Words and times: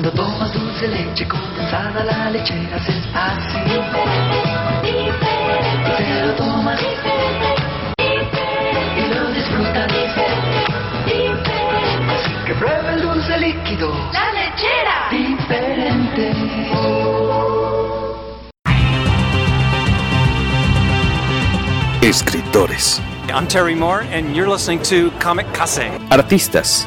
Cuando 0.00 0.12
tomas 0.12 0.52
dulce 0.52 0.86
leche 0.86 1.26
condensada, 1.26 2.04
la 2.04 2.30
lechera 2.30 2.76
es 2.76 2.88
así. 3.12 3.58
Te 5.96 6.24
lo 6.24 6.34
tomas 6.34 6.80
y 7.98 9.12
lo 9.12 9.32
disfrutas. 9.32 9.92
Así 12.14 12.32
que 12.46 12.54
prueba 12.54 12.94
el 12.94 13.02
dulce 13.02 13.38
líquido. 13.38 13.92
La 14.12 14.30
lechera. 14.30 15.08
Diferente. 15.10 16.32
Escritores, 22.02 23.02
I'm 23.34 23.48
Terry 23.48 23.74
Moore, 23.74 24.02
and 24.12 24.36
you're 24.36 24.48
listening 24.48 24.80
to 24.84 25.10
Comic 25.18 25.52
Kase. 25.52 25.90
artistas, 26.10 26.86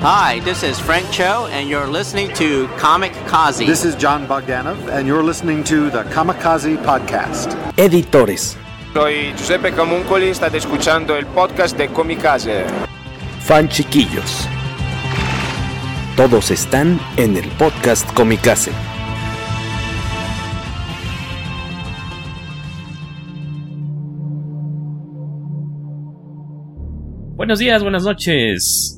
Hi, 0.00 0.38
this 0.40 0.62
is 0.62 0.78
Frank 0.78 1.10
Cho, 1.10 1.48
and 1.50 1.68
you're 1.68 1.86
listening 1.88 2.32
to 2.34 2.68
Comic 2.78 3.12
Kazi. 3.26 3.66
This 3.66 3.84
is 3.84 3.96
John 3.96 4.26
Bogdanov, 4.28 4.76
and 4.92 5.06
you're 5.08 5.24
listening 5.24 5.64
to 5.64 5.90
the 5.90 6.04
Kamikaze 6.04 6.76
Podcast. 6.84 7.56
editores, 7.76 8.56
Soy 8.94 9.32
Giuseppe 9.36 9.70
Camuncoli, 9.72 10.30
state 10.34 10.54
escuchando 10.56 11.16
el 11.16 11.26
podcast 11.26 11.76
de 11.76 11.88
Comicase. 11.88 12.64
fan 13.40 13.68
chiquillos. 13.68 14.46
Todos 16.16 16.50
están 16.50 17.00
en 17.16 17.36
el 17.36 17.48
podcast 17.58 18.08
Comicase. 18.14 18.72
Buenos 27.36 27.58
días, 27.58 27.82
buenas 27.82 28.02
noches 28.04 28.97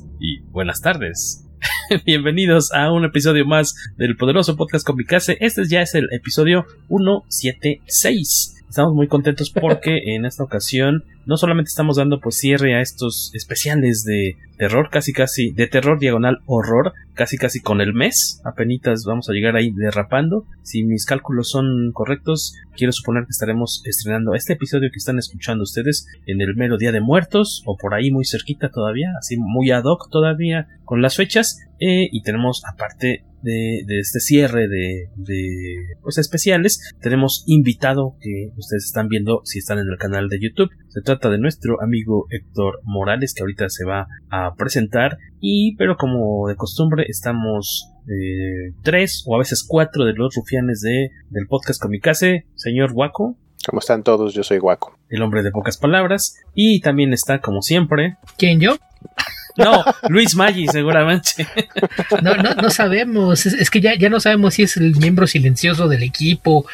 buenas 0.51 0.81
tardes. 0.81 1.47
Bienvenidos 2.05 2.73
a 2.73 2.91
un 2.91 3.05
episodio 3.05 3.45
más 3.45 3.73
del 3.97 4.15
poderoso 4.17 4.55
podcast 4.55 4.85
Comicase. 4.85 5.37
Este 5.39 5.67
ya 5.67 5.81
es 5.81 5.95
el 5.95 6.07
episodio 6.11 6.65
176. 6.87 8.60
Estamos 8.71 8.93
muy 8.93 9.09
contentos 9.09 9.49
porque 9.49 9.97
en 10.15 10.23
esta 10.23 10.45
ocasión 10.45 11.03
no 11.25 11.35
solamente 11.35 11.67
estamos 11.67 11.97
dando 11.97 12.21
pues 12.21 12.37
cierre 12.37 12.73
a 12.73 12.81
estos 12.81 13.29
especiales 13.33 14.05
de 14.05 14.37
terror, 14.57 14.89
casi 14.89 15.11
casi 15.11 15.51
de 15.51 15.67
terror 15.67 15.99
diagonal 15.99 16.37
horror, 16.45 16.93
casi 17.13 17.37
casi 17.37 17.59
con 17.59 17.81
el 17.81 17.93
mes, 17.93 18.39
apenitas 18.45 19.03
vamos 19.05 19.27
a 19.27 19.33
llegar 19.33 19.57
ahí 19.57 19.71
derrapando. 19.71 20.45
Si 20.63 20.85
mis 20.85 21.05
cálculos 21.05 21.49
son 21.49 21.91
correctos, 21.91 22.55
quiero 22.77 22.93
suponer 22.93 23.25
que 23.25 23.31
estaremos 23.31 23.83
estrenando 23.83 24.35
este 24.35 24.53
episodio 24.53 24.89
que 24.89 24.99
están 24.99 25.19
escuchando 25.19 25.63
ustedes 25.63 26.07
en 26.25 26.39
el 26.39 26.55
mero 26.55 26.77
día 26.77 26.93
de 26.93 27.01
muertos 27.01 27.63
o 27.65 27.75
por 27.75 27.93
ahí 27.93 28.09
muy 28.09 28.23
cerquita 28.23 28.69
todavía, 28.69 29.09
así 29.19 29.35
muy 29.35 29.71
ad 29.71 29.83
hoc 29.83 30.09
todavía 30.09 30.69
con 30.85 31.01
las 31.01 31.17
fechas. 31.17 31.59
Eh, 31.81 32.07
y 32.09 32.21
tenemos 32.21 32.61
aparte 32.71 33.25
de, 33.41 33.83
de 33.85 33.99
este 33.99 34.19
cierre 34.19 34.67
de, 34.67 35.09
de 35.15 35.75
pues, 36.01 36.17
especiales, 36.17 36.79
tenemos 37.01 37.43
invitado 37.47 38.15
que 38.21 38.49
ustedes 38.57 38.85
están 38.85 39.07
viendo 39.07 39.41
si 39.43 39.59
están 39.59 39.79
en 39.79 39.87
el 39.91 39.97
canal 39.97 40.27
de 40.29 40.39
YouTube. 40.41 40.69
Se 40.89 41.01
trata 41.01 41.29
de 41.29 41.39
nuestro 41.39 41.81
amigo 41.81 42.25
Héctor 42.29 42.81
Morales 42.83 43.33
que 43.33 43.43
ahorita 43.43 43.69
se 43.69 43.85
va 43.85 44.07
a 44.29 44.55
presentar 44.55 45.17
y 45.39 45.75
pero 45.77 45.97
como 45.97 46.47
de 46.47 46.55
costumbre 46.55 47.05
estamos 47.07 47.91
eh, 48.07 48.73
tres 48.83 49.23
o 49.27 49.35
a 49.35 49.39
veces 49.39 49.65
cuatro 49.67 50.05
de 50.05 50.13
los 50.13 50.35
rufianes 50.35 50.81
de, 50.81 51.09
del 51.29 51.47
podcast 51.47 51.81
Comicase, 51.81 52.45
señor 52.55 52.91
Waco, 52.93 53.37
¿Cómo 53.69 53.79
están 53.79 54.03
todos? 54.03 54.33
Yo 54.33 54.43
soy 54.43 54.57
Guaco. 54.57 54.97
el 55.09 55.21
hombre 55.21 55.43
de 55.43 55.51
pocas 55.51 55.77
palabras, 55.77 56.35
y 56.55 56.81
también 56.81 57.13
está 57.13 57.41
como 57.41 57.61
siempre, 57.61 58.17
¿Quién 58.37 58.59
yo? 58.59 58.75
No, 59.57 59.83
Luis 60.09 60.35
Maggi 60.35 60.67
seguramente, 60.67 61.47
No, 62.21 62.35
no, 62.35 62.53
no 62.55 62.69
sabemos. 62.69 63.45
Es, 63.45 63.53
es 63.53 63.69
que 63.69 63.81
ya, 63.81 63.95
ya 63.95 64.09
no 64.09 64.19
sabemos 64.19 64.55
si 64.55 64.63
es 64.63 64.77
el 64.77 64.95
miembro 64.95 65.27
silencioso 65.27 65.87
del 65.87 66.03
equipo 66.03 66.65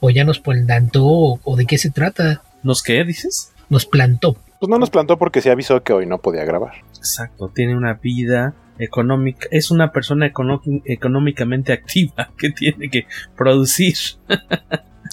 o 0.00 0.10
ya 0.10 0.24
nos 0.24 0.40
plantó 0.40 1.04
o, 1.04 1.40
o 1.44 1.56
de 1.56 1.66
qué 1.66 1.78
se 1.78 1.90
trata. 1.90 2.42
¿nos 2.64 2.82
qué 2.82 3.04
dices? 3.04 3.52
Nos 3.68 3.86
plantó. 3.86 4.36
Pues 4.58 4.68
no 4.68 4.78
nos 4.78 4.90
plantó 4.90 5.18
porque 5.18 5.40
se 5.40 5.50
avisó 5.50 5.82
que 5.82 5.92
hoy 5.92 6.06
no 6.06 6.18
podía 6.18 6.44
grabar. 6.44 6.72
Exacto, 6.96 7.52
tiene 7.54 7.76
una 7.76 7.94
vida 7.94 8.54
económica, 8.78 9.46
es 9.52 9.70
una 9.70 9.92
persona 9.92 10.26
económicamente 10.26 11.72
activa 11.72 12.30
que 12.36 12.50
tiene 12.50 12.90
que 12.90 13.06
producir. 13.36 13.94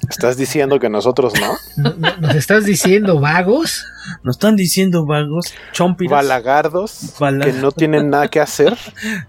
¿Estás 0.09 0.38
diciendo 0.38 0.79
que 0.79 0.90
nosotros 0.90 1.34
no? 1.40 1.53
No- 1.84 1.96
no- 1.97 2.18
¿Nos 2.18 2.35
estás 2.35 2.66
diciendo 2.66 3.19
vagos? 3.19 3.85
Nos 4.24 4.35
están 4.35 4.56
diciendo 4.56 5.06
vagos, 5.06 5.53
chompiras, 5.74 6.12
Balagardos 6.12 7.13
Bala- 7.19 7.46
que 7.46 7.53
no 7.53 7.72
tienen 7.72 8.09
nada 8.09 8.28
que 8.29 8.40
hacer. 8.40 8.78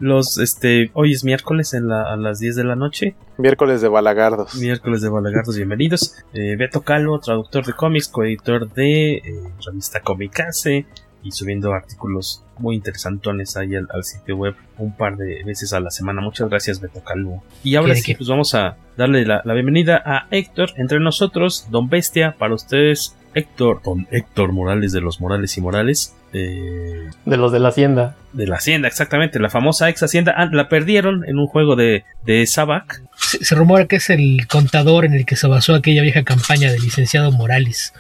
los, 0.01 0.39
este, 0.39 0.91
hoy 0.95 1.13
es 1.13 1.25
miércoles 1.25 1.75
en 1.75 1.89
la, 1.89 2.03
a 2.13 2.17
las 2.17 2.39
10 2.39 2.57
de 2.57 2.65
la 2.65 2.77
noche, 2.77 3.15
Miércoles 3.39 3.81
de 3.81 3.89
balagardos. 3.89 4.55
miércoles 4.57 5.01
de 5.03 5.09
Balagardos, 5.09 5.57
bienvenidos. 5.57 6.15
Eh, 6.33 6.55
Beto 6.57 6.83
Calo, 6.83 7.19
traductor 7.19 7.65
de 7.67 7.73
cómics, 7.73 8.09
coeditor 8.09 8.73
de 8.73 9.15
eh, 9.15 9.23
revista 9.67 10.01
Comicase 10.01 10.87
y 11.23 11.33
subiendo 11.33 11.73
artículos 11.73 12.43
muy 12.59 12.77
interesantones 12.77 13.57
ahí 13.57 13.75
al, 13.75 13.89
al 13.93 14.05
sitio 14.05 14.37
web 14.37 14.55
un 14.79 14.97
par 14.97 15.17
de 15.17 15.43
veces 15.45 15.73
a 15.73 15.81
la 15.81 15.91
semana. 15.91 16.21
Muchas 16.21 16.49
gracias, 16.49 16.81
Beto 16.81 17.03
Calvo. 17.03 17.43
Y 17.65 17.75
ahora 17.77 17.95
¿Qué 17.95 18.01
de 18.01 18.03
sí, 18.03 18.15
pues 18.15 18.29
vamos 18.29 18.55
a 18.55 18.77
darle 18.97 19.25
la, 19.25 19.43
la 19.45 19.55
bienvenida 19.55 20.03
a 20.05 20.27
Héctor 20.31 20.71
entre 20.77 21.01
nosotros, 21.01 21.67
Don 21.71 21.89
Bestia, 21.89 22.37
para 22.39 22.55
ustedes, 22.55 23.17
Héctor, 23.35 23.81
Don 23.85 24.07
Héctor 24.11 24.53
Morales 24.53 24.93
de 24.93 25.01
los 25.01 25.21
Morales 25.21 25.57
y 25.57 25.61
Morales. 25.63 26.15
eh, 26.35 27.09
De 27.25 27.37
los 27.37 27.51
de 27.53 27.61
la 27.61 27.69
hacienda. 27.69 28.17
de 28.35 28.47
la 28.47 28.57
Hacienda, 28.57 28.89
exactamente, 28.89 29.39
la 29.39 29.49
famosa 29.49 29.89
ex 29.89 30.03
Hacienda. 30.03 30.35
Ah, 30.37 30.49
la 30.53 30.69
perdieron 30.69 31.25
en 31.27 31.39
un 31.39 31.47
juego 31.47 31.75
de, 31.77 32.05
de 32.27 32.47
Sabac. 32.47 33.03
Se, 33.17 33.43
se 33.45 33.55
rumora 33.55 33.87
que 33.87 33.97
es 33.97 34.11
el 34.11 34.47
contador 34.49 35.05
en 35.07 35.15
el 35.15 35.25
que 35.25 35.37
se 35.37 35.47
basó 35.47 35.75
aquella 35.75 36.03
vieja 36.03 36.23
campaña 36.25 36.71
del 36.71 36.83
licenciado 36.83 37.33
Morales 37.33 37.95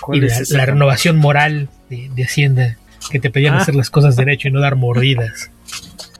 y 0.00 0.04
¿Cuál 0.20 0.24
es 0.24 0.50
la, 0.50 0.66
renovación 0.66 1.16
moral 1.18 1.68
de, 1.88 2.10
de 2.14 2.24
Hacienda 2.24 2.76
que 3.10 3.18
te 3.20 3.30
pedían 3.30 3.54
Ah. 3.54 3.58
hacer 3.58 3.74
las 3.74 3.90
cosas 3.90 4.16
derecho 4.16 4.48
y 4.48 4.50
no 4.52 4.60
dar 4.60 4.76
mordidas. 4.76 5.50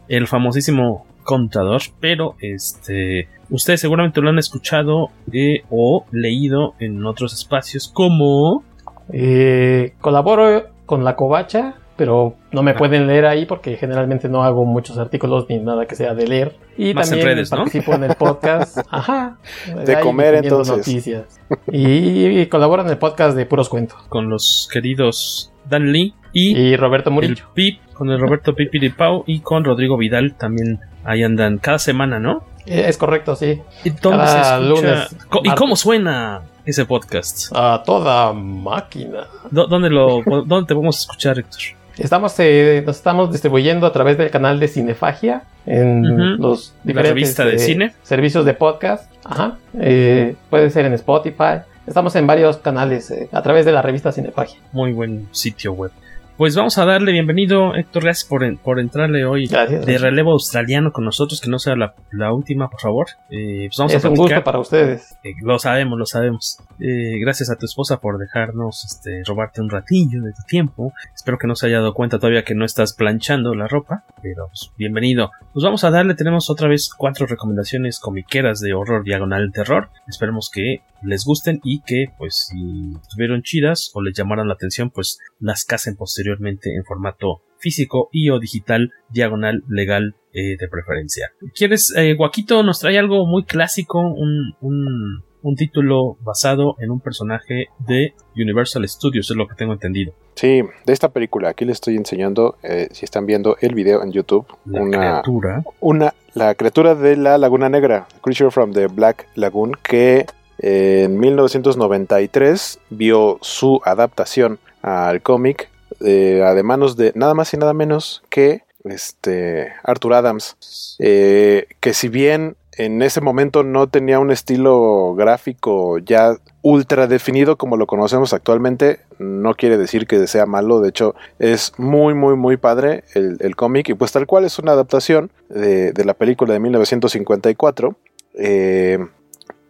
el 0.08 0.26
famosísimo 0.26 1.06
contador, 1.22 1.82
pero 2.00 2.34
este 2.40 3.28
ustedes 3.50 3.80
seguramente 3.80 4.20
lo 4.20 4.30
han 4.30 4.38
escuchado 4.38 5.10
eh, 5.32 5.62
o 5.70 6.04
leído 6.12 6.74
en 6.80 7.04
otros 7.04 7.32
espacios 7.34 7.88
como 7.88 8.64
Eh, 9.12 9.94
colaboro 10.00 10.68
con 10.86 11.02
la 11.04 11.16
covacha, 11.16 11.74
pero 12.00 12.34
no 12.50 12.62
me 12.62 12.72
pueden 12.72 13.06
leer 13.06 13.26
ahí 13.26 13.44
porque 13.44 13.76
generalmente 13.76 14.26
no 14.30 14.42
hago 14.42 14.64
muchos 14.64 14.96
artículos 14.96 15.44
ni 15.50 15.58
nada 15.58 15.84
que 15.84 15.94
sea 15.94 16.14
de 16.14 16.26
leer. 16.26 16.56
Y 16.78 16.94
Más 16.94 17.08
en 17.08 17.18
también 17.18 17.36
redes, 17.36 17.50
¿no? 17.50 17.58
participo 17.58 17.92
en 17.92 18.04
el 18.04 18.14
podcast. 18.14 18.78
Ajá. 18.90 19.36
De 19.84 19.96
ahí 19.96 20.02
comer, 20.02 20.36
entonces. 20.36 20.78
Noticias. 20.78 21.38
Y, 21.70 22.46
colaboro 22.46 22.80
en 22.82 22.88
el 22.88 22.96
podcast 22.96 23.36
de 23.36 23.44
Puros 23.44 23.68
Cuentos. 23.68 23.98
con 24.08 24.30
los 24.30 24.66
queridos 24.72 25.52
Dan 25.68 25.92
Lee 25.92 26.14
y, 26.32 26.56
Y 26.56 26.76
Roberto 26.76 27.10
el 27.10 27.14
Murillo. 27.16 27.44
Pip, 27.52 27.80
con 27.92 28.08
el 28.10 28.18
Roberto 28.18 28.54
Pipiripau 28.54 29.24
y 29.26 29.40
con 29.40 29.62
Rodrigo 29.62 29.98
Vidal 29.98 30.36
también 30.36 30.80
ahí 31.04 31.22
andan 31.22 31.58
cada 31.58 31.78
semana, 31.78 32.18
¿no? 32.18 32.44
Eh, 32.64 32.84
Es 32.88 32.96
correcto, 32.96 33.36
sí. 33.36 33.60
¿Y 33.84 33.90
dónde 33.90 34.24
Cada 34.24 34.58
se 34.58 34.64
escucha? 34.64 34.82
lunes, 34.90 35.16
Co- 35.28 35.40
¿Y 35.44 35.50
cómo 35.54 35.76
suena 35.76 36.40
ese 36.64 36.84
podcast? 36.86 37.50
A 37.54 37.82
toda 37.84 38.32
máquina. 38.32 39.26
¿Dó- 39.50 39.66
¿Dónde 39.66 39.90
lo 39.90 40.22
dónde 40.46 40.66
te 40.66 40.74
podemos 40.74 40.98
escuchar, 41.00 41.38
Héctor? 41.38 41.60
Estamos, 42.00 42.34
eh, 42.38 42.82
nos 42.86 42.96
estamos 42.96 43.30
distribuyendo 43.30 43.86
a 43.86 43.92
través 43.92 44.16
del 44.18 44.30
canal 44.30 44.58
de 44.58 44.68
Cinefagia 44.68 45.42
en 45.66 46.04
Ujú. 46.10 46.42
los 46.42 46.74
La 46.84 46.88
diferentes 46.88 47.10
revista 47.12 47.44
de 47.44 47.54
eh, 47.56 47.58
cine. 47.58 47.92
servicios 48.02 48.44
de 48.44 48.54
podcast. 48.54 49.10
Ajá. 49.24 49.58
Eh, 49.78 50.34
puede 50.48 50.70
ser 50.70 50.86
en 50.86 50.94
Spotify. 50.94 51.60
Estamos 51.86 52.14
en 52.16 52.26
varios 52.26 52.56
canales 52.58 53.10
eh, 53.10 53.28
a 53.32 53.42
través 53.42 53.64
de 53.66 53.72
la 53.72 53.82
revista 53.82 54.12
Cinefagia. 54.12 54.58
Muy 54.72 54.92
buen 54.92 55.28
sitio 55.32 55.72
web. 55.72 55.90
Pues 56.40 56.56
vamos 56.56 56.78
a 56.78 56.86
darle 56.86 57.12
bienvenido, 57.12 57.74
Héctor, 57.74 58.04
gracias 58.04 58.26
por, 58.26 58.58
por 58.60 58.80
entrarle 58.80 59.26
hoy 59.26 59.46
Gracias. 59.46 59.84
de 59.84 59.98
relevo 59.98 60.32
australiano 60.32 60.90
con 60.90 61.04
nosotros, 61.04 61.38
que 61.38 61.50
no 61.50 61.58
sea 61.58 61.76
la, 61.76 61.94
la 62.12 62.32
última, 62.32 62.70
por 62.70 62.80
favor. 62.80 63.08
Eh, 63.28 63.66
pues 63.68 63.76
vamos 63.76 63.92
es 63.92 64.02
a 64.02 64.08
un 64.08 64.16
gusto 64.16 64.42
para 64.42 64.58
ustedes. 64.58 65.18
Eh, 65.22 65.34
lo 65.42 65.58
sabemos, 65.58 65.98
lo 65.98 66.06
sabemos. 66.06 66.56
Eh, 66.78 67.18
gracias 67.20 67.50
a 67.50 67.58
tu 67.58 67.66
esposa 67.66 68.00
por 68.00 68.16
dejarnos 68.16 68.86
este, 68.86 69.22
robarte 69.26 69.60
un 69.60 69.68
ratillo 69.68 70.22
de 70.22 70.32
tu 70.32 70.42
tiempo. 70.48 70.94
Espero 71.14 71.36
que 71.36 71.46
no 71.46 71.54
se 71.54 71.66
haya 71.66 71.80
dado 71.80 71.92
cuenta 71.92 72.18
todavía 72.18 72.42
que 72.42 72.54
no 72.54 72.64
estás 72.64 72.94
planchando 72.94 73.54
la 73.54 73.68
ropa, 73.68 74.04
pero 74.22 74.46
pues, 74.46 74.70
bienvenido. 74.78 75.32
Pues 75.52 75.62
vamos 75.62 75.84
a 75.84 75.90
darle, 75.90 76.14
tenemos 76.14 76.48
otra 76.48 76.68
vez 76.68 76.88
cuatro 76.88 77.26
recomendaciones 77.26 78.00
comiqueras 78.00 78.60
de 78.60 78.72
horror 78.72 79.04
diagonal 79.04 79.52
terror. 79.52 79.90
Esperemos 80.08 80.48
que 80.50 80.80
les 81.02 81.24
gusten 81.24 81.60
y 81.64 81.80
que 81.80 82.12
pues 82.18 82.48
si 82.50 82.94
estuvieron 83.00 83.42
chidas 83.42 83.90
o 83.94 84.02
les 84.02 84.14
llamaron 84.14 84.48
la 84.48 84.54
atención 84.54 84.90
pues 84.90 85.18
las 85.38 85.64
casen 85.64 85.96
posteriormente 85.96 86.29
en 86.40 86.84
formato 86.84 87.42
físico 87.58 88.08
y 88.12 88.30
o 88.30 88.38
digital 88.38 88.90
diagonal 89.10 89.62
legal 89.68 90.16
eh, 90.32 90.56
de 90.58 90.68
preferencia. 90.68 91.28
¿Quieres, 91.54 91.94
eh, 91.96 92.14
Guaquito 92.14 92.62
nos 92.62 92.80
trae 92.80 92.98
algo 92.98 93.26
muy 93.26 93.44
clásico, 93.44 94.00
un, 94.00 94.54
un, 94.60 95.22
un 95.42 95.56
título 95.56 96.16
basado 96.20 96.76
en 96.78 96.90
un 96.90 97.00
personaje 97.00 97.66
de 97.86 98.14
Universal 98.36 98.88
Studios, 98.88 99.30
es 99.30 99.36
lo 99.36 99.46
que 99.46 99.54
tengo 99.54 99.72
entendido. 99.72 100.12
Sí, 100.34 100.62
de 100.86 100.92
esta 100.92 101.10
película, 101.10 101.50
aquí 101.50 101.64
les 101.64 101.74
estoy 101.74 101.96
enseñando, 101.96 102.56
eh, 102.62 102.88
si 102.92 103.04
están 103.04 103.26
viendo 103.26 103.56
el 103.60 103.74
video 103.74 104.02
en 104.02 104.12
YouTube, 104.12 104.46
La 104.64 104.80
una, 104.82 104.98
criatura. 104.98 105.62
una, 105.80 106.14
la 106.34 106.54
criatura 106.54 106.94
de 106.94 107.16
la 107.16 107.36
Laguna 107.36 107.68
Negra, 107.68 108.06
Creature 108.22 108.50
from 108.50 108.72
the 108.72 108.86
Black 108.86 109.26
Lagoon, 109.34 109.72
que 109.82 110.26
eh, 110.60 111.04
en 111.04 111.18
1993 111.18 112.80
vio 112.90 113.38
su 113.42 113.80
adaptación 113.84 114.58
al 114.82 115.20
cómic 115.22 115.70
eh, 116.00 116.42
de 116.54 116.62
manos 116.62 116.96
de 116.96 117.12
nada 117.14 117.34
más 117.34 117.52
y 117.54 117.56
nada 117.56 117.72
menos 117.72 118.22
que 118.30 118.62
este 118.84 119.72
Arthur 119.84 120.14
Adams, 120.14 120.96
eh, 120.98 121.66
que 121.80 121.92
si 121.92 122.08
bien 122.08 122.56
en 122.76 123.02
ese 123.02 123.20
momento 123.20 123.62
no 123.62 123.88
tenía 123.88 124.18
un 124.18 124.30
estilo 124.30 125.14
gráfico 125.14 125.98
ya 125.98 126.36
ultra 126.62 127.06
definido 127.06 127.56
como 127.56 127.76
lo 127.76 127.86
conocemos 127.86 128.32
actualmente, 128.32 129.00
no 129.18 129.54
quiere 129.54 129.76
decir 129.76 130.06
que 130.06 130.26
sea 130.26 130.46
malo, 130.46 130.80
de 130.80 130.88
hecho 130.88 131.14
es 131.38 131.72
muy 131.76 132.14
muy 132.14 132.36
muy 132.36 132.56
padre 132.56 133.04
el, 133.14 133.36
el 133.40 133.56
cómic. 133.56 133.88
Y 133.90 133.94
pues 133.94 134.12
tal 134.12 134.26
cual 134.26 134.44
es 134.44 134.58
una 134.58 134.72
adaptación 134.72 135.30
de, 135.48 135.92
de 135.92 136.04
la 136.04 136.14
película 136.14 136.54
de 136.54 136.60
1954. 136.60 137.96
Eh, 138.34 138.98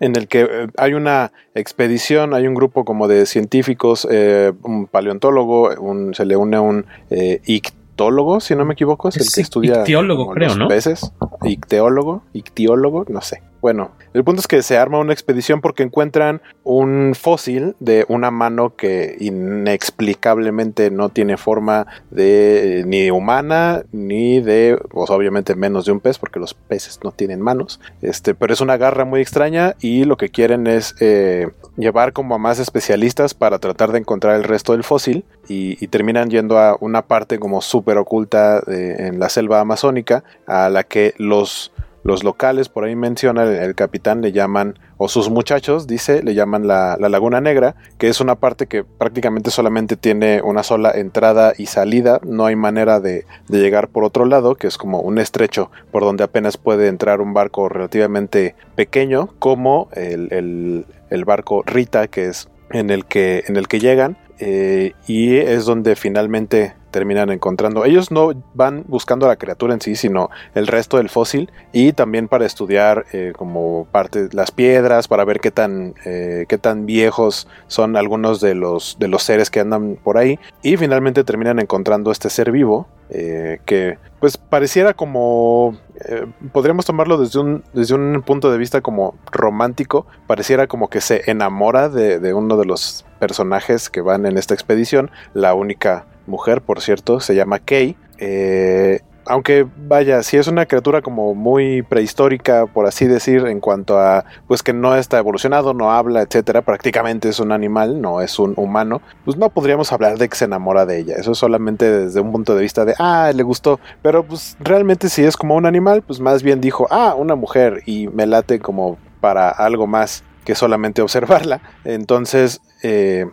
en 0.01 0.17
el 0.17 0.27
que 0.27 0.41
eh, 0.41 0.67
hay 0.79 0.95
una 0.95 1.31
expedición, 1.55 2.35
hay 2.35 2.47
un 2.47 2.55
grupo 2.55 2.85
como 2.85 3.07
de 3.07 3.27
científicos, 3.27 4.09
eh, 4.11 4.53
un 4.63 4.87
paleontólogo, 4.87 5.75
un, 5.79 6.15
se 6.15 6.25
le 6.25 6.37
une 6.37 6.59
un 6.59 6.87
eh, 7.11 7.41
ictólogo, 7.45 8.41
si 8.41 8.57
no 8.57 8.65
me 8.65 8.73
equivoco, 8.73 9.11
es 9.11 9.19
el 9.19 9.31
que 9.33 9.43
estudia 9.43 9.81
ictiólogo, 9.81 10.31
creo, 10.31 10.49
los 10.49 10.59
¿no? 10.59 10.69
peces, 10.69 11.13
icteólogo, 11.45 12.23
ictiólogo, 12.33 13.05
no 13.09 13.21
sé. 13.21 13.43
Bueno, 13.61 13.93
el 14.13 14.25
punto 14.25 14.41
es 14.41 14.49
que 14.49 14.63
se 14.63 14.77
arma 14.77 14.99
una 14.99 15.13
expedición 15.13 15.61
porque 15.61 15.83
encuentran 15.83 16.43
un 16.65 17.15
fósil 17.15 17.75
de 17.81 18.05
una 18.09 18.31
mano 18.31 18.75
que 18.77 19.17
inexplicablemente 19.21 20.91
no 20.91 21.09
tiene 21.09 21.37
forma 21.37 21.87
de 22.11 22.85
ni 22.87 23.11
humana 23.11 23.83
ni 23.93 24.41
de, 24.41 24.79
pues 24.91 25.11
obviamente 25.11 25.55
menos 25.55 25.85
de 25.87 25.93
un 25.93 26.01
pez 26.01 26.19
porque 26.19 26.41
los 26.41 26.55
peces 26.55 27.01
no 27.03 27.13
tienen 27.13 27.41
manos. 27.41 27.81
Este, 28.03 28.35
pero 28.35 28.53
es 28.53 28.61
una 28.61 28.77
garra 28.77 29.05
muy 29.05 29.21
extraña 29.21 29.75
y 29.81 30.05
lo 30.05 30.17
que 30.17 30.29
quieren 30.31 30.67
es 30.67 30.95
eh, 31.01 31.49
llevar 31.77 32.13
como 32.13 32.35
a 32.35 32.39
más 32.39 32.59
especialistas 32.59 33.35
para 33.35 33.59
tratar 33.59 33.93
de 33.93 33.99
encontrar 33.99 34.37
el 34.37 34.45
resto 34.45 34.73
del 34.73 34.85
fósil 34.85 35.25
y, 35.49 35.83
y 35.83 35.89
terminan 35.89 36.31
yendo 36.31 36.59
a 36.59 36.77
una 36.81 37.03
parte 37.03 37.39
como 37.39 37.61
súper 37.61 37.99
oculta 37.99 38.61
de- 38.61 39.07
en 39.09 39.19
la 39.19 39.29
selva 39.29 39.61
amazónica 39.61 40.25
a 40.47 40.69
la 40.69 40.85
que 40.85 41.15
los 41.19 41.73
los 42.03 42.25
locales, 42.25 42.69
por 42.69 42.85
ahí 42.85 42.97
menciona 42.97 43.45
el, 43.45 43.75
capitán, 43.75 44.23
le 44.23 44.33
llaman, 44.33 44.79
o 44.97 45.09
sus 45.09 45.31
muchachos, 45.31 45.87
dice, 45.87 46.23
le 46.23 46.35
llaman 46.35 46.67
la, 46.67 46.97
la 46.99 47.09
Laguna 47.09 47.41
Negra, 47.41 47.75
que 47.99 48.09
es 48.09 48.21
una 48.21 48.37
parte 48.37 48.67
que 48.67 48.85
prácticamente 48.85 49.51
solamente 49.51 49.97
tiene 49.97 50.43
una 50.43 50.63
sola 50.63 50.91
entrada 50.93 51.53
y 51.57 51.67
salida, 51.67 52.21
no 52.23 52.47
hay 52.47 52.57
manera 52.57 53.01
de, 53.01 53.27
de 53.49 53.59
llegar 53.59 53.89
por 53.89 54.05
otro 54.05 54.25
lado, 54.25 54.55
que 54.55 54.67
es 54.67 54.79
como 54.79 55.01
un 55.01 55.19
estrecho 55.19 55.71
por 55.91 56.03
donde 56.03 56.25
apenas 56.25 56.57
puede 56.57 56.89
entrar 56.89 57.21
un 57.21 57.35
barco 57.35 57.69
relativamente 57.69 58.55
pequeño, 58.75 59.31
como 59.39 59.89
el 59.93 60.85
barco 61.27 61.63
Rita, 61.67 62.09
que 62.09 62.27
es 62.27 62.49
en 62.71 62.91
el 62.91 63.05
que, 63.05 63.45
en 63.47 63.57
el 63.57 63.69
que 63.69 63.81
llegan, 63.81 64.17
eh, 64.39 64.93
y 65.07 65.37
es 65.37 65.67
donde 65.67 65.97
finalmente 65.97 66.75
terminan 66.91 67.31
encontrando. 67.31 67.85
Ellos 67.85 68.11
no 68.11 68.33
van 68.55 68.85
buscando 68.87 69.27
la 69.27 69.37
criatura 69.37 69.75
en 69.75 69.81
sí, 69.81 69.97
sino 69.97 70.31
el 70.55 70.67
resto 70.67 70.97
del 70.97 71.09
fósil 71.09 71.51
y 71.73 71.93
también 71.93 72.29
para 72.29 72.47
estudiar 72.47 73.07
eh, 73.13 73.33
como 73.37 73.87
parte 73.91 74.29
las 74.33 74.51
piedras, 74.51 75.09
para 75.09 75.25
ver 75.25 75.41
qué 75.41 75.51
tan, 75.51 75.95
eh, 76.05 76.47
qué 76.49 76.59
tan 76.59 76.87
viejos 76.87 77.49
son 77.67 77.97
algunos 77.97 78.41
de 78.41 78.55
los, 78.55 78.97
de 78.99 79.09
los 79.09 79.23
seres 79.23 79.51
que 79.51 79.61
andan 79.61 79.97
por 80.03 80.19
ahí 80.19 80.39
y 80.63 80.77
finalmente 80.77 81.25
terminan 81.25 81.59
encontrando 81.59 82.11
este 82.11 82.31
ser 82.31 82.53
vivo 82.53 82.89
eh, 83.13 83.59
que 83.65 83.99
pues 84.21 84.37
pareciera 84.37 84.95
como 84.95 85.77
eh, 86.05 86.27
podríamos 86.53 86.87
tomarlo 86.87 87.19
desde 87.19 87.41
un, 87.41 87.65
desde 87.73 87.97
un 87.97 88.23
punto 88.23 88.53
de 88.53 88.59
vista 88.59 88.83
como 88.83 89.17
romántico, 89.33 90.07
pareciera 90.29 90.69
como 90.69 90.89
que 90.89 91.01
se 91.01 91.29
enamora 91.29 91.89
de, 91.89 92.21
de 92.21 92.35
uno 92.35 92.57
de 92.57 92.67
los 92.67 93.05
personajes 93.19 93.91
que 93.91 94.01
van 94.01 94.27
en 94.27 94.39
esta 94.39 94.55
expedición, 94.55 95.11
la 95.35 95.55
única 95.55 96.07
mujer, 96.31 96.63
por 96.63 96.81
cierto, 96.81 97.21
se 97.21 97.35
llama 97.35 97.59
Kay. 97.59 97.97
Eh, 98.19 99.01
aunque 99.27 99.67
vaya, 99.87 100.23
si 100.23 100.39
es 100.39 100.49
una 100.49 100.67
criatura 100.67 101.03
como 101.03 101.35
muy 101.35 101.83
prehistórica, 101.83 102.67
por 102.67 102.87
así 102.87 103.07
decir, 103.07 103.47
en 103.47 103.61
cuanto 103.61 103.99
a 103.99 104.25
pues 104.49 104.63
que 104.63 104.73
no 104.73 104.97
está 104.97 105.19
evolucionado, 105.19 105.75
no 105.75 105.93
habla, 105.93 106.23
etcétera, 106.23 106.63
prácticamente 106.63 107.29
es 107.29 107.39
un 107.39 107.53
animal, 107.53 108.01
no 108.01 108.21
es 108.23 108.39
un 108.39 108.55
humano, 108.57 109.03
pues 109.25 109.37
no 109.37 109.51
podríamos 109.51 109.93
hablar 109.93 110.19
de 110.19 110.29
que 110.29 110.37
se 110.37 110.47
enamora 110.47 110.87
de 110.87 110.99
ella. 110.99 111.15
Eso 111.17 111.33
es 111.33 111.39
solamente 111.39 111.91
desde 111.91 112.21
un 112.21 112.33
punto 112.33 112.57
de 112.57 112.63
vista 112.63 112.85
de 112.85 112.95
ah, 112.99 113.31
le 113.35 113.43
gustó. 113.43 113.79
Pero 114.03 114.25
pues 114.25 114.57
realmente 114.59 115.09
si 115.09 115.23
es 115.23 115.37
como 115.37 115.55
un 115.55 115.67
animal, 115.67 116.03
pues 116.03 116.19
más 116.19 116.43
bien 116.43 116.61
dijo, 116.61 116.87
ah, 116.91 117.15
una 117.17 117.35
mujer, 117.37 117.83
y 117.87 118.09
me 118.09 118.27
late 118.27 118.59
como 118.59 118.99
para 119.21 119.51
algo 119.51 119.87
más 119.87 120.25
que 120.45 120.55
solamente 120.55 121.03
observarla. 121.03 121.61
Entonces, 121.85 122.61
eh, 122.83 123.27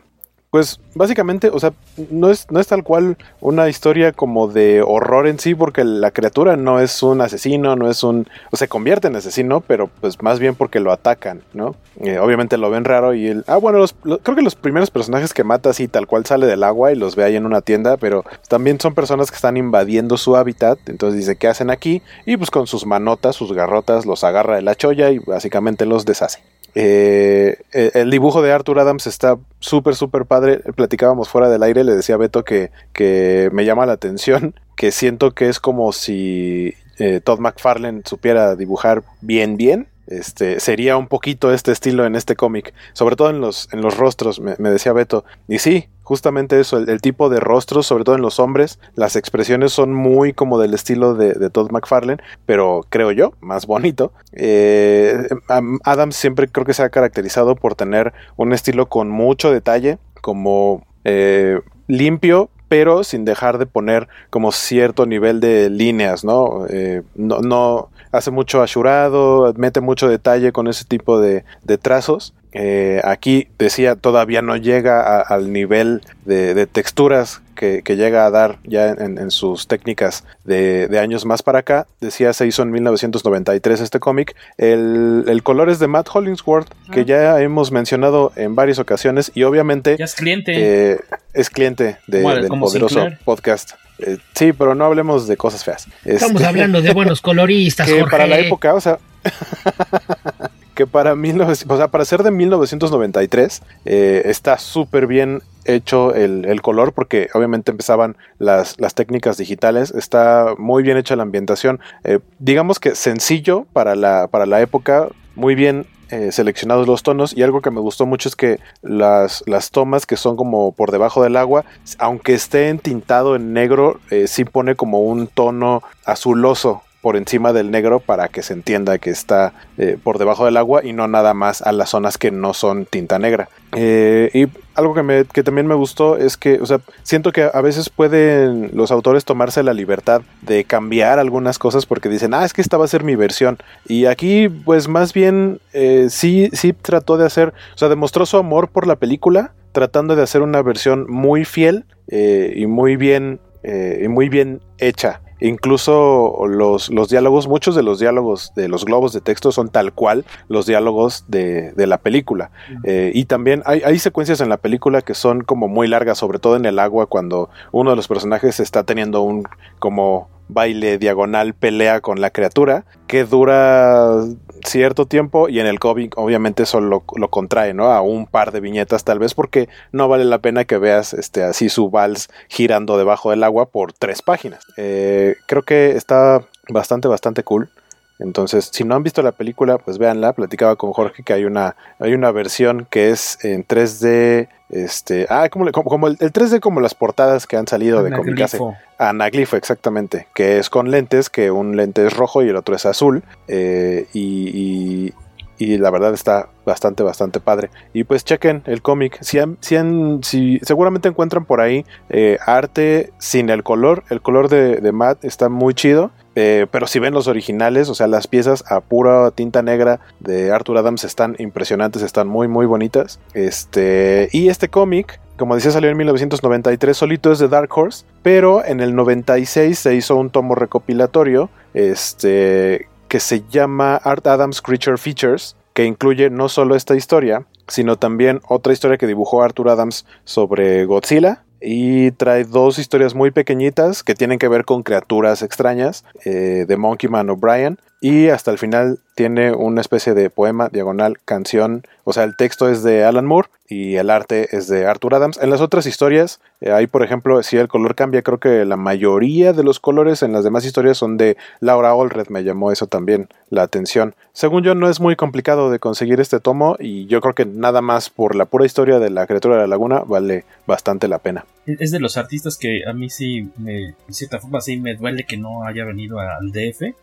pues 0.50 0.80
básicamente, 0.96 1.50
o 1.50 1.60
sea, 1.60 1.74
no 2.10 2.30
es, 2.30 2.50
no 2.50 2.60
es 2.60 2.68
tal 2.68 2.84
cual 2.84 3.18
una 3.42 3.68
historia 3.70 4.14
como 4.14 4.48
de 4.48 4.82
horror 4.82 5.28
en 5.28 5.40
sí, 5.40 5.54
porque 5.56 5.84
la 5.84 6.12
criatura 6.12 6.56
no 6.56 6.80
es 6.80 7.04
un 7.04 7.20
asesino, 7.22 7.76
no 7.76 7.90
es 7.90 8.02
un... 8.04 8.28
o 8.52 8.56
se 8.58 8.68
convierte 8.68 9.08
en 9.08 9.16
asesino, 9.18 9.60
pero 9.62 9.88
pues 10.00 10.22
más 10.22 10.40
bien 10.40 10.56
porque 10.56 10.80
lo 10.80 10.92
atacan, 10.92 11.42
¿no? 11.54 11.76
Eh, 12.00 12.18
obviamente 12.20 12.58
lo 12.58 12.70
ven 12.70 12.86
raro 12.86 13.14
y 13.14 13.28
él... 13.28 13.44
Ah, 13.48 13.58
bueno, 13.58 13.78
los- 13.80 13.96
lo- 14.04 14.20
creo 14.20 14.36
que 14.38 14.42
los 14.42 14.56
primeros 14.56 14.90
personajes 14.90 15.34
que 15.34 15.44
mata 15.44 15.70
así 15.70 15.88
tal 15.88 16.08
cual 16.08 16.26
sale 16.26 16.46
del 16.48 16.64
agua 16.64 16.92
y 16.92 16.96
los 16.96 17.16
ve 17.16 17.26
ahí 17.26 17.36
en 17.36 17.46
una 17.46 17.62
tienda, 17.62 17.98
pero 17.98 18.24
también 18.48 18.80
son 18.80 18.96
personas 18.96 19.30
que 19.30 19.36
están 19.36 19.58
invadiendo 19.58 20.16
su 20.18 20.38
hábitat, 20.38 20.80
entonces 20.88 21.20
dice, 21.20 21.36
¿qué 21.36 21.48
hacen 21.50 21.70
aquí? 21.70 22.02
Y 22.26 22.38
pues 22.38 22.52
con 22.52 22.68
sus 22.68 22.86
manotas, 22.86 23.36
sus 23.36 23.52
garrotas, 23.52 24.06
los 24.06 24.24
agarra 24.24 24.56
de 24.56 24.62
la 24.62 24.76
cholla 24.76 25.12
y 25.12 25.20
básicamente 25.20 25.86
los 25.86 26.06
deshace. 26.06 26.40
Eh, 26.76 27.58
el 27.72 28.12
dibujo 28.12 28.42
de 28.42 28.52
Arthur 28.52 28.80
Adams 28.80 29.08
está 29.08 29.38
súper, 29.60 29.96
súper 29.96 30.26
padre. 30.26 30.60
Platicábamos 30.76 31.30
fuera 31.30 31.50
del 31.50 31.64
aire, 31.64 31.84
le 31.84 31.96
decía 31.96 32.16
a 32.16 32.18
Beto 32.18 32.44
que, 32.44 32.72
que 32.94 33.50
me 33.54 33.66
llama 33.66 33.86
la 33.86 33.94
atención, 33.94 34.56
que 34.76 34.92
siento 34.92 35.32
que 35.32 35.50
es 35.50 35.60
como 35.60 35.92
si 35.92 36.76
eh, 37.00 37.22
Todd 37.24 37.40
McFarlane 37.40 38.02
supiera 38.06 38.56
dibujar 38.56 39.04
bien, 39.22 39.58
bien. 39.58 39.88
Este, 40.08 40.62
sería 40.62 40.96
un 40.96 41.08
poquito 41.08 41.52
este 41.52 41.74
estilo 41.74 42.06
en 42.06 42.16
este 42.16 42.38
cómic, 42.38 42.74
sobre 42.94 43.18
todo 43.18 43.30
en 43.30 43.42
los, 43.42 43.68
en 43.74 43.82
los 43.82 43.98
rostros, 43.98 44.40
me 44.40 44.70
decía 44.70 44.94
Beto. 44.94 45.26
Y 45.50 45.60
sí, 45.60 45.90
justamente 46.08 46.58
eso, 46.58 46.78
el, 46.78 47.02
tipo 47.02 47.28
de 47.28 47.42
rostros, 47.42 47.86
sobre 47.86 48.06
todo 48.06 48.16
en 48.16 48.22
los 48.22 48.40
hombres, 48.40 48.80
las 48.96 49.18
expresiones 49.18 49.74
son 49.74 49.94
muy 49.94 50.32
como 50.32 50.58
del 50.58 50.74
estilo 50.74 51.16
de, 51.16 51.50
Todd 51.50 51.70
McFarlane, 51.70 52.24
pero 52.46 52.86
creo 52.88 53.12
yo, 53.12 53.34
más 53.42 53.68
bonito. 53.68 54.14
Eh, 54.32 55.28
am- 55.50 55.80
Adams 55.84 56.16
siempre 56.16 56.48
creo 56.48 56.66
que 56.66 56.74
se 56.74 56.82
ha 56.82 56.88
caracterizado 56.90 57.58
por 57.58 57.76
tener 57.76 58.14
un 58.38 58.54
estilo 58.54 58.86
con 58.86 59.10
mucho 59.10 59.52
detalle, 59.52 59.98
como 60.22 60.88
eh, 61.04 61.60
limpio, 61.88 62.50
pero 62.70 63.04
sin 63.04 63.26
dejar 63.26 63.58
de 63.58 63.66
poner 63.66 64.08
como 64.30 64.54
cierto 64.54 65.06
nivel 65.08 65.42
de 65.42 65.70
líneas, 65.70 66.24
¿no? 66.24 66.68
Eh, 66.70 67.02
no, 67.16 67.90
hace 68.14 68.32
mucho 68.32 68.62
ashurado, 68.62 69.54
mete 69.58 69.82
mucho 69.82 70.08
detalle 70.08 70.54
con 70.54 70.70
ese 70.70 70.86
tipo 70.86 71.20
de 71.20 71.44
trazos. 71.82 72.34
Eh, 72.54 73.02
aquí 73.04 73.48
decía, 73.60 73.96
todavía 73.96 74.42
no 74.42 74.56
llega 74.56 75.02
a- 75.02 75.22
al 75.22 75.52
nivel 75.54 76.02
de, 76.26 76.54
de 76.54 76.66
texturas 76.66 77.42
que, 77.56 77.82
que 77.84 77.96
llega 77.96 78.26
a 78.26 78.30
dar 78.32 78.58
ya 78.64 78.90
en, 78.90 79.18
en 79.18 79.32
sus 79.32 79.68
técnicas 79.68 80.24
de, 80.44 80.88
de 80.88 81.00
años 81.00 81.26
más 81.26 81.44
para 81.44 81.60
acá. 81.60 81.88
Decía, 82.02 82.32
se 82.34 82.48
hizo 82.48 82.64
en 82.64 82.72
1993 82.72 83.82
este 83.82 84.00
cómic. 84.00 84.36
El, 84.58 85.26
el 85.28 85.44
color 85.44 85.70
es 85.70 85.80
de 85.80 85.88
Matt 85.88 86.08
Hollingsworth, 86.14 86.68
que 86.92 87.06
ya 87.06 87.40
hemos 87.42 87.72
mencionado 87.72 88.32
en 88.36 88.56
varias 88.56 88.80
ocasiones 88.80 89.32
y 89.36 89.44
obviamente 89.44 89.96
Ya 90.00 90.06
es 90.06 90.16
cliente. 90.16 90.54
eh, 90.56 91.00
es 91.34 91.50
cliente 91.50 91.98
de- 92.08 92.20
del 92.22 92.48
poderoso 92.48 92.96
Sinclair. 93.00 93.20
podcast. 93.26 93.72
Eh, 94.00 94.18
sí, 94.36 94.54
pero 94.54 94.76
no 94.76 94.86
hablemos 94.86 95.28
de 95.28 95.38
cosas 95.38 95.64
feas. 95.64 95.88
Estamos 96.06 96.36
Este, 96.36 96.46
hablando 96.48 96.82
de 96.82 96.94
buenos 96.94 97.20
coloristas, 97.22 97.88
que 97.88 97.94
Jorge. 98.00 98.12
para 98.12 98.28
la 98.28 98.38
época, 98.40 98.74
o 98.76 98.82
sea, 98.82 99.00
que 100.78 100.86
para 100.86 101.16
1900, 101.16 101.74
o 101.74 101.78
sea, 101.78 101.88
para 101.88 102.06
ser 102.06 102.22
de 102.22 102.30
1993 102.30 103.64
eh, 103.86 104.22
está 104.26 104.60
súper 104.60 105.08
bien 105.08 105.42
hecho 105.66 106.14
el, 106.14 106.46
el 106.46 106.62
color 106.62 106.94
porque 106.94 107.30
obviamente 107.34 107.72
empezaban 107.72 108.16
las, 108.38 108.80
las 108.80 108.94
técnicas 108.94 109.38
digitales, 109.38 109.90
está 109.90 110.54
muy 110.60 110.84
bien 110.84 110.96
hecha 110.96 111.16
la 111.16 111.24
ambientación, 111.24 111.80
eh, 112.04 112.20
digamos 112.38 112.80
que 112.80 112.94
sencillo 112.94 113.66
para 113.74 113.96
la, 113.96 114.28
para 114.28 114.46
la 114.46 114.62
época, 114.62 115.08
muy 115.36 115.56
bien 115.56 115.88
eh, 116.10 116.32
seleccionados 116.32 116.88
los 116.88 117.02
tonos 117.02 117.36
y 117.36 117.42
algo 117.42 117.62
que 117.62 117.72
me 117.72 117.82
gustó 117.82 118.06
mucho 118.06 118.30
es 118.30 118.36
que 118.36 118.60
las, 118.84 119.44
las 119.48 119.72
tomas 119.72 120.06
que 120.06 120.16
son 120.16 120.38
como 120.38 120.74
por 120.74 120.92
debajo 120.92 121.24
del 121.24 121.36
agua, 121.38 121.66
aunque 121.98 122.36
esté 122.36 122.70
entintado 122.70 123.36
en 123.36 123.52
negro, 123.52 124.00
eh, 124.12 124.28
sí 124.28 124.46
pone 124.46 124.76
como 124.76 125.02
un 125.02 125.26
tono 125.26 125.82
azuloso 126.06 126.84
por 127.08 127.16
encima 127.16 127.54
del 127.54 127.72
negro 127.72 128.02
para 128.02 128.28
que 128.28 128.44
se 128.44 128.52
entienda 128.52 128.98
que 128.98 129.12
está 129.12 129.54
eh, 129.78 129.98
por 130.04 130.18
debajo 130.18 130.44
del 130.44 130.58
agua 130.58 130.84
y 130.84 130.92
no 130.92 131.08
nada 131.08 131.34
más 131.34 131.62
a 131.62 131.72
las 131.72 131.92
zonas 131.92 132.18
que 132.18 132.32
no 132.32 132.54
son 132.54 132.86
tinta 132.86 133.18
negra. 133.18 133.48
Eh, 133.78 134.30
y 134.34 134.48
algo 134.76 134.94
que, 134.94 135.04
me, 135.04 135.24
que 135.24 135.42
también 135.42 135.68
me 135.68 135.76
gustó 135.76 136.18
es 136.18 136.36
que, 136.36 136.60
o 136.60 136.66
sea, 136.66 136.82
siento 137.04 137.32
que 137.32 137.50
a 137.54 137.62
veces 137.62 137.90
pueden 137.90 138.72
los 138.74 138.92
autores 138.92 139.24
tomarse 139.24 139.64
la 139.64 139.74
libertad 139.74 140.22
de 140.42 140.66
cambiar 140.66 141.18
algunas 141.18 141.60
cosas 141.60 141.86
porque 141.86 142.10
dicen, 142.10 142.34
ah, 142.34 142.44
es 142.44 142.52
que 142.52 142.60
esta 142.60 142.76
va 142.76 142.84
a 142.84 142.90
ser 142.90 143.06
mi 143.06 143.16
versión. 143.16 143.58
Y 143.88 144.04
aquí, 144.04 144.50
pues 144.50 144.90
más 144.90 145.14
bien, 145.14 145.62
eh, 145.72 146.08
sí, 146.10 146.50
sí 146.52 146.74
trató 146.74 147.16
de 147.16 147.26
hacer, 147.26 147.54
o 147.74 147.78
sea, 147.78 147.88
demostró 147.88 148.26
su 148.26 148.36
amor 148.36 148.68
por 148.68 148.86
la 148.86 148.98
película, 148.98 149.54
tratando 149.72 150.18
de 150.18 150.24
hacer 150.24 150.42
una 150.42 150.62
versión 150.62 151.06
muy 151.08 151.46
fiel 151.46 151.86
y 152.10 152.66
muy 152.66 152.98
bien, 152.98 153.40
y 153.64 154.10
muy 154.10 154.28
bien 154.28 154.60
hecha. 154.78 155.22
Incluso 155.40 156.46
los, 156.48 156.90
los, 156.90 157.10
diálogos, 157.10 157.48
muchos 157.48 157.76
de 157.76 157.84
los 157.84 158.00
diálogos 158.00 158.54
de 158.56 158.68
los 158.68 158.86
globos 158.86 159.14
de 159.14 159.22
texto 159.22 159.52
son 159.52 159.70
tal 159.70 159.94
cual 159.94 160.26
los 160.48 160.66
diálogos 160.66 161.26
de, 161.28 161.74
de 161.74 161.88
la 161.88 161.98
película. 162.00 162.52
Eh, 162.84 163.12
y 163.14 163.26
también 163.26 163.62
hay, 163.66 163.82
hay, 163.86 164.00
secuencias 164.00 164.42
en 164.42 164.50
la 164.50 164.58
película 164.58 165.02
que 165.02 165.14
son 165.14 165.42
como 165.42 165.68
muy 165.68 165.88
largas, 165.88 166.18
sobre 166.18 166.40
todo 166.40 166.56
en 166.56 166.66
el 166.66 166.80
agua, 166.80 167.06
cuando 167.06 167.50
uno 167.72 167.92
de 167.92 167.96
los 167.96 168.08
personajes 168.08 168.60
está 168.60 168.84
teniendo 168.84 169.22
un 169.22 169.44
como 169.80 170.30
baile 170.50 170.98
diagonal 170.98 171.54
pelea 171.54 172.02
con 172.02 172.22
la 172.22 172.30
criatura 172.30 172.86
que 173.08 173.24
dura 173.24 174.24
cierto 174.66 175.06
tiempo 175.06 175.50
y 175.50 175.60
en 175.60 175.68
el 175.68 175.80
cómic 175.80 176.18
obviamente 176.18 176.66
solo 176.66 177.04
lo, 177.16 177.30
contrae, 177.30 177.74
¿no? 177.74 177.92
A 177.92 178.02
un 178.02 178.26
par 178.26 178.52
de 178.52 178.60
viñetas 178.60 179.04
tal 179.04 179.20
vez 179.20 179.34
porque 179.34 179.70
no 179.92 180.08
vale 180.08 180.26
la 180.26 180.40
pena 180.40 180.66
que 180.66 180.78
veas 180.78 181.14
este, 181.14 181.44
así 181.44 181.70
su 181.70 181.90
vals 181.90 182.30
girando 182.48 182.98
debajo 182.98 183.32
del 183.32 183.44
agua 183.44 183.70
por 183.70 183.94
tres 183.94 184.22
páginas. 184.22 184.66
Eh, 184.78 185.36
creo 185.46 185.64
que 185.64 185.92
está 185.92 186.46
bastante, 186.70 187.08
bastante 187.08 187.44
cool. 187.44 187.70
Entonces, 188.20 188.70
si 188.72 188.84
no 188.84 188.96
han 188.96 189.04
visto 189.04 189.22
la 189.22 189.32
película, 189.32 189.78
pues 189.78 189.98
véanla. 189.98 190.34
Platicaba 190.34 190.76
con 190.76 190.92
Jorge 190.92 191.24
que 191.24 191.34
hay 191.34 191.46
una, 191.46 191.76
hay 192.00 192.14
una 192.14 192.32
versión 192.32 192.88
que 192.90 193.10
es 193.10 193.44
en 193.44 193.66
3D. 193.66 194.50
Este, 194.70 195.28
ah, 195.30 195.48
como, 195.50 195.72
como, 195.72 196.08
el, 196.08 196.18
3D 196.18 196.60
como 196.60 196.82
las 196.82 196.94
portadas 196.94 197.48
que 197.48 197.58
han 197.58 197.68
salido 197.68 198.04
de 198.04 198.12
Comicase. 198.12 198.60
Anaglifo, 198.98 199.56
exactamente. 199.56 200.28
Que 200.34 200.58
es 200.58 200.70
con 200.70 200.90
lentes, 200.90 201.30
que 201.30 201.52
un 201.52 201.78
lente 201.78 202.06
es 202.06 202.16
rojo 202.16 202.44
y 202.44 202.50
el 202.50 202.56
otro 202.56 202.76
es 202.76 202.86
azul. 202.86 203.24
Eh, 203.48 204.08
y, 204.14 205.14
y, 205.60 205.78
la 205.78 205.90
verdad 205.92 206.14
está 206.14 206.50
bastante, 206.66 207.04
bastante 207.04 207.40
padre. 207.40 207.70
Y 207.94 208.04
pues 208.04 208.26
chequen 208.26 208.64
el 208.66 208.82
cómic. 208.82 209.20
Si, 209.22 209.40
si, 209.62 209.78
si, 210.24 210.60
seguramente 210.64 211.08
encuentran 211.08 211.46
por 211.46 211.62
ahí 211.62 211.86
eh, 212.10 212.40
arte 212.46 213.12
sin 213.20 213.50
el 213.52 213.64
color. 213.64 214.04
El 214.10 214.22
color 214.22 214.50
de, 214.50 214.78
de 214.78 214.92
Matt 214.92 215.24
está 215.24 215.50
muy 215.50 215.76
chido. 215.76 216.12
Eh, 216.40 216.68
pero 216.70 216.86
si 216.86 217.00
ven 217.00 217.16
los 217.16 217.28
originales, 217.28 217.90
o 217.90 217.96
sea, 217.96 218.06
las 218.06 218.28
piezas 218.28 218.64
a 218.72 218.80
pura 218.80 219.32
tinta 219.32 219.64
negra 219.64 220.00
de 220.20 220.52
Arthur 220.52 220.78
Adams 220.78 221.04
están 221.04 221.36
impresionantes, 221.40 222.04
están 222.04 222.28
muy, 222.28 222.48
muy 222.48 222.68
bonitas. 222.68 223.20
Este, 223.34 224.30
y 224.32 224.50
este 224.50 224.70
cómic, 224.70 225.20
como 225.36 225.56
decía, 225.56 225.72
salió 225.72 225.90
en 225.90 225.98
1993, 225.98 226.96
solito 226.96 227.32
es 227.32 227.40
de 227.40 227.48
Dark 227.48 227.76
Horse, 227.76 228.06
pero 228.22 228.64
en 228.64 228.82
el 228.82 228.94
96 228.94 229.80
se 229.80 229.96
hizo 229.96 230.16
un 230.16 230.30
tomo 230.30 230.54
recopilatorio, 230.54 231.50
este, 231.74 232.88
que 233.08 233.20
se 233.20 233.42
llama 233.50 233.96
Art 233.96 234.28
Adams 234.28 234.62
Creature 234.62 234.98
Features, 234.98 235.56
que 235.74 235.86
incluye 235.86 236.30
no 236.30 236.50
solo 236.50 236.76
esta 236.76 236.96
historia, 236.96 237.48
sino 237.68 237.96
también 237.96 238.42
otra 238.48 238.74
historia 238.74 238.98
que 238.98 239.08
dibujó 239.08 239.42
Arthur 239.42 239.70
Adams 239.70 240.06
sobre 240.24 240.86
Godzilla, 240.86 241.46
y 241.62 242.12
trae 242.12 242.44
dos 242.44 242.80
historias 242.80 243.16
muy 243.16 243.32
pequeñitas 243.32 244.04
que 244.04 244.16
tienen 244.16 244.40
que 244.40 244.48
ver 244.48 244.66
con 244.66 244.84
criaturas 244.84 245.42
extrañas 245.42 246.06
eh, 246.26 246.66
de 246.68 246.78
Monkey 246.78 247.10
Man 247.10 247.30
O'Brien 247.30 247.80
y 248.00 248.30
hasta 248.30 248.52
el 248.52 248.58
final 248.58 249.00
tiene 249.16 249.54
una 249.54 249.82
especie 249.82 250.14
de 250.14 250.30
poema, 250.30 250.70
diagonal, 250.70 251.18
canción, 251.26 251.84
o 252.04 252.14
sea, 252.14 252.24
el 252.24 252.36
texto 252.36 252.70
es 252.70 252.84
de 252.84 253.04
Alan 253.04 253.26
Moore 253.26 253.50
y 253.68 253.96
el 253.96 254.10
arte 254.10 254.56
es 254.56 254.68
de 254.68 254.86
Arthur 254.86 255.16
Adams. 255.16 255.40
En 255.42 255.50
las 255.50 255.62
otras 255.62 255.86
historias, 255.88 256.40
eh, 256.62 256.72
ahí 256.72 256.88
por 256.88 257.04
ejemplo, 257.04 257.42
si 257.44 257.58
el 257.58 257.68
color 257.68 257.96
cambia, 257.96 258.22
creo 258.22 258.40
que 258.40 258.64
la 258.66 258.78
mayoría 258.78 259.52
de 259.52 259.64
los 259.64 259.80
colores 259.80 260.22
en 260.22 260.32
las 260.32 260.44
demás 260.44 260.64
historias 260.64 260.98
son 260.98 261.18
de 261.18 261.38
Laura 261.60 261.92
Allred, 261.92 262.28
me 262.30 262.44
llamó 262.44 262.72
eso 262.72 262.88
también 262.88 263.28
la 263.50 263.64
atención. 263.64 264.16
Según 264.32 264.64
yo, 264.64 264.76
no 264.76 264.90
es 264.90 265.00
muy 265.00 265.16
complicado 265.16 265.72
de 265.72 265.80
conseguir 265.80 266.22
este 266.22 266.40
tomo 266.40 266.78
y 266.80 267.08
yo 267.08 267.20
creo 267.22 267.34
que 267.34 267.46
nada 267.46 267.82
más 267.82 268.10
por 268.10 268.36
la 268.36 268.46
pura 268.46 268.66
historia 268.66 269.00
de 269.00 269.10
la 269.10 269.26
criatura 269.26 269.56
de 269.56 269.62
la 269.62 269.68
laguna 269.68 270.04
vale 270.06 270.46
bastante 270.68 271.08
la 271.08 271.18
pena. 271.18 271.46
Es 271.68 271.92
de 271.92 272.00
los 272.00 272.16
artistas 272.16 272.58
que 272.58 272.84
a 272.88 272.94
mí 272.94 273.10
sí, 273.10 273.52
me, 273.58 273.74
de 273.74 273.96
cierta 274.10 274.40
forma, 274.40 274.62
sí 274.62 274.78
me 274.78 274.96
duele 274.96 275.26
que 275.26 275.36
no 275.36 275.66
haya 275.66 275.84
venido 275.84 276.20
al 276.20 276.52
DF. 276.52 276.82
Eh, 276.84 276.96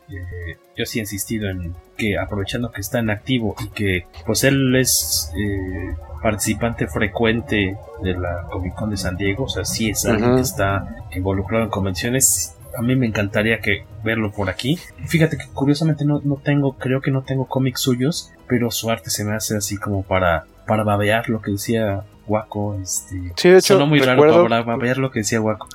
yo 0.74 0.86
sí 0.86 0.98
he 0.98 1.02
insistido 1.02 1.50
en 1.50 1.74
que 1.98 2.18
aprovechando 2.18 2.72
que 2.72 2.80
está 2.80 2.98
en 2.98 3.10
activo 3.10 3.54
y 3.62 3.68
que 3.68 4.06
pues 4.24 4.42
él 4.42 4.74
es 4.74 5.30
eh, 5.36 5.94
participante 6.22 6.86
frecuente 6.86 7.76
de 8.02 8.14
la 8.14 8.46
Comic 8.50 8.74
Con 8.74 8.88
de 8.88 8.96
San 8.96 9.16
Diego, 9.16 9.44
o 9.44 9.48
sea, 9.48 9.66
sí 9.66 9.90
es 9.90 10.06
alguien 10.06 10.36
que 10.36 10.40
está 10.40 10.96
involucrado 11.14 11.64
en 11.64 11.70
convenciones. 11.70 12.56
A 12.76 12.82
mí 12.82 12.96
me 12.96 13.06
encantaría 13.06 13.60
que 13.60 13.84
verlo 14.02 14.32
por 14.32 14.48
aquí. 14.48 14.78
Fíjate 15.06 15.36
que 15.36 15.46
curiosamente 15.52 16.06
no, 16.06 16.22
no 16.24 16.36
tengo, 16.42 16.72
creo 16.78 17.02
que 17.02 17.10
no 17.10 17.22
tengo 17.22 17.46
cómics 17.46 17.82
suyos, 17.82 18.32
pero 18.48 18.70
su 18.70 18.90
arte 18.90 19.10
se 19.10 19.24
me 19.24 19.34
hace 19.34 19.56
así 19.56 19.76
como 19.76 20.02
para, 20.02 20.46
para 20.66 20.82
babear 20.82 21.28
lo 21.28 21.42
que 21.42 21.52
decía 21.52 22.04
Waco, 22.26 22.76
este, 22.82 23.32
sí, 23.36 23.50
de 23.50 23.58
hecho, 23.58 23.86
muy 23.86 24.00
recuerdo, 24.00 24.48
raro 24.48 24.64
para 24.64 24.76
ver 24.78 24.98
lo 24.98 25.10
que 25.10 25.20
decía 25.20 25.40
Waco. 25.40 25.68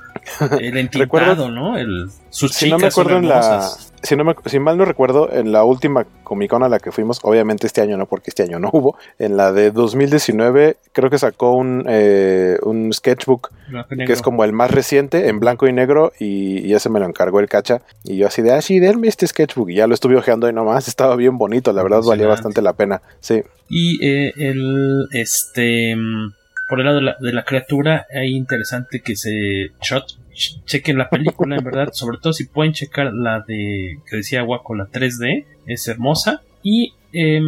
El 0.58 0.76
entintado, 0.78 1.50
¿no? 1.50 1.78
El, 1.78 2.10
sus 2.30 2.52
si 2.52 2.70
no 2.70 2.78
me 2.78 2.86
acuerdo 2.86 3.16
en 3.16 3.28
la, 3.28 3.68
si, 4.02 4.16
no 4.16 4.24
me, 4.24 4.34
si 4.46 4.58
mal 4.58 4.76
no 4.76 4.84
recuerdo, 4.84 5.32
en 5.32 5.52
la 5.52 5.64
última 5.64 6.06
Comic 6.24 6.50
Con 6.50 6.62
a 6.62 6.68
la 6.68 6.78
que 6.78 6.92
fuimos, 6.92 7.20
obviamente 7.22 7.66
este 7.66 7.80
año 7.80 7.96
no, 7.96 8.06
porque 8.06 8.30
este 8.30 8.42
año 8.42 8.58
no 8.58 8.70
hubo, 8.72 8.96
en 9.18 9.36
la 9.36 9.52
de 9.52 9.70
2019 9.70 10.76
creo 10.92 11.10
que 11.10 11.18
sacó 11.18 11.52
un, 11.52 11.84
eh, 11.88 12.58
un 12.62 12.92
sketchbook 12.92 13.50
que 14.06 14.12
es 14.12 14.22
como 14.22 14.44
el 14.44 14.52
más 14.52 14.70
reciente, 14.70 15.28
en 15.28 15.38
blanco 15.38 15.68
y 15.68 15.72
negro, 15.72 16.12
y, 16.18 16.66
ya 16.68 16.80
se 16.80 16.88
me 16.88 17.00
lo 17.00 17.06
encargó 17.06 17.40
el 17.40 17.48
cacha, 17.48 17.82
y 18.04 18.16
yo 18.16 18.26
así 18.26 18.42
de, 18.42 18.52
ah, 18.52 18.62
sí, 18.62 18.80
denme 18.80 19.08
este 19.08 19.26
sketchbook, 19.26 19.70
y 19.70 19.76
ya 19.76 19.86
lo 19.86 19.94
estuve 19.94 20.16
ojeando 20.16 20.48
y 20.48 20.52
nomás, 20.52 20.88
estaba 20.88 21.16
bien 21.16 21.38
bonito, 21.38 21.72
la 21.72 21.82
verdad 21.82 22.02
valía 22.02 22.26
bastante 22.26 22.62
la 22.62 22.72
pena, 22.72 23.02
sí. 23.20 23.42
Y 23.68 24.04
eh, 24.04 24.32
el, 24.36 25.06
este 25.12 25.94
por 26.70 26.78
el 26.78 26.86
lado 26.86 26.98
de 26.98 27.04
la, 27.04 27.16
de 27.20 27.32
la 27.32 27.44
criatura, 27.44 28.06
hay 28.14 28.36
interesante 28.36 29.00
que 29.00 29.16
se 29.16 29.72
chequen 30.64 30.96
la 30.96 31.10
película, 31.10 31.56
en 31.56 31.64
verdad, 31.64 31.88
sobre 31.92 32.18
todo 32.18 32.32
si 32.32 32.46
pueden 32.46 32.72
checar 32.72 33.12
la 33.12 33.40
de, 33.40 33.98
que 34.08 34.16
decía 34.16 34.44
Waco, 34.44 34.76
la 34.76 34.86
3D, 34.86 35.46
es 35.66 35.88
hermosa. 35.88 36.42
Y 36.62 36.94
eh, 37.12 37.40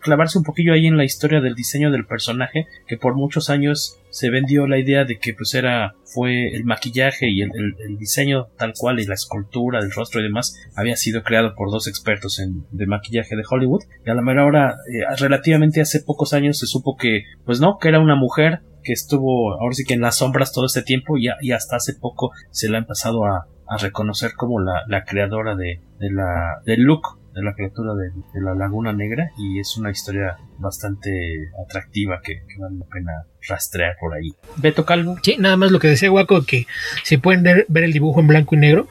clavarse 0.00 0.38
un 0.38 0.44
poquillo 0.44 0.72
ahí 0.72 0.86
en 0.86 0.96
la 0.96 1.04
historia 1.04 1.42
del 1.42 1.54
diseño 1.54 1.90
del 1.90 2.06
personaje, 2.06 2.66
que 2.86 2.96
por 2.96 3.14
muchos 3.14 3.50
años 3.50 3.97
se 4.10 4.30
vendió 4.30 4.66
la 4.66 4.78
idea 4.78 5.04
de 5.04 5.18
que 5.18 5.34
pues 5.34 5.54
era, 5.54 5.94
fue 6.04 6.48
el 6.48 6.64
maquillaje 6.64 7.30
y 7.30 7.42
el, 7.42 7.50
diseño 7.98 8.48
tal 8.56 8.72
cual 8.76 9.00
y 9.00 9.06
la 9.06 9.14
escultura 9.14 9.80
del 9.80 9.92
rostro 9.92 10.20
y 10.20 10.24
demás 10.24 10.54
había 10.76 10.96
sido 10.96 11.22
creado 11.22 11.54
por 11.54 11.70
dos 11.70 11.88
expertos 11.88 12.38
en, 12.38 12.64
de 12.70 12.86
maquillaje 12.86 13.36
de 13.36 13.42
Hollywood. 13.48 13.84
Y 14.04 14.10
a 14.10 14.14
la 14.14 14.22
mera 14.22 14.44
hora, 14.44 14.76
eh, 14.92 15.04
relativamente 15.18 15.80
hace 15.80 16.00
pocos 16.00 16.32
años 16.32 16.58
se 16.58 16.66
supo 16.66 16.96
que, 16.96 17.24
pues 17.44 17.60
no, 17.60 17.78
que 17.78 17.88
era 17.88 18.00
una 18.00 18.16
mujer 18.16 18.60
que 18.82 18.92
estuvo 18.92 19.52
ahora 19.54 19.74
sí 19.74 19.84
que 19.84 19.94
en 19.94 20.00
las 20.00 20.18
sombras 20.18 20.52
todo 20.52 20.66
este 20.66 20.82
tiempo 20.82 21.18
y, 21.18 21.26
y 21.40 21.52
hasta 21.52 21.76
hace 21.76 21.94
poco 21.94 22.30
se 22.50 22.68
la 22.68 22.78
ha 22.78 22.80
empezado 22.80 23.24
a, 23.24 23.48
a 23.68 23.76
reconocer 23.76 24.32
como 24.34 24.60
la, 24.60 24.84
la 24.86 25.04
creadora 25.04 25.54
de, 25.54 25.80
de 25.98 26.10
la, 26.10 26.60
del 26.64 26.82
look 26.82 27.18
de 27.34 27.44
la 27.44 27.54
criatura 27.54 27.94
de, 27.94 28.40
la 28.40 28.54
Laguna 28.54 28.92
Negra 28.92 29.30
y 29.36 29.60
es 29.60 29.76
una 29.76 29.90
historia 29.90 30.36
bastante 30.58 31.50
atractiva 31.64 32.20
que, 32.22 32.42
vale 32.58 32.78
la 32.78 32.86
pena 32.86 33.12
rastrear 33.48 33.96
por 33.98 34.14
ahí. 34.14 34.32
Beto 34.56 34.84
Calvo. 34.84 35.16
Sí, 35.22 35.36
nada 35.38 35.56
más 35.56 35.70
lo 35.70 35.78
que 35.78 35.88
decía 35.88 36.08
Guaco, 36.08 36.44
que 36.44 36.66
si 37.04 37.16
pueden 37.16 37.42
ver, 37.42 37.66
el 37.68 37.92
dibujo 37.92 38.20
en 38.20 38.26
blanco 38.26 38.54
y 38.54 38.58
negro, 38.58 38.88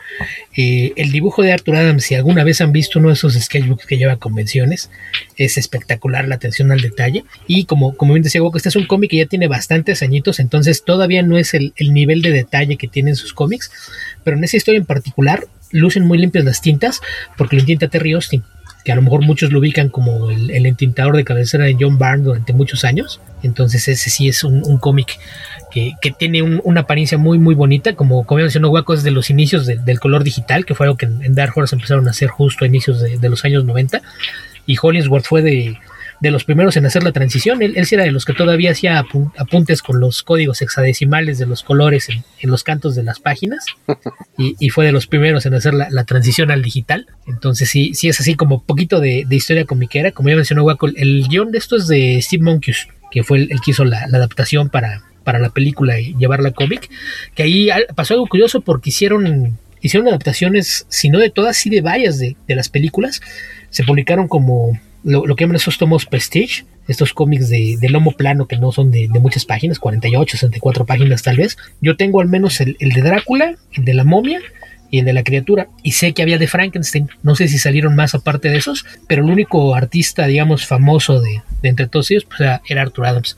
eh, 0.55 0.93
el 0.95 1.11
dibujo 1.11 1.43
de 1.43 1.53
Arthur 1.53 1.75
Adams, 1.75 2.03
si 2.03 2.15
alguna 2.15 2.43
vez 2.43 2.61
han 2.61 2.71
visto 2.71 2.99
uno 2.99 3.09
de 3.09 3.13
esos 3.13 3.33
sketchbooks 3.33 3.85
que 3.85 3.97
lleva 3.97 4.17
convenciones, 4.17 4.89
es 5.35 5.57
espectacular 5.57 6.27
la 6.27 6.35
atención 6.35 6.71
al 6.71 6.81
detalle. 6.81 7.25
Y 7.47 7.65
como, 7.65 7.95
como 7.95 8.13
bien 8.13 8.23
decía 8.23 8.41
Guaco, 8.41 8.57
este 8.57 8.69
es 8.69 8.75
un 8.75 8.87
cómic 8.87 9.11
que 9.11 9.17
ya 9.17 9.25
tiene 9.25 9.47
bastantes 9.47 10.01
añitos, 10.01 10.39
entonces 10.39 10.83
todavía 10.83 11.21
no 11.23 11.37
es 11.37 11.53
el, 11.53 11.73
el 11.77 11.93
nivel 11.93 12.21
de 12.21 12.31
detalle 12.31 12.77
que 12.77 12.87
tienen 12.87 13.15
sus 13.15 13.33
cómics, 13.33 13.71
pero 14.23 14.37
en 14.37 14.43
esa 14.43 14.57
historia 14.57 14.79
en 14.79 14.85
particular 14.85 15.47
lucen 15.71 16.05
muy 16.05 16.17
limpias 16.17 16.45
las 16.45 16.61
tintas, 16.61 17.01
porque 17.37 17.55
lo 17.55 17.61
entinta 17.61 17.87
Terry 17.87 18.13
Austin, 18.13 18.43
que 18.87 18.93
a 18.93 18.95
lo 18.95 19.01
mejor 19.01 19.21
muchos 19.21 19.51
lo 19.51 19.59
ubican 19.59 19.89
como 19.89 20.31
el, 20.31 20.65
entintador 20.65 21.17
de 21.17 21.25
cabecera 21.25 21.65
de 21.65 21.75
John 21.77 21.97
Byrne 21.97 22.23
durante 22.23 22.53
muchos 22.53 22.85
años. 22.85 23.19
Entonces 23.43 23.85
ese 23.89 24.09
sí 24.09 24.29
es 24.29 24.45
un, 24.45 24.77
cómic 24.77 25.19
que, 25.69 25.93
tiene 26.17 26.41
una 26.41 26.79
apariencia 26.79 27.17
muy 27.17 27.37
muy 27.37 27.53
bonita, 27.53 27.95
como, 27.95 28.25
como 28.25 28.39
mencionó 28.39 28.69
Waco, 28.69 28.93
es 28.93 29.03
de 29.03 29.11
los 29.11 29.29
inicios 29.29 29.65
del 29.65 29.99
color 29.99 30.23
digital, 30.23 30.65
que 30.65 30.73
fue 30.73 30.85
algo 30.85 30.95
que 30.95 31.05
en, 31.05 31.35
Dark 31.35 31.51
Horse 31.53 31.75
empezaron 31.75 32.07
a 32.07 32.11
hacer 32.11 32.29
justo 32.29 32.63
a 32.63 32.67
inicios 32.69 33.01
de, 33.01 33.29
los 33.29 33.43
años 33.43 33.65
90. 33.65 34.01
Y 34.65 34.77
Hollingsworth 34.81 35.25
fue 35.25 35.41
de 35.41 35.77
de 36.19 36.31
los 36.31 36.43
primeros 36.45 36.75
en 36.77 36.85
hacer 36.85 37.03
la 37.03 37.11
transición. 37.11 37.61
Él, 37.61 37.73
él 37.75 37.87
era 37.91 38.03
de 38.03 38.11
los 38.11 38.25
que 38.25 38.33
todavía 38.33 38.71
hacía 38.71 38.99
apun- 39.03 39.31
apuntes 39.37 39.81
con 39.81 39.99
los 39.99 40.23
códigos 40.23 40.61
hexadecimales 40.61 41.37
de 41.37 41.45
los 41.45 41.63
colores 41.63 42.09
en, 42.09 42.23
en 42.39 42.49
los 42.49 42.63
cantos 42.63 42.95
de 42.95 43.03
las 43.03 43.19
páginas. 43.19 43.65
Y, 44.39 44.55
y 44.59 44.69
fue 44.69 44.85
de 44.85 44.91
los 44.91 45.07
primeros 45.07 45.47
en 45.47 45.55
hacer 45.55 45.73
la, 45.73 45.87
la 45.89 46.03
transición 46.03 46.51
al 46.51 46.61
digital. 46.61 47.07
Entonces 47.25 47.69
sí, 47.69 47.95
sí 47.95 48.07
es 48.07 48.19
así 48.19 48.35
como 48.35 48.61
poquito 48.61 48.99
de, 48.99 49.25
de 49.27 49.35
historia 49.35 49.65
comiquera. 49.65 50.11
Como 50.11 50.29
ya 50.29 50.35
mencionó 50.35 50.63
Waco, 50.63 50.87
el 50.95 51.27
guion 51.27 51.51
de 51.51 51.57
esto 51.57 51.75
es 51.75 51.87
de 51.87 52.19
Steve 52.21 52.43
Monkius, 52.43 52.87
que 53.09 53.23
fue 53.23 53.39
el, 53.39 53.51
el 53.51 53.61
que 53.61 53.71
hizo 53.71 53.83
la, 53.83 54.05
la 54.07 54.17
adaptación 54.19 54.69
para, 54.69 55.01
para 55.23 55.39
la 55.39 55.49
película 55.49 55.99
y 55.99 56.13
llevarla 56.19 56.49
a 56.49 56.51
cómic. 56.53 56.87
Que 57.33 57.41
ahí 57.43 57.69
pasó 57.95 58.13
algo 58.13 58.27
curioso 58.27 58.61
porque 58.61 58.91
hicieron, 58.91 59.57
hicieron 59.81 60.07
adaptaciones, 60.07 60.85
si 60.87 61.09
no 61.09 61.17
de 61.17 61.31
todas, 61.31 61.57
sí 61.57 61.71
de 61.71 61.81
varias 61.81 62.19
de, 62.19 62.35
de 62.47 62.55
las 62.55 62.69
películas. 62.69 63.21
Se 63.71 63.83
publicaron 63.83 64.27
como 64.27 64.79
lo, 65.07 65.25
lo 65.25 65.35
que 65.35 65.45
llaman 65.45 65.55
esos 65.55 65.77
tomos 65.77 66.05
Prestige, 66.05 66.65
estos 66.87 67.13
cómics 67.13 67.49
de, 67.49 67.77
de 67.79 67.89
lomo 67.89 68.11
plano 68.11 68.45
que 68.45 68.57
no 68.57 68.73
son 68.73 68.91
de, 68.91 69.07
de 69.11 69.19
muchas 69.21 69.45
páginas, 69.45 69.79
48, 69.79 70.37
64 70.37 70.85
páginas 70.85 71.23
tal 71.23 71.37
vez. 71.37 71.57
Yo 71.81 71.95
tengo 71.95 72.19
al 72.19 72.27
menos 72.27 72.59
el, 72.59 72.75
el 72.79 72.89
de 72.91 73.01
Drácula, 73.01 73.55
el 73.73 73.85
de 73.85 73.93
la 73.93 74.03
momia 74.03 74.41
y 74.91 74.99
el 74.99 75.05
de 75.05 75.13
la 75.13 75.23
criatura. 75.23 75.69
Y 75.81 75.93
sé 75.93 76.13
que 76.13 76.23
había 76.23 76.37
de 76.37 76.47
Frankenstein. 76.47 77.09
No 77.23 77.37
sé 77.37 77.47
si 77.47 77.57
salieron 77.57 77.95
más 77.95 78.15
aparte 78.15 78.49
de 78.49 78.57
esos, 78.57 78.85
pero 79.07 79.23
el 79.23 79.31
único 79.31 79.75
artista, 79.75 80.27
digamos, 80.27 80.65
famoso 80.65 81.21
de, 81.21 81.41
de 81.61 81.69
entre 81.69 81.87
todos 81.87 82.11
ellos 82.11 82.25
pues, 82.25 82.41
era, 82.41 82.81
Arthur 82.81 83.05
Adams. 83.05 83.37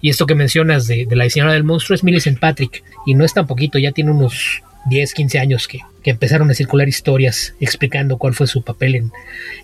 Y 0.00 0.10
esto 0.10 0.24
que 0.24 0.36
mencionas 0.36 0.86
de, 0.86 1.04
de 1.04 1.16
la 1.16 1.24
diseñadora 1.24 1.54
del 1.54 1.64
monstruo 1.64 1.96
es 1.96 2.04
Millicent 2.04 2.38
Patrick. 2.38 2.84
Y 3.06 3.14
no 3.14 3.24
es 3.24 3.34
tan 3.34 3.48
poquito, 3.48 3.80
ya 3.80 3.90
tiene 3.90 4.12
unos 4.12 4.62
10, 4.86 5.14
15 5.14 5.38
años 5.40 5.66
que, 5.66 5.80
que 6.04 6.10
empezaron 6.10 6.48
a 6.48 6.54
circular 6.54 6.88
historias 6.88 7.54
explicando 7.58 8.18
cuál 8.18 8.34
fue 8.34 8.46
su 8.46 8.62
papel 8.62 8.94
en, 8.94 9.12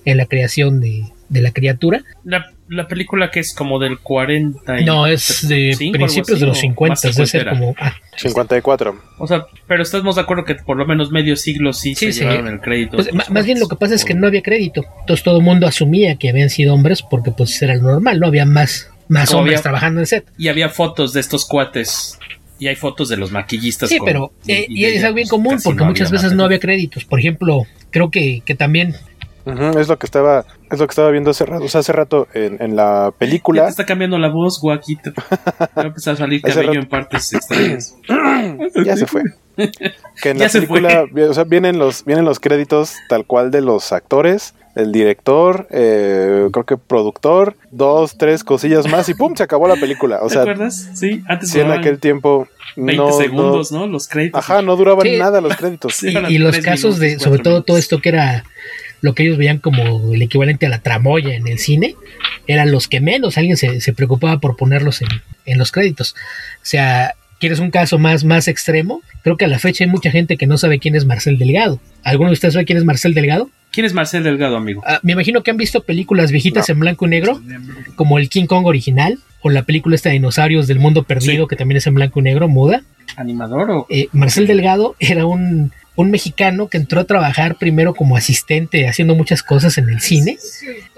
en 0.05 0.17
la 0.17 0.27
creación 0.27 0.81
de, 0.81 1.05
de 1.29 1.41
la 1.43 1.53
criatura. 1.53 2.03
La, 2.25 2.47
la 2.69 2.87
película 2.89 3.31
que 3.31 3.41
es 3.41 3.55
como 3.55 3.79
del 3.79 3.99
40. 3.99 4.81
y 4.81 4.85
No, 4.85 5.07
es 5.07 5.47
de 5.49 5.77
principios 5.93 6.39
de 6.41 6.47
los 6.47 6.59
o 6.59 6.61
más 6.69 7.01
50, 7.01 7.09
debe 7.11 7.27
ser 7.27 7.49
como... 7.49 7.75
ah, 7.79 7.95
54. 8.17 9.01
O 9.19 9.27
sea, 9.27 9.47
pero 9.67 9.83
estamos 9.83 10.17
de 10.17 10.23
acuerdo 10.23 10.45
que 10.45 10.55
por 10.55 10.77
lo 10.77 10.87
menos 10.87 11.11
medio 11.11 11.37
siglo 11.37 11.73
sí, 11.73 11.95
Sí, 11.95 12.07
se 12.07 12.13
sí. 12.13 12.21
llevaron 12.21 12.49
el 12.49 12.61
crédito. 12.61 12.97
Pues, 12.97 13.11
más 13.31 13.45
bien 13.47 13.59
lo 13.61 13.69
que 13.69 13.77
pasa 13.77 13.95
es 13.95 14.05
que 14.05 14.15
no 14.15 14.27
había 14.27 14.43
crédito. 14.43 14.85
Entonces 15.01 15.25
todo 15.25 15.39
el 15.39 15.45
mundo 15.45 15.67
asumía 15.67 16.17
que 16.17 16.29
habían 16.31 16.51
sido 16.51 16.75
hombres 16.75 17.03
porque 17.03 17.31
pues 17.31 17.61
era 17.63 17.75
lo 17.77 17.83
normal, 17.83 18.21
¿no? 18.21 18.27
Había 18.27 18.47
más, 18.47 18.91
más 19.09 19.29
Como 19.31 19.41
hombres 19.41 19.59
había- 19.59 19.63
trabajando 19.63 20.01
en 20.01 20.07
set. 20.07 20.27
Y 20.39 20.49
había 20.49 20.69
fotos 20.69 21.13
de 21.13 21.21
estos 21.21 21.47
cuates. 21.47 22.19
Y 22.57 22.69
hay 22.69 22.77
fotos 22.77 23.09
de 23.09 23.17
los 23.17 23.33
maquillistas. 23.33 23.89
Sí, 23.89 23.99
con- 23.99 24.07
pero 24.07 24.33
eh, 24.47 24.67
y, 24.69 24.83
de 24.85 24.97
es 24.97 25.05
algo 25.05 25.17
bien 25.17 25.29
común 25.29 25.59
porque 25.63 25.81
no 25.81 25.87
muchas 25.87 26.11
veces 26.13 26.33
no 26.35 26.45
había 26.45 26.61
créditos. 26.61 27.05
Por 27.05 27.19
ejemplo, 27.19 27.65
creo 27.91 28.11
que, 28.11 28.43
que 28.47 28.55
también 28.55 28.95
Ujú, 29.47 29.79
es 29.79 29.89
lo 29.89 29.99
que 29.99 30.07
estaba, 30.07 30.45
es 30.71 30.79
lo 30.79 30.87
que 30.87 30.93
estaba 30.93 31.11
viendo 31.11 31.31
hace 31.31 31.45
rato. 31.45 31.65
O 31.65 31.69
sea, 31.69 31.81
hace 31.81 31.93
rato 31.93 32.29
en, 32.35 32.57
en 32.63 32.77
la 32.77 33.11
Ya 33.13 33.19
película. 33.19 33.65
te 33.65 33.71
está 33.71 33.85
cambiando 33.87 34.19
la 34.19 34.29
voz, 34.29 34.59
guaquito. 34.61 35.13
Va 35.77 35.83
a 35.83 35.87
empezar 35.87 36.15
a 36.15 36.17
salir 36.17 36.41
cabello 36.43 36.69
rato- 36.69 36.79
en 36.81 36.89
partes 36.89 37.33
extrañas. 37.35 37.95
ya 38.85 38.97
se 38.97 39.07
fue. 39.07 39.23
Que 40.23 40.31
en 40.31 40.39
Ya 40.39 40.45
la 40.45 40.49
se 40.49 40.63
fue. 40.63 40.81
película, 40.81 41.05
vi- 41.13 41.23
o 41.23 41.35
sea, 41.35 41.45
vienen 41.45 41.79
los, 41.79 42.05
vienen 42.05 42.25
los 42.25 42.41
créditos 42.41 42.95
tal 43.09 43.27
cual 43.27 43.51
de 43.51 43.61
los 43.61 43.93
actores, 43.93 44.55
el 44.75 44.91
director, 44.91 45.69
eh, 45.71 46.49
creo 46.53 46.65
que 46.67 46.77
productor, 46.77 47.55
dos, 47.71 48.17
tres 48.19 48.43
cosillas 48.43 48.91
más 48.91 49.09
y 49.09 49.15
pum, 49.15 49.35
se 49.37 49.43
acabó 49.45 49.69
la 49.69 49.77
película. 49.77 50.19
O 50.23 50.27
¿Te 50.27 50.33
sea, 50.33 50.43
acuerdas? 50.43 50.89
Sí, 50.95 51.23
antes 51.29 51.51
sí 51.51 51.61
en 51.61 51.71
aquel 51.71 52.01
tiempo 52.01 52.49
20 52.77 52.97
no, 52.97 53.13
segundos, 53.13 53.71
no- 53.71 53.81
¿no? 53.81 53.87
Los 53.87 54.09
créditos. 54.09 54.39
Ajá, 54.41 54.63
no 54.63 54.75
duraban 54.75 55.03
Sí. 55.07 55.17
nada 55.19 55.41
los 55.41 55.55
créditos. 55.57 55.95
Sí, 55.95 56.13
y, 56.29 56.39
los 56.39 56.59
casos 56.59 56.99
de, 56.99 57.21
sobre 57.21 57.41
todo 57.41 57.63
todo 57.63 57.79
esto 57.79 58.01
que 58.01 58.09
era 58.09 58.43
lo 59.05 59.15
que 59.15 59.23
ellos 59.23 59.37
veían 59.37 59.59
como 59.59 60.15
el 60.15 60.23
equivalente 60.23 60.65
a 60.65 60.71
la 60.71 60.79
tramoya 60.79 61.35
en 61.35 61.47
el 61.47 61.59
cine, 61.59 61.95
eran 62.47 62.73
los 62.73 62.89
que 62.89 63.03
menos 63.03 63.37
alguien 63.37 63.59
se, 63.59 63.83
se 63.83 63.93
preocupaba 63.93 64.41
por 64.41 64.57
ponerlos 64.57 65.03
en, 65.03 65.09
en 65.45 65.59
los 65.59 65.73
créditos. 65.73 66.15
O 66.57 66.61
sea, 66.63 67.13
¿quieres 67.39 67.59
un 67.59 67.71
caso 67.71 67.99
más, 67.99 68.25
más 68.25 68.49
extremo? 68.49 69.03
Creo 69.23 69.37
que 69.37 69.45
a 69.45 69.49
la 69.49 69.59
fecha 69.59 69.85
hay 69.85 69.91
mucha 69.91 70.11
gente 70.11 70.39
que 70.39 70.47
no 70.47 70.57
sabe 70.57 70.79
quién 70.79 70.97
es 70.97 71.05
Marcel 71.05 71.37
Delgado. 71.37 71.81
¿Alguno 72.03 72.31
de 72.31 72.33
ustedes 72.33 72.55
sabe 72.55 72.65
quién 72.65 72.79
es 72.79 72.85
Marcel 72.87 73.13
Delgado? 73.13 73.51
¿Quién 73.73 73.85
es 73.85 73.93
Marcel 73.93 74.23
Delgado, 74.23 74.57
amigo? 74.57 74.83
Ah, 74.87 75.01
me 75.03 75.13
imagino 75.13 75.43
que 75.43 75.51
han 75.51 75.59
visto 75.59 75.83
películas 75.83 76.33
viejitas 76.33 76.71
en 76.71 76.81
blanco 76.81 77.05
y 77.05 77.11
negro, 77.11 77.43
como 77.97 78.17
el 78.17 78.31
King 78.31 78.47
Kong 78.47 78.65
original, 78.65 79.19
o 79.43 79.51
la 79.51 79.65
película 79.65 79.97
esta 79.97 80.09
de 80.09 80.15
dinosaurios 80.15 80.67
del 80.67 80.79
mundo 80.79 81.03
perdido, 81.03 81.47
que 81.47 81.57
también 81.57 81.77
es 81.77 81.87
en 81.87 81.93
blanco 81.93 82.21
y 82.21 82.23
negro, 82.23 82.49
muda. 82.49 82.85
¿Animador 83.17 83.71
o...? 83.71 83.87
Eh, 83.91 84.09
Marcel 84.13 84.47
Delgado 84.47 84.97
era 84.99 85.27
un, 85.27 85.73
un 85.97 86.11
mexicano 86.11 86.69
que 86.69 86.77
entró 86.77 87.01
a 87.01 87.05
trabajar 87.05 87.57
primero 87.57 87.95
como 87.95 88.17
asistente 88.17 88.89
haciendo 88.89 89.15
muchas 89.15 89.43
cosas 89.43 89.79
en 89.79 89.89
el 89.89 90.01
cine 90.01 90.39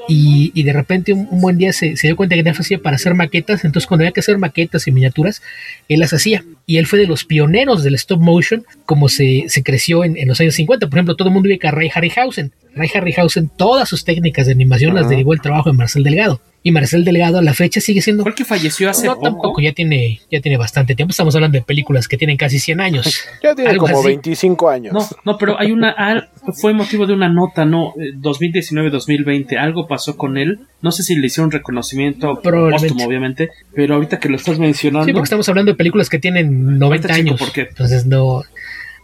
y, 0.09 0.63
de 0.63 0.73
repente 0.73 1.13
un, 1.13 1.41
buen 1.41 1.59
día 1.59 1.73
se, 1.73 1.97
se 1.97 2.07
dio 2.07 2.17
cuenta 2.17 2.35
que 2.35 2.41
era 2.41 2.55
fácil 2.55 2.81
para 2.81 2.97
hacer 2.97 3.15
maquetas, 3.15 3.65
entonces 3.65 3.87
cuando 3.87 4.03
había 4.03 4.13
que 4.13 4.21
hacer 4.21 4.39
maquetas 4.39 4.87
y 4.87 4.93
miniaturas, 4.93 5.43
él 5.89 6.01
las 6.01 6.13
hacía 6.13 6.45
y 6.65 6.79
él 6.79 6.87
fue 6.87 6.99
de 6.99 7.07
los 7.07 7.25
pioneros 7.25 7.83
del 7.83 7.95
stop 7.95 8.21
motion 8.21 8.65
como 8.85 9.09
se, 9.09 9.45
se 9.49 9.63
creció 9.63 10.05
en, 10.05 10.17
en 10.17 10.29
los 10.29 10.41
años 10.41 10.55
50. 10.55 10.89
Por 10.89 10.99
ejemplo, 10.99 11.17
todo 11.17 11.29
el 11.29 11.35
mundo 11.35 11.49
ubica 11.49 11.69
a 11.69 11.73
Ray 11.73 11.91
Harryhausen. 11.95 12.53
Ray 12.77 12.89
Harryhausen, 12.95 13.49
todas 13.57 13.89
sus 13.89 14.05
técnicas 14.05 14.47
de 14.47 14.53
animación 14.53 14.95
las 14.95 15.09
derivó 15.09 15.33
el 15.33 15.41
trabajo 15.41 15.71
de 15.71 15.77
Marcel 15.77 16.05
Delgado. 16.05 16.41
Y 16.63 16.73
Marcel 16.73 17.05
Delgado 17.05 17.39
a 17.39 17.43
la 17.43 17.55
fecha 17.55 17.81
sigue 17.81 18.03
siendo 18.03 18.25
¿Fue 18.25 18.31
el 18.33 18.37
que 18.37 18.45
falleció 18.45 18.91
hace 18.91 19.07
no, 19.07 19.15
poco? 19.15 19.23
tampoco, 19.25 19.61
ya 19.61 19.73
tiene, 19.73 20.21
ya 20.33 20.41
tiene 20.41 20.59
bastante 20.59 20.97
tiempo. 20.97 21.13
Estamos 21.13 21.33
hablando 21.37 21.57
de 21.57 21.63
películas 21.65 22.09
que 22.09 22.17
tienen 22.17 22.37
casi 22.37 22.59
100 22.59 22.81
años. 22.81 23.07
Ya 23.43 23.55
tiene 23.55 23.71
Algo 23.71 23.87
como 23.87 23.99
así. 24.01 24.09
25 24.09 24.69
años. 24.69 24.93
No, 24.93 25.07
no, 25.25 25.39
pero 25.39 25.61
hay 25.61 25.71
una... 25.71 25.91
al- 25.93 26.29
fue 26.61 26.73
motivo 26.73 27.07
de 27.07 27.13
una 27.15 27.29
nota, 27.29 27.65
¿no? 27.65 27.93
Eh, 28.01 28.15
2019-2020. 28.21 29.57
Algo 29.59 29.87
pasó 29.87 30.17
con 30.17 30.37
él. 30.39 30.61
No 30.83 30.91
sé 30.93 31.03
si 31.03 31.15
le 31.17 31.27
hicieron 31.27 31.51
reconocimiento 31.51 32.41
póstumo, 32.43 33.05
obviamente. 33.07 33.51
Pero 33.75 33.95
ahorita 33.95 34.19
que 34.19 34.29
lo 34.29 34.37
estás 34.37 34.59
mencionando... 34.59 35.07
Sí, 35.07 35.13
porque 35.13 35.25
estamos 35.25 35.49
hablando 35.49 35.73
de 35.73 35.77
películas 35.77 36.09
que 36.11 36.19
tienen 36.19 36.79
90 36.79 36.85
Ahorita 36.85 37.09
checo 37.09 37.29
años. 37.29 37.41
por 37.41 37.53
qué. 37.53 37.61
Entonces 37.63 38.07
no. 38.07 38.43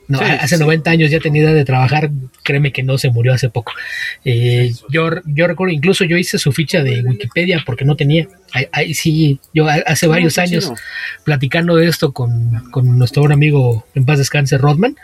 No 0.09 0.19
Sí, 0.19 0.25
hace 0.25 0.57
sí. 0.57 0.63
90 0.63 0.91
años 0.91 1.11
ya 1.11 1.21
tenía 1.21 1.43
edad 1.43 1.55
de 1.55 1.65
trabajar, 1.65 2.11
créeme 2.43 2.73
que 2.73 2.83
no 2.83 2.99
se 2.99 3.11
murió 3.11 3.33
hace 3.33 3.49
poco. 3.49 3.73
Eh, 4.25 4.73
yo, 4.89 5.11
yo 5.25 5.47
recuerdo, 5.47 5.73
incluso 5.73 6.05
yo 6.05 6.17
hice 6.17 6.39
su 6.39 6.53
ficha 6.53 6.83
de 6.83 7.03
Wikipedia 7.03 7.63
porque 7.65 7.85
no 7.85 7.97
tenía. 7.97 8.29
Ahí, 8.53 8.67
ahí 8.73 8.95
sí, 8.95 9.41
yo 9.55 9.67
hace 9.69 10.07
varios 10.07 10.35
qué 10.35 10.43
años 10.43 10.73
platicando 11.25 11.77
de 11.77 11.89
esto 11.89 12.13
con, 12.13 12.71
con 12.71 12.99
nuestro 12.99 13.23
buen 13.23 13.33
amigo 13.33 13.87
en 13.95 14.05
paz 14.05 14.19
descanse 14.19 14.59
Rodman, 14.59 14.97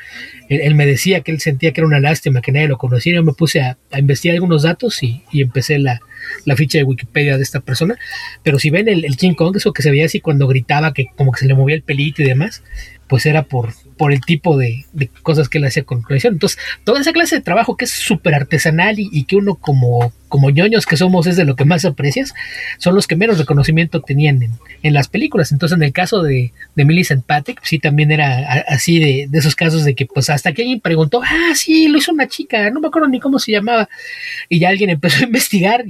él, 0.49 0.61
él 0.63 0.75
me 0.75 0.87
decía 0.87 1.21
que 1.23 1.33
él 1.33 1.41
sentía 1.41 1.73
que 1.73 1.81
era 1.81 1.87
una 1.87 2.01
lástima 2.01 2.41
que 2.41 2.53
nadie 2.53 2.69
lo 2.69 2.79
conociera. 2.79 3.17
Yo 3.17 3.25
me 3.25 3.33
puse 3.33 3.61
a, 3.61 3.79
a 3.91 3.99
investigar 3.99 4.35
algunos 4.35 4.63
datos 4.63 5.03
y, 5.03 5.23
y 5.33 5.43
empecé 5.43 5.79
la, 5.79 6.01
la 6.45 6.57
ficha 6.57 6.79
de 6.79 6.85
Wikipedia 6.85 7.37
de 7.37 7.43
esta 7.43 7.61
persona. 7.61 7.97
Pero 8.43 8.59
si 8.59 8.71
ven 8.71 8.89
el, 8.89 9.05
el 9.05 9.17
King 9.17 9.35
Kong, 9.35 9.57
eso 9.57 9.73
que 9.73 9.83
se 9.83 9.91
veía 9.91 10.07
así 10.07 10.21
cuando 10.21 10.47
gritaba, 10.47 10.93
que 10.93 11.07
como 11.17 11.33
que 11.33 11.41
se 11.41 11.47
le 11.47 11.55
movía 11.55 11.77
el 11.77 11.83
pelito 11.83 12.23
y 12.23 12.27
demás, 12.27 12.63
pues 13.09 13.27
era 13.27 13.43
por, 13.45 13.73
por 13.97 14.13
el 14.13 14.21
tipo 14.21 14.57
de, 14.57 14.85
de 14.93 15.09
cosas 15.23 15.49
que 15.49 15.59
él 15.59 15.65
hacía 15.65 15.83
con 15.83 16.03
colección. 16.03 16.35
Entonces, 16.35 16.59
toda 16.85 17.01
esa 17.01 17.13
clase 17.13 17.37
de 17.37 17.43
trabajo 17.43 17.77
que 17.77 17.87
es 17.87 17.91
súper 17.91 18.35
artesanal 18.35 18.99
y, 18.99 19.09
y 19.11 19.25
que 19.25 19.37
uno 19.37 19.55
como, 19.57 20.13
como 20.29 20.51
ñoños 20.51 20.87
que 20.87 20.97
somos 20.97 21.27
es 21.27 21.37
de 21.37 21.45
lo 21.45 21.57
que 21.57 21.65
más 21.65 21.85
aprecias, 21.85 22.35
son 22.79 22.95
los 22.95 23.07
que 23.07 23.17
menos 23.17 23.39
reconocimiento 23.39 24.03
tenían 24.03 24.43
en, 24.83 24.95
las 24.95 25.09
películas. 25.09 25.53
Entonces, 25.53 25.77
en 25.77 25.83
el 25.83 25.93
caso 25.93 26.23
de, 26.23 26.53
de 26.75 26.85
Millicent 26.85 27.25
Patrick, 27.25 27.61
sí 27.63 27.79
también 27.79 28.13
era 28.13 28.65
así 28.69 28.99
de, 28.99 29.27
de 29.29 29.39
esos 29.39 29.55
casos 29.55 29.85
de 29.85 29.95
que 29.95 30.07
pues 30.07 30.31
hasta 30.31 30.53
que 30.53 30.63
alguien 30.63 30.81
preguntó, 30.81 31.23
ah, 31.25 31.53
sí, 31.55 31.89
lo 31.89 31.99
hizo 31.99 32.13
una 32.13 32.29
chica, 32.29 32.71
no 32.71 32.81
me 32.81 32.89
acuerdo 32.89 33.09
ni 33.09 33.21
cómo 33.21 33.39
se 33.39 33.53
llamaba, 33.53 33.89
y 34.49 34.61
ya 34.61 34.69
alguien 34.69 34.91
empezó 34.91 35.25
a 35.25 35.27
investigar 35.27 35.85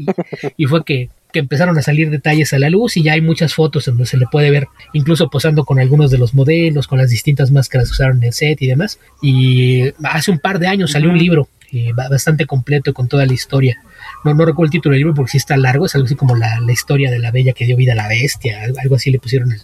y 0.56 0.64
fue 0.66 0.84
que, 0.84 1.10
que 1.32 1.38
empezaron 1.40 1.76
a 1.78 1.82
salir 1.82 2.10
detalles 2.10 2.52
a 2.52 2.58
la 2.58 2.70
luz 2.70 2.96
y 2.96 3.02
ya 3.02 3.12
hay 3.12 3.20
muchas 3.20 3.54
fotos 3.54 3.86
en 3.88 3.94
donde 3.94 4.06
se 4.06 4.16
le 4.16 4.26
puede 4.30 4.50
ver 4.50 4.66
incluso 4.94 5.28
posando 5.28 5.64
con 5.64 5.78
algunos 5.78 6.10
de 6.10 6.18
los 6.18 6.32
modelos, 6.34 6.86
con 6.86 6.98
las 6.98 7.10
distintas 7.10 7.50
máscaras 7.50 7.88
que 7.88 7.92
usaron 7.92 8.18
en 8.18 8.24
el 8.24 8.32
set 8.32 8.60
y 8.62 8.66
demás. 8.66 8.98
Y 9.20 9.84
hace 10.04 10.30
un 10.30 10.38
par 10.38 10.58
de 10.58 10.66
años 10.68 10.92
salió 10.92 11.10
un 11.10 11.18
libro 11.18 11.48
eh, 11.72 11.92
ba- 11.94 12.08
bastante 12.08 12.46
completo 12.46 12.94
con 12.94 13.08
toda 13.08 13.26
la 13.26 13.34
historia. 13.34 13.78
No, 14.24 14.32
no 14.32 14.44
recuerdo 14.46 14.68
el 14.68 14.72
título 14.72 14.94
del 14.94 15.00
libro 15.00 15.14
porque 15.14 15.32
sí 15.32 15.36
está 15.38 15.56
largo, 15.58 15.84
es 15.86 15.94
algo 15.94 16.06
así 16.06 16.14
como 16.14 16.34
la, 16.34 16.60
la 16.60 16.72
historia 16.72 17.10
de 17.10 17.18
la 17.18 17.30
bella 17.30 17.52
que 17.52 17.66
dio 17.66 17.76
vida 17.76 17.92
a 17.92 17.96
la 17.96 18.08
bestia, 18.08 18.62
algo, 18.80 18.96
así 18.96 19.10
le 19.10 19.18
pusieron 19.18 19.52
el- 19.52 19.60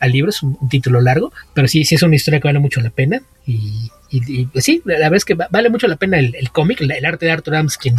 al 0.00 0.12
libro, 0.12 0.30
es 0.30 0.42
un, 0.42 0.56
un 0.60 0.68
título 0.70 1.00
largo, 1.02 1.30
pero 1.54 1.68
sí, 1.68 1.84
sí 1.84 1.94
es 1.94 2.02
una 2.02 2.16
historia 2.16 2.40
que 2.40 2.48
vale 2.48 2.58
mucho 2.58 2.80
la 2.80 2.88
pena 2.88 3.20
y, 3.46 3.90
y- 4.10 4.40
y, 4.40 4.46
pues 4.46 4.64
sí, 4.64 4.80
la, 4.86 4.94
la 4.94 5.00
verdad 5.04 5.18
es 5.18 5.24
que 5.26 5.34
va- 5.34 5.48
vale 5.50 5.68
mucho 5.68 5.86
la 5.88 5.96
pena 5.96 6.18
el, 6.18 6.34
el 6.34 6.50
cómic, 6.50 6.80
el, 6.80 6.90
el 6.90 7.04
arte 7.04 7.26
de 7.26 7.32
Arthur 7.32 7.54
Adams, 7.56 7.76
quien, 7.76 7.96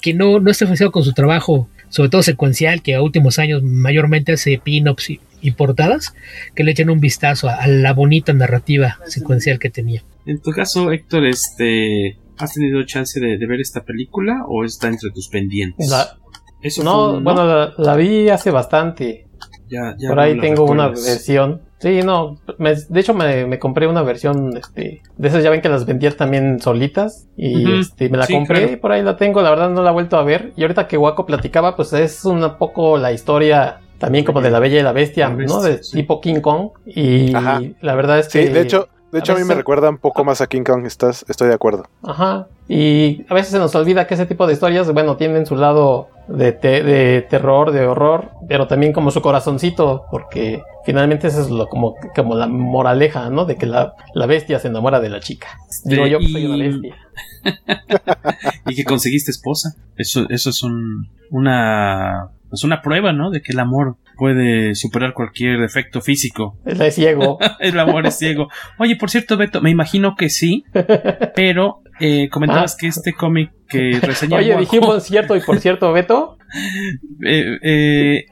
quien 0.00 0.16
no, 0.16 0.40
no 0.40 0.50
esté 0.50 0.64
familiarizado 0.64 0.90
con 0.90 1.04
su 1.04 1.12
trabajo, 1.12 1.68
sobre 1.94 2.10
todo 2.10 2.22
secuencial, 2.24 2.82
que 2.82 2.96
a 2.96 3.02
últimos 3.02 3.38
años 3.38 3.62
mayormente 3.62 4.32
hace 4.32 4.58
pin-ups 4.58 5.10
y, 5.10 5.20
y 5.40 5.52
portadas, 5.52 6.14
que 6.56 6.64
le 6.64 6.72
echen 6.72 6.90
un 6.90 6.98
vistazo 6.98 7.48
a, 7.48 7.54
a 7.54 7.68
la 7.68 7.92
bonita 7.92 8.32
narrativa 8.32 8.98
secuencial 9.06 9.58
que 9.60 9.70
tenía. 9.70 10.02
En 10.26 10.40
tu 10.42 10.50
caso, 10.50 10.90
Héctor, 10.90 11.24
este... 11.26 12.18
¿Has 12.36 12.54
tenido 12.54 12.82
chance 12.82 13.20
de, 13.20 13.38
de 13.38 13.46
ver 13.46 13.60
esta 13.60 13.84
película 13.84 14.42
o 14.48 14.64
está 14.64 14.88
entre 14.88 15.10
tus 15.10 15.28
pendientes? 15.28 15.88
La- 15.88 16.18
Eso 16.60 16.82
no, 16.82 17.12
fue, 17.12 17.22
bueno, 17.22 17.46
la, 17.46 17.72
la 17.78 17.94
vi 17.94 18.28
hace 18.28 18.50
bastante. 18.50 19.28
Ya- 19.68 19.94
ya 19.96 20.08
Por 20.08 20.16
no 20.16 20.22
ahí 20.22 20.40
tengo 20.40 20.64
una 20.64 20.88
recuerdas. 20.88 21.06
versión 21.06 21.62
Sí, 21.78 22.02
no, 22.02 22.38
me- 22.58 22.74
de 22.74 23.00
hecho 23.00 23.12
me, 23.12 23.46
me 23.46 23.58
compré 23.58 23.86
una 23.86 24.02
versión 24.02 24.56
este, 24.56 25.02
de 25.18 25.28
esas, 25.28 25.42
ya 25.42 25.50
ven 25.50 25.60
que 25.60 25.68
las 25.68 25.84
vendían 25.84 26.14
también 26.14 26.60
solitas 26.60 27.26
y 27.36 27.78
este, 27.80 28.08
me 28.08 28.16
la 28.16 28.26
Sí, 28.26 28.32
compré 28.34 28.60
claro. 28.60 28.72
y 28.72 28.76
por 28.76 28.92
ahí 28.92 29.02
la 29.02 29.16
tengo, 29.16 29.42
la 29.42 29.50
verdad 29.50 29.68
no 29.70 29.82
la 29.82 29.90
he 29.90 29.92
vuelto 29.92 30.16
a 30.16 30.22
ver 30.24 30.52
y 30.56 30.62
ahorita 30.62 30.86
que 30.88 30.96
Waco 30.96 31.26
platicaba 31.26 31.76
pues 31.76 31.92
es 31.92 32.24
un 32.24 32.56
poco 32.58 32.96
la 32.96 33.12
historia 33.12 33.80
también 33.98 34.24
como 34.24 34.40
de 34.40 34.50
la 34.50 34.60
Bella 34.60 34.80
y 34.80 34.82
la 34.82 34.92
Bestia, 34.92 35.28
La 35.28 35.34
¿no? 35.34 35.60
De 35.60 35.82
sí. 35.82 35.98
tipo 35.98 36.20
King 36.20 36.40
Kong 36.40 36.70
y 36.86 37.34
Ajá. 37.34 37.60
la 37.80 37.94
verdad 37.94 38.18
es 38.18 38.26
Sí, 38.26 38.40
que... 38.44 38.50
de 38.50 38.60
hecho, 38.60 38.88
de 39.12 39.18
hecho 39.18 39.32
a, 39.32 39.34
a 39.34 39.38
mí 39.38 39.42
me 39.44 39.48
veces- 39.48 39.58
recuerda 39.58 39.90
un 39.90 39.98
poco 39.98 40.24
más 40.24 40.40
a 40.40 40.46
King 40.46 40.62
Kong, 40.64 40.86
estás, 40.86 41.24
estoy 41.28 41.48
de 41.48 41.54
acuerdo. 41.54 41.84
Ajá. 42.02 42.46
Y 42.68 43.26
a 43.28 43.34
veces 43.34 43.50
se 43.52 43.58
nos 43.58 43.74
olvida 43.74 44.06
que 44.06 44.14
ese 44.14 44.24
tipo 44.26 44.46
de 44.46 44.54
historias, 44.54 44.90
bueno, 44.92 45.16
tienen 45.16 45.44
su 45.44 45.54
lado 45.54 46.08
de, 46.28 46.52
te- 46.52 46.82
de 46.82 47.22
terror, 47.22 47.70
de 47.72 47.86
horror, 47.86 48.30
pero 48.48 48.66
también 48.66 48.92
como 48.92 49.10
su 49.10 49.20
corazoncito, 49.22 50.04
porque 50.10 50.62
finalmente 50.84 51.26
eso 51.28 51.40
es 51.42 51.50
lo 51.50 51.66
como, 51.68 51.94
como 52.14 52.34
la 52.34 52.46
moraleja, 52.46 53.30
¿no? 53.30 53.44
De 53.44 53.56
que 53.56 53.66
la, 53.66 53.94
la 54.14 54.26
bestia 54.26 54.58
se 54.58 54.68
enamora 54.68 55.00
de 55.00 55.10
la 55.10 55.20
chica. 55.20 55.48
Digo 55.84 56.06
yo 56.06 56.18
que 56.18 56.28
soy 56.28 56.46
una 56.46 56.56
y- 56.56 56.68
bestia. 56.68 56.96
y 58.66 58.74
que 58.74 58.84
conseguiste 58.84 59.30
esposa. 59.30 59.74
Eso, 59.96 60.26
eso 60.30 60.50
es 60.50 60.62
un, 60.62 61.08
una, 61.30 62.28
pues 62.48 62.64
una 62.64 62.80
prueba, 62.82 63.12
¿no? 63.12 63.30
De 63.30 63.42
que 63.42 63.52
el 63.52 63.60
amor 63.60 63.96
puede 64.16 64.74
superar 64.74 65.12
cualquier 65.12 65.60
defecto 65.60 66.00
físico. 66.00 66.56
Él 66.64 66.80
es 66.80 66.94
ciego. 66.94 67.38
el 67.60 67.78
amor 67.78 68.06
es 68.06 68.16
ciego. 68.18 68.48
Oye, 68.78 68.96
por 68.96 69.10
cierto, 69.10 69.36
Beto, 69.36 69.60
me 69.60 69.70
imagino 69.70 70.14
que 70.16 70.30
sí, 70.30 70.64
pero 71.34 71.80
eh, 72.00 72.28
comentabas 72.30 72.74
Ah. 72.74 72.76
que 72.80 72.86
este 72.88 73.12
cómic 73.12 73.50
que 73.68 73.98
reseña 74.02 74.36
Oye, 74.38 74.50
Waco- 74.54 74.60
dijimos 74.60 75.04
cierto 75.04 75.36
y 75.36 75.40
por 75.40 75.58
cierto, 75.60 75.92
Beto. 75.92 76.38
eh, 77.24 77.58
eh, 77.62 78.26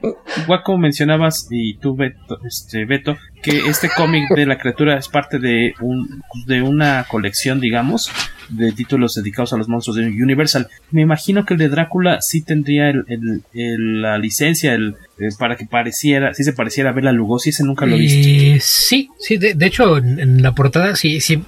Waco 0.47 0.77
mencionabas 0.77 1.47
y 1.51 1.75
tú 1.75 1.95
Beto, 1.95 2.39
este 2.45 2.85
Beto 2.85 3.17
que 3.41 3.67
este 3.67 3.89
cómic 3.89 4.29
de 4.35 4.45
la 4.45 4.57
criatura 4.57 4.97
es 4.97 5.09
parte 5.09 5.39
de 5.39 5.73
un 5.81 6.21
de 6.45 6.61
una 6.61 7.05
colección 7.09 7.59
digamos 7.59 8.09
de 8.47 8.71
títulos 8.71 9.15
dedicados 9.15 9.51
a 9.51 9.57
los 9.57 9.67
monstruos 9.67 9.97
de 9.97 10.05
Universal 10.05 10.67
me 10.91 11.01
imagino 11.01 11.45
que 11.45 11.55
el 11.55 11.59
de 11.59 11.67
Drácula 11.69 12.21
sí 12.21 12.41
tendría 12.41 12.89
el, 12.89 13.03
el- 13.09 13.41
el- 13.53 14.01
la 14.01 14.17
licencia 14.17 14.73
el, 14.73 14.95
eh, 15.19 15.27
para 15.37 15.57
que 15.57 15.65
pareciera 15.65 16.33
sí 16.33 16.45
se 16.45 16.53
pareciera 16.53 16.91
a 16.91 16.93
Bela 16.93 17.11
Lugosi 17.11 17.49
ese 17.49 17.65
nunca 17.65 17.85
lo 17.85 17.95
he 17.95 17.99
visto 17.99 18.29
Eh, 18.29 18.57
sí, 18.61 19.09
sí, 19.19 19.35
de, 19.37 19.53
de 19.55 19.65
hecho 19.65 19.97
en, 19.97 20.19
en 20.21 20.41
la 20.41 20.53
portada, 20.53 20.95
sí, 20.95 21.19
sí. 21.19 21.43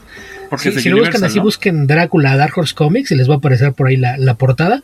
Porque 0.50 0.72
Sí, 0.72 0.80
si 0.80 0.90
lo 0.90 0.98
buscan 0.98 1.24
así, 1.24 1.38
¿no? 1.38 1.44
busquen 1.44 1.88
Drácula 1.88 2.36
Dark 2.38 2.54
Horse 2.58 2.76
Comics 2.76 3.12
y 3.12 3.16
les 3.16 3.30
va 3.30 3.36
a 3.36 3.38
aparecer 3.38 3.74
por 3.74 3.88
ahí 3.88 3.98
la, 3.98 4.18
la 4.18 4.36
portada. 4.36 4.82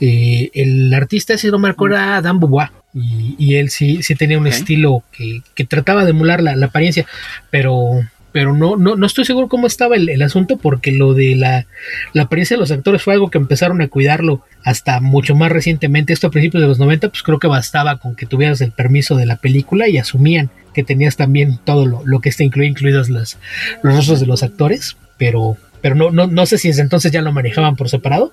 Eh, 0.00 0.50
el 0.54 0.92
artista, 0.94 1.36
si 1.38 1.48
no 1.50 1.58
me 1.58 1.68
acuerdo, 1.68 1.96
era 1.96 2.20
Dan 2.22 2.40
Beauvoir. 2.40 2.70
Y, 2.94 3.34
y 3.38 3.56
él 3.56 3.70
sí, 3.70 4.02
sí 4.02 4.14
tenía 4.14 4.38
un 4.38 4.46
estilo 4.46 5.02
que, 5.12 5.42
que 5.54 5.64
trataba 5.64 6.04
de 6.04 6.10
emular 6.10 6.42
la, 6.42 6.56
la 6.56 6.66
apariencia, 6.66 7.06
pero, 7.50 8.00
pero 8.38 8.54
no, 8.54 8.76
no, 8.76 8.94
no 8.94 9.04
estoy 9.04 9.24
seguro 9.24 9.48
cómo 9.48 9.66
estaba 9.66 9.96
el, 9.96 10.08
el 10.08 10.22
asunto 10.22 10.58
porque 10.58 10.92
lo 10.92 11.12
de 11.12 11.34
la, 11.34 11.66
la 12.12 12.22
apariencia 12.22 12.56
de 12.56 12.60
los 12.60 12.70
actores 12.70 13.02
fue 13.02 13.14
algo 13.14 13.30
que 13.30 13.38
empezaron 13.38 13.82
a 13.82 13.88
cuidarlo 13.88 14.42
hasta 14.62 15.00
mucho 15.00 15.34
más 15.34 15.50
recientemente. 15.50 16.12
Esto 16.12 16.28
a 16.28 16.30
principios 16.30 16.60
de 16.60 16.68
los 16.68 16.78
90, 16.78 17.08
pues 17.08 17.24
creo 17.24 17.40
que 17.40 17.48
bastaba 17.48 17.96
con 17.96 18.14
que 18.14 18.26
tuvieras 18.26 18.60
el 18.60 18.70
permiso 18.70 19.16
de 19.16 19.26
la 19.26 19.38
película 19.38 19.88
y 19.88 19.98
asumían 19.98 20.50
que 20.72 20.84
tenías 20.84 21.16
también 21.16 21.58
todo 21.64 21.84
lo, 21.84 22.02
lo 22.06 22.20
que 22.20 22.28
este 22.28 22.44
incluye, 22.44 22.68
incluidos 22.68 23.10
las, 23.10 23.40
los 23.82 23.96
rostros 23.96 24.20
de 24.20 24.26
los 24.26 24.44
actores, 24.44 24.96
pero, 25.16 25.56
pero 25.80 25.96
no, 25.96 26.12
no, 26.12 26.28
no 26.28 26.46
sé 26.46 26.58
si 26.58 26.68
desde 26.68 26.82
entonces 26.82 27.10
ya 27.10 27.20
lo 27.20 27.32
manejaban 27.32 27.74
por 27.74 27.88
separado. 27.88 28.32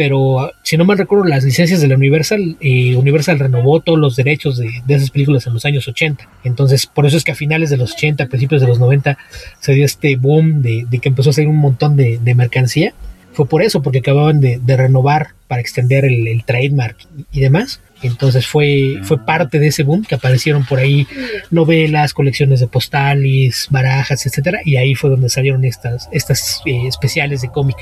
Pero 0.00 0.50
si 0.62 0.78
no 0.78 0.86
mal 0.86 0.96
recuerdo, 0.96 1.26
las 1.26 1.44
licencias 1.44 1.82
de 1.82 1.86
la 1.86 1.94
Universal, 1.94 2.56
eh, 2.58 2.96
Universal 2.96 3.38
renovó 3.38 3.80
todos 3.80 3.98
los 3.98 4.16
derechos 4.16 4.56
de, 4.56 4.70
de 4.86 4.94
esas 4.94 5.10
películas 5.10 5.46
en 5.46 5.52
los 5.52 5.66
años 5.66 5.86
80. 5.86 6.26
Entonces, 6.42 6.86
por 6.86 7.04
eso 7.04 7.18
es 7.18 7.22
que 7.22 7.32
a 7.32 7.34
finales 7.34 7.68
de 7.68 7.76
los 7.76 7.92
80, 7.92 8.24
principios 8.28 8.62
de 8.62 8.68
los 8.68 8.78
90, 8.78 9.18
se 9.58 9.74
dio 9.74 9.84
este 9.84 10.16
boom 10.16 10.62
de, 10.62 10.86
de 10.88 10.98
que 11.00 11.10
empezó 11.10 11.28
a 11.28 11.32
salir 11.34 11.50
un 11.50 11.58
montón 11.58 11.96
de, 11.96 12.16
de 12.16 12.34
mercancía. 12.34 12.94
Fue 13.34 13.46
por 13.46 13.62
eso, 13.62 13.82
porque 13.82 13.98
acababan 13.98 14.40
de, 14.40 14.58
renovar 14.66 15.34
para 15.48 15.60
extender 15.60 16.06
el, 16.06 16.28
el 16.28 16.44
trademark 16.44 16.96
y 17.30 17.40
demás. 17.40 17.82
Entonces 18.00 18.46
fue, 18.46 19.00
fue 19.02 19.18
parte 19.18 19.58
de 19.58 19.66
ese 19.66 19.82
boom 19.82 20.06
que 20.06 20.14
aparecieron 20.14 20.64
por 20.64 20.78
ahí 20.78 21.06
novelas, 21.50 22.14
colecciones 22.14 22.60
de 22.60 22.68
postales, 22.68 23.66
barajas, 23.68 24.24
etcétera, 24.24 24.60
y 24.64 24.76
ahí 24.76 24.94
fue 24.94 25.10
donde 25.10 25.28
salieron 25.28 25.62
estas, 25.66 26.08
estas 26.10 26.62
eh, 26.64 26.86
especiales 26.86 27.42
de 27.42 27.50
cómic. 27.50 27.76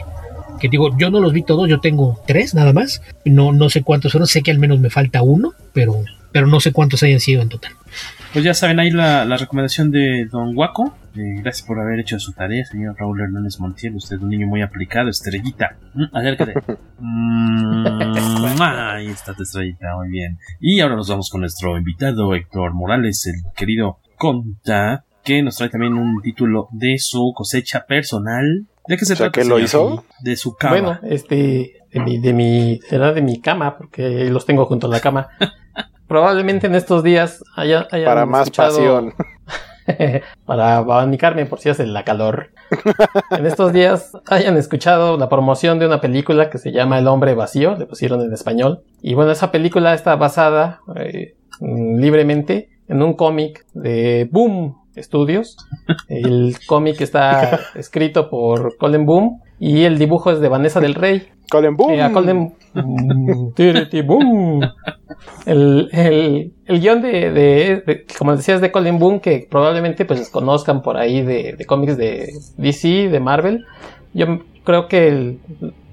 Que 0.61 0.69
digo, 0.69 0.97
yo 0.97 1.11
no 1.11 1.21
los 1.21 1.33
vi 1.33 1.43
todos, 1.43 1.69
yo 1.69 1.81
tengo 1.81 2.21
tres 2.27 2.55
nada 2.55 2.73
más. 2.73 3.03
No, 3.25 3.53
no 3.53 3.71
sé 3.71 3.83
cuántos 3.83 4.13
fueron, 4.13 4.27
sé 4.27 4.43
que 4.43 4.51
al 4.51 4.59
menos 4.59 4.81
me 4.81 4.91
falta 4.91 5.23
uno, 5.23 5.53
pero, 5.73 6.05
pero 6.33 6.47
no 6.47 6.61
sé 6.61 6.73
cuántos 6.73 7.03
hayan 7.03 7.21
sido 7.21 7.43
en 7.43 7.49
total. 7.49 7.73
Pues 8.33 8.45
ya 8.45 8.53
saben 8.53 8.79
ahí 8.79 8.91
la, 8.91 9.25
la 9.25 9.37
recomendación 9.37 9.91
de 9.91 10.27
Don 10.31 10.55
Guaco. 10.55 10.95
Eh, 11.17 11.41
gracias 11.43 11.67
por 11.67 11.81
haber 11.81 11.99
hecho 11.99 12.19
su 12.21 12.33
tarea, 12.33 12.65
señor 12.65 12.95
Raúl 12.99 13.21
Hernández 13.21 13.59
Montiel. 13.59 13.97
Usted 13.97 14.17
es 14.17 14.23
un 14.23 14.29
niño 14.29 14.47
muy 14.47 14.63
aplicado, 14.63 15.09
estrellita. 15.09 15.77
Mm, 15.95 16.17
acércate. 16.17 16.55
Mm, 17.01 18.61
ahí 18.61 19.07
está 19.07 19.33
tu 19.35 19.45
estrellita, 19.45 19.95
muy 19.97 20.09
bien. 20.09 20.37
Y 20.61 20.81
ahora 20.81 20.97
nos 20.97 21.09
vamos 21.09 21.31
con 21.31 21.43
nuestro 21.43 21.79
invitado 21.79 22.35
Héctor 22.35 22.75
Morales, 22.75 23.25
el 23.27 23.53
querido 23.55 23.99
Conta, 24.17 25.05
que 25.23 25.41
nos 25.41 25.57
trae 25.57 25.69
también 25.71 25.95
un 25.95 26.21
título 26.23 26.67
de 26.73 26.99
su 26.99 27.33
cosecha 27.37 27.87
personal. 27.87 28.67
¿De 28.89 28.97
qué 28.97 29.05
se 29.05 29.13
O 29.13 29.17
sea, 29.17 29.31
trata? 29.31 29.41
¿que 29.41 29.47
lo 29.49 29.59
hizo? 29.59 30.05
De 30.21 30.37
su 30.37 30.57
cava. 30.57 30.73
Bueno, 30.73 30.99
este, 31.03 31.83
de 31.93 32.01
mi, 32.01 32.19
de 32.19 32.33
mi, 32.33 32.81
será 32.89 33.13
de 33.13 33.23
mi 33.23 33.41
cama, 33.41 33.77
porque 33.77 34.31
los 34.31 34.47
tengo 34.47 34.65
junto 34.67 34.87
a 34.87 34.91
la 34.91 35.01
cama. 35.01 35.29
Probablemente 36.09 36.67
en 36.67 36.75
estos 36.75 37.03
días 37.03 37.45
haya, 37.55 37.87
hayan 37.91 38.07
Para 38.07 38.27
más 38.27 38.51
pasión. 38.51 39.13
para 40.47 40.77
abanicarme 40.77 41.47
por 41.47 41.61
si 41.61 41.69
hace 41.69 41.87
la 41.87 42.05
calor. 42.05 42.51
en 43.31 43.47
estos 43.47 43.73
días 43.73 44.13
hayan 44.27 44.57
escuchado 44.57 45.17
la 45.19 45.29
promoción 45.29 45.79
de 45.79 45.87
una 45.87 46.01
película 46.01 46.51
que 46.51 46.59
se 46.59 46.73
llama 46.73 46.99
El 46.99 47.09
hombre 47.09 47.35
vacío, 47.35 47.77
le 47.77 47.87
pusieron 47.87 48.23
en 48.23 48.33
español. 48.33 48.83
Y 49.03 49.15
bueno, 49.15 49.33
esa 49.33 49.51
película 49.51 49.95
está 49.95 50.17
basada 50.17 50.81
eh, 50.97 51.35
libremente 51.61 52.71
en 52.89 53.03
un 53.03 53.15
cómic 53.15 53.67
de 53.75 54.29
Boom 54.31 54.77
Studios. 54.97 55.57
El 56.09 56.57
cómic 56.67 57.01
está 57.01 57.61
escrito 57.75 58.31
por 58.31 58.77
Colin 58.77 59.07
Boom 59.07 59.41
y 59.59 59.83
el 59.85 59.99
dibujo 59.99 60.31
es 60.31 60.41
de 60.41 60.49
Vanessa 60.49 60.81
del 60.81 60.95
Rey. 60.95 61.29
Colin 61.51 61.77
Boom. 61.77 61.93
Eh, 61.93 62.11
Colin 62.13 62.55
boom. 64.07 64.61
El, 65.47 65.89
el, 65.93 66.53
el 66.67 66.81
guion 66.81 67.01
de, 67.03 67.33
de- 67.33 67.83
de- 67.87 68.07
como 68.19 68.37
decías, 68.37 68.61
de 68.61 68.71
Colin 68.71 68.99
Boom, 68.99 69.21
que 69.21 69.47
probablemente 69.51 70.05
pues 70.05 70.29
conozcan 70.29 70.83
por 70.83 70.97
ahí 70.97 71.23
de, 71.23 71.55
de 71.57 71.65
cómics 71.65 71.97
de 71.97 72.33
DC, 72.57 73.09
de 73.09 73.21
Marvel. 73.21 73.65
Yo 74.15 74.27
creo 74.65 74.87
que 74.87 75.09
el- 75.09 75.41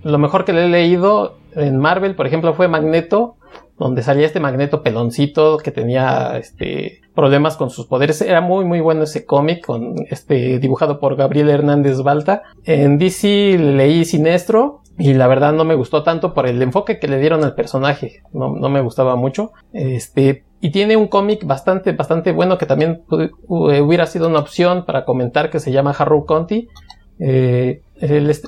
lo 0.04 0.18
mejor 0.20 0.46
que 0.46 0.54
le 0.54 0.66
he 0.66 0.70
leído 0.70 1.38
en 1.56 1.78
Marvel, 1.78 2.16
por 2.16 2.28
ejemplo, 2.28 2.54
fue 2.54 2.68
Magneto, 2.68 3.38
donde 3.80 4.04
salía 4.04 4.26
este 4.28 4.40
Magneto 4.40 4.84
peloncito 4.84 5.58
que 5.58 5.72
tenía 5.72 6.38
este 6.38 7.02
problemas 7.16 7.58
con 7.58 7.70
sus 7.70 7.86
poderes. 7.88 8.22
Era 8.22 8.42
muy 8.42 8.66
muy 8.66 8.82
bueno 8.82 9.04
ese 9.04 9.26
cómic 9.26 9.66
este 10.10 10.60
dibujado 10.60 11.00
por 11.00 11.16
Gabriel 11.16 11.50
Hernández 11.50 12.02
Balta. 12.02 12.44
En 12.66 12.98
DC 12.98 13.58
leí 13.58 14.06
Sinestro 14.06 14.82
y 14.98 15.14
la 15.14 15.28
verdad 15.28 15.52
no 15.54 15.66
me 15.66 15.76
gustó 15.76 16.04
tanto 16.04 16.34
por 16.34 16.48
el 16.48 16.62
enfoque 16.62 17.00
que 17.00 17.08
le 17.08 17.20
dieron 17.20 17.44
al 17.44 17.56
personaje. 17.56 18.22
No, 18.34 18.56
no 18.56 18.70
me 18.70 18.82
gustaba 18.82 19.16
mucho. 19.16 19.52
Este 19.74 20.44
y 20.62 20.72
tiene 20.72 20.96
un 20.98 21.08
cómic 21.08 21.46
bastante 21.46 21.92
bastante 21.92 22.32
bueno 22.32 22.58
que 22.58 22.66
también 22.66 23.04
hu- 23.10 23.32
hubiera 23.48 24.06
sido 24.08 24.28
una 24.28 24.40
opción 24.40 24.86
para 24.86 25.06
comentar 25.06 25.50
que 25.50 25.60
se 25.60 25.72
llama 25.72 25.92
Harrow 25.98 26.26
Conti. 26.26 26.68
Eh, 27.20 27.82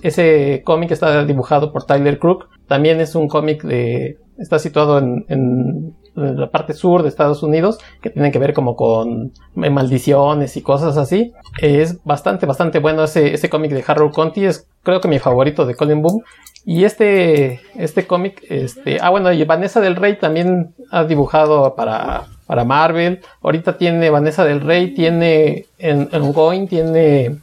ese 0.04 0.62
cómic 0.66 0.92
está 0.92 1.24
dibujado 1.26 1.72
por 1.72 1.84
Tyler 1.86 2.20
Crook. 2.20 2.50
También 2.68 3.00
es 3.02 3.16
un 3.16 3.28
cómic 3.28 3.64
de. 3.64 4.18
Está 4.38 4.60
situado 4.60 4.98
en 5.00 5.96
la 6.18 6.50
parte 6.50 6.74
sur 6.74 7.04
de 7.04 7.10
Estados 7.10 7.44
Unidos, 7.44 7.78
que 8.02 8.10
tiene 8.10 8.32
que 8.32 8.40
ver 8.40 8.54
como 8.54 8.76
con 8.76 9.32
eh, 9.62 9.70
maldiciones 9.70 10.58
y 10.58 10.62
cosas 10.62 10.98
así. 10.98 11.34
Es 11.62 12.04
bastante, 12.04 12.46
bastante 12.46 12.80
bueno 12.80 13.04
ese, 13.04 13.34
ese 13.34 13.50
cómic 13.50 13.72
de 13.72 13.84
Harrow 13.86 14.12
Conti. 14.12 14.46
Es 14.46 14.68
creo 14.84 15.00
que 15.00 15.08
mi 15.08 15.20
favorito 15.20 15.66
de 15.66 15.76
Colin 15.76 16.02
Boom. 16.02 16.24
Y 16.66 16.84
este, 16.84 17.62
este 17.76 18.06
cómic, 18.08 18.44
este, 18.50 18.98
ah 19.02 19.10
bueno, 19.10 19.32
y 19.32 19.44
Vanessa 19.46 19.80
del 19.80 19.96
Rey 19.96 20.18
también 20.18 20.74
ha 20.92 21.06
dibujado 21.06 21.76
para, 21.76 22.26
para 22.46 22.66
Marvel. 22.66 23.22
Ahorita 23.42 23.78
tiene 23.78 24.10
Vanessa 24.10 24.44
del 24.44 24.60
Rey, 24.62 24.94
tiene 24.94 25.66
en, 25.78 26.10
en 26.12 26.34
Going, 26.34 26.68
tiene 26.68 27.38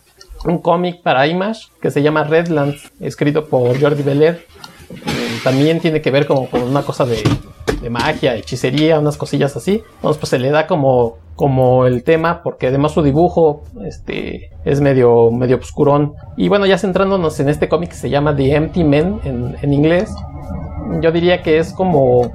un 0.44 0.58
cómic 0.58 1.00
para 1.02 1.26
Image 1.26 1.68
que 1.80 1.90
se 1.90 2.02
llama 2.02 2.24
Redlands, 2.24 2.92
escrito 3.00 3.46
por 3.46 3.80
Jordi 3.80 4.02
Belair. 4.02 4.46
Eh, 4.90 5.38
También 5.42 5.80
tiene 5.80 6.02
que 6.02 6.10
ver 6.10 6.26
como 6.26 6.50
con 6.50 6.62
una 6.62 6.82
cosa 6.82 7.06
de, 7.06 7.22
de 7.84 7.90
magia, 7.90 8.34
hechicería, 8.34 8.98
unas 8.98 9.16
cosillas 9.16 9.54
así. 9.56 9.82
Entonces, 9.96 10.18
pues 10.18 10.30
se 10.30 10.38
le 10.38 10.50
da 10.50 10.66
como, 10.66 11.18
como 11.36 11.86
el 11.86 12.02
tema, 12.02 12.42
porque 12.42 12.68
además 12.68 12.92
su 12.92 13.02
dibujo 13.02 13.62
este, 13.84 14.50
es 14.64 14.80
medio, 14.80 15.30
medio 15.30 15.56
obscurón. 15.56 16.14
Y 16.36 16.48
bueno, 16.48 16.66
ya 16.66 16.78
centrándonos 16.78 17.38
en 17.38 17.48
este 17.48 17.68
cómic 17.68 17.90
que 17.90 17.96
se 17.96 18.10
llama 18.10 18.34
The 18.34 18.54
Empty 18.54 18.82
Men 18.84 19.20
en, 19.24 19.56
en 19.60 19.72
inglés, 19.72 20.10
yo 21.00 21.12
diría 21.12 21.42
que 21.42 21.58
es 21.58 21.72
como, 21.72 22.32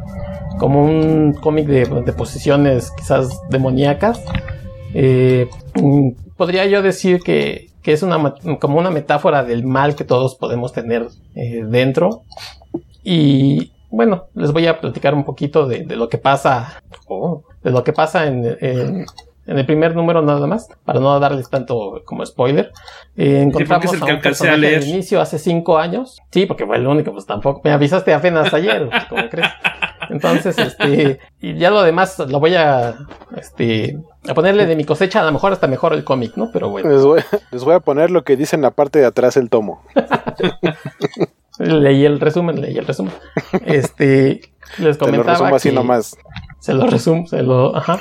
como 0.60 0.84
un 0.84 1.34
cómic 1.34 1.68
de, 1.68 1.86
de 1.86 2.14
posiciones 2.14 2.92
quizás 2.92 3.42
demoníacas. 3.50 4.24
Eh, 4.94 5.50
podría 6.38 6.66
yo 6.68 6.82
decir 6.82 7.22
que, 7.22 7.70
que 7.82 7.94
es 7.94 8.04
una, 8.04 8.36
como 8.60 8.78
una 8.78 8.92
metáfora 8.92 9.44
del 9.44 9.64
mal 9.64 9.96
que 9.96 10.04
todos 10.04 10.36
podemos 10.36 10.74
tener 10.74 11.08
eh, 11.36 11.64
dentro. 11.68 12.22
Y 13.04 13.72
bueno, 13.92 14.28
les 14.36 14.52
voy 14.52 14.68
a 14.68 14.80
platicar 14.80 15.14
un 15.14 15.24
poquito 15.24 15.68
de, 15.68 15.84
de 15.84 15.96
lo 15.96 16.10
que 16.10 16.18
pasa, 16.18 16.82
oh, 17.08 17.44
de 17.64 17.72
lo 17.72 17.84
que 17.84 17.94
pasa 17.94 18.28
en, 18.28 18.46
en, 18.46 19.06
en, 19.48 19.58
el 19.58 19.66
primer 19.66 19.96
número 19.96 20.22
nada 20.22 20.46
más, 20.46 20.70
para 20.86 21.00
no 21.00 21.20
darles 21.20 21.50
tanto 21.50 22.02
como 22.06 22.26
spoiler. 22.26 22.72
Eh, 23.18 23.42
encontramos 23.42 23.90
sí, 23.90 23.96
es 23.96 24.02
el 24.02 24.10
a 24.10 24.14
un 24.16 24.22
personaje 24.22 24.56
a 24.56 24.58
leer. 24.58 24.84
inicio 24.84 25.20
hace 25.20 25.40
cinco 25.40 25.78
años. 25.78 26.20
Sí, 26.32 26.46
porque 26.46 26.66
fue 26.66 26.78
el 26.78 26.86
único, 26.86 27.12
pues 27.12 27.26
tampoco. 27.26 27.62
Me 27.64 27.72
avisaste 27.72 28.14
apenas 28.14 28.54
ayer, 28.54 28.88
pues, 28.90 29.06
¿cómo 29.06 29.30
crees? 29.30 29.50
Entonces, 30.10 30.58
este, 30.58 31.20
y 31.40 31.56
ya 31.58 31.70
lo 31.70 31.84
demás 31.84 32.18
lo 32.20 32.40
voy 32.40 32.56
a, 32.56 32.96
este, 33.38 33.98
a 34.28 34.34
ponerle 34.34 34.66
de 34.66 34.76
mi 34.76 34.84
cosecha, 34.84 35.22
a 35.22 35.26
lo 35.26 35.32
mejor 35.32 35.54
hasta 35.54 35.68
mejor 35.68 35.94
el 35.94 36.04
cómic, 36.04 36.36
¿no? 36.36 36.50
Pero 36.52 36.70
bueno. 36.70 36.90
Les 36.90 37.04
voy, 37.04 37.22
les 37.52 37.64
voy 37.64 37.76
a 37.76 37.80
poner 37.80 38.10
lo 38.12 38.24
que 38.24 38.36
dice 38.36 38.56
en 38.56 38.64
la 38.64 38.72
parte 38.72 39.00
de 39.00 39.06
atrás 39.06 39.38
el 39.38 39.50
tomo. 39.50 39.84
leí 41.60 42.06
el 42.06 42.20
resumen, 42.20 42.62
leí 42.62 42.78
el 42.78 42.86
resumen. 42.88 43.14
Este, 43.66 44.42
les 44.78 44.98
comentaba 44.98 45.00
Te 45.00 45.08
lo 45.08 45.24
resumo 45.34 45.56
así 45.56 45.70
que 45.70 45.76
nomás. 45.76 46.18
se 46.60 46.74
lo 46.74 46.88
resumo, 46.88 47.28
se 47.28 47.44
lo, 47.44 47.76
ajá. 47.76 48.00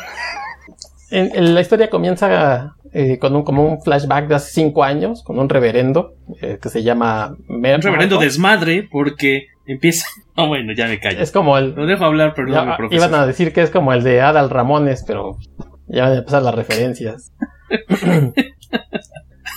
En, 1.11 1.31
en 1.35 1.55
la 1.55 1.61
historia 1.61 1.88
comienza 1.90 2.75
eh, 2.92 3.18
con 3.18 3.35
un 3.37 3.42
como 3.42 3.64
un 3.66 3.83
flashback 3.83 4.29
de 4.29 4.35
hace 4.35 4.53
cinco 4.53 4.85
años 4.85 5.23
con 5.23 5.38
un 5.38 5.49
reverendo 5.49 6.14
eh, 6.40 6.59
que 6.61 6.68
se 6.68 6.83
llama 6.83 7.35
Mer 7.49 7.77
Un 7.77 7.83
reverendo 7.83 8.16
Marco. 8.16 8.25
desmadre 8.25 8.88
porque 8.90 9.47
empieza. 9.66 10.07
Oh, 10.40 10.47
bueno, 10.47 10.73
ya 10.73 10.87
me 10.87 11.01
callo. 11.01 11.21
Es 11.21 11.33
como 11.33 11.59
el. 11.59 11.75
Lo 11.75 11.85
dejo 11.85 12.05
hablar, 12.05 12.33
ya, 12.37 12.64
mi 12.64 12.77
profesor. 12.77 12.92
iban 13.09 13.14
a 13.21 13.27
decir 13.27 13.53
que 13.53 13.61
es 13.62 13.71
como 13.71 13.92
el 13.92 14.05
de 14.05 14.21
Adal 14.21 14.51
Ramones, 14.51 15.03
pero 15.05 15.37
ya 15.88 16.05
van 16.05 16.12
a 16.12 16.18
empezar 16.18 16.42
las 16.42 16.55
referencias. 16.55 17.33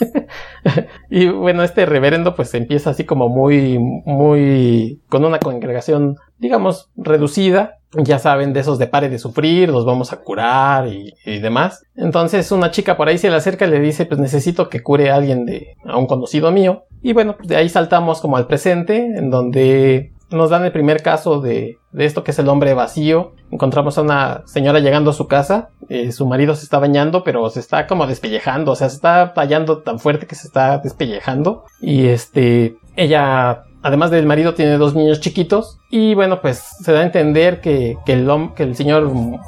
y 1.09 1.27
bueno, 1.27 1.63
este 1.63 1.85
reverendo 1.85 2.35
pues 2.35 2.53
empieza 2.53 2.91
así 2.91 3.05
como 3.05 3.29
muy, 3.29 3.79
muy, 3.79 5.01
con 5.09 5.25
una 5.25 5.39
congregación, 5.39 6.17
digamos, 6.37 6.89
reducida. 6.95 7.77
Ya 7.93 8.19
saben, 8.19 8.53
de 8.53 8.61
esos 8.61 8.79
de 8.79 8.87
pare 8.87 9.09
de 9.09 9.19
sufrir, 9.19 9.67
los 9.67 9.85
vamos 9.85 10.13
a 10.13 10.21
curar 10.21 10.87
y, 10.87 11.13
demás. 11.25 11.83
Entonces 11.95 12.49
una 12.53 12.71
chica 12.71 12.95
por 12.95 13.09
ahí 13.09 13.17
se 13.17 13.29
le 13.29 13.35
acerca 13.35 13.65
y 13.65 13.69
le 13.69 13.81
dice, 13.81 14.05
pues 14.05 14.17
necesito 14.17 14.69
que 14.69 14.81
cure 14.81 15.09
a 15.09 15.15
alguien 15.15 15.45
de, 15.45 15.75
a 15.83 15.97
un 15.97 16.07
conocido 16.07 16.51
mío. 16.51 16.85
Y 17.01 17.11
bueno, 17.11 17.35
pues 17.35 17.49
de 17.49 17.57
ahí 17.57 17.67
saltamos 17.67 18.21
como 18.21 18.37
al 18.37 18.47
presente, 18.47 18.97
en 18.97 19.29
donde 19.29 20.13
nos 20.29 20.51
dan 20.51 20.63
el 20.63 20.71
primer 20.71 21.03
caso 21.03 21.41
de, 21.41 21.79
de 21.91 22.05
esto 22.05 22.23
que 22.23 22.31
es 22.31 22.39
el 22.39 22.47
hombre 22.49 22.73
vacío. 22.73 23.33
Encontramos 23.51 23.97
a 23.97 24.01
una 24.01 24.43
señora 24.45 24.79
llegando 24.79 25.11
a 25.11 25.13
su 25.13 25.27
casa. 25.27 25.69
eh, 25.89 26.11
su 26.13 26.25
marido 26.25 26.55
se 26.55 26.63
está 26.63 26.79
bañando, 26.79 27.23
pero 27.23 27.49
se 27.49 27.59
está 27.59 27.85
como 27.87 28.07
despellejando. 28.07 28.71
O 28.71 28.75
sea, 28.75 28.89
se 28.89 28.95
está 28.95 29.33
tallando 29.33 29.79
tan 29.79 29.99
fuerte 29.99 30.25
que 30.27 30.35
se 30.35 30.47
está 30.47 30.77
despellejando. 30.77 31.65
Y 31.81 32.07
este, 32.07 32.77
ella, 32.95 33.63
además 33.83 34.09
del 34.11 34.25
marido, 34.25 34.53
tiene 34.53 34.77
dos 34.77 34.95
niños 34.95 35.19
chiquitos. 35.19 35.79
Y 35.89 36.13
bueno, 36.13 36.39
pues 36.41 36.63
se 36.81 36.93
da 36.93 37.01
a 37.01 37.03
entender 37.03 37.59
que, 37.59 37.97
que, 38.05 38.13
el, 38.13 38.29
que 38.55 38.63
el 38.63 38.75
señor 38.75 39.09
mu- 39.11 39.39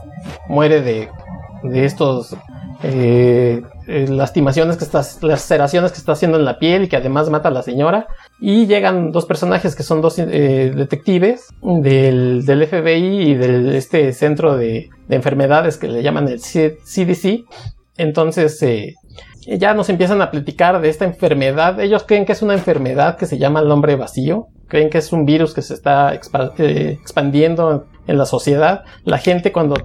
muere 0.50 0.82
de, 0.82 1.10
de 1.64 1.86
estos 1.86 2.36
eh, 2.84 3.62
eh, 3.88 4.08
lastimaciones 4.08 4.78
que 4.78 4.84
está, 4.84 5.02
laceraciones 5.22 5.92
que 5.92 5.98
está 5.98 6.14
haciendo 6.14 6.38
en 6.38 6.46
la 6.46 6.60
piel 6.60 6.84
y 6.84 6.88
que 6.88 6.98
además 6.98 7.30
mata 7.30 7.50
a 7.50 7.52
la 7.52 7.64
señora. 7.64 8.08
Y 8.40 8.68
llegan 8.68 9.12
dos 9.12 9.26
personajes 9.26 9.76
que 9.76 9.84
son 9.84 10.02
dos 10.02 10.20
eh, 10.20 10.72
detectives 10.76 11.48
del, 11.62 12.46
del 12.46 12.68
FBI 12.68 13.32
y 13.32 13.36
del 13.36 13.76
este 13.76 14.14
centro 14.14 14.58
de, 14.58 14.90
de 15.08 15.16
enfermedades 15.16 15.78
que 15.78 15.88
le 15.88 16.04
llaman 16.04 16.28
el 16.28 16.40
CDC. 16.40 17.46
Entonces 17.98 18.62
eh, 18.64 18.96
ya 19.46 19.74
nos 19.74 19.90
empiezan 19.90 20.22
a 20.22 20.32
platicar 20.32 20.82
de 20.82 20.90
esta 20.90 21.06
enfermedad. 21.06 21.80
Ellos 21.80 22.04
creen 22.04 22.26
que 22.26 22.32
es 22.32 22.42
una 22.42 22.54
enfermedad 22.54 23.18
que 23.18 23.26
se 23.26 23.38
llama 23.38 23.60
el 23.60 23.72
hombre 23.72 23.96
vacío. 23.96 24.48
Creen 24.68 24.90
que 24.90 24.98
es 24.98 25.14
un 25.14 25.26
virus 25.26 25.54
que 25.54 25.62
se 25.62 25.74
está 25.74 26.14
eh, 26.14 26.98
expandiendo 27.00 27.86
en 28.08 28.18
la 28.18 28.26
sociedad. 28.26 28.84
La 29.04 29.18
gente 29.18 29.52
cuando 29.52 29.76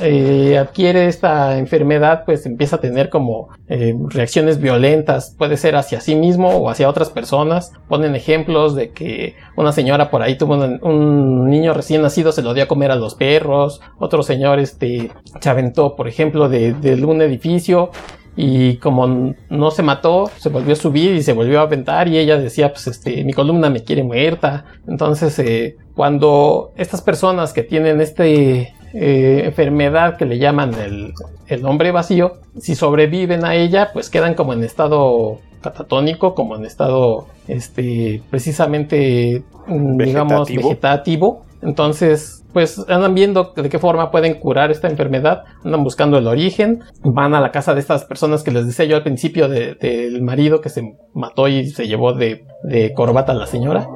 eh, 0.00 0.58
adquiere 0.58 1.06
esta 1.06 1.58
enfermedad, 1.58 2.24
pues 2.24 2.46
empieza 2.46 2.76
a 2.76 2.80
tener 2.80 3.08
como 3.08 3.48
eh, 3.68 3.94
reacciones 4.08 4.60
violentas, 4.60 5.34
puede 5.36 5.56
ser 5.56 5.76
hacia 5.76 6.00
sí 6.00 6.14
mismo 6.14 6.48
o 6.50 6.68
hacia 6.68 6.88
otras 6.88 7.10
personas. 7.10 7.72
Ponen 7.88 8.14
ejemplos 8.14 8.74
de 8.74 8.90
que 8.90 9.36
una 9.56 9.72
señora 9.72 10.10
por 10.10 10.22
ahí 10.22 10.36
tuvo 10.36 10.54
un, 10.54 11.50
niño 11.50 11.72
recién 11.74 12.02
nacido, 12.02 12.32
se 12.32 12.42
lo 12.42 12.54
dio 12.54 12.64
a 12.64 12.68
comer 12.68 12.90
a 12.90 12.96
los 12.96 13.14
perros. 13.14 13.80
Otro 13.98 14.22
señor, 14.22 14.58
este, 14.58 15.10
se 15.40 15.48
aventó, 15.48 15.96
por 15.96 16.08
ejemplo, 16.08 16.48
de, 16.48 16.72
de 16.74 17.04
un 17.04 17.22
edificio 17.22 17.90
y 18.36 18.76
como 18.76 19.34
no 19.48 19.70
se 19.70 19.82
mató, 19.82 20.30
se 20.36 20.50
volvió 20.50 20.74
a 20.74 20.76
subir 20.76 21.14
y 21.14 21.22
se 21.22 21.32
volvió 21.32 21.60
a 21.60 21.62
aventar 21.62 22.06
y 22.06 22.18
ella 22.18 22.36
decía, 22.36 22.70
pues 22.70 22.86
este, 22.86 23.24
mi 23.24 23.32
columna 23.32 23.70
me 23.70 23.82
quiere 23.82 24.04
muerta. 24.04 24.66
Entonces, 24.86 25.38
eh, 25.38 25.76
cuando 25.94 26.72
estas 26.76 27.00
personas 27.00 27.54
que 27.54 27.62
tienen 27.62 28.02
este 28.02 28.74
eh, 28.98 29.42
enfermedad 29.44 30.16
que 30.16 30.24
le 30.24 30.38
llaman 30.38 30.74
el, 30.74 31.12
el 31.48 31.64
hombre 31.66 31.90
vacío, 31.92 32.34
si 32.58 32.74
sobreviven 32.74 33.44
a 33.44 33.54
ella, 33.54 33.90
pues 33.92 34.10
quedan 34.10 34.34
como 34.34 34.52
en 34.52 34.64
estado 34.64 35.38
catatónico, 35.60 36.34
como 36.34 36.56
en 36.56 36.64
estado, 36.64 37.26
este, 37.48 38.22
precisamente, 38.30 39.42
mm, 39.66 39.96
digamos, 40.06 40.48
Vegetativo. 40.68 41.42
Entonces, 41.62 42.44
pues 42.52 42.78
andan 42.88 43.14
viendo 43.14 43.52
de 43.56 43.68
qué 43.68 43.78
forma 43.78 44.10
pueden 44.10 44.34
curar 44.34 44.70
esta 44.70 44.88
enfermedad, 44.88 45.42
andan 45.64 45.82
buscando 45.82 46.16
el 46.18 46.26
origen, 46.26 46.80
van 47.02 47.34
a 47.34 47.40
la 47.40 47.50
casa 47.50 47.74
de 47.74 47.80
estas 47.80 48.04
personas 48.04 48.42
que 48.42 48.50
les 48.50 48.66
decía 48.66 48.84
yo 48.84 48.96
al 48.96 49.02
principio 49.02 49.48
de- 49.48 49.74
del 49.74 50.22
marido 50.22 50.60
que 50.60 50.68
se 50.68 50.96
mató 51.14 51.48
y 51.48 51.66
se 51.70 51.86
llevó 51.88 52.12
de, 52.12 52.44
de 52.62 52.92
corbata 52.94 53.32
a 53.32 53.34
la 53.34 53.46
señora. 53.46 53.86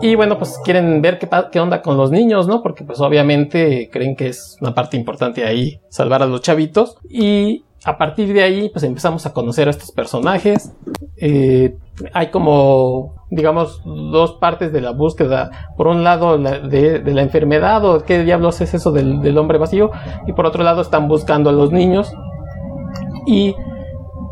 Y 0.00 0.14
bueno, 0.16 0.38
pues 0.38 0.58
quieren 0.64 1.00
ver 1.00 1.18
qué, 1.18 1.28
qué 1.50 1.60
onda 1.60 1.80
con 1.80 1.96
los 1.96 2.10
niños, 2.10 2.46
¿no? 2.46 2.62
Porque 2.62 2.84
pues 2.84 3.00
obviamente 3.00 3.88
creen 3.92 4.16
que 4.16 4.28
es 4.28 4.56
una 4.60 4.74
parte 4.74 4.96
importante 4.96 5.44
ahí 5.44 5.80
salvar 5.88 6.22
a 6.22 6.26
los 6.26 6.42
chavitos. 6.42 6.96
Y 7.08 7.64
a 7.84 7.96
partir 7.96 8.32
de 8.32 8.42
ahí 8.42 8.68
pues 8.70 8.82
empezamos 8.84 9.24
a 9.26 9.32
conocer 9.32 9.68
a 9.68 9.70
estos 9.70 9.92
personajes. 9.92 10.72
Eh, 11.16 11.76
hay 12.12 12.26
como, 12.30 13.14
digamos, 13.30 13.82
dos 13.84 14.32
partes 14.40 14.72
de 14.72 14.80
la 14.80 14.90
búsqueda. 14.90 15.50
Por 15.76 15.86
un 15.86 16.02
lado, 16.04 16.36
la- 16.38 16.58
de, 16.58 16.98
de 16.98 17.14
la 17.14 17.22
enfermedad 17.22 17.84
o 17.84 18.04
qué 18.04 18.22
diablos 18.24 18.60
es 18.60 18.74
eso 18.74 18.90
del, 18.92 19.20
del 19.22 19.38
hombre 19.38 19.58
vacío. 19.58 19.90
Y 20.26 20.32
por 20.32 20.44
otro 20.44 20.64
lado, 20.64 20.82
están 20.82 21.08
buscando 21.08 21.48
a 21.50 21.52
los 21.52 21.72
niños. 21.72 22.12
Y 23.26 23.54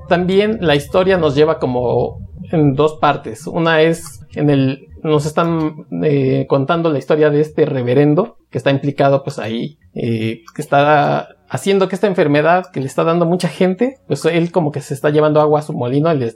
también 0.09 0.59
la 0.61 0.75
historia 0.75 1.17
nos 1.17 1.35
lleva 1.35 1.59
como 1.59 2.19
en 2.51 2.75
dos 2.75 2.95
partes. 3.01 3.47
Una 3.47 3.81
es 3.81 4.21
en 4.35 4.51
el 4.51 4.89
nos 5.03 5.27
están 5.27 5.87
eh, 6.03 6.47
contando 6.49 6.91
la 6.91 6.99
historia 6.99 7.31
de 7.31 7.41
este 7.41 7.67
reverendo 7.67 8.37
que 8.51 8.59
está 8.59 8.71
implicado 8.71 9.23
pues 9.25 9.39
ahí 9.39 9.79
eh, 9.95 10.43
que 10.55 10.63
está 10.63 11.29
haciendo 11.49 11.89
que 11.89 11.95
esta 11.95 12.07
enfermedad 12.07 12.67
que 12.73 12.81
le 12.81 12.87
está 12.87 13.05
dando 13.05 13.27
mucha 13.27 13.49
gente 13.49 13.99
pues 14.07 14.25
él 14.25 14.53
como 14.53 14.73
que 14.73 14.81
se 14.81 14.95
está 14.95 15.11
llevando 15.11 15.41
agua 15.41 15.61
a 15.61 15.63
su 15.63 15.73
molino 15.73 16.13
le 16.15 16.35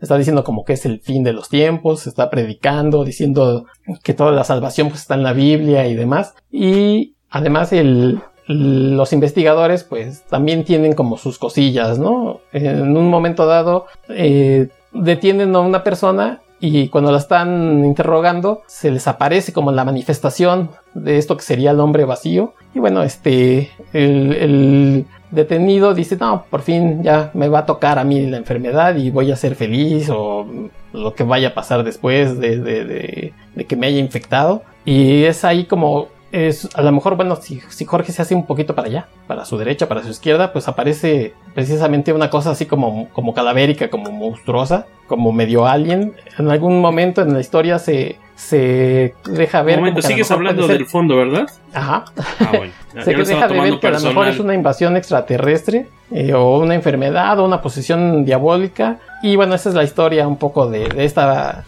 está 0.00 0.18
diciendo 0.18 0.44
como 0.44 0.64
que 0.64 0.74
es 0.74 0.86
el 0.86 1.00
fin 1.00 1.24
de 1.24 1.32
los 1.32 1.48
tiempos 1.48 2.06
está 2.06 2.30
predicando 2.30 3.04
diciendo 3.04 3.66
que 4.02 4.14
toda 4.14 4.32
la 4.32 4.44
salvación 4.44 4.88
pues 4.88 5.00
está 5.00 5.14
en 5.14 5.22
la 5.22 5.32
Biblia 5.32 5.86
y 5.86 5.94
demás 5.94 6.34
y 6.50 7.14
además 7.30 7.72
el 7.72 8.20
los 8.46 9.12
investigadores 9.12 9.84
pues 9.84 10.22
también 10.24 10.64
tienen 10.64 10.94
como 10.94 11.16
sus 11.16 11.38
cosillas, 11.38 11.98
¿no? 11.98 12.40
En 12.52 12.96
un 12.96 13.08
momento 13.08 13.46
dado 13.46 13.86
eh, 14.08 14.68
detienen 14.92 15.54
a 15.54 15.60
una 15.60 15.84
persona 15.84 16.40
y 16.64 16.88
cuando 16.90 17.10
la 17.10 17.18
están 17.18 17.84
interrogando 17.84 18.62
se 18.68 18.92
les 18.92 19.08
aparece 19.08 19.52
como 19.52 19.72
la 19.72 19.84
manifestación 19.84 20.70
de 20.94 21.18
esto 21.18 21.36
que 21.36 21.42
sería 21.42 21.72
el 21.72 21.80
hombre 21.80 22.04
vacío. 22.04 22.54
Y 22.72 22.78
bueno 22.78 23.02
este 23.02 23.70
el, 23.92 25.04
detenido 25.32 25.92
dice 25.92 26.16
no 26.16 26.44
por 26.48 26.60
fin 26.62 27.02
ya 27.02 27.30
me 27.34 27.48
va 27.48 27.60
a 27.60 27.66
tocar 27.66 27.98
a 27.98 28.04
mí 28.04 28.26
la 28.26 28.36
enfermedad 28.36 28.94
y 28.96 29.10
voy 29.10 29.32
a 29.32 29.36
ser 29.36 29.56
feliz 29.56 30.08
o 30.08 30.46
lo 30.92 31.14
que 31.14 31.24
vaya 31.24 31.48
a 31.48 31.54
pasar 31.54 31.82
después 31.82 32.38
de, 32.38 32.58
de, 32.58 32.84
de, 32.84 33.32
de 33.56 33.64
que 33.64 33.74
me 33.74 33.88
haya 33.88 33.98
infectado 33.98 34.62
y 34.84 35.24
es 35.24 35.44
ahí 35.44 35.64
como 35.64 36.08
es, 36.32 36.68
a 36.74 36.82
lo 36.82 36.90
mejor, 36.92 37.16
bueno, 37.16 37.36
si, 37.36 37.60
si, 37.68 37.84
Jorge 37.84 38.10
se 38.10 38.22
hace 38.22 38.34
un 38.34 38.46
poquito 38.46 38.74
para 38.74 38.88
allá, 38.88 39.06
para 39.26 39.44
su 39.44 39.58
derecha, 39.58 39.86
para 39.88 40.02
su 40.02 40.08
izquierda, 40.08 40.52
pues 40.52 40.66
aparece 40.66 41.34
precisamente 41.54 42.12
una 42.12 42.30
cosa 42.30 42.50
así 42.50 42.66
como, 42.66 43.08
como 43.10 43.34
cadavérica, 43.34 43.90
como 43.90 44.10
monstruosa, 44.10 44.86
como 45.06 45.30
medio 45.32 45.66
alien. 45.66 46.14
En 46.38 46.50
algún 46.50 46.80
momento 46.80 47.20
en 47.22 47.34
la 47.34 47.40
historia 47.40 47.78
se, 47.78 48.18
se 48.34 49.14
deja 49.26 49.62
ver. 49.62 49.76
Un 49.78 49.80
momento, 49.84 50.02
sigues 50.02 50.30
hablando 50.30 50.66
del 50.66 50.86
fondo, 50.86 51.16
¿verdad? 51.16 51.46
Ajá. 51.72 52.04
Ah, 52.40 52.52
bueno. 52.56 52.72
Ya- 52.94 53.04
se 53.04 53.12
ya 53.12 53.18
deja 53.24 53.48
de 53.48 53.58
ver 53.58 53.78
que 53.80 53.86
a 53.86 53.90
lo 53.92 54.00
mejor 54.00 54.28
es 54.28 54.38
una 54.38 54.52
invasión 54.52 54.98
extraterrestre 54.98 55.86
eh, 56.10 56.34
o 56.34 56.58
una 56.58 56.74
enfermedad 56.74 57.38
o 57.40 57.44
una 57.46 57.62
posesión 57.62 58.26
diabólica. 58.26 58.98
Y 59.22 59.36
bueno, 59.36 59.54
esa 59.54 59.68
es 59.68 59.76
la 59.76 59.84
historia 59.84 60.26
un 60.26 60.36
poco 60.36 60.68
de, 60.68 60.88
de 60.88 61.04
esta 61.04 61.64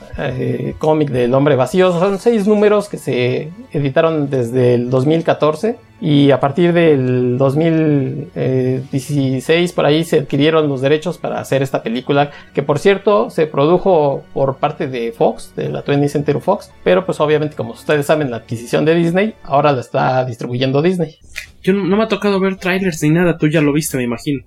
cómic 0.79 1.11
del 1.11 1.33
hombre 1.35 1.55
vacío. 1.55 1.93
Son 1.93 2.19
seis 2.19 2.49
números 2.49 2.88
que 2.88 2.99
se 2.99 3.53
editaron 3.73 4.29
desde 4.29 4.75
el 4.75 4.90
2014 4.90 5.79
y 6.01 6.33
a 6.33 6.40
partir 6.40 6.73
del 6.73 7.38
2016 7.38 9.73
por 9.73 9.87
ahí 9.87 10.03
se 10.05 10.19
adquirieron 10.19 10.69
los 10.69 10.81
derechos 10.81 11.19
para 11.19 11.38
hacer 11.40 11.62
esta 11.62 11.81
película 11.83 12.33
que 12.53 12.62
por 12.62 12.81
cierto 12.81 13.31
se 13.31 13.47
produjo 13.47 14.25
por 14.35 14.57
parte 14.57 14.88
de 14.88 15.12
Fox, 15.12 15.53
de 15.57 15.69
la 15.69 15.85
20th 15.85 16.09
Century 16.09 16.40
Fox, 16.40 16.73
pero 16.83 17.07
pues 17.07 17.21
obviamente 17.21 17.55
como 17.57 17.71
ustedes 17.73 18.07
saben 18.07 18.31
la 18.31 18.38
adquisición 18.38 18.85
de 18.85 18.97
Disney 18.97 19.35
ahora 19.45 19.71
la 19.73 19.81
está 19.81 20.25
distribuyendo 20.25 20.83
Disney. 20.83 21.19
Yo 21.62 21.73
no, 21.73 21.85
no 21.85 21.97
me 21.97 22.03
ha 22.03 22.09
tocado 22.09 22.40
ver 22.40 22.57
trailers 22.57 23.01
ni 23.03 23.11
nada, 23.11 23.38
tú 23.38 23.47
ya 23.49 23.61
lo 23.61 23.73
viste 23.73 23.97
me 23.97 24.03
imagino. 24.03 24.43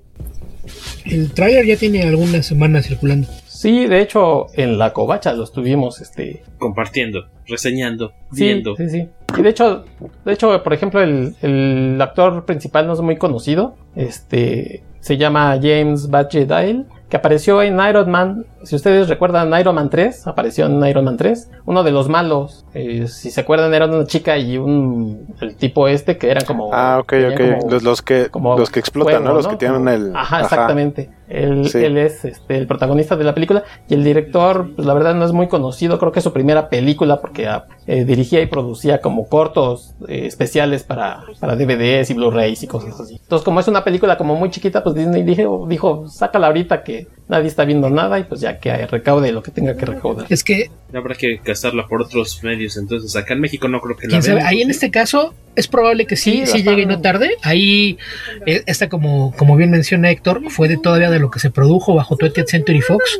El 1.06 1.32
trailer 1.32 1.66
ya 1.66 1.78
tiene 1.78 2.04
algunas 2.04 2.46
semanas 2.46 2.88
circulando. 2.88 3.28
Sí, 3.46 3.88
de 3.88 4.02
hecho, 4.02 4.48
en 4.54 4.78
la 4.78 4.94
covacha 4.94 5.34
lo 5.34 5.44
estuvimos 5.44 6.00
este 6.00 6.44
compartiendo, 6.60 7.28
reseñando, 7.48 8.14
sí, 8.32 8.44
viendo. 8.44 8.76
Sí, 8.76 8.90
sí. 8.90 9.08
Y 9.38 9.42
de 9.42 9.50
hecho, 9.50 9.86
de 10.26 10.34
hecho, 10.34 10.62
por 10.62 10.74
ejemplo, 10.74 11.02
el, 11.02 11.36
el 11.42 12.00
actor 12.00 12.46
principal 12.46 12.86
no 12.86 12.94
es 12.94 13.02
muy 13.02 13.18
conocido. 13.18 13.76
Este 13.96 14.84
se 15.00 15.18
llama 15.18 15.58
James 15.62 16.10
Badge 16.10 16.46
Dial, 16.46 16.86
que 17.10 17.16
apareció 17.18 17.62
en 17.62 17.80
Iron 17.80 18.10
Man. 18.12 18.46
Si 18.64 18.76
ustedes 18.76 19.08
recuerdan 19.08 19.58
Iron 19.60 19.76
Man 19.76 19.90
3, 19.90 20.28
apareció 20.28 20.66
en 20.66 20.86
Iron 20.86 21.06
Man 21.06 21.16
3. 21.18 21.50
Uno 21.66 21.84
de 21.84 21.92
los 21.92 22.10
malos, 22.10 22.66
eh, 22.74 23.08
si 23.08 23.32
se 23.32 23.42
acuerdan, 23.42 23.74
era 23.74 23.86
una 23.86 24.06
chica 24.06 24.38
y 24.38 24.58
un 24.58 25.34
el 25.40 25.56
tipo 25.56 25.88
este 25.88 26.18
que 26.18 26.30
eran 26.30 26.44
como. 26.46 26.70
Ah, 26.74 26.98
ok, 27.00 27.14
ok. 27.32 27.38
como- 27.60 27.72
los, 27.72 27.84
los 27.84 28.02
que, 28.02 28.28
como 28.30 28.58
los 28.58 28.70
que 28.70 28.80
explotan, 28.80 29.14
fuego, 29.16 29.28
¿no? 29.30 29.34
Los 29.36 29.46
¿no? 29.46 29.52
que 29.52 29.58
tienen 29.58 29.78
Como- 29.86 29.90
el. 29.92 30.16
Ajá, 30.16 30.42
exactamente. 30.42 31.10
Él, 31.30 31.68
Sí. 31.70 31.80
él 31.84 31.98
es 31.98 32.24
este, 32.26 32.58
el 32.58 32.68
protagonista 32.68 33.16
de 33.18 33.24
la 33.24 33.34
película 33.34 33.64
y 33.90 33.94
el 33.96 34.04
director, 34.04 34.70
pues 34.76 34.86
la 34.88 34.94
verdad 34.94 35.14
no 35.16 35.26
es 35.26 35.34
muy 35.34 35.48
conocido, 35.48 36.00
creo 36.00 36.12
que 36.12 36.20
es 36.20 36.24
su 36.24 36.32
primera 36.34 36.70
película 36.70 37.20
porque 37.20 37.48
ah, 37.48 37.66
eh, 37.86 38.06
dirigía 38.06 38.42
y 38.42 38.46
producía 38.46 39.02
como 39.02 39.28
cortos 39.28 39.94
eh, 40.08 40.26
especiales 40.26 40.84
para, 40.84 41.24
para 41.40 41.56
DVDs 41.56 42.10
y 42.10 42.14
Blu-rays 42.14 42.64
y 42.64 42.68
cosas 42.68 43.00
así. 43.00 43.20
Entonces 43.22 43.44
como 43.44 43.60
es 43.60 43.68
una 43.68 43.84
película 43.84 44.18
como 44.18 44.36
muy 44.36 44.50
chiquita, 44.52 44.84
pues 44.84 44.96
Disney 44.96 45.24
dijo, 45.24 45.66
dijo 45.68 46.08
sácala 46.08 46.48
ahorita 46.48 46.84
que 46.84 47.08
nadie 47.28 47.48
está 47.48 47.66
viendo 47.66 47.90
nada 47.90 48.20
y 48.20 48.24
pues 48.24 48.42
ya 48.42 48.60
que 48.60 48.88
recaude 48.88 49.32
lo 49.32 49.44
que 49.44 49.52
tenga 49.52 49.76
que 49.76 49.86
recaudar. 49.86 50.28
Es 50.30 50.44
que, 50.44 50.70
Habrá 50.94 51.16
que 51.16 51.42
gastarla 51.44 51.86
por 51.86 52.02
otros 52.02 52.42
medios, 52.44 52.78
entonces 52.78 53.14
acá 53.16 53.34
en 53.34 53.42
México 53.42 53.68
no 53.68 53.82
creo 53.82 53.98
que 53.98 54.08
la 54.08 54.22
vean. 54.22 54.46
ahí 54.46 54.62
en 54.62 54.70
este 54.70 54.90
caso 54.90 55.34
es 55.58 55.68
probable 55.68 56.06
que 56.06 56.16
sí, 56.16 56.44
Sí, 56.46 56.62
llegue 56.62 56.84
y 56.84 56.86
no 56.86 57.02
tarde. 57.02 57.32
Ahí 57.42 57.98
eh, 58.46 58.62
está 58.68 58.90
como, 58.90 59.34
como 59.36 59.56
bien 59.56 59.72
menciona 59.72 60.12
Héctor, 60.12 60.50
fue 60.50 60.68
de 60.68 60.78
todavía 60.78 61.10
de 61.10 61.20
lo 61.20 61.32
que 61.32 61.40
se 61.40 61.50
produjo 61.50 61.96
bajo 61.96 62.16
20th 62.16 62.46
Century 62.46 62.82
Fox. 62.82 63.18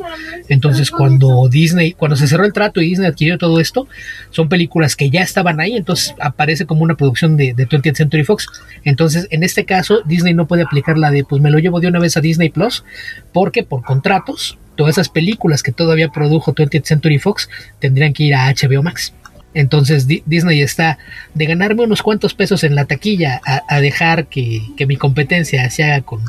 Entonces 0.48 0.92
cuando 0.92 1.48
Disney, 1.48 1.92
cuando 1.92 2.16
se 2.16 2.28
cerró 2.28 2.44
el 2.44 2.52
trato 2.52 2.80
y 2.80 2.90
Disney 2.90 3.08
adquirió 3.08 3.38
todo 3.38 3.58
esto, 3.58 3.88
son 4.30 4.48
películas 4.48 4.94
que 4.94 5.10
ya 5.10 5.22
estaban 5.22 5.60
ahí, 5.60 5.76
entonces 5.76 6.14
aparece 6.20 6.64
como 6.64 6.84
una 6.84 6.94
producción 6.94 7.36
de, 7.36 7.54
de 7.54 7.68
20th 7.68 7.96
Century 7.96 8.24
Fox. 8.24 8.46
Entonces 8.84 9.26
en 9.30 9.42
este 9.42 9.64
caso 9.64 10.02
Disney 10.06 10.32
no 10.32 10.46
puede 10.46 10.62
aplicar 10.62 10.96
la 10.96 11.10
de 11.10 11.24
pues 11.24 11.42
me 11.42 11.50
lo 11.50 11.58
llevo 11.58 11.80
de 11.80 11.88
una 11.88 11.98
vez 11.98 12.16
a 12.16 12.20
Disney 12.20 12.50
Plus, 12.50 12.84
porque 13.32 13.64
por 13.64 13.82
contratos 13.98 14.58
todas 14.76 14.94
esas 14.94 15.08
películas 15.08 15.64
que 15.64 15.72
todavía 15.72 16.08
produjo 16.08 16.54
20th 16.54 16.84
Century 16.84 17.18
Fox 17.18 17.50
tendrían 17.80 18.12
que 18.12 18.22
ir 18.22 18.34
a 18.34 18.48
HBO 18.48 18.84
Max. 18.84 19.12
Entonces 19.52 20.06
Di- 20.06 20.22
Disney 20.24 20.60
está 20.62 20.98
de 21.34 21.46
ganarme 21.46 21.82
unos 21.82 22.00
cuantos 22.00 22.32
pesos 22.32 22.62
en 22.62 22.76
la 22.76 22.84
taquilla 22.84 23.40
a, 23.44 23.80
dejar 23.80 24.28
que, 24.28 24.62
mi 24.86 24.96
competencia 24.96 25.68
se 25.70 25.82
haga 25.82 26.02
con, 26.02 26.22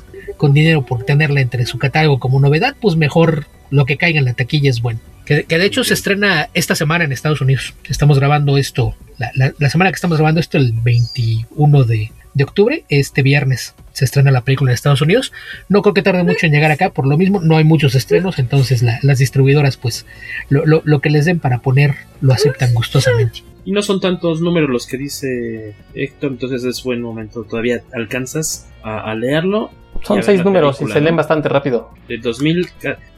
dinero 0.52 0.84
por 0.84 1.04
tenerla 1.04 1.42
entre 1.42 1.68
su 1.68 1.78
catálogo 1.78 2.20
como 2.20 2.40
novedad, 2.40 2.76
pues 2.82 2.96
mejor 2.96 3.46
lo 3.70 3.86
que 3.86 3.98
caiga 3.98 4.18
en 4.18 4.26
la 4.26 4.34
taquilla 4.34 4.72
es 4.72 4.82
bueno. 4.82 5.00
Que, 5.26 5.44
de 5.44 5.66
hecho 5.66 5.84
se 5.84 5.94
estrena 5.94 6.50
esta 6.56 6.74
semana 6.74 7.04
en 7.04 7.12
Estados 7.12 7.42
Unidos. 7.42 7.76
Estamos 7.88 8.18
grabando 8.18 8.58
esto, 8.58 8.96
la, 9.20 9.70
semana 9.70 9.92
que 9.92 9.96
estamos 9.96 10.18
grabando 10.18 10.40
esto, 10.40 10.58
el 10.58 10.74
21 10.74 11.84
de, 11.84 12.12
de 12.34 12.44
octubre, 12.44 12.84
este 12.90 13.22
viernes 13.22 13.76
se 14.00 14.06
estrena 14.06 14.32
la 14.32 14.42
película 14.42 14.72
en 14.72 14.76
Estados 14.76 15.02
Unidos. 15.02 15.32
No 15.68 15.82
creo 15.82 15.94
que 15.94 16.02
tarde 16.02 16.24
mucho 16.24 16.46
en 16.46 16.52
llegar 16.54 16.72
acá, 16.72 16.90
por 16.92 17.06
lo 17.08 17.18
mismo, 17.18 17.42
no 17.42 17.58
hay 17.58 17.64
muchos 17.64 17.94
estrenos, 17.96 18.40
entonces 18.40 18.82
la- 18.82 19.00
las 19.04 19.20
distribuidoras, 19.20 19.78
pues 19.78 20.06
lo, 20.50 21.00
que 21.02 21.10
les 21.10 21.26
den 21.26 21.40
para 21.40 21.60
poner 21.60 21.96
lo 22.22 22.34
aceptan 22.34 22.74
gustosamente. 22.74 23.44
Y 23.66 23.72
no 23.72 23.82
son 23.82 24.00
tantos 24.02 24.42
números 24.42 24.70
los 24.70 24.88
que 24.88 24.98
dice 24.98 25.76
Héctor, 25.94 26.32
entonces 26.32 26.64
es 26.64 26.84
buen 26.84 27.02
momento. 27.02 27.44
Todavía 27.44 27.82
alcanzas 27.94 28.68
a 28.84 29.14
leerlo. 29.14 29.70
Son 30.04 30.24
seis 30.24 30.44
números 30.44 30.82
y 30.82 30.88
se 30.88 30.96
¿no? 30.96 31.00
leen 31.02 31.16
bastante 31.16 31.50
rápido. 31.50 31.90
Del 32.08 32.22
2000, 32.22 32.68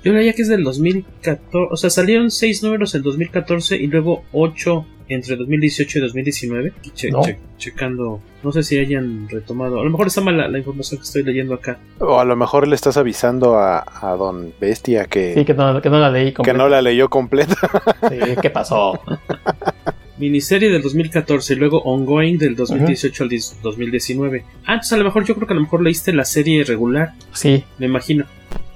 yo 0.04 0.14
leía 0.14 0.34
que 0.34 0.42
es 0.42 0.48
del 0.50 0.64
2014, 0.64 1.68
o 1.72 1.76
sea, 1.78 1.90
salieron 1.90 2.32
seis 2.32 2.64
números 2.64 2.96
en 2.96 3.04
2014 3.04 3.76
y 3.78 3.88
luego 3.88 4.24
ocho 4.34 4.86
entre 5.08 5.36
2018 5.36 5.98
y 5.98 6.02
2019. 6.02 6.74
Che- 6.94 7.12
No. 7.12 7.22
che- 7.22 7.38
checando, 7.58 8.22
no 8.44 8.52
sé 8.52 8.64
si 8.64 8.78
hayan 8.80 9.28
retomado, 9.30 9.80
a 9.80 9.84
lo 9.84 9.90
mejor 9.90 10.08
está 10.08 10.22
mal 10.22 10.38
la, 10.52 10.58
información 10.58 11.00
que 11.00 11.04
estoy 11.06 11.24
leyendo 11.24 11.54
acá. 11.54 11.78
O 12.00 12.20
a 12.20 12.26
lo 12.26 12.36
mejor 12.36 12.68
le 12.68 12.76
estás 12.76 12.96
avisando 12.98 13.58
a, 13.60 13.84
a 14.02 14.16
Don 14.16 14.54
Bestia 14.60 15.06
que, 15.06 15.34
Sí, 15.34 15.46
que 15.46 15.54
no, 15.54 15.82
que 15.82 15.90
no 15.90 16.00
la 16.00 16.10
leí 16.10 16.28
que 16.28 16.34
completa. 16.36 16.58
no 16.58 16.70
la 16.70 16.82
leyó 16.82 17.10
completa. 17.10 17.56
Sí, 18.10 18.18
¿qué 18.42 18.50
pasó? 18.50 19.00
Miniserie 20.22 20.70
del 20.70 20.82
2014 20.84 21.54
y 21.54 21.56
luego 21.58 21.82
ongoing 21.82 22.38
del 22.38 22.56
2018 22.56 23.24
al 23.24 23.30
10 23.30 23.60
2019. 23.62 24.46
Ah, 24.66 24.74
entonces 24.76 24.94
a 24.94 24.98
lo 24.98 25.04
mejor 25.04 25.26
yo 25.26 25.36
creo 25.36 25.48
que 25.48 25.54
a 25.54 25.56
lo 25.56 25.62
mejor 25.64 25.82
leíste 25.82 26.14
la 26.14 26.24
serie 26.24 26.64
regular, 26.64 27.14
Sí. 27.34 27.64
me 27.80 27.88
imagino. 27.88 28.26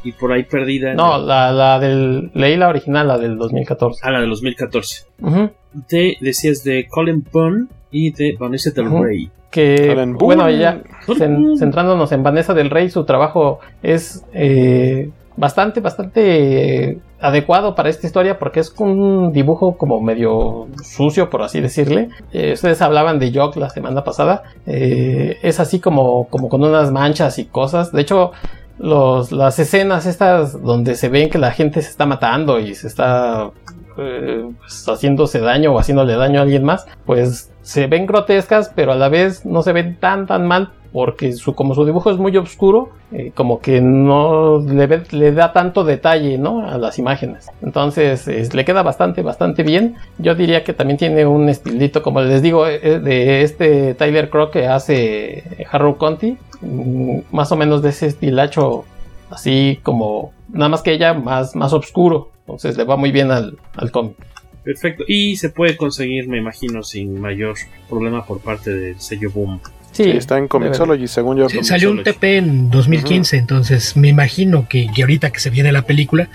Y 0.03 0.11
por 0.11 0.31
ahí 0.33 0.43
perdida. 0.43 0.93
No, 0.93 1.15
el- 1.17 1.27
la, 1.27 1.51
la 1.51 1.79
del. 1.79 2.31
Leí 2.33 2.57
la 2.57 2.67
original, 2.67 3.07
la 3.07 3.17
del 3.17 3.37
2014. 3.37 4.01
Ah, 4.03 4.11
la 4.11 4.21
de 4.21 4.27
2014. 4.27 5.05
Ujú. 5.21 5.49
De, 5.89 6.17
decías 6.19 6.63
de 6.63 6.87
Colin 6.89 7.25
Bunn 7.31 7.69
y 7.91 8.11
de 8.11 8.35
Vanessa 8.39 8.71
Del. 8.71 8.89
Rey. 9.01 9.29
Que, 9.51 9.89
Alan 9.91 10.13
bueno, 10.17 10.43
Boone. 10.43 10.57
ya 10.59 10.81
cen- 11.07 11.57
centrándonos 11.57 12.11
en 12.11 12.23
Vanessa 12.23 12.53
del 12.53 12.69
Rey, 12.69 12.89
su 12.89 13.05
trabajo 13.05 13.59
es 13.81 14.25
eh, 14.33 15.09
bastante, 15.37 15.79
bastante 15.79 16.89
eh, 16.89 16.99
adecuado 17.19 17.75
para 17.75 17.89
esta 17.89 18.07
historia 18.07 18.39
porque 18.39 18.59
es 18.59 18.73
un 18.77 19.31
dibujo 19.31 19.77
como 19.77 20.01
medio 20.01 20.67
sucio, 20.83 21.29
por 21.29 21.41
así 21.41 21.61
decirle. 21.61 22.09
Eh, 22.31 22.53
ustedes 22.53 22.81
hablaban 22.81 23.19
de 23.19 23.31
Jock 23.33 23.55
la 23.57 23.69
semana 23.69 24.03
pasada. 24.03 24.43
Eh, 24.65 25.37
es 25.41 25.59
así 25.59 25.79
como, 25.79 26.27
como 26.29 26.49
con 26.49 26.63
unas 26.63 26.91
manchas 26.91 27.39
y 27.39 27.45
cosas. 27.45 27.91
De 27.91 28.01
hecho, 28.01 28.31
las 28.77 29.59
escenas 29.59 30.05
estas 30.05 30.61
donde 30.61 30.95
se 30.95 31.09
ven 31.09 31.29
que 31.29 31.37
la 31.37 31.51
gente 31.51 31.81
se 31.81 31.89
está 31.89 32.05
matando 32.05 32.59
y 32.59 32.75
se 32.75 32.87
está 32.87 33.51
eh, 33.97 34.49
pues, 34.59 34.85
haciéndose 34.87 35.39
daño 35.39 35.73
o 35.73 35.79
haciéndole 35.79 36.15
daño 36.15 36.39
a 36.39 36.43
alguien 36.43 36.63
más, 36.63 36.85
pues 37.05 37.51
se 37.61 37.87
ven 37.87 38.05
grotescas, 38.05 38.71
pero 38.75 38.91
a 38.91 38.95
la 38.95 39.09
vez 39.09 39.45
no 39.45 39.63
se 39.63 39.71
ven 39.71 39.97
tan 39.99 40.27
tan 40.27 40.45
mal 40.45 40.73
porque 40.95 41.33
su, 41.33 41.53
como 41.55 41.75
su 41.75 41.83
dibujo 41.83 42.09
es 42.09 42.17
muy 42.17 42.35
oscuro, 42.37 42.87
eh, 43.11 43.33
como 43.35 43.59
que 43.59 43.81
no 43.81 44.59
le, 44.61 45.31
da 45.33 45.51
tanto 45.51 45.83
detalle 45.83 46.37
¿no? 46.37 46.65
a 46.65 46.77
las 46.77 46.97
imágenes. 46.99 47.49
Entonces 47.61 48.29
es- 48.29 48.53
le 48.53 48.63
queda 48.63 48.81
bastante, 48.81 49.21
bastante 49.21 49.63
bien. 49.63 49.95
Yo 50.19 50.35
diría 50.35 50.63
que 50.63 50.71
también 50.71 50.97
tiene 50.97 51.25
un 51.25 51.49
estilito, 51.49 52.01
como 52.01 52.21
les 52.21 52.41
digo, 52.41 52.65
eh, 52.65 53.01
de 53.01 53.41
este 53.41 53.93
Tyler 53.95 54.29
Crow 54.29 54.51
que 54.51 54.67
hace 54.67 55.43
Harrow 55.69 55.97
Conti, 55.97 56.37
mm, 56.61 57.17
más 57.29 57.51
o 57.51 57.57
menos 57.57 57.81
de 57.81 57.89
ese 57.89 58.05
estilacho, 58.05 58.85
así 59.29 59.81
como, 59.83 60.31
nada 60.47 60.69
más 60.69 60.81
que 60.81 60.93
ella 60.93 61.13
más, 61.13 61.57
más 61.57 61.73
oscuro. 61.73 62.29
Entonces 62.45 62.77
le 62.77 62.85
va 62.85 62.95
muy 62.95 63.11
bien 63.11 63.31
al, 63.31 63.57
al 63.75 63.91
cómic. 63.91 64.15
Perfecto. 64.63 65.03
Y 65.09 65.35
se 65.35 65.49
puede 65.49 65.75
conseguir, 65.75 66.29
me 66.29 66.37
imagino, 66.37 66.83
sin 66.83 67.19
mayor 67.19 67.55
problema 67.89 68.25
por 68.25 68.39
parte 68.39 68.71
del 68.71 68.97
sello 69.01 69.29
Boom. 69.29 69.59
Sí, 69.95 70.03
Sí, 70.03 70.09
está 70.11 70.37
en 70.37 70.49
Comixology, 70.49 71.07
según 71.07 71.37
yo. 71.37 71.47
Sí, 71.47 71.63
salió 71.63 71.89
un 71.89 72.03
TP 72.03 72.37
en 72.37 72.69
2015, 72.69 73.37
entonces 73.37 73.95
me 73.95 74.09
imagino 74.09 74.67
que, 74.67 74.89
que 74.93 75.03
ahorita 75.03 75.31
que 75.31 75.39
se 75.39 75.49
viene 75.49 75.71
la 75.71 75.83
película, 75.83 76.27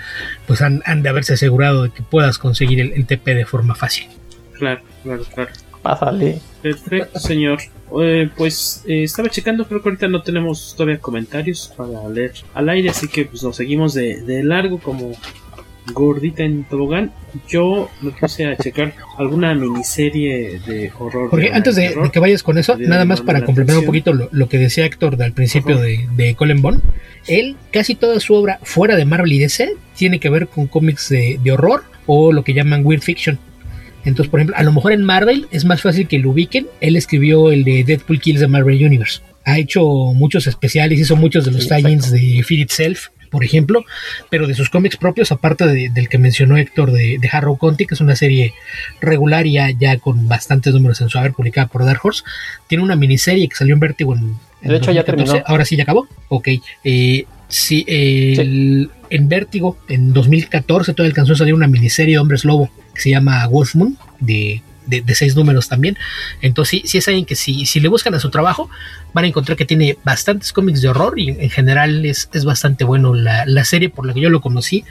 pues 0.47 0.63
han, 0.63 0.83
han 0.87 1.03
de 1.03 1.11
haberse 1.11 1.35
asegurado 1.35 1.83
de 1.83 1.91
que 1.91 2.03
puedas 2.03 2.39
conseguir 2.39 2.81
el, 2.81 2.95
el 2.95 3.05
TP 3.05 3.35
de 3.35 3.45
forma 3.45 3.75
fácil. 3.75 4.07
Claro, 4.55 4.81
claro, 5.03 5.25
claro. 5.35 5.51
Pásale. 5.83 6.41
Perfecto, 6.63 7.19
señor. 7.19 7.59
Eh, 8.01 8.31
pues 8.35 8.83
eh, 8.87 9.03
estaba 9.03 9.29
checando, 9.29 9.67
creo 9.67 9.83
que 9.83 9.89
ahorita 9.91 10.09
no 10.09 10.23
tenemos 10.23 10.75
todavía 10.75 10.99
comentarios 10.99 11.73
para 11.77 12.09
leer 12.09 12.33
al 12.55 12.69
aire, 12.69 12.89
así 12.91 13.09
que 13.09 13.25
pues 13.27 13.43
nos 13.43 13.57
seguimos 13.57 13.95
de, 13.95 14.23
de 14.23 14.43
largo 14.43 14.79
como 14.79 15.13
gordita 15.93 16.43
en 16.43 16.65
tobogán. 16.65 17.13
Yo 17.49 17.91
me 18.01 18.11
puse 18.11 18.47
a 18.47 18.57
checar 18.57 18.95
alguna 19.19 19.55
miniserie 19.55 20.61
de 20.67 20.91
horror. 20.99 21.31
Porque 21.31 21.51
antes 21.53 21.77
de, 21.77 21.89
terror. 21.89 22.05
de 22.05 22.11
que 22.11 22.19
vayas 22.19 22.43
con 22.43 22.59
eso, 22.59 22.77
nada 22.77 23.05
más 23.05 23.21
para 23.21 23.45
complementar 23.45 23.79
un 23.79 23.87
poquito 23.87 24.13
lo, 24.13 24.29
lo 24.33 24.49
que 24.49 24.59
decía 24.59 24.85
Héctor 24.85 25.21
al 25.23 25.33
principio 25.33 25.79
de, 25.79 26.09
de 26.17 26.35
Colin 26.35 26.63
Bond, 26.63 26.83
él 27.27 27.57
casi 27.71 27.95
toda 27.95 28.21
su 28.21 28.35
obra 28.35 28.59
fuera 28.63 28.97
de 28.97 29.05
Marvel 29.05 29.33
y 29.33 29.39
DC 29.39 29.75
tiene 29.97 30.19
que 30.19 30.31
ver 30.31 30.49
con 30.49 30.67
cómics 30.67 31.09
de, 31.09 31.39
de 31.43 31.53
horror 31.53 31.85
o 32.07 32.33
lo 32.33 32.45
que 32.45 32.55
llaman 32.55 32.85
weird 32.85 33.03
fiction. 33.03 33.39
Entonces, 34.05 34.31
por 34.31 34.41
ejemplo, 34.41 34.57
a 34.57 34.63
lo 34.63 34.73
mejor 34.73 34.93
en 34.93 35.03
Marvel 35.05 35.47
es 35.51 35.65
más 35.65 35.83
fácil 35.83 36.09
que 36.09 36.19
lo 36.19 36.31
ubiquen. 36.31 36.67
Él 36.81 36.97
escribió 36.97 37.53
el 37.53 37.65
de 37.65 37.85
Deadpool 37.85 38.21
Kills 38.21 38.41
the 38.41 38.49
Marvel 38.49 38.85
Universe. 38.85 39.21
Ha 39.45 39.59
hecho 39.59 39.85
muchos 40.15 40.47
especiales, 40.47 40.99
hizo 40.99 41.17
muchos 41.17 41.45
de 41.45 41.51
los 41.51 41.65
Sí, 41.65 41.69
tie-ins 41.69 42.11
de 42.11 42.43
Feed 42.43 42.61
Itself 42.61 43.09
por 43.31 43.45
ejemplo, 43.45 43.85
pero 44.29 44.47
de 44.47 44.55
sus 44.55 44.69
cómics 44.69 44.97
propios, 44.97 45.33
aparte 45.33 45.67
del 45.67 46.09
que 46.09 46.19
mencionó 46.19 46.57
Héctor 46.57 46.93
de, 46.93 47.19
de, 47.19 47.29
Harrow 47.31 47.57
Conti, 47.57 47.87
que 47.87 47.95
es 47.95 48.01
una 48.01 48.17
serie 48.17 48.53
regular 49.01 49.47
y 49.47 49.53
ya, 49.53 49.99
con 49.99 50.29
bastantes 50.29 50.75
números 50.75 51.01
en 51.01 51.09
su 51.09 51.19
haber 51.19 51.33
publicada 51.33 51.69
por 51.69 51.85
Dark 51.85 52.01
Horse, 52.03 52.23
tiene 52.67 52.85
una 52.85 52.97
miniserie 52.97 53.49
que 53.49 53.57
salió 53.57 53.75
en 53.75 53.81
Vertigo 53.81 54.15
en... 54.15 54.37
de 54.63 54.77
hecho, 54.77 54.93
ya 54.93 55.05
terminó. 55.05 55.33
Ahora 55.47 55.65
sí, 55.65 55.77
ya 55.77 55.85
acabó. 55.85 56.07
Ok. 56.29 56.49
Eh, 56.85 57.25
sí, 57.49 57.85
en 57.89 59.29
Vértigo, 59.29 59.77
en 59.89 60.13
2014, 60.13 60.93
todavía 60.95 61.11
alcanzó 61.11 61.33
a 61.33 61.37
salir 61.37 61.55
una 61.55 61.67
miniserie 61.67 62.15
de 62.15 62.19
Hombres 62.19 62.45
Lobo 62.45 62.71
que 62.95 63.01
se 63.01 63.11
llama 63.11 63.47
Wolfmoon, 63.47 63.97
de 64.21 64.63
de, 64.87 65.15
seis 65.15 65.37
números 65.37 65.69
también. 65.69 65.97
Entonces, 66.41 66.83
si 66.85 66.99
es 66.99 67.09
alguien 67.09 67.25
que 67.27 67.37
si, 67.37 67.67
si 67.67 67.81
le 67.81 67.89
buscan 67.89 68.15
a 68.15 68.21
su 68.21 68.31
trabajo, 68.31 68.71
van 69.13 69.25
a 69.25 69.29
encontrar 69.29 69.57
que 69.57 69.65
tiene 69.65 69.99
bastantes 70.05 70.53
cómics 70.53 70.83
de 70.83 70.89
horror 70.89 71.19
y 71.19 71.31
en 71.31 71.51
general 71.51 72.05
es, 72.05 72.29
es 72.33 72.45
bastante 72.45 72.85
bueno. 72.85 73.15
La, 73.15 73.45
la, 73.47 73.65
serie 73.65 73.89
por 73.89 74.07
la 74.07 74.15
que 74.15 74.21
yo 74.21 74.31
lo 74.31 74.41
conocí 74.41 74.85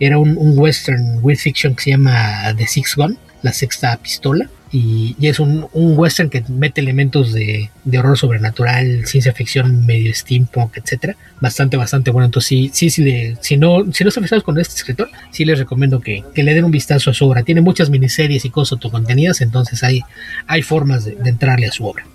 era 0.00 0.18
un, 0.18 0.36
un 0.36 0.58
western 0.58 1.18
weird 1.22 1.38
fiction 1.38 1.74
que 1.74 1.84
se 1.84 1.90
llama 1.90 2.54
The 2.56 2.66
Six 2.66 2.96
Gun, 2.96 3.18
la 3.42 3.52
sexta 3.52 3.96
pistola 3.98 4.48
y, 4.70 5.16
es 5.20 5.40
un, 5.40 5.66
western 5.72 6.28
que 6.28 6.44
mete 6.48 6.80
elementos 6.80 7.32
de, 7.32 7.70
horror 7.98 8.18
sobrenatural, 8.18 9.06
ciencia 9.06 9.32
ficción, 9.32 9.86
medio 9.86 10.14
steampunk, 10.14 10.76
etcétera. 10.76 11.16
Bastante, 11.40 11.76
bastante 11.76 12.10
bueno. 12.10 12.26
Entonces, 12.26 12.48
sí, 12.48 12.70
sí, 12.72 12.90
sí 12.90 13.34
si 13.40 13.56
no, 13.56 13.90
si 13.92 14.04
no 14.04 14.10
están 14.10 14.40
con 14.42 14.58
este 14.58 14.74
escritor, 14.74 15.08
sí 15.30 15.44
les 15.44 15.58
recomiendo 15.58 16.00
que, 16.00 16.22
le 16.34 16.54
den 16.54 16.64
un 16.64 16.70
vistazo 16.70 17.10
a 17.10 17.14
su 17.14 17.26
obra. 17.26 17.42
Tiene 17.42 17.60
muchas 17.60 17.88
miniseries 17.88 18.44
y 18.44 18.50
cosas 18.50 18.72
autocontenidas, 18.72 19.40
entonces 19.40 19.82
hay, 19.82 20.02
hay 20.46 20.62
formas 20.62 21.04
de, 21.04 21.16
entrarle 21.24 21.66
a 21.66 21.72
su 21.72 21.86
obra. 21.86 22.06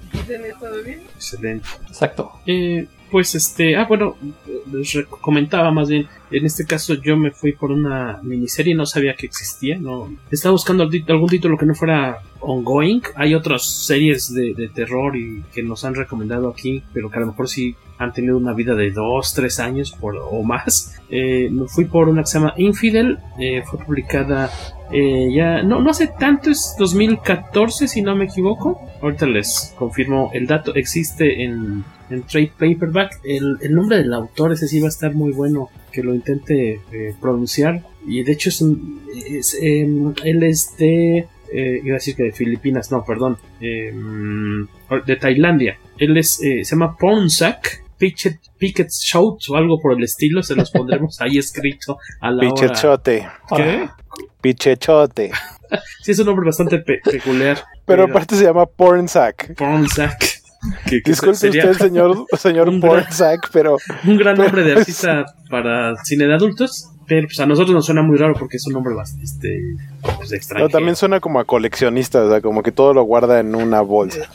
Excelente. 1.16 1.68
Exacto. 1.88 2.32
Eh, 2.46 2.88
pues 3.10 3.36
este, 3.36 3.76
ah, 3.76 3.86
bueno, 3.86 4.16
les 4.72 4.98
comentaba 5.22 5.72
más 5.72 5.90
bien 5.90 6.08
en 6.34 6.46
este 6.46 6.66
caso 6.66 6.96
yo 6.96 7.16
me 7.16 7.32
fui 7.32 7.54
por 7.54 7.72
una 7.72 8.20
miniserie, 8.24 8.76
no 8.76 8.86
sabía 8.86 9.16
que 9.16 9.26
existía, 9.26 9.78
no 9.78 10.14
estaba 10.32 10.52
buscando 10.54 10.84
algún 10.84 11.30
título 11.30 11.58
que 11.58 11.66
no 11.66 11.76
fuera 11.76 12.22
ongoing. 12.40 13.02
Hay 13.16 13.36
otras 13.36 13.66
series 13.66 14.34
de, 14.34 14.70
terror 14.74 15.16
y 15.16 15.44
que 15.54 15.64
nos 15.64 15.86
han 15.86 15.96
recomendado 15.96 16.50
aquí, 16.50 16.84
pero 16.94 17.10
que 17.10 17.18
a 17.18 17.22
lo 17.22 17.28
mejor 17.28 17.48
sí 17.48 17.76
han 17.98 18.12
tenido 18.12 18.38
una 18.38 18.54
vida 18.54 18.76
de 18.76 18.92
dos, 18.92 19.34
tres 19.34 19.60
años 19.60 19.92
por, 19.92 20.18
o 20.18 20.44
más. 20.44 20.96
Eh, 21.10 21.50
me 21.52 21.68
fui 21.68 21.86
por 21.86 22.10
una 22.10 22.22
que 22.22 22.28
se 22.28 22.40
llama 22.40 22.54
Infidel, 22.58 23.20
eh, 23.40 23.62
fue 23.66 23.80
publicada 23.80 24.50
eh, 24.92 25.30
ya, 25.34 25.64
no, 25.64 25.82
no 25.82 25.90
hace 25.90 26.08
tanto, 26.08 26.52
es 26.52 26.76
2014 26.78 27.88
si 27.88 28.02
no 28.02 28.16
me 28.16 28.26
equivoco. 28.26 28.80
Ahorita 29.02 29.26
les 29.26 29.74
confirmo 29.78 30.32
el 30.34 30.48
dato, 30.48 30.76
existe 30.76 31.44
en 31.44 31.84
trade 32.22 32.52
paperback. 32.58 33.20
El, 33.24 33.58
nombre 33.74 33.98
del 33.98 34.14
autor, 34.14 34.52
ese 34.52 34.68
sí 34.68 34.80
va 34.80 34.88
a 34.88 34.90
estar 34.90 35.14
muy 35.14 35.32
bueno 35.32 35.70
que 35.94 36.04
lo 36.04 36.14
intente 36.14 36.82
eh, 36.92 37.16
pronunciar. 37.22 37.84
Y 38.06 38.24
de 38.24 38.32
hecho 38.34 38.50
es 38.50 38.62
un. 38.62 39.02
Em, 39.62 40.14
él 40.24 40.44
es 40.44 40.76
de. 40.78 41.28
Eh, 41.54 41.82
iba 41.84 41.94
a 41.94 42.00
decir 42.00 42.16
que 42.16 42.24
de 42.24 42.32
Filipinas, 42.32 42.92
no, 42.92 43.06
perdón. 43.06 43.38
Em, 43.62 44.68
de 45.06 45.16
Tailandia. 45.16 45.78
Él 45.98 46.18
es. 46.18 46.42
Eh, 46.42 46.66
se 46.66 46.76
llama 46.76 46.98
Ponsak. 46.98 47.84
Picket 47.96 48.90
Shout 48.90 49.40
o 49.50 49.56
algo 49.56 49.80
por 49.80 49.94
el 49.94 50.04
estilo, 50.04 50.44
se 50.44 50.56
los 50.56 50.72
pondremos 50.72 51.22
ahí 51.22 51.38
escrito 51.38 51.98
a 52.20 52.32
la 52.32 52.42
Pichechote. 52.42 53.26
¿Qué? 53.56 53.88
Pichechote. 54.42 55.32
sí, 56.02 56.12
es 56.12 56.20
un 56.20 56.26
nombre 56.26 56.48
bastante 56.48 56.80
peculiar. 56.80 57.64
Pero, 57.86 58.04
aparte 58.04 58.36
se 58.36 58.44
llama 58.44 58.66
Pornsack. 60.88 61.02
Pornsack. 61.02 61.10
Disculpe 61.10 61.48
usted, 61.48 61.74
señor, 61.74 62.26
señor 62.38 62.70
un 62.70 62.80
pero. 63.52 63.78
Un 64.06 64.18
gran 64.18 64.38
nombre 64.38 64.64
de 64.64 64.74
artista 64.74 65.26
para 65.50 65.96
cine 66.04 66.26
de 66.26 66.34
adultos. 66.34 66.90
Pero 67.14 67.28
pues 67.28 67.40
a 67.40 67.46
nosotros 67.46 67.76
nos 67.76 67.86
suena 67.86 68.02
muy 68.02 68.18
raro 68.18 68.34
porque 68.34 68.58
es 68.58 68.66
un 68.66 68.74
nombre 68.74 68.96
bastante 68.96 69.26
este, 69.26 69.76
pues, 70.18 70.34
extraño. 70.34 70.68
también 70.68 70.96
suena 70.96 71.20
como 71.20 71.40
a 71.40 71.46
coleccionista, 71.46 72.24
o 72.24 72.30
sea, 72.32 72.42
como 72.42 72.64
que 72.64 72.72
todo 72.72 72.92
lo 72.92 73.04
guarda 73.04 73.40
en 73.40 73.54
una 73.54 73.82
bolsa. 73.82 74.28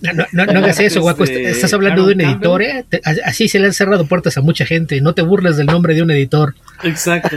No, 0.00 0.24
no, 0.32 0.46
no, 0.46 0.58
hagas 0.60 0.80
eso, 0.80 1.02
guaco. 1.02 1.24
Estás 1.24 1.74
hablando 1.74 2.06
de 2.06 2.14
un 2.14 2.22
editor, 2.22 2.62
¿eh? 2.62 2.86
Así 3.26 3.48
se 3.48 3.58
le 3.58 3.66
han 3.66 3.74
cerrado 3.74 4.06
puertas 4.06 4.38
a 4.38 4.40
mucha 4.40 4.64
gente. 4.64 4.98
No 5.02 5.12
te 5.12 5.20
burles 5.20 5.58
del 5.58 5.66
nombre 5.66 5.94
de 5.94 6.02
un 6.02 6.10
editor. 6.10 6.54
Exacto. 6.84 7.36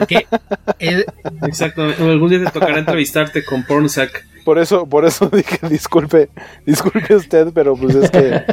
Exacto. 0.79 1.83
Algún 1.83 2.29
día 2.29 2.39
te 2.45 2.51
tocará 2.51 2.79
entrevistarte 2.79 3.43
con 3.43 3.65
Pornsack. 3.65 4.25
Por 4.45 4.59
eso, 4.59 4.87
por 4.87 5.05
eso 5.05 5.29
dije, 5.33 5.59
disculpe, 5.69 6.29
disculpe 6.65 7.15
usted, 7.15 7.49
pero 7.53 7.75
pues 7.75 7.95
es 7.95 8.09
que. 8.09 8.43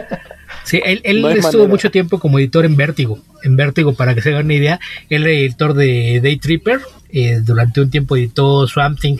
Sí, 0.65 0.81
él, 0.85 1.01
estuvo 1.37 1.67
mucho 1.69 1.91
tiempo 1.91 2.19
como 2.19 2.39
editor 2.39 2.65
en 2.65 2.77
Vértigo. 2.77 3.19
En 3.43 3.57
Vértigo, 3.57 3.95
para 3.95 4.15
que 4.15 4.23
se 4.23 4.31
hagan 4.31 4.47
una 4.47 4.55
idea, 4.55 4.81
él 5.09 5.23
era 5.23 5.33
editor 5.33 5.75
de 5.75 6.21
Day 6.23 6.37
Tripper. 6.37 6.81
Eh, 7.13 7.41
durante 7.43 7.81
un 7.81 7.91
tiempo 7.91 8.17
editó 8.17 8.67
Swamp 8.69 9.01
Thing, 9.01 9.17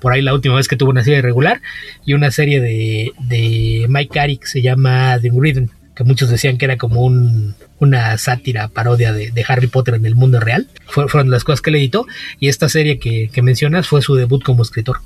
por 0.00 0.12
ahí 0.12 0.20
la 0.20 0.34
última 0.34 0.56
vez 0.56 0.68
que 0.68 0.76
tuvo 0.76 0.90
una 0.90 1.04
serie 1.04 1.22
regular. 1.22 1.60
Y 2.04 2.14
una 2.14 2.30
serie 2.30 2.60
de, 2.60 3.12
de 3.18 3.86
Mike 3.88 4.10
Carey 4.12 4.36
que 4.36 4.46
se 4.46 4.62
llama 4.62 5.18
The 5.20 5.30
Rhythm, 5.32 5.68
que 5.94 6.04
muchos 6.04 6.28
decían 6.28 6.58
que 6.58 6.66
era 6.66 6.76
como 6.76 7.02
un, 7.02 7.54
una 7.78 8.16
sátira, 8.18 8.68
parodia 8.68 9.12
de, 9.12 9.44
Harry 9.48 9.66
Potter 9.66 9.94
en 9.94 10.06
el 10.06 10.14
mundo 10.14 10.38
real. 10.40 10.68
fueron 10.86 11.30
las 11.30 11.44
cosas 11.44 11.60
que 11.60 11.70
él 11.70 11.76
editó. 11.76 12.06
Y 12.38 12.48
esta 12.48 12.68
serie 12.68 12.98
que, 12.98 13.30
que 13.32 13.42
mencionas 13.42 13.88
fue 13.88 14.02
su 14.02 14.14
debut 14.14 14.42
como 14.42 14.62
escritor. 14.62 14.98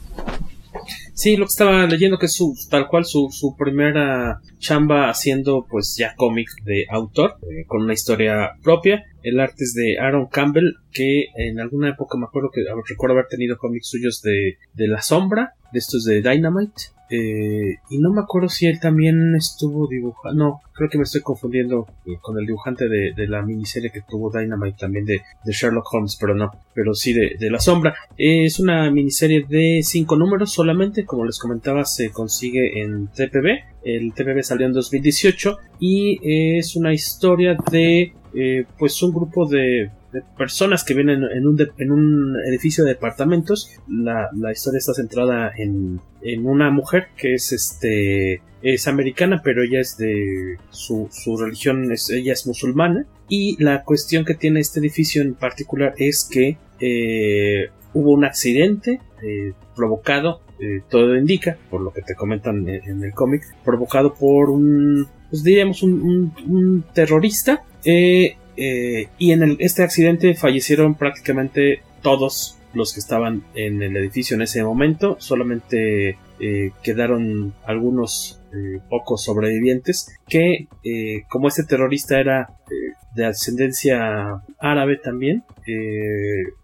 Sí, 1.14 1.36
lo 1.36 1.44
que 1.44 1.50
estaba 1.50 1.86
leyendo 1.86 2.18
que 2.18 2.26
es 2.26 2.34
su, 2.34 2.54
tal 2.68 2.88
cual 2.88 3.04
su, 3.04 3.28
su 3.30 3.54
primera 3.56 4.40
chamba 4.58 5.08
haciendo 5.08 5.64
pues 5.70 5.94
ya 5.96 6.14
cómic 6.16 6.48
de 6.64 6.86
autor, 6.90 7.36
eh, 7.42 7.64
con 7.68 7.82
una 7.82 7.92
historia 7.92 8.50
propia. 8.64 9.04
El 9.22 9.38
arte 9.38 9.62
es 9.62 9.74
de 9.74 9.96
Aaron 9.98 10.26
Campbell, 10.26 10.74
que 10.90 11.26
en 11.36 11.60
alguna 11.60 11.90
época 11.90 12.18
me 12.18 12.26
acuerdo 12.26 12.50
que 12.52 12.62
recuerdo 12.88 13.14
haber 13.14 13.28
tenido 13.28 13.56
cómics 13.58 13.88
suyos 13.88 14.22
de, 14.22 14.58
de 14.72 14.88
La 14.88 15.02
Sombra, 15.02 15.54
de 15.72 15.78
estos 15.78 16.04
de 16.04 16.20
Dynamite. 16.20 16.93
Eh, 17.10 17.76
y 17.90 17.98
no 17.98 18.12
me 18.12 18.22
acuerdo 18.22 18.48
si 18.48 18.66
él 18.66 18.80
también 18.80 19.34
estuvo 19.34 19.86
dibujando. 19.86 20.44
No, 20.44 20.60
creo 20.72 20.88
que 20.88 20.98
me 20.98 21.04
estoy 21.04 21.20
confundiendo 21.20 21.86
eh, 22.06 22.12
con 22.20 22.38
el 22.38 22.46
dibujante 22.46 22.88
de, 22.88 23.12
la 23.26 23.42
miniserie 23.42 23.90
que 23.90 24.02
tuvo 24.02 24.30
Dynamite 24.30 24.78
también 24.78 25.04
de, 25.04 25.20
Sherlock 25.46 25.92
Holmes, 25.92 26.16
pero 26.20 26.34
no, 26.34 26.50
pero 26.74 26.94
sí 26.94 27.12
de, 27.12 27.50
La 27.50 27.58
Sombra. 27.58 27.94
es 28.16 28.58
una 28.58 28.90
miniserie 28.90 29.44
de 29.48 29.80
cinco 29.82 30.16
números 30.16 30.52
solamente, 30.52 31.04
como 31.04 31.24
les 31.24 31.38
comentaba, 31.38 31.84
se 31.84 32.10
consigue 32.10 32.82
en 32.82 33.08
TPB. 33.08 33.74
El 33.84 34.12
TPB 34.14 34.42
salió 34.42 34.66
en 34.66 34.72
2018 34.72 35.58
y 35.78 36.58
es 36.58 36.74
una 36.76 36.92
historia 36.92 37.56
de 37.70 38.12
eh, 38.36 38.66
pues 38.78 39.00
un 39.02 39.12
grupo 39.12 39.46
de 39.46 39.90
personas 40.36 40.84
que 40.84 40.94
vienen 40.94 41.24
en 41.24 41.46
un, 41.46 41.58
en 41.78 41.90
un 41.90 42.36
edificio 42.46 42.84
de 42.84 42.90
departamentos. 42.90 43.70
La, 43.88 44.30
historia 44.52 44.78
está 44.78 44.94
centrada 44.94 45.52
en, 45.56 46.00
en, 46.22 46.46
una 46.46 46.70
mujer 46.70 47.08
que 47.16 47.34
es 47.34 47.52
este 47.52 48.42
es 48.62 48.88
americana, 48.88 49.42
pero 49.44 49.62
ella 49.62 49.80
es 49.80 49.98
de 49.98 50.56
su, 50.70 51.08
su 51.10 51.36
religión, 51.36 51.92
es, 51.92 52.08
ella 52.10 52.32
es 52.32 52.46
musulmana. 52.46 53.06
Y 53.28 53.62
la 53.62 53.84
cuestión 53.84 54.24
que 54.24 54.34
tiene 54.34 54.60
este 54.60 54.80
edificio 54.80 55.22
en 55.22 55.34
particular 55.34 55.94
es 55.98 56.28
que 56.30 56.56
eh, 56.80 57.68
hubo 57.92 58.12
un 58.12 58.24
accidente 58.24 59.00
eh, 59.22 59.52
provocado, 59.76 60.40
eh, 60.60 60.82
todo 60.88 61.16
indica, 61.16 61.58
por 61.70 61.80
lo 61.80 61.92
que 61.92 62.02
te 62.02 62.14
comentan 62.14 62.68
en, 62.68 63.02
el 63.02 63.12
cómic, 63.12 63.42
provocado 63.64 64.14
por 64.14 64.50
un, 64.50 65.06
pues 65.30 65.42
diríamos, 65.42 65.82
un, 65.82 66.32
un 66.46 66.84
terrorista 66.94 67.64
eh, 67.84 68.36
eh, 68.56 69.08
y 69.18 69.32
en 69.32 69.56
este 69.58 69.82
accidente 69.82 70.34
fallecieron 70.34 70.94
prácticamente 70.94 71.82
todos 72.02 72.58
los 72.72 72.92
que 72.92 73.00
estaban 73.00 73.44
en 73.54 73.82
el 73.82 73.96
edificio 73.96 74.34
en 74.34 74.42
ese 74.42 74.62
momento. 74.64 75.16
Solamente 75.20 76.18
eh, 76.40 76.72
quedaron 76.82 77.54
algunos 77.64 78.40
eh, 78.52 78.80
pocos 78.88 79.22
sobrevivientes 79.22 80.14
que, 80.28 80.68
como 81.28 81.48
este 81.48 81.64
terrorista 81.64 82.20
era 82.20 82.50
de 83.14 83.26
ascendencia 83.26 84.42
árabe 84.58 84.96
también, 84.96 85.44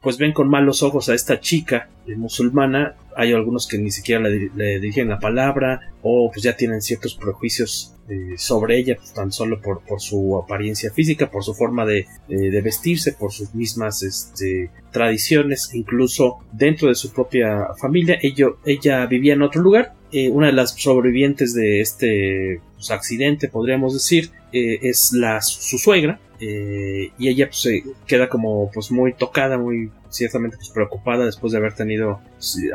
pues 0.01 0.19
ven 0.19 0.33
con 0.33 0.49
malos 0.49 0.83
ojos 0.83 1.09
a 1.09 1.15
esta 1.15 1.41
chica 1.41 1.89
musulmana. 2.17 2.97
Hay 3.17 3.33
algunos 3.33 3.67
que 3.67 3.79
ni 3.79 3.91
siquiera 3.91 4.23
le, 4.23 4.51
le 4.55 4.81
dirigen 4.81 5.09
la 5.09 5.19
palabra 5.19 5.81
o 6.03 6.31
pues 6.33 6.43
ya 6.43 6.57
tienen 6.57 6.81
ciertos 6.81 7.15
prejuicios 7.15 7.95
eh, 8.11 8.35
sobre 8.37 8.77
ella 8.77 8.97
pues, 8.97 9.13
tan 9.13 9.31
solo 9.31 9.61
por, 9.61 9.83
por, 9.85 10.01
su 10.01 10.37
apariencia 10.37 10.91
física, 10.93 11.31
por 11.31 11.45
su 11.45 11.55
forma 11.55 11.87
de, 11.87 12.07
de 12.27 12.61
vestirse, 12.61 13.13
por 13.13 13.33
sus 13.33 13.55
mismas 13.55 14.03
este, 14.03 14.71
tradiciones, 14.91 15.71
incluso 15.75 16.39
dentro 16.51 16.89
de 16.89 16.97
su 16.97 17.13
propia 17.13 17.69
familia. 17.81 18.19
ella 18.21 19.07
vivía 19.07 19.35
en 19.35 19.43
otro 19.43 19.63
lugar. 19.63 19.95
Eh, 20.11 20.29
una 20.29 20.49
de 20.49 20.53
las 20.55 20.73
sobrevivientes 20.73 21.55
de 21.55 21.81
este 21.81 22.61
pues, 22.75 22.91
accidente, 22.91 23.47
podríamos 23.47 23.95
decir, 23.95 24.31
eh, 24.53 24.81
es 24.83 25.13
la, 25.13 25.41
su 25.41 25.79
suegra. 25.79 26.19
Y 26.41 27.29
ella 27.29 27.47
pues, 27.47 27.61
se 27.61 27.85
queda 28.07 28.29
como 28.29 28.71
pues 28.73 28.91
muy 28.91 29.13
tocada, 29.13 29.59
muy 29.59 29.91
ciertamente 30.09 30.57
pues, 30.57 30.71
preocupada 30.71 31.25
después 31.25 31.53
de 31.53 31.59
haber 31.59 31.75
tenido, 31.75 32.21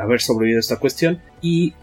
haber 0.00 0.20
sobrevivido 0.20 0.58
a 0.58 0.60
esta 0.60 0.78
cuestión. 0.78 1.20
Y 1.40 1.74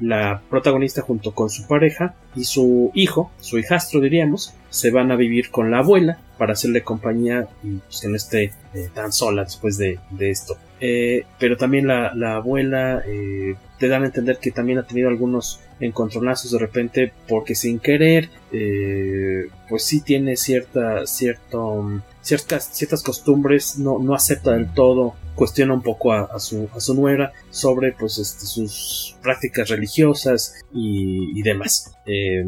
la 0.00 0.42
protagonista 0.50 1.02
junto 1.02 1.34
con 1.34 1.50
su 1.50 1.66
pareja 1.66 2.14
y 2.34 2.44
su 2.44 2.90
hijo, 2.94 3.30
su 3.40 3.58
hijastro 3.58 4.00
diríamos, 4.00 4.54
se 4.70 4.90
van 4.90 5.10
a 5.10 5.16
vivir 5.16 5.50
con 5.50 5.70
la 5.70 5.78
abuela 5.78 6.18
para 6.38 6.52
hacerle 6.52 6.82
compañía 6.82 7.48
y 7.62 7.76
pues, 7.76 8.00
que 8.00 8.08
no 8.08 8.16
esté 8.16 8.52
eh, 8.74 8.88
tan 8.92 9.12
sola 9.12 9.44
después 9.44 9.78
de, 9.78 9.98
de 10.10 10.30
esto. 10.30 10.56
Eh, 10.80 11.24
pero 11.38 11.56
también 11.56 11.86
la, 11.86 12.12
la 12.14 12.36
abuela 12.36 13.02
eh, 13.06 13.54
te 13.78 13.88
dan 13.88 14.02
a 14.02 14.06
entender 14.06 14.38
que 14.38 14.50
también 14.50 14.78
ha 14.78 14.86
tenido 14.86 15.08
algunos 15.08 15.60
encontronazos 15.82 16.52
de 16.52 16.58
repente 16.58 17.12
porque 17.28 17.54
sin 17.54 17.78
querer 17.78 18.30
eh, 18.52 19.48
pues 19.68 19.84
sí 19.84 20.00
tiene 20.00 20.36
cierta 20.36 21.06
cierto 21.06 22.02
ciertas 22.22 22.70
ciertas 22.72 23.02
costumbres 23.02 23.78
no, 23.78 23.98
no 23.98 24.14
acepta 24.14 24.52
del 24.52 24.72
todo 24.72 25.14
cuestiona 25.34 25.74
un 25.74 25.82
poco 25.82 26.12
a, 26.12 26.38
su 26.38 26.68
a 26.74 26.80
su 26.80 26.94
nuera 26.94 27.32
sobre 27.50 27.92
pues 27.92 28.18
este, 28.18 28.46
sus 28.46 29.16
prácticas 29.22 29.68
religiosas 29.68 30.54
y, 30.72 31.42
demás 31.42 31.92
eh, 32.06 32.44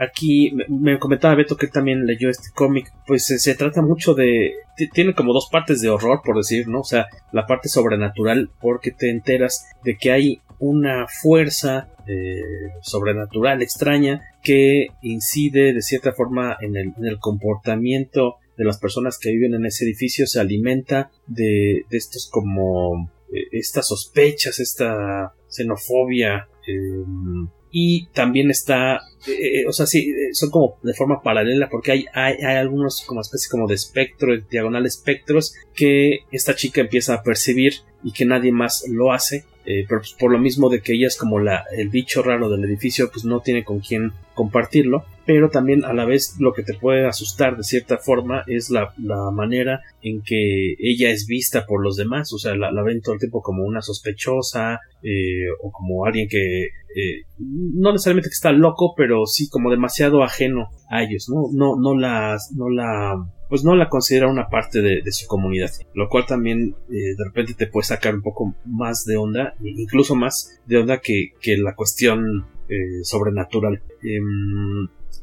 Aquí 0.00 0.50
me, 0.52 0.64
me 0.66 0.98
comentaba 0.98 1.34
Beto 1.34 1.58
que 1.58 1.66
él 1.66 1.72
también 1.72 2.06
leyó 2.06 2.30
este 2.30 2.48
cómic, 2.54 2.90
pues 3.06 3.26
se 3.26 3.54
trata 3.54 3.82
mucho 3.82 4.14
de... 4.14 4.54
Tiene 4.94 5.12
como 5.12 5.34
dos 5.34 5.50
partes 5.52 5.82
de 5.82 5.90
horror, 5.90 6.22
por 6.24 6.38
decir, 6.38 6.68
¿no? 6.68 6.80
O 6.80 6.84
sea, 6.84 7.06
la 7.32 7.46
parte 7.46 7.68
sobrenatural, 7.68 8.48
porque 8.62 8.92
te 8.92 9.10
enteras 9.10 9.66
de 9.84 9.98
que 9.98 10.10
hay 10.10 10.40
una 10.60 11.06
fuerza 11.08 11.88
eh, 12.06 12.42
sobrenatural 12.82 13.62
extraña 13.62 14.20
que 14.42 14.88
incide 15.02 15.72
de 15.72 15.82
cierta 15.82 16.12
forma 16.12 16.56
en 16.60 16.76
el, 16.76 16.92
en 16.96 17.06
el, 17.06 17.18
comportamiento 17.18 18.36
de 18.56 18.64
las 18.64 18.78
personas 18.78 19.18
que 19.18 19.30
viven 19.30 19.54
en 19.54 19.66
ese 19.66 19.84
edificio, 19.84 20.26
se 20.26 20.38
alimenta 20.38 21.10
de, 21.26 21.84
estos 21.90 22.28
como 22.30 23.10
eh, 23.32 23.48
estas 23.52 23.88
sospechas, 23.88 24.60
esta 24.60 25.32
xenofobia, 25.48 26.46
eh, 26.66 27.04
y 27.72 28.06
también 28.08 28.50
está, 28.50 29.00
o 29.68 29.72
sea, 29.72 29.86
sí, 29.86 30.12
son 30.32 30.50
como 30.50 30.78
de 30.82 30.92
forma 30.92 31.22
paralela 31.22 31.68
porque 31.70 31.92
hay, 31.92 32.06
hay, 32.12 32.34
hay, 32.42 32.56
algunos 32.56 33.04
como 33.06 33.20
especie 33.20 33.48
como 33.48 33.68
de 33.68 33.76
espectro, 33.76 34.36
diagonal 34.50 34.86
espectros 34.86 35.54
que 35.72 36.24
esta 36.32 36.56
chica 36.56 36.80
empieza 36.80 37.14
a 37.14 37.22
percibir 37.22 37.74
y 38.02 38.12
que 38.12 38.24
nadie 38.24 38.50
más 38.50 38.84
lo 38.88 39.12
hace. 39.12 39.44
Eh, 39.72 39.86
pero 39.88 40.00
pues 40.00 40.14
por 40.14 40.32
lo 40.32 40.38
mismo 40.40 40.68
de 40.68 40.80
que 40.82 40.94
ella 40.94 41.06
es 41.06 41.16
como 41.16 41.38
la, 41.38 41.64
el 41.76 41.90
bicho 41.90 42.24
raro 42.24 42.48
del 42.48 42.64
edificio, 42.64 43.08
pues 43.08 43.24
no 43.24 43.38
tiene 43.38 43.62
con 43.62 43.78
quién 43.78 44.12
compartirlo, 44.40 45.04
pero 45.26 45.50
también 45.50 45.84
a 45.84 45.92
la 45.92 46.06
vez 46.06 46.36
lo 46.38 46.54
que 46.54 46.62
te 46.62 46.72
puede 46.72 47.06
asustar 47.06 47.58
de 47.58 47.62
cierta 47.62 47.98
forma 47.98 48.42
es 48.46 48.70
la, 48.70 48.94
la 48.96 49.30
manera 49.30 49.82
en 50.00 50.22
que 50.22 50.76
ella 50.78 51.10
es 51.10 51.26
vista 51.26 51.66
por 51.66 51.84
los 51.84 51.96
demás, 51.96 52.32
o 52.32 52.38
sea, 52.38 52.56
la, 52.56 52.72
la 52.72 52.82
ven 52.82 53.02
todo 53.02 53.12
el 53.12 53.20
tiempo 53.20 53.42
como 53.42 53.64
una 53.64 53.82
sospechosa 53.82 54.80
eh, 55.02 55.50
o 55.62 55.70
como 55.70 56.06
alguien 56.06 56.26
que 56.26 56.62
eh, 56.64 57.24
no 57.38 57.92
necesariamente 57.92 58.30
que 58.30 58.34
está 58.34 58.50
loco, 58.50 58.94
pero 58.96 59.26
sí 59.26 59.50
como 59.50 59.70
demasiado 59.70 60.22
ajeno 60.22 60.70
a 60.88 61.02
ellos, 61.02 61.28
¿no? 61.28 61.50
No, 61.52 61.76
no 61.78 61.94
la, 61.94 62.38
no 62.56 62.70
la, 62.70 63.14
pues 63.50 63.62
no 63.62 63.76
la 63.76 63.90
considera 63.90 64.26
una 64.26 64.48
parte 64.48 64.80
de, 64.80 65.02
su 65.12 65.26
comunidad, 65.26 65.70
lo 65.92 66.08
cual 66.08 66.24
también 66.24 66.76
eh, 66.88 67.14
de 67.14 67.24
repente 67.26 67.52
te 67.52 67.66
puede 67.66 67.84
sacar 67.84 68.14
un 68.14 68.22
poco 68.22 68.54
más 68.64 69.04
de 69.04 69.18
onda, 69.18 69.54
incluso 69.62 70.14
más 70.14 70.58
de 70.64 70.78
onda 70.78 70.98
que, 70.98 71.32
que 71.42 71.58
la 71.58 71.74
cuestión 71.74 72.46
eh, 72.70 73.04
sobrenatural. 73.04 73.82
Eh, 74.02 74.20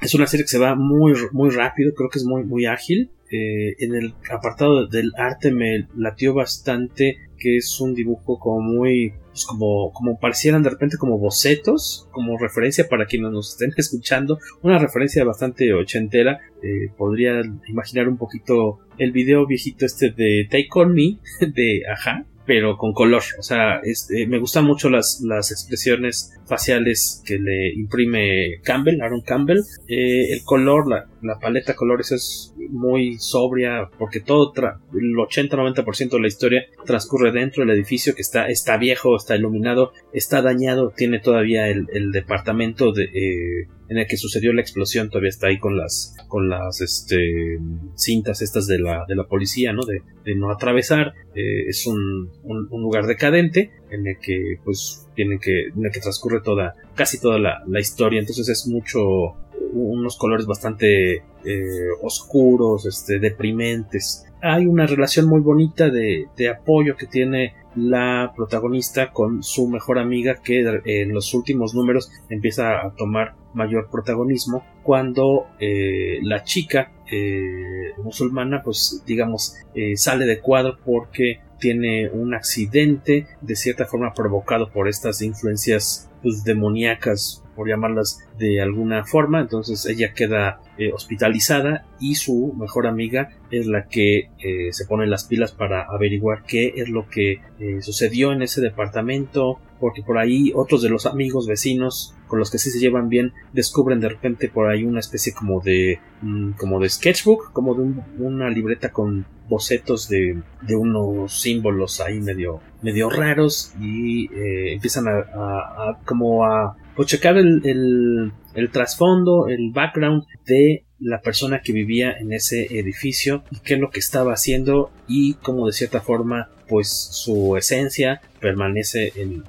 es 0.02 0.14
una 0.14 0.28
serie 0.28 0.44
que 0.44 0.50
se 0.50 0.60
va 0.60 0.76
muy, 0.76 1.14
muy 1.32 1.50
rápido, 1.50 1.94
creo 1.96 2.10
que 2.10 2.20
es 2.20 2.26
muy, 2.26 2.44
muy 2.44 2.66
ágil. 2.66 3.10
Eh, 3.30 3.76
en 3.80 3.96
el 3.96 4.14
apartado 4.32 4.88
del 4.88 5.12
arte 5.18 5.52
me 5.52 5.88
latió 5.98 6.34
bastante 6.34 7.18
que 7.38 7.58
es 7.58 7.80
un 7.82 7.94
dibujo 7.94 8.40
como 8.40 8.62
muy 8.62 9.14
pues 9.32 9.46
como 9.46 9.92
como 9.92 10.18
parecieran 10.18 10.64
de 10.64 10.70
repente 10.70 10.96
como 10.98 11.18
bocetos 11.18 12.08
como 12.12 12.38
referencia 12.38 12.88
para 12.88 13.06
quienes 13.06 13.32
nos 13.32 13.52
estén 13.52 13.74
escuchando 13.78 14.40
una 14.62 14.80
referencia 14.80 15.26
bastante 15.26 15.74
ochentera 15.74 16.40
eh, 16.64 16.90
podría 16.98 17.42
imaginar 17.68 18.08
un 18.08 18.16
poquito 18.16 18.80
el 18.98 19.12
video 19.12 19.46
viejito 19.46 19.86
este 19.86 20.12
de 20.12 20.48
Take 20.50 20.70
On 20.76 20.94
Me 20.94 21.18
de 21.42 21.84
Aja 21.92 22.26
pero 22.48 22.78
con 22.78 22.94
color. 22.94 23.22
O 23.38 23.44
sea, 23.44 23.82
este, 23.84 24.26
me 24.26 24.40
gustan 24.40 24.66
mucho 24.66 24.90
las, 24.90 25.22
las 25.22 25.52
expresiones 25.52 26.37
faciales 26.48 27.22
que 27.26 27.38
le 27.38 27.74
imprime 27.74 28.60
Campbell, 28.64 29.02
Aaron 29.02 29.22
Campbell. 29.22 29.60
Eh, 29.88 30.34
el 30.34 30.44
color, 30.44 30.88
la, 30.90 31.06
la, 31.22 31.40
paleta 31.40 31.74
de 31.74 31.76
colores 31.76 32.12
es 32.12 32.54
muy 32.70 33.18
sobria 33.20 33.90
porque 33.98 34.20
todo, 34.20 34.54
el 34.94 35.14
80-90% 35.16 36.10
de 36.10 36.20
la 36.20 36.28
historia 36.28 36.66
transcurre 36.86 37.32
dentro 37.32 37.66
del 37.66 37.76
edificio 37.76 38.16
que 38.16 38.22
está, 38.22 38.48
está 38.48 38.78
viejo, 38.78 39.16
está 39.16 39.36
iluminado, 39.36 39.92
está 40.14 40.42
dañado, 40.42 40.94
tiene 40.96 41.20
todavía 41.20 41.68
el, 41.68 42.12
departamento 42.12 42.92
de... 42.92 43.04
Eh, 43.04 43.68
en 43.90 43.98
el 43.98 44.08
que 44.08 44.18
sucedió 44.18 44.54
la 44.54 44.62
explosión 44.62 45.10
todavía 45.10 45.30
está 45.30 45.48
ahí 45.48 45.60
con 45.60 45.78
las 45.78 46.16
con 46.28 46.50
las 46.50 46.82
este 46.82 47.58
cintas 47.96 48.42
estas 48.42 48.68
de 48.68 48.80
la 48.80 49.06
de 49.08 49.16
la 49.16 49.26
policía 49.26 49.74
no 49.74 49.84
de, 49.86 50.02
de 50.26 50.36
no 50.36 50.52
atravesar 50.52 51.14
eh, 51.36 51.68
es 51.68 51.88
un, 51.88 52.30
lugar 52.70 53.06
decadente 53.06 53.72
en 53.90 54.08
el 54.08 54.18
que 54.20 54.60
pues 54.64 55.08
tienen 55.16 55.40
que 55.40 55.68
en 55.68 55.86
el 55.86 55.92
que 55.92 56.00
transcurre 56.00 56.42
toda 56.42 56.76
casi 56.96 57.20
toda 57.20 57.40
la, 57.40 57.64
la 57.68 57.80
historia. 57.80 58.20
Entonces 58.20 58.48
es 58.50 58.68
mucho 58.68 59.36
unos 59.74 60.18
colores 60.18 60.46
bastante 60.46 61.24
eh, 61.46 61.90
oscuros 62.02 62.86
este 62.86 63.20
deprimentes 63.20 64.27
hay 64.48 64.66
una 64.66 64.86
relación 64.86 65.28
muy 65.28 65.42
bonita 65.42 65.90
de, 65.90 66.28
apoyo 66.50 66.96
que 66.96 67.06
tiene 67.06 67.56
la 67.76 68.32
protagonista 68.36 69.12
con 69.12 69.44
su 69.44 69.68
mejor 69.68 70.00
amiga 70.00 70.42
que 70.42 70.62
en 70.86 71.14
los 71.14 71.34
últimos 71.34 71.76
números 71.76 72.10
empieza 72.30 72.86
a 72.86 72.94
tomar 72.96 73.36
mayor 73.54 73.90
protagonismo 73.92 74.66
cuando 74.84 75.48
eh, 75.60 76.20
la 76.22 76.44
chica 76.44 76.92
eh, 77.12 77.94
musulmana 78.04 78.62
pues 78.64 79.04
digamos 79.06 79.56
eh, 79.76 79.98
sale 79.98 80.26
de 80.26 80.40
cuadro 80.40 80.78
porque 80.86 81.42
tiene 81.60 82.10
un 82.10 82.34
accidente 82.34 83.28
de 83.42 83.56
cierta 83.56 83.86
forma 83.86 84.14
provocado 84.14 84.72
por 84.72 84.88
estas 84.88 85.22
influencias 85.22 86.10
pues, 86.22 86.44
demoníacas 86.44 87.44
por 87.58 87.68
llamarlas 87.68 88.20
de 88.38 88.62
alguna 88.62 89.04
forma 89.04 89.42
entonces 89.42 89.86
ella 89.88 90.14
queda 90.14 90.62
eh, 90.78 90.94
hospitalizada 90.94 91.86
y 92.00 92.16
su 92.16 92.54
mejor 92.58 92.88
amiga 92.88 93.32
es 93.52 93.66
la 93.66 93.88
que 93.88 94.30
eh, 94.40 94.72
se 94.72 94.86
pone 94.86 95.08
las 95.08 95.26
pilas 95.26 95.52
para 95.52 95.82
averiguar 95.84 96.44
qué 96.48 96.74
es 96.78 96.88
lo 96.88 97.10
que 97.10 97.42
eh, 97.60 97.82
sucedió 97.82 98.32
en 98.32 98.44
ese 98.44 98.62
departamento 98.62 99.60
porque 99.80 100.04
por 100.04 100.18
ahí 100.18 100.52
otros 100.56 100.82
de 100.82 100.90
los 100.90 101.06
amigos 101.06 101.48
vecinos 101.48 102.16
con 102.28 102.40
los 102.40 102.52
que 102.52 102.60
sí 102.60 102.70
se 102.70 102.80
llevan 102.80 103.10
bien 103.10 103.34
descubren 103.54 104.00
de 104.00 104.10
repente 104.10 104.50
por 104.50 104.70
ahí 104.70 104.84
una 104.84 105.00
especie 105.00 105.34
como 105.34 105.60
de 105.60 106.00
mm, 106.22 106.52
como 106.52 106.80
de 106.80 106.90
sketchbook 106.90 107.52
como 107.54 107.74
de 107.74 107.82
un, 107.82 108.04
una 108.20 108.50
libreta 108.50 108.92
con 108.92 109.26
bocetos 109.50 110.10
de, 110.10 110.42
unos 110.70 111.42
símbolos 111.42 112.02
ahí 112.02 112.20
medio 112.20 112.60
medio 112.82 113.10
raros 113.10 113.74
y 113.80 114.26
eh, 114.34 114.74
empiezan 114.74 115.08
a, 115.08 115.20
a, 115.20 116.00
como 116.06 116.46
a 116.46 116.76
pues 116.98 117.10
checar 117.10 117.38
el, 117.38 118.32
el, 118.56 118.72
trasfondo, 118.72 119.48
el 119.48 119.70
background 119.72 120.24
de 120.48 120.84
la 121.00 121.22
persona 121.22 121.62
que 121.62 121.72
vivía 121.72 122.18
en 122.18 122.34
ese 122.34 122.66
edificio 122.80 123.44
y 123.52 123.60
qué 123.60 123.76
es 123.76 123.80
lo 123.80 123.92
que 123.92 124.00
estaba 124.00 124.34
haciendo 124.34 124.90
y 125.08 125.36
cómo 125.36 125.68
de 125.68 125.74
cierta 125.74 126.02
forma 126.02 126.50
pues 126.68 126.90
su 126.90 127.56
esencia 127.56 128.20
permanece 128.42 129.14
en, 129.16 129.44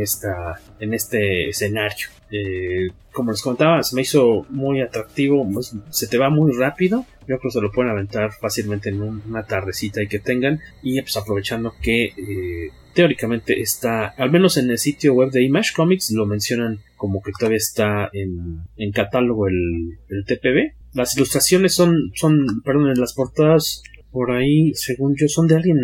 este 0.00 1.50
escenario. 1.50 2.08
Eh, 2.30 2.88
como 3.12 3.32
les 3.32 3.42
contaba 3.42 3.80
me 3.92 4.00
hizo 4.00 4.46
muy 4.48 4.80
atractivo 4.80 5.46
pues, 5.52 5.76
se 5.90 6.08
te 6.08 6.16
va 6.16 6.30
muy 6.30 6.52
rápido 6.52 7.04
yo 7.28 7.38
creo 7.38 7.40
que 7.40 7.50
se 7.50 7.60
lo 7.60 7.72
pueden 7.72 7.90
aventar 7.90 8.32
fácilmente 8.32 8.90
en 8.90 9.02
un, 9.02 9.22
una 9.28 9.44
tardecita 9.44 10.02
y 10.02 10.08
que 10.08 10.18
tengan 10.18 10.60
y 10.82 11.00
pues 11.00 11.16
aprovechando 11.16 11.74
que 11.80 12.04
eh, 12.04 12.70
teóricamente 12.94 13.60
está 13.60 14.06
al 14.08 14.30
menos 14.30 14.56
en 14.56 14.70
el 14.70 14.78
sitio 14.78 15.14
web 15.14 15.30
de 15.30 15.42
Image 15.42 15.72
Comics 15.74 16.10
lo 16.12 16.26
mencionan 16.26 16.80
como 16.96 17.22
que 17.22 17.32
todavía 17.38 17.58
está 17.58 18.10
en, 18.12 18.60
en 18.76 18.92
catálogo 18.92 19.48
el, 19.48 19.98
el 20.08 20.24
TPB 20.24 20.84
las 20.94 21.16
ilustraciones 21.16 21.74
son, 21.74 22.12
son, 22.14 22.62
perdón, 22.64 22.90
en 22.90 23.00
las 23.00 23.14
portadas 23.14 23.82
por 24.12 24.30
ahí, 24.30 24.72
según 24.74 25.16
yo, 25.16 25.26
son 25.26 25.48
de 25.48 25.56
alguien 25.56 25.76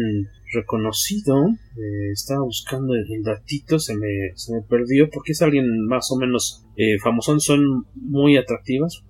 reconocido. 0.53 1.49
Eh, 1.49 2.12
estaba 2.12 2.45
buscando 2.45 2.95
el, 2.95 3.22
datito, 3.24 3.80
se 3.80 3.97
me, 3.97 4.30
se 4.36 4.55
me 4.55 4.62
perdió 4.62 5.11
porque 5.11 5.32
es 5.32 5.43
alguien 5.43 5.84
más 5.86 6.12
o 6.12 6.16
menos 6.16 6.64
eh, 6.76 6.97
famosón, 7.03 7.41
son 7.41 7.86
muy 7.95 8.36
atractivas. 8.36 9.03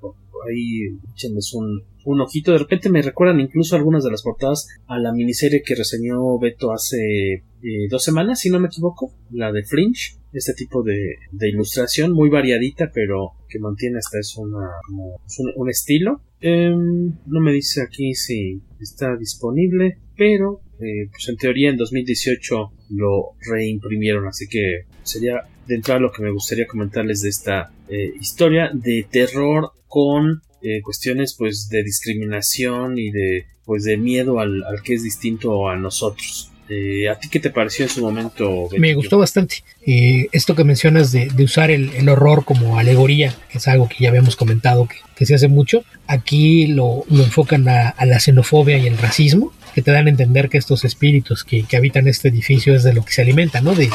Ahí, 0.49 0.99
échenles 1.13 1.53
un, 1.53 1.83
un 2.05 2.21
ojito. 2.21 2.53
De 2.53 2.59
repente 2.59 2.91
me 2.91 3.03
recuerdan 3.03 3.41
incluso 3.41 3.77
algunas 3.77 4.05
de 4.05 4.11
las 4.11 4.23
portadas 4.23 4.69
a 4.87 4.99
la 4.99 5.13
miniserie 5.13 5.63
que 5.65 5.75
reseñó 5.75 6.39
Beto 6.39 6.73
hace 6.73 7.35
eh, 7.35 7.43
dos 7.91 8.03
semanas, 8.03 8.41
si 8.41 8.51
no 8.51 8.61
me 8.61 8.69
equivoco, 8.69 9.13
la 9.31 9.53
de 9.53 9.65
Fringe. 9.65 10.17
Este 10.33 10.55
tipo 10.55 10.85
de, 10.85 11.17
de 11.33 11.49
ilustración 11.49 12.13
muy 12.13 12.31
variadita, 12.31 12.93
pero 12.95 13.33
que 13.49 13.59
mantiene 13.59 13.99
hasta 13.99 14.21
eso 14.21 14.43
una, 14.43 14.69
como, 14.87 15.21
un, 15.57 15.69
estilo. 15.69 16.23
Eh, 16.41 16.71
no 16.71 17.41
me 17.41 17.53
dice 17.53 17.83
aquí 17.83 18.15
si 18.15 18.61
está 18.81 19.17
disponible, 19.17 19.99
pero 20.17 20.61
eh, 20.81 21.09
pues 21.11 21.29
en 21.29 21.37
teoría 21.37 21.71
en 21.71 21.77
2018 21.77 22.73
lo 22.91 23.33
reimprimieron, 23.41 24.27
así 24.27 24.47
que 24.49 24.87
sería 25.03 25.43
de 25.67 25.75
entrada 25.75 26.01
lo 26.01 26.13
que 26.13 26.23
me 26.23 26.33
gustaría 26.33 26.67
comentarles 26.67 27.23
de 27.23 27.29
esta 27.29 27.71
eh, 27.89 28.13
historia 28.19 28.71
de 28.73 29.07
terror 29.11 29.73
con 29.87 30.41
eh, 30.63 30.83
cuestiones 30.83 31.35
pues 31.39 31.69
de 31.69 31.83
discriminación 31.83 32.99
y 32.99 33.11
de 33.11 33.47
pues 33.65 33.85
de 33.85 33.97
miedo 33.97 34.41
al, 34.41 34.65
al 34.65 34.83
que 34.83 34.95
es 34.95 35.03
distinto 35.03 35.69
a 35.69 35.77
nosotros. 35.77 36.51
Eh, 36.73 37.09
¿A 37.09 37.19
ti 37.19 37.29
qué 37.29 37.41
te 37.41 37.51
pareció 37.51 37.85
en 37.85 37.89
su 37.89 38.01
momento? 38.01 38.69
Me 38.79 38.95
gustó 38.95 39.19
bastante. 39.19 39.65
Eh, 39.85 40.29
esto 40.31 40.55
que 40.55 40.63
mencionas 40.63 41.11
de, 41.11 41.27
de 41.27 41.43
usar 41.43 41.73
el, 41.73 41.91
el, 41.95 42.09
horror 42.09 42.45
como 42.45 42.79
alegoría, 42.79 43.35
que 43.51 43.59
es 43.59 43.67
algo 43.67 43.89
que 43.89 43.97
ya 43.99 44.09
habíamos 44.09 44.37
comentado 44.37 44.87
que, 44.87 44.95
que 45.17 45.27
se 45.27 45.35
hace 45.35 45.49
mucho, 45.49 45.83
aquí 46.07 46.69
lo, 46.69 47.05
lo 47.11 47.25
enfocan 47.25 47.69
a, 47.69 47.89
a, 47.89 48.07
la 48.07 48.21
xenofobia 48.21 48.79
y 48.79 48.87
el 48.87 48.99
racismo, 48.99 49.53
que 49.75 49.83
te 49.83 49.91
dan 49.91 50.07
a 50.07 50.11
entender 50.11 50.49
que 50.49 50.59
estos 50.59 50.85
espíritus 50.85 51.45
que, 51.45 51.65
que 51.65 51.77
habitan 51.77 52.09
este 52.09 52.29
edificio 52.29 52.75
es 52.75 52.83
de 52.83 52.93
lo 52.93 53.05
que 53.05 53.13
se 53.13 53.23
alimenta, 53.23 53.61
¿no? 53.61 53.75
De, 53.75 53.91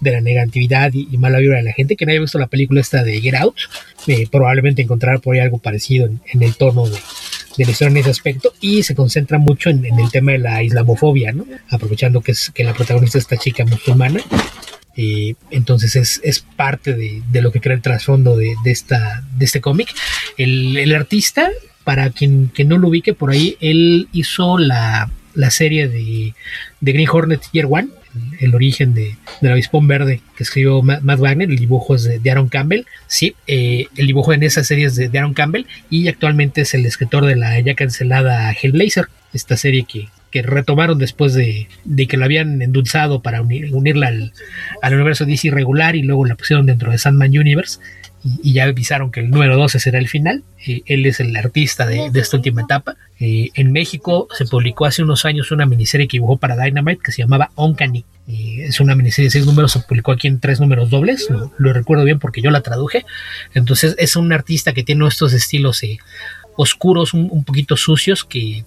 de 0.00 0.10
la 0.12 0.20
negatividad 0.20 0.92
y, 0.92 1.08
y, 1.10 1.18
mala 1.18 1.38
vibra 1.38 1.58
de 1.58 1.64
la 1.64 1.72
gente. 1.72 1.96
Que 1.96 2.06
no 2.06 2.12
haya 2.12 2.20
visto 2.20 2.38
la 2.38 2.46
película 2.46 2.80
esta 2.80 3.02
de 3.02 3.20
Get 3.20 3.34
Out, 3.34 3.56
eh, 4.06 4.26
probablemente 4.30 4.82
encontrará 4.82 5.18
por 5.18 5.34
ahí 5.34 5.40
algo 5.40 5.58
parecido 5.58 6.06
en, 6.06 6.20
en 6.32 6.42
el 6.42 6.56
tono 6.56 6.88
de, 6.88 6.98
de 7.56 7.64
la 7.64 7.70
historia 7.70 7.90
en 7.90 7.96
ese 7.98 8.10
aspecto 8.10 8.52
y 8.60 8.82
se 8.82 8.94
concentra 8.94 9.38
mucho 9.38 9.70
en, 9.70 9.84
en, 9.84 9.98
el 9.98 10.10
tema 10.10 10.32
de 10.32 10.38
la 10.38 10.62
islamofobia, 10.62 11.32
¿no? 11.32 11.46
Aprovechando 11.70 12.20
que, 12.20 12.32
es, 12.32 12.50
que 12.50 12.64
la 12.64 12.74
protagonista 12.74 13.18
es 13.18 13.24
esta 13.24 13.36
chica 13.36 13.64
musulmana. 13.64 14.20
Eh, 14.96 15.34
entonces 15.50 15.94
es, 15.96 16.20
es 16.24 16.40
parte 16.40 16.94
de, 16.94 17.22
de, 17.30 17.42
lo 17.42 17.52
que 17.52 17.60
crea 17.60 17.76
el 17.76 17.82
trasfondo 17.82 18.36
de, 18.36 18.54
de, 18.64 18.70
esta, 18.70 19.22
de 19.36 19.44
este 19.44 19.60
cómic. 19.60 19.88
El, 20.38 20.76
el, 20.78 20.94
artista, 20.94 21.50
para 21.86 22.10
quien, 22.10 22.50
no 22.66 22.78
lo 22.78 22.88
ubique 22.88 23.14
por 23.14 23.30
ahí, 23.30 23.56
él 23.60 24.08
hizo 24.12 24.58
la, 24.58 25.08
serie 25.50 25.86
de, 25.86 26.34
Green 26.80 27.08
Hornet 27.08 27.42
Year 27.52 27.68
One, 27.70 27.90
el 28.40 28.56
origen 28.56 28.92
de, 28.92 29.14
del 29.40 29.52
avispón 29.52 29.86
verde 29.86 30.20
que 30.36 30.42
escribió 30.42 30.82
Matt 30.82 31.20
Wagner, 31.20 31.48
el 31.48 31.56
dibujo 31.56 31.94
es 31.94 32.02
de, 32.02 32.28
Aaron 32.28 32.48
Campbell, 32.48 32.86
sí, 33.06 33.36
eh, 33.46 33.86
el 33.94 34.08
dibujo 34.08 34.32
en 34.32 34.42
esa 34.42 34.64
serie 34.64 34.86
es 34.86 34.96
de, 34.96 35.16
Aaron 35.16 35.32
Campbell 35.32 35.66
y 35.88 36.08
actualmente 36.08 36.62
es 36.62 36.74
el 36.74 36.84
escritor 36.86 37.24
de 37.24 37.36
la 37.36 37.60
ya 37.60 37.74
cancelada 37.74 38.50
Hellblazer, 38.50 39.06
esta 39.32 39.56
serie 39.56 39.86
que, 39.88 40.08
retomaron 40.42 40.98
después 40.98 41.32
de, 41.32 41.66
de, 41.86 42.06
que 42.06 42.18
la 42.18 42.26
habían 42.26 42.60
endulzado 42.60 43.22
para 43.22 43.40
unir, 43.40 43.74
unirla 43.74 44.08
al, 44.08 44.34
al, 44.82 44.94
universo 44.94 45.24
DC 45.24 45.50
regular 45.50 45.96
y 45.96 46.02
luego 46.02 46.26
la 46.26 46.34
pusieron 46.34 46.66
dentro 46.66 46.90
de 46.90 46.98
Sandman 46.98 47.30
Universe 47.30 47.78
y, 48.42 48.52
ya 48.52 48.64
avisaron 48.64 49.10
que 49.10 49.20
el 49.20 49.30
número 49.30 49.56
12 49.56 49.78
será 49.78 49.98
el 49.98 50.08
final. 50.08 50.42
Eh, 50.66 50.82
él 50.86 51.06
es 51.06 51.20
el 51.20 51.34
artista 51.36 51.86
de, 51.86 52.10
esta 52.14 52.36
última 52.36 52.62
etapa. 52.62 52.96
Eh, 53.18 53.50
en 53.54 53.72
México 53.72 54.28
se 54.36 54.44
publicó 54.44 54.86
hace 54.86 55.02
unos 55.02 55.24
años 55.24 55.50
una 55.50 55.66
miniserie 55.66 56.08
que 56.08 56.16
dibujó 56.16 56.36
para 56.36 56.56
Dynamite 56.56 57.02
que 57.02 57.12
se 57.12 57.22
llamaba 57.22 57.50
Uncanny. 57.54 58.04
Eh, 58.28 58.64
es 58.66 58.80
una 58.80 58.94
miniserie 58.94 59.26
de 59.26 59.30
seis 59.30 59.46
números, 59.46 59.72
se 59.72 59.80
publicó 59.80 60.12
aquí 60.12 60.26
en 60.26 60.40
tres 60.40 60.60
números 60.60 60.90
dobles, 60.90 61.28
lo, 61.58 61.72
recuerdo 61.72 62.04
bien 62.04 62.18
porque 62.18 62.42
yo 62.42 62.50
la 62.50 62.60
traduje. 62.60 63.04
Entonces 63.54 63.94
es 63.98 64.16
un 64.16 64.32
artista 64.32 64.72
que 64.72 64.82
tiene 64.82 65.06
estos 65.06 65.32
estilos 65.32 65.82
eh, 65.82 65.98
oscuros, 66.56 67.14
un, 67.14 67.44
poquito 67.44 67.76
sucios, 67.76 68.24
que 68.24 68.64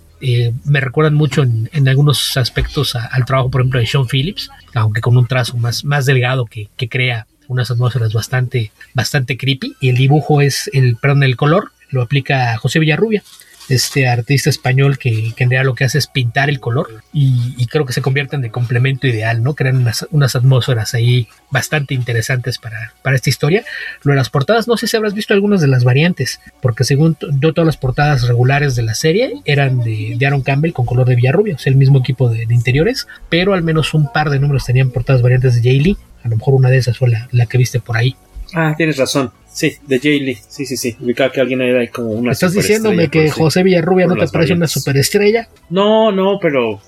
me 0.66 0.82
recuerdan 0.82 1.16
mucho 1.16 1.44
en, 1.44 1.88
algunos 1.88 2.36
aspectos 2.38 2.96
al 2.96 3.26
trabajo, 3.26 3.50
por 3.50 3.62
ejemplo, 3.62 3.80
de 3.80 3.88
Sean 3.88 4.06
Phillips, 4.06 4.50
aunque 4.74 5.02
con 5.02 5.18
un 5.18 5.28
trazo 5.28 5.58
más, 5.58 5.86
más 5.86 6.06
delgado 6.06 6.46
que, 6.46 6.70
que 6.76 6.90
crea 6.90 7.26
unas 7.50 7.70
atmósferas 7.70 8.14
bastante, 8.14 8.72
bastante 8.94 9.38
creepy. 9.38 9.76
Y 9.82 9.90
el 9.90 9.98
dibujo 9.98 10.40
es 10.40 10.70
el, 10.72 10.96
perdón, 10.96 11.24
el 11.24 11.36
color 11.36 11.72
lo 11.90 12.02
aplica 12.02 12.56
José 12.58 12.80
Villarrubia, 12.80 13.24
este 13.70 14.08
artista 14.08 14.50
español 14.50 14.98
que, 14.98 15.34
que, 15.36 15.44
en 15.44 15.52
realidad 15.52 15.66
lo 15.66 15.76
que 15.76 15.86
hace 15.86 16.00
es 16.00 16.08
pintar 16.08 16.50
el 16.50 16.60
color 16.60 17.04
y, 17.14 17.68
creo 17.68 17.86
que 17.86 17.94
se 17.94 18.02
convierten 18.02 18.42
de 18.42 18.50
complemento 18.50 19.06
ideal, 19.06 19.44
¿no? 19.44 19.54
Crean 19.54 19.78
unas, 19.78 20.08
unas, 20.10 20.36
atmósferas 20.36 20.96
ahí 20.96 21.28
bastante 21.52 21.94
interesantes 21.94 22.58
para, 22.58 22.94
para 23.04 23.16
esta 23.16 23.30
historia. 23.30 23.64
Lo 24.02 24.12
de 24.12 24.18
las 24.18 24.32
portadas, 24.32 24.68
no 24.68 24.76
sé 24.76 24.88
si 24.88 24.98
habrás 24.98 25.14
visto 25.14 25.36
algunas 25.36 25.62
de 25.62 25.68
las 25.68 25.84
variantes, 25.84 26.42
porque 26.62 26.84
según 26.84 27.16
yo 27.40 27.54
todas 27.54 27.68
las 27.68 27.78
portadas 27.78 28.28
regulares 28.28 28.76
de 28.76 28.82
la 28.82 28.96
serie 28.96 29.34
eran 29.46 29.80
de, 29.84 30.16
de 30.18 30.26
Aaron 30.26 30.42
Campbell 30.42 30.74
con 30.74 30.88
color 30.88 31.08
de 31.08 31.16
Villarrubia, 31.16 31.56
o 31.56 31.60
sea, 31.60 31.70
el 31.70 31.78
mismo 31.78 32.00
equipo 32.00 32.28
de, 32.30 32.48
interiores, 32.50 33.08
pero 33.30 33.54
al 33.54 33.62
menos 33.62 33.94
un 33.94 34.12
par 34.12 34.32
de 34.32 34.40
números 34.40 34.66
tenían 34.66 34.90
portadas 34.90 35.22
variantes 35.22 35.56
de 35.56 35.62
Jay 35.62 35.80
Lee. 35.80 35.98
A 36.24 36.30
lo 36.30 36.38
mejor 36.38 36.54
una 36.54 36.70
de 36.70 36.78
esas 36.78 36.98
fue 36.98 37.10
la, 37.10 37.28
la 37.32 37.46
que 37.46 37.58
viste 37.58 37.80
por 37.80 37.98
ahí. 37.98 38.16
Ah, 38.54 38.74
tienes 38.76 38.98
razón. 38.98 39.32
Sí, 39.52 39.74
de 39.88 40.00
Jay 40.00 40.20
Lee. 40.20 40.38
Sí, 40.48 40.66
sí, 40.66 40.78
sí. 40.78 40.96
Ubicaba 41.00 41.32
que 41.32 41.42
alguien 41.42 41.62
era 41.62 41.82
ahí 41.82 41.88
como 41.88 42.12
una. 42.12 42.32
¿Estás 42.32 42.54
diciéndome 42.54 43.10
que 43.10 43.30
José 43.30 43.64
Villarrubia 43.64 44.08
no 44.08 44.16
te 44.16 44.28
parece 44.28 44.54
una 44.54 44.68
superestrella? 44.68 45.50
No, 45.70 46.12
no, 46.12 46.40
pero. 46.42 46.80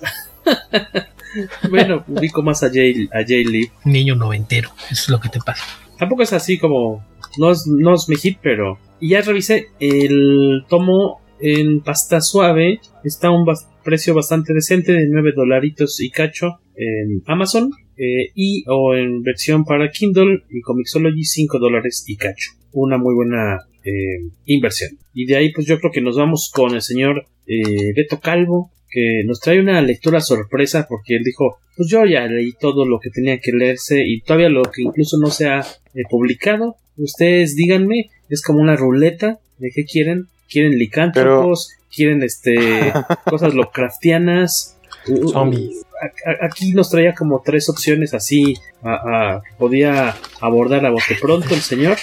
bueno, 1.70 2.04
ubico 2.08 2.42
más 2.42 2.64
a 2.64 2.70
Jay, 2.70 3.10
a 3.12 3.26
Jay 3.26 3.44
Lee. 3.44 3.72
Niño 3.86 4.16
noventero, 4.16 4.72
eso 4.90 5.04
es 5.04 5.10
lo 5.10 5.20
que 5.20 5.30
te 5.30 5.40
pasa. 5.40 5.64
Tampoco 5.98 6.24
es 6.24 6.34
así 6.34 6.58
como. 6.58 7.06
No 7.38 7.52
es, 7.52 7.66
no 7.68 7.94
es 7.96 8.10
mi 8.10 8.16
hit, 8.16 8.40
pero. 8.42 8.80
Y 9.00 9.10
ya 9.10 9.22
revisé 9.22 9.68
el 9.80 10.66
tomo 10.70 11.22
en 11.40 11.82
pasta 11.82 12.22
suave. 12.22 12.80
Está 13.04 13.28
a 13.28 13.32
un 13.32 13.46
precio 13.84 14.14
bastante 14.14 14.54
decente 14.54 14.92
de 14.92 15.08
9 15.10 15.32
dolaritos 15.36 16.00
y 16.00 16.12
cacho 16.12 16.60
en 16.76 17.24
Amazon. 17.26 17.72
Eh, 18.04 18.32
y 18.34 18.64
o 18.68 18.96
en 18.96 19.22
versión 19.22 19.64
para 19.64 19.92
Kindle 19.92 20.42
y 20.50 20.62
Comixology 20.62 21.24
5 21.24 21.60
dólares 21.60 22.04
y 22.08 22.16
cacho. 22.16 22.54
Una 22.72 22.98
muy 22.98 23.14
buena 23.14 23.60
eh, 23.84 24.28
inversión. 24.46 24.98
Y 25.14 25.28
de 25.28 25.36
ahí 25.36 25.52
pues 25.54 25.68
yo 25.68 25.80
creo 25.80 25.92
que 25.92 26.02
nos 26.02 26.18
vamos 26.18 26.50
con 26.52 26.74
el 26.74 26.82
señor 26.82 27.28
eh, 27.46 27.94
Beto 27.96 28.20
Calvo 28.20 28.72
que 28.90 29.22
nos 29.24 29.40
trae 29.40 29.60
una 29.60 29.80
lectura 29.84 30.20
sorpresa 30.20 30.88
porque 30.90 31.16
él 31.16 31.24
dijo 31.24 31.60
pues 31.78 31.90
yo 31.92 32.04
ya 32.08 32.26
leí 32.26 32.54
todo 32.60 32.88
lo 32.88 33.00
que 33.00 33.12
tenía 33.12 33.40
que 33.40 33.52
leerse 33.52 34.02
y 34.04 34.22
todavía 34.22 34.50
lo 34.50 34.64
que 34.64 34.82
incluso 34.82 35.18
no 35.22 35.28
se 35.28 35.48
ha 35.48 35.64
publicado. 36.10 36.78
Ustedes 36.98 37.56
díganme, 37.56 38.10
es 38.30 38.42
como 38.42 38.62
una 38.62 38.76
ruleta 38.76 39.40
de 39.60 39.70
qué 39.70 39.86
quieren. 39.86 40.26
¿Quieren 40.50 40.80
licántropos? 40.80 41.70
Pero... 41.70 41.82
¿Quieren 41.94 42.24
este 42.24 42.56
cosas 43.26 43.54
Lovecraftianas? 43.54 44.80
Zombies. 45.32 45.86
Aquí 46.42 46.74
nos 46.74 46.90
traía 46.90 47.14
como 47.14 47.42
tres 47.46 47.70
opciones 47.70 48.14
así. 48.14 48.58
A, 48.84 48.94
a, 48.94 49.42
podía 49.58 50.16
abordar 50.40 50.86
a 50.86 50.90
bote 50.90 51.16
pronto 51.22 51.54
el 51.54 51.62
señor. 51.62 51.98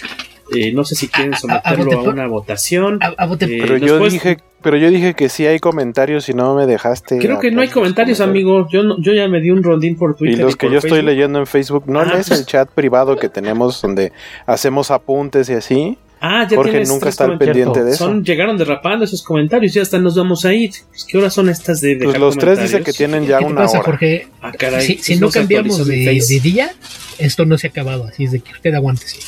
Eh, 0.55 0.73
no 0.73 0.85
sé 0.85 0.95
si 0.95 1.09
quieren 1.09 1.35
someterlo 1.35 1.93
a, 1.93 1.95
a, 1.95 1.99
a 1.99 2.11
una 2.11 2.27
votación. 2.27 3.01
Eh, 3.03 3.59
pero 3.61 3.77
yo 3.77 3.99
puedes... 3.99 4.15
dije, 4.15 4.39
pero 4.63 4.77
yo 4.77 4.91
dije 4.91 5.15
que 5.15 5.29
sí 5.29 5.47
hay 5.47 5.59
comentarios 5.59 6.29
y 6.29 6.35
no 6.35 6.55
me 6.55 6.67
dejaste. 6.67 7.19
Creo 7.19 7.39
que 7.39 7.51
no 7.51 7.61
hay 7.61 7.69
comentarios, 7.69 8.21
amigo. 8.21 8.67
Yo 8.71 8.83
no, 8.83 9.01
yo 9.01 9.13
ya 9.13 9.29
me 9.29 9.41
di 9.41 9.51
un 9.51 9.63
rondín 9.63 9.97
por 9.97 10.17
Twitter. 10.17 10.39
Y 10.39 10.43
los 10.43 10.55
y 10.55 10.57
que 10.57 10.67
yo 10.67 10.81
Facebook. 10.81 10.97
estoy 10.97 11.03
leyendo 11.03 11.39
en 11.39 11.47
Facebook, 11.47 11.85
¿no 11.87 12.01
ah, 12.01 12.05
lees 12.05 12.29
pues... 12.29 12.41
el 12.41 12.47
chat 12.47 12.71
privado 12.71 13.17
que 13.17 13.29
tenemos 13.29 13.83
donde 13.83 14.13
hacemos 14.47 14.91
apuntes 14.91 15.51
y 15.51 15.55
así? 15.55 15.99
Ah, 16.21 16.47
ya 16.49 16.57
Jorge 16.57 16.85
nunca 16.85 17.09
está 17.09 17.25
al 17.25 17.39
pendiente 17.39 17.85
de 17.85 17.91
eso. 17.93 18.07
Son, 18.07 18.25
llegaron 18.25 18.57
derrapando 18.57 19.05
esos 19.05 19.23
comentarios 19.23 19.75
y 19.77 19.81
hasta 19.81 19.99
nos 19.99 20.17
vamos 20.17 20.45
a 20.45 20.53
ir. 20.53 20.71
Pues, 20.89 21.05
¿Qué 21.05 21.19
horas 21.19 21.35
son 21.35 21.49
estas 21.49 21.81
de 21.81 21.97
Pues 21.97 22.19
los 22.19 22.37
tres 22.37 22.61
dicen 22.61 22.83
que 22.83 22.93
tienen 22.93 23.27
ya 23.27 23.41
una 23.41 23.63
pasa, 23.63 23.79
hora. 23.79 23.85
Jorge? 23.85 24.29
Ah, 24.41 24.53
caray, 24.53 24.85
si, 24.85 24.99
si 24.99 25.17
no 25.17 25.31
cambiamos 25.31 25.87
de, 25.87 25.97
de, 25.97 26.41
día, 26.41 26.73
esto 27.19 27.45
no 27.45 27.57
se 27.59 27.69
ha 27.69 27.71
acabado. 27.71 28.05
Así 28.05 28.25
es 28.25 28.33
de 28.33 28.41
que 28.41 28.53
usted 28.53 28.75
aguante. 28.75 29.07
Sí. 29.07 29.19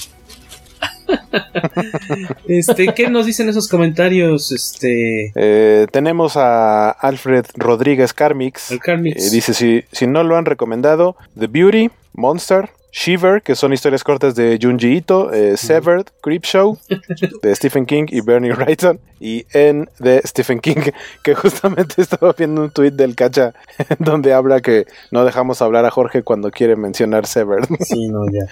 este, 2.49 2.95
¿qué 2.95 3.09
nos 3.09 3.27
dicen 3.27 3.49
esos 3.49 3.69
comentarios? 3.69 4.53
Este, 4.53 5.33
eh, 5.35 5.87
tenemos 5.91 6.37
a 6.37 6.91
Alfred 6.91 7.47
Rodríguez 7.55 8.13
Carmix. 8.13 8.71
El 8.71 8.81
Carmix. 8.81 9.27
Eh, 9.27 9.31
dice 9.31 9.55
si, 9.55 9.85
si 9.93 10.07
no 10.07 10.23
lo 10.23 10.37
han 10.37 10.45
recomendado, 10.45 11.17
The 11.39 11.47
Beauty, 11.47 11.91
Monster, 12.15 12.71
Shiver, 12.93 13.43
que 13.43 13.55
son 13.55 13.73
historias 13.73 14.05
cortas 14.05 14.35
de 14.35 14.59
Junji 14.61 14.97
Ito, 14.97 15.33
eh, 15.33 15.57
Severed, 15.57 16.07
Creepshow, 16.23 16.79
de 17.43 17.55
Stephen 17.55 17.87
King 17.87 18.07
y 18.09 18.21
Bernie 18.21 18.53
Wrightson, 18.53 19.01
y 19.21 19.47
en 19.53 19.89
de 19.99 20.21
Stephen 20.25 20.61
King, 20.61 20.91
que 21.23 21.35
justamente 21.35 21.95
estaba 22.03 22.33
viendo 22.33 22.63
un 22.63 22.71
tweet 22.71 22.93
del 22.93 23.15
Cacha 23.15 23.55
donde 23.99 24.33
habla 24.33 24.61
que 24.61 24.87
no 25.11 25.25
dejamos 25.25 25.63
hablar 25.63 25.85
a 25.85 25.91
Jorge 25.91 26.23
cuando 26.23 26.51
quiere 26.51 26.77
mencionar 26.77 27.27
Severed. 27.27 27.69
Sí, 27.81 28.09
no, 28.09 28.25
ya. 28.27 28.47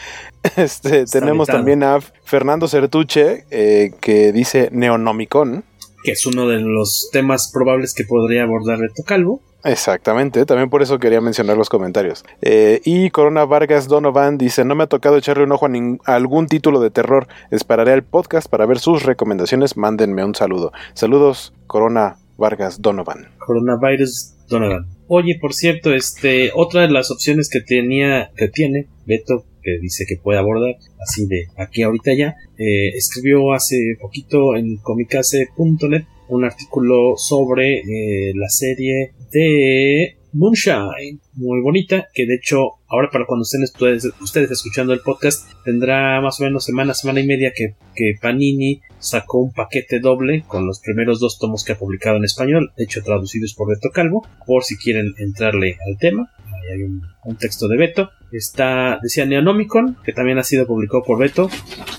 Este, 0.63 1.07
tenemos 1.07 1.49
también 1.49 1.83
a 1.83 2.01
Fernando 2.01 2.69
Certuche, 2.69 3.45
eh, 3.51 3.93
que 4.01 4.33
dice 4.33 4.69
Neonomicon. 4.73 5.65
Que 6.09 6.13
es 6.13 6.25
uno 6.25 6.49
de 6.49 6.59
los 6.61 7.11
temas 7.13 7.51
probables 7.53 7.93
que 7.93 8.05
podría 8.05 8.45
abordar 8.45 8.79
Reto 8.79 9.03
Calvo. 9.05 9.43
Exactamente, 9.63 10.47
también 10.47 10.71
por 10.71 10.81
eso 10.81 10.99
quería 10.99 11.21
mencionar 11.21 11.59
los 11.59 11.69
comentarios. 11.69 12.25
Eh, 12.41 12.81
y 12.83 13.11
Corona 13.11 13.45
Vargas 13.45 13.89
Donovan 13.89 14.39
dice, 14.39 14.65
no 14.65 14.75
me 14.75 14.85
ha 14.85 14.87
tocado 14.87 15.19
echarle 15.19 15.45
un 15.45 15.53
ojo 15.53 15.67
a, 15.67 15.71
a, 16.11 16.15
algún 16.15 16.47
título 16.47 16.81
de 16.81 16.89
terror, 16.89 17.29
esperaré 17.51 17.93
al 17.93 18.05
podcast 18.05 18.49
para 18.49 18.65
ver 18.65 18.79
sus 18.79 19.03
recomendaciones, 19.03 19.77
mándenme 19.77 20.25
un 20.25 20.35
saludo. 20.35 20.73
Saludos, 20.95 21.53
Corona 21.67 22.17
Vargas 22.39 22.81
Donovan. 22.81 23.29
Coronavirus 23.39 24.35
Donovan. 24.49 24.87
Oye, 25.09 25.39
por 25.41 25.53
cierto, 25.53 25.93
este, 25.93 26.51
otra 26.55 26.83
de 26.83 26.91
las 26.91 27.11
opciones 27.11 27.51
que 27.51 27.61
tenía, 27.61 28.31
que 28.37 28.49
tiene 28.49 28.87
Beto, 29.07 29.45
que 29.63 29.79
dice 29.81 30.05
que 30.07 30.17
puede 30.17 30.39
abordar, 30.39 30.77
así 31.01 31.27
de 31.27 31.49
aquí 31.57 31.83
ahorita 31.83 32.13
ya, 32.15 32.37
eh, 32.57 32.91
escribió 32.95 33.53
hace 33.53 33.97
poquito 34.01 34.57
en 34.57 34.77
comicase.net 34.77 36.05
un 36.29 36.45
artículo 36.45 37.17
sobre 37.17 37.79
eh, 37.79 38.33
la 38.35 38.49
serie 38.49 39.13
de 39.33 40.18
Moonshine, 40.39 41.19
muy 41.35 41.61
bonita, 41.63 42.07
que 42.15 42.25
de 42.25 42.37
hecho 42.37 42.59
ahora 42.87 43.11
para 43.11 43.27
cuando 43.27 43.43
estén 43.43 43.65
ustedes, 43.65 44.09
ustedes 44.21 44.53
escuchando 44.53 44.93
el 44.93 45.01
podcast 45.01 45.51
tendrá 45.65 46.21
más 46.21 46.41
o 46.41 46.45
menos 46.45 46.65
semana, 46.65 46.95
semana 46.95 47.19
y 47.19 47.27
media 47.27 47.53
que, 47.53 47.75
que 47.97 48.15
Panini 48.23 48.81
sacó 49.01 49.39
un 49.39 49.53
paquete 49.53 49.99
doble 49.99 50.45
con 50.47 50.65
los 50.65 50.79
primeros 50.79 51.19
dos 51.19 51.41
tomos 51.41 51.65
que 51.65 51.73
ha 51.73 51.79
publicado 51.79 52.19
en 52.19 52.25
español, 52.25 52.71
de 52.77 52.85
hecho 52.85 53.03
traducidos 53.03 53.53
por 53.55 53.69
Beto 53.69 53.91
Calvo, 53.91 54.29
por 54.47 54.63
si 54.63 54.77
quieren 54.77 55.13
entrarle 55.19 55.77
al 55.89 55.99
tema. 55.99 56.31
Ahí 56.69 56.81
hay 56.81 56.83
un, 56.83 57.03
un 57.25 57.37
texto 57.37 57.69
de 57.69 57.77
Beto. 57.77 58.11
Está, 58.31 58.99
decía 59.03 59.25
Neonomicon, 59.25 59.97
que 60.05 60.13
también 60.13 60.39
ha 60.39 60.43
sido 60.43 60.67
publicado 60.67 61.03
por 61.03 61.19
Beto. 61.19 61.49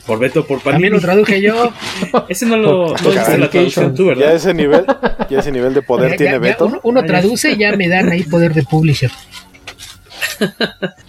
Por 0.06 0.20
Beto, 0.20 0.46
por 0.46 0.60
Panini. 0.60 0.74
También 0.74 0.94
lo 0.94 1.00
traduje 1.00 1.42
yo. 1.42 1.72
Ese 2.30 2.46
no 2.46 2.58
lo 2.58 2.90
no 2.90 2.94
hiciste 2.96 3.38
la 3.38 3.50
traducción 3.50 3.96
tú, 3.96 4.06
¿verdad? 4.08 4.28
Ya 4.28 4.34
ese 4.34 4.54
nivel, 4.54 4.86
ya 5.30 5.40
ese 5.40 5.52
nivel 5.52 5.74
de 5.74 5.82
poder 5.82 6.12
Ya- 6.12 6.18
tiene 6.18 6.32
ya- 6.34 6.38
ya 6.38 6.40
Beto. 6.40 6.66
uno, 6.68 6.80
uno 6.84 7.04
traduce 7.06 7.52
y 7.54 7.58
ya 7.58 7.76
me 7.76 7.88
dan 7.90 8.10
ahí 8.10 8.24
poder 8.24 8.54
de 8.54 8.64
publisher. 8.64 9.12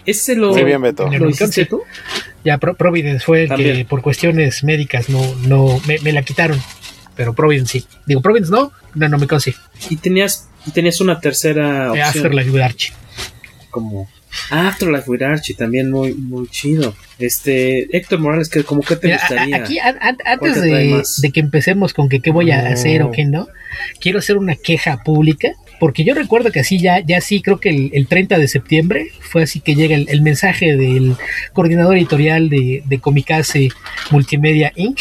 Ese 0.06 0.34
lo, 0.34 0.50
Muy 0.52 0.64
bien, 0.64 0.80
Beto. 0.82 1.08
¿lo 1.08 1.28
hiciste 1.28 1.66
tú? 1.66 1.82
Ya 2.44 2.58
Pro- 2.58 2.74
Providence 2.74 3.24
fue 3.24 3.44
el 3.44 3.54
que 3.54 3.86
por 3.88 4.02
cuestiones 4.02 4.64
médicas 4.64 5.08
no, 5.08 5.20
no 5.46 5.80
me, 5.86 5.98
me 6.00 6.12
la 6.12 6.22
quitaron. 6.22 6.58
Pero 7.16 7.34
Providence 7.34 7.80
sí. 7.80 7.86
Digo, 8.06 8.22
Providence 8.22 8.50
no, 8.50 8.72
no, 8.94 9.08
no 9.08 9.18
me 9.18 9.26
consigo. 9.26 9.58
Y 9.90 9.96
tenías, 9.96 10.48
y 10.66 10.70
tenías 10.70 11.00
una 11.00 11.20
tercera 11.20 11.90
opción. 11.90 12.06
Afterlife 12.08 12.50
with 12.50 12.62
Archie. 12.62 12.92
Como 13.70 14.08
Ah, 14.50 14.68
Afterlife 14.68 15.10
with 15.10 15.22
Archie 15.22 15.54
también 15.54 15.90
muy 15.90 16.14
muy 16.14 16.46
chido. 16.48 16.94
Este 17.18 17.88
Héctor 17.96 18.20
Morales 18.20 18.48
que 18.48 18.62
como 18.62 18.82
que 18.82 18.94
te 18.96 19.08
Mira, 19.08 19.18
gustaría. 19.18 19.56
aquí, 19.56 19.78
an- 19.80 19.98
an- 20.00 20.16
¿Cuál 20.38 20.50
antes 20.52 21.20
de, 21.20 21.32
que 21.32 21.40
empecemos 21.40 21.92
con 21.94 22.08
que 22.08 22.20
qué 22.20 22.30
voy 22.30 22.50
a 22.52 22.62
No. 22.62 22.68
hacer 22.70 23.02
o 23.02 23.10
qué 23.10 23.24
no, 23.24 23.48
quiero 24.00 24.20
hacer 24.20 24.36
una 24.36 24.54
queja 24.54 25.02
pública, 25.02 25.48
porque 25.80 26.04
yo 26.04 26.14
recuerdo 26.14 26.52
que 26.52 26.60
así 26.60 26.78
ya, 26.78 27.00
ya 27.00 27.20
sí, 27.20 27.42
creo 27.42 27.58
que 27.58 27.70
el, 27.70 27.90
el 27.92 28.06
30 28.06 28.38
de 28.38 28.46
septiembre 28.46 29.08
fue 29.20 29.42
así 29.42 29.58
que 29.60 29.74
llega 29.74 29.96
el, 29.96 30.08
el 30.08 30.22
mensaje 30.22 30.76
del 30.76 31.16
coordinador 31.52 31.96
editorial 31.96 32.48
de, 32.48 32.82
de 32.86 32.98
Comicase 33.00 33.70
Multimedia 34.12 34.72
Inc. 34.76 35.00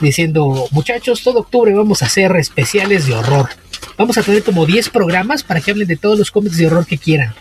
diciendo, 0.00 0.66
muchachos, 0.70 1.22
todo 1.22 1.40
octubre 1.40 1.72
vamos 1.74 2.02
a 2.02 2.06
hacer 2.06 2.34
especiales 2.36 3.06
de 3.06 3.14
horror. 3.14 3.48
Vamos 3.96 4.18
a 4.18 4.22
tener 4.22 4.42
como 4.42 4.66
10 4.66 4.90
programas 4.90 5.42
para 5.42 5.60
que 5.60 5.70
hablen 5.70 5.88
de 5.88 5.96
todos 5.96 6.18
los 6.18 6.30
cómics 6.30 6.56
de 6.58 6.66
horror 6.66 6.86
que 6.86 6.98
quieran. 6.98 7.32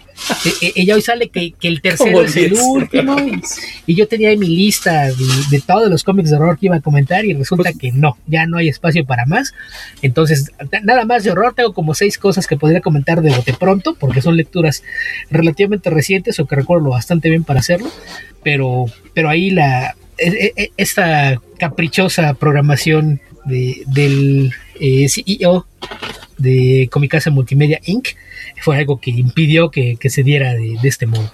E- 0.46 0.68
e- 0.68 0.74
Ella 0.76 0.96
hoy 0.96 1.02
sale 1.02 1.30
que, 1.30 1.52
que 1.52 1.68
el 1.68 1.82
tercero 1.82 2.22
es 2.24 2.36
el 2.36 2.50
10 2.52 2.62
último. 2.64 3.18
Y, 3.20 3.42
y 3.88 3.96
yo 3.96 4.08
tenía 4.08 4.30
ahí 4.30 4.38
mi 4.38 4.48
lista 4.48 5.06
de, 5.08 5.16
de 5.50 5.60
todos 5.62 5.90
los 5.90 6.04
cómics 6.04 6.30
de 6.30 6.36
horror 6.38 6.58
que 6.60 6.68
iba 6.68 6.76
a 6.78 6.82
comentar 6.82 7.26
y 7.26 7.34
resulta 7.34 7.74
que 7.74 7.92
no, 7.92 8.18
ya 8.28 8.46
no 8.46 8.58
hay 8.58 8.70
espacio 8.70 9.06
para 9.06 9.26
más. 9.26 9.54
Entonces, 10.02 10.52
na- 10.72 10.82
nada 10.82 11.06
más 11.06 11.24
de 11.24 11.32
horror, 11.32 11.54
tengo 11.56 11.74
como 11.74 11.94
seis 11.94 12.18
cosas 12.18 12.48
que 12.48 12.58
podría 12.58 12.82
comentar 12.82 13.22
de 13.22 13.32
bote 13.32 13.54
pronto, 13.54 13.96
porque 14.00 14.22
son 14.22 14.38
lecturas 14.38 14.84
relativamente 15.30 15.90
recientes 15.90 16.40
o 16.40 16.46
que 16.46 16.56
recuerdo 16.56 16.90
bastante 16.90 17.30
bien 17.30 17.44
para 17.44 17.60
hacerlo. 17.60 17.90
Pero, 18.44 18.86
pero 19.14 19.30
ahí 19.30 19.50
la 19.50 19.96
e- 20.18 20.72
esta 20.78 21.42
caprichosa 21.58 22.34
programación 22.34 23.20
de, 23.46 23.84
del 23.88 24.52
eh, 24.80 25.08
CEO 25.10 25.66
de 26.40 26.88
Comicasa 26.92 27.30
Multimedia 27.30 27.80
Inc. 27.86 28.08
fue 28.62 28.78
algo 28.78 29.00
que 29.00 29.12
impidió 29.12 29.70
que, 29.72 29.98
que 30.00 30.10
se 30.10 30.24
diera 30.24 30.54
de, 30.54 30.76
de 30.82 30.90
este 30.90 31.06
modo. 31.06 31.32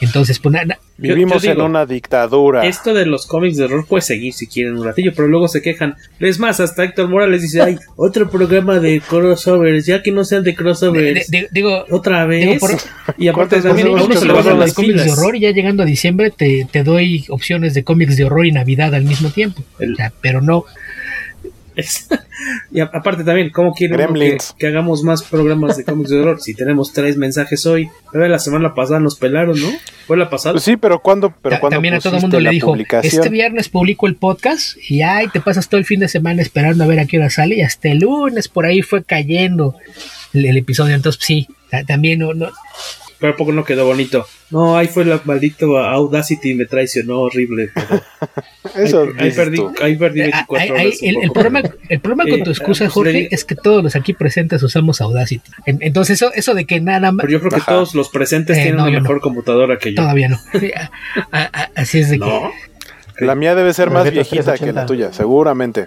Entonces, 0.00 0.38
pues 0.40 0.52
nada. 0.52 0.78
Vivimos 0.98 1.42
yo 1.42 1.50
digo, 1.50 1.62
en 1.64 1.70
una 1.70 1.86
dictadura. 1.86 2.64
Esto 2.66 2.92
de 2.94 3.06
los 3.06 3.26
cómics 3.26 3.56
de 3.56 3.64
horror 3.64 3.86
puede 3.86 4.02
seguir 4.02 4.32
si 4.32 4.46
quieren 4.46 4.76
un 4.76 4.84
ratillo, 4.84 5.12
pero 5.14 5.28
luego 5.28 5.48
se 5.48 5.62
quejan. 5.62 5.94
Es 6.20 6.38
más, 6.38 6.60
hasta 6.60 6.84
Héctor 6.84 7.08
Morales 7.08 7.42
dice, 7.42 7.60
ay, 7.60 7.76
otro 7.96 8.28
programa 8.30 8.78
de 8.80 9.00
crossovers, 9.00 9.86
ya 9.86 10.02
que 10.02 10.10
no 10.12 10.24
sean 10.24 10.42
de 10.44 10.54
crossovers. 10.54 11.28
de- 11.28 11.40
de- 11.42 11.48
digo, 11.52 11.84
otra 11.90 12.24
vez. 12.26 12.46
digo, 12.46 12.58
por- 12.60 12.70
y 13.18 13.28
aparte 13.28 13.60
¿Cuántas 13.60 13.62
también 13.64 13.88
uno 13.88 14.14
se 14.14 14.26
le 14.26 14.32
los 14.32 14.74
cómics 14.74 15.04
de 15.04 15.10
horror 15.12 15.36
y 15.36 15.40
ya 15.40 15.50
llegando 15.50 15.82
a 15.82 15.86
diciembre 15.86 16.30
te, 16.30 16.66
te 16.70 16.82
doy 16.84 17.24
opciones 17.28 17.74
de 17.74 17.84
cómics 17.84 18.16
de 18.16 18.24
horror 18.24 18.46
y 18.46 18.52
Navidad 18.52 18.94
al 18.94 19.04
mismo 19.04 19.30
tiempo. 19.30 19.62
El- 19.78 19.92
O 19.94 19.96
sea, 19.96 20.12
pero 20.20 20.40
no. 20.40 20.64
Es- 21.76 22.08
y 22.72 22.80
a- 22.80 22.90
aparte 22.92 23.24
también, 23.24 23.50
¿cómo 23.50 23.72
quieren 23.74 23.96
que, 24.58 24.66
hagamos 24.66 25.02
más 25.02 25.22
programas 25.22 25.76
de 25.76 25.84
cómics 25.84 26.10
de 26.10 26.20
horror? 26.20 26.40
Si 26.40 26.54
tenemos 26.54 26.92
tres 26.92 27.16
mensajes 27.16 27.64
hoy. 27.66 27.88
Pero 28.12 28.26
la 28.28 28.38
semana 28.38 28.74
pasada 28.74 29.00
nos 29.00 29.16
pelaron, 29.16 29.60
¿no? 29.60 29.68
¿Fue 30.06 30.16
la 30.16 30.28
pasada? 30.28 30.52
Pues 30.54 30.64
sí, 30.64 30.76
pero 30.76 31.00
¿cuándo, 31.00 31.32
pero 31.42 31.56
Ta- 31.56 31.60
cuándo 31.60 31.76
También 31.76 31.94
a 31.94 32.00
todo 32.00 32.16
el 32.16 32.22
mundo 32.22 32.38
le 32.38 32.44
la 32.44 32.50
dijo, 32.50 32.76
este 33.02 33.28
viernes 33.28 33.68
publico 33.68 34.06
el 34.06 34.16
podcast 34.16 34.76
y 34.88 35.02
ay, 35.02 35.28
te 35.28 35.40
pasas 35.40 35.68
todo 35.68 35.78
el 35.78 35.84
fin 35.86 36.00
de 36.00 36.08
semana 36.08 36.42
esperando 36.42 36.84
a 36.84 36.86
ver 36.86 37.00
a 37.00 37.06
qué 37.06 37.18
hora 37.18 37.30
sale 37.30 37.56
y 37.56 37.60
hasta 37.62 37.88
el 37.88 37.98
lunes 38.00 38.48
por 38.48 38.66
ahí 38.66 38.82
fue 38.82 39.02
cayendo 39.04 39.74
el, 40.34 40.46
el 40.46 40.56
episodio. 40.56 40.94
Entonces 40.94 41.22
sí, 41.24 41.48
ta- 41.70 41.84
también 41.84 42.18
no, 42.18 42.34
no, 42.34 42.50
Pero 43.22 43.34
¿a 43.34 43.36
poco 43.36 43.52
no 43.52 43.64
quedó 43.64 43.86
bonito. 43.86 44.26
No, 44.50 44.76
ahí 44.76 44.88
fue 44.88 45.04
la 45.04 45.20
maldito 45.24 45.78
Audacity 45.78 46.54
me 46.54 46.66
traicionó 46.66 47.20
horrible. 47.20 47.70
Eso 48.76 49.02
ahí, 49.02 49.28
ahí 49.28 49.30
perdí, 49.32 49.56
tú. 49.56 49.72
ahí 49.80 49.96
perdí 49.96 50.20
Eh, 50.20 50.24
24 50.24 50.56
ahí- 50.62 50.70
horas. 50.70 50.82
ahí 51.02 51.08
un 51.14 51.16
el, 51.18 51.24
el 51.24 51.30
problema, 51.30 51.62
el 51.88 52.00
problema 52.00 52.24
con 52.28 52.40
Eh, 52.40 52.42
tu 52.42 52.50
excusa, 52.50 52.84
pues, 52.86 52.92
Jorge, 52.94 53.12
le- 53.12 53.28
es 53.30 53.44
que 53.44 53.54
todos 53.54 53.82
los 53.84 53.94
aquí 53.96 54.12
presentes 54.12 54.62
usamos 54.64 55.00
Audacity. 55.00 55.50
En- 55.66 55.78
Entonces, 55.82 56.16
eso, 56.20 56.32
eso 56.34 56.52
de 56.54 56.64
que 56.64 56.80
nada 56.80 57.12
más. 57.12 57.22
Pero 57.24 57.32
yo 57.34 57.38
creo 57.38 57.50
que 57.52 57.56
Ajá. 57.58 57.72
todos 57.72 57.94
los 57.94 58.08
presentes 58.08 58.58
Eh, 58.58 58.62
tienen 58.62 58.76
no, 58.78 58.82
una 58.88 58.96
no. 58.96 59.00
mejor 59.02 59.20
computadora 59.20 59.78
que 59.78 59.90
yo. 59.90 59.96
Todavía 60.02 60.28
no. 60.28 60.38
Así 61.76 62.00
es 62.00 62.10
de 62.10 62.18
que. 62.18 62.40
La 63.20 63.34
mía 63.36 63.54
debe 63.54 63.72
ser 63.72 63.90
más 63.90 64.04
viejita 64.10 64.54
que 64.54 64.72
380. 64.72 64.80
la 64.80 64.86
tuya, 64.86 65.12
seguramente. 65.12 65.86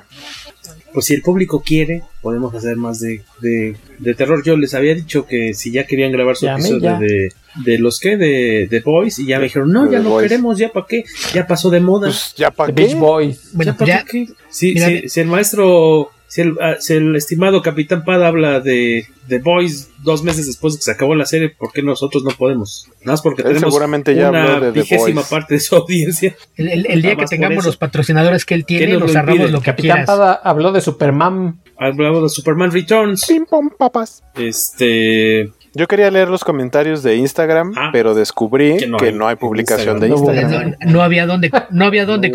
Pues 0.96 1.06
si 1.06 1.14
el 1.14 1.22
público 1.22 1.62
quiere, 1.62 2.02
podemos 2.24 2.56
hacer 2.56 2.76
más 2.78 3.00
de, 3.00 3.22
de, 3.41 3.76
de 4.00 4.14
terror. 4.16 4.41
Yo 4.43 4.58
les 4.58 4.74
había 4.74 4.96
dicho 4.96 5.28
que 5.28 5.54
si 5.54 5.70
ya 5.72 5.86
querían 5.86 6.12
grabar 6.12 6.36
su 6.36 6.48
episodio 6.48 6.98
de, 6.98 7.32
de 7.64 7.78
los 7.78 8.00
que, 8.00 8.18
de, 8.18 8.68
de 8.68 8.80
Boys, 8.80 9.20
y 9.20 9.28
ya 9.28 9.38
me 9.38 9.43
dijeron, 9.43 9.72
no, 9.72 9.91
ya 9.91 10.00
no 10.00 10.10
Boys. 10.10 10.24
queremos, 10.28 10.58
ya 10.58 10.70
para 10.70 10.88
qué, 10.89 11.04
ya 11.34 11.46
pasó 11.46 11.70
de 11.70 11.82
moda. 11.82 12.08
Pues 12.08 12.34
ya 12.36 12.50
para 12.50 12.74
qué. 12.74 12.82
Beach 12.84 12.98
Boys. 12.98 13.50
Bueno, 13.54 13.74
¿Ya 13.74 13.78
pa' 13.78 13.86
ya, 13.86 14.06
qué? 14.10 14.28
Si, 14.50 14.74
Mira, 14.74 14.88
si- 14.88 15.10
si 15.10 15.20
el 15.20 15.28
maestro, 15.28 16.10
si 16.28 16.41
el, 16.41 16.55
ah, 16.61 16.76
si 16.80 16.93
el 16.93 17.15
estimado 17.15 17.61
Capitán 17.61 18.03
Pad 18.03 18.23
habla 18.26 18.59
de 18.59 19.05
The 19.28 19.39
Boys 19.39 19.89
dos 20.03 20.23
meses 20.23 20.45
después 20.47 20.73
de 20.73 20.80
que 20.80 20.84
se 20.84 20.91
acabó 20.91 21.15
la 21.15 21.26
serie, 21.26 21.49
¿por 21.49 21.71
qué 21.71 21.82
nosotros 21.82 22.23
no 22.23 22.32
podemos? 22.32 22.88
Nada 23.01 23.13
más 23.13 23.21
porque 23.21 23.41
Él 23.41 23.47
tenemos 23.49 23.73
seguramente 23.73 24.13
ya 24.15 24.30
una 24.30 24.59
de 24.59 24.71
vigésima 24.71 25.21
Boys. 25.21 25.28
parte 25.30 25.53
de 25.55 25.59
su 25.59 25.76
audiencia. 25.78 26.36
el, 26.57 26.67
el- 26.69 26.86
el 26.89 27.01
día 27.01 27.15
que 27.15 27.26
tengamos 27.26 27.65
los 27.65 27.78
patrocinadores 27.78 28.45
que 28.45 28.53
él 28.55 28.65
tiene, 28.65 28.93
nos 28.97 29.13
nos 29.13 29.51
lo 29.51 29.59
que 29.59 29.65
Capitán. 29.65 30.05
Pada 30.05 30.34
habló 30.34 30.71
de 30.71 30.82
Superman. 30.82 31.59
Hablamos 31.78 32.23
de 32.23 32.30
Superman 32.30 32.71
Returns. 32.71 33.26
Pim 33.28 33.45
pom 33.45 33.69
papas. 33.78 34.23
Este. 34.36 35.49
Yo 35.76 35.88
quería 35.88 36.09
leer 36.09 36.30
los 36.30 36.43
comentarios 36.43 37.03
de 37.03 37.15
Instagram, 37.17 37.73
Ah. 37.78 37.89
pero 37.91 38.13
descubrí 38.15 38.78
Que 38.78 38.91
que 38.97 39.11
no 39.11 39.17
no 39.19 39.28
hay 39.28 39.36
publicación 39.36 40.01
Instagram. 40.01 40.26
de. 40.26 40.36
Instagram. 40.39 40.76
No, 40.86 40.91
no 40.93 41.01
había 41.03 41.26
donde, 41.28 41.51
no 41.69 41.86
había 41.86 42.05
donde 42.05 42.30
No, 42.30 42.34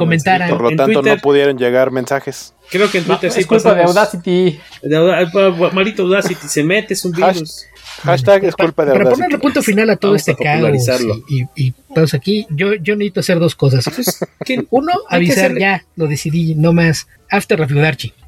Por 0.51 0.63
lo 0.63 0.71
En 0.71 0.77
tanto, 0.77 1.01
Twitter- 1.01 1.17
no 1.17 1.23
pudieron 1.23 1.57
llegar 1.59 1.91
mensajes. 1.91 2.55
Creo 2.71 2.91
que 2.91 2.99
en 2.99 3.05
Twitter 3.05 3.33
sí 3.33 3.41
es 3.41 3.47
culpa 3.47 3.75
de 3.75 3.83
pasamos- 3.83 3.97
Audacity. 3.97 4.61
de 4.83 5.71
Maldito 5.73 6.03
Audacity, 6.03 6.47
se 6.49 6.63
mete, 6.63 6.95
es 6.95 7.05
un 7.05 7.13
Hash- 7.15 7.33
virus. 7.35 7.67
Hashtag 8.03 8.45
es 8.45 8.57
culpa 8.57 8.85
de 8.85 8.93
Para 8.93 9.05
Audacity. 9.05 9.23
ponerle 9.23 9.39
punto 9.39 9.63
final 9.63 9.91
a 9.91 9.97
todo 9.97 10.13
Vamos 10.13 10.29
a 10.29 10.31
este 10.33 10.43
caos 10.45 10.89
y, 11.29 11.41
y, 11.41 11.67
y 11.69 11.75
todos 11.95 12.15
aquí, 12.15 12.47
yo, 12.51 12.75
yo 12.75 12.97
necesito 12.97 13.21
hacer 13.21 13.39
dos 13.39 13.55
cosas. 13.55 13.85
¿Qué? 14.45 14.65
Uno, 14.71 14.93
avisar 15.09 15.59
ya, 15.59 15.85
lo 15.97 16.07
decidí, 16.07 16.55
no 16.55 16.73
más. 16.73 17.07
After 17.31 17.59
Review 17.59 17.83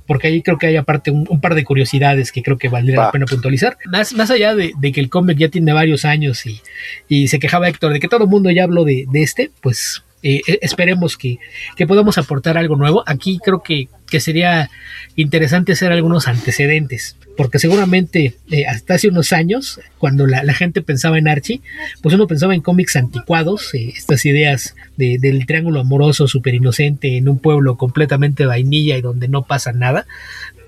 porque 0.06 0.26
ahí 0.28 0.42
creo 0.42 0.58
que 0.58 0.66
hay 0.66 0.76
aparte 0.76 1.10
un, 1.10 1.26
un 1.28 1.40
par 1.40 1.54
de 1.54 1.64
curiosidades 1.64 2.32
que 2.32 2.42
creo 2.42 2.58
que 2.58 2.68
valdría 2.68 2.98
Va. 2.98 3.04
la 3.06 3.12
pena 3.12 3.26
puntualizar. 3.26 3.78
Más, 3.86 4.12
más 4.12 4.30
allá 4.30 4.54
de, 4.54 4.72
de 4.78 4.92
que 4.92 5.00
el 5.00 5.08
cómic 5.08 5.38
ya 5.38 5.48
tiene 5.48 5.72
varios 5.72 6.04
años 6.04 6.44
y, 6.44 6.60
y 7.08 7.28
se 7.28 7.38
quejaba 7.38 7.68
Héctor 7.68 7.92
de 7.92 8.00
que 8.00 8.08
todo 8.08 8.24
el 8.24 8.30
mundo 8.30 8.50
ya 8.50 8.64
habló 8.64 8.84
de, 8.84 9.06
de 9.10 9.22
este, 9.22 9.50
pues 9.60 10.02
eh, 10.22 10.40
eh, 10.46 10.58
esperemos 10.62 11.16
que, 11.16 11.38
que 11.76 11.86
podamos 11.86 12.18
aportar 12.18 12.58
algo 12.58 12.76
nuevo. 12.76 13.02
Aquí 13.06 13.38
creo 13.42 13.62
que, 13.62 13.88
que 14.12 14.20
sería 14.20 14.68
interesante 15.16 15.72
hacer 15.72 15.90
algunos 15.90 16.28
antecedentes, 16.28 17.16
porque 17.34 17.58
seguramente 17.58 18.34
eh, 18.50 18.66
hasta 18.66 18.92
hace 18.94 19.08
unos 19.08 19.32
años, 19.32 19.80
cuando 19.96 20.26
la, 20.26 20.52
gente 20.52 20.82
pensaba 20.82 21.16
en 21.16 21.28
Archie, 21.28 21.62
pues 22.02 22.14
uno 22.14 22.26
pensaba 22.26 22.54
en 22.54 22.60
cómics 22.60 22.94
anticuados, 22.96 23.72
eh, 23.72 23.90
estas 23.96 24.26
ideas 24.26 24.76
de- 24.98 25.16
del 25.18 25.46
triángulo 25.46 25.80
amoroso 25.80 26.28
súper 26.28 26.54
inocente 26.54 27.16
en 27.16 27.26
un 27.26 27.38
pueblo 27.38 27.78
completamente 27.78 28.44
vainilla 28.44 28.98
y 28.98 29.00
donde 29.00 29.28
no 29.28 29.44
pasa 29.44 29.72
nada. 29.72 30.06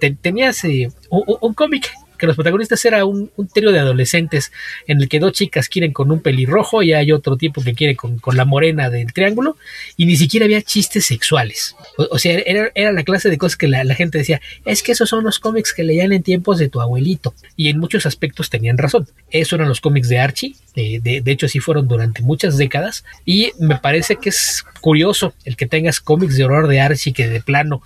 Te- 0.01 0.17
tenías 0.19 0.65
eh, 0.65 0.89
un 1.11 1.53
cómic 1.53 1.91
que 2.25 2.29
los 2.29 2.37
protagonistas 2.37 2.83
era 2.87 3.05
un, 3.05 3.31
un 3.37 3.49
de 3.55 3.79
adolescentes 3.79 4.51
en 4.87 5.01
el 5.01 5.09
que 5.09 5.21
dos 5.21 5.33
chicas 5.33 5.69
quieren 5.69 5.93
con 5.93 6.11
un 6.11 6.21
pelirrojo 6.21 6.83
y 6.83 6.95
hay 6.95 7.13
otro 7.13 7.37
tipo 7.37 7.63
que 7.63 7.75
quiere 7.75 7.97
con, 7.97 8.19
con 8.19 8.37
la 8.37 8.45
morena 8.45 8.89
del 8.89 9.13
triángulo 9.13 9.57
y 9.97 10.07
ni 10.07 10.17
siquiera 10.17 10.47
había 10.47 10.63
chistes 10.63 11.07
sexuales. 11.07 11.77
O, 11.99 12.09
o 12.11 12.19
sea, 12.19 12.39
era, 12.39 12.71
era 12.75 12.93
la 12.93 13.05
clase 13.05 13.29
de 13.29 13.39
cosas 13.39 13.57
que 13.57 13.69
la, 13.69 13.85
la 13.85 13.95
gente 13.95 14.19
decía, 14.19 14.41
es 14.65 14.83
que 14.83 14.93
esos 14.93 15.09
son 15.09 15.23
los 15.23 15.39
cómics 15.39 15.75
que 15.75 15.85
leían 15.85 16.13
en 16.13 16.23
tiempos 16.23 16.59
de 16.59 16.69
tu 16.69 16.81
abuelito. 16.81 17.35
Y 17.57 17.69
en 17.69 17.79
muchos 17.79 18.07
aspectos 18.07 18.49
tenían 18.51 18.79
razón. 18.79 19.07
Eso 19.31 19.57
eran 19.57 19.69
los 19.69 19.81
cómics 19.81 20.09
de 20.09 20.19
Archie, 20.19 20.57
de, 20.75 21.01
de, 21.03 21.21
de 21.21 21.31
hecho 21.31 21.47
así 21.47 21.61
fueron 21.61 21.87
durante 21.87 22.23
muchas 22.23 22.57
décadas 22.57 23.05
y 23.25 23.53
me 23.59 23.77
parece 23.77 24.17
que 24.17 24.31
es 24.31 24.65
curioso 24.81 25.35
el 25.45 25.57
que 25.57 25.67
tengas 25.67 26.01
cómics 26.01 26.37
de 26.37 26.45
horror 26.45 26.69
de 26.69 26.81
Archie 26.81 27.13
que 27.13 27.29
de 27.29 27.41
plano 27.41 27.83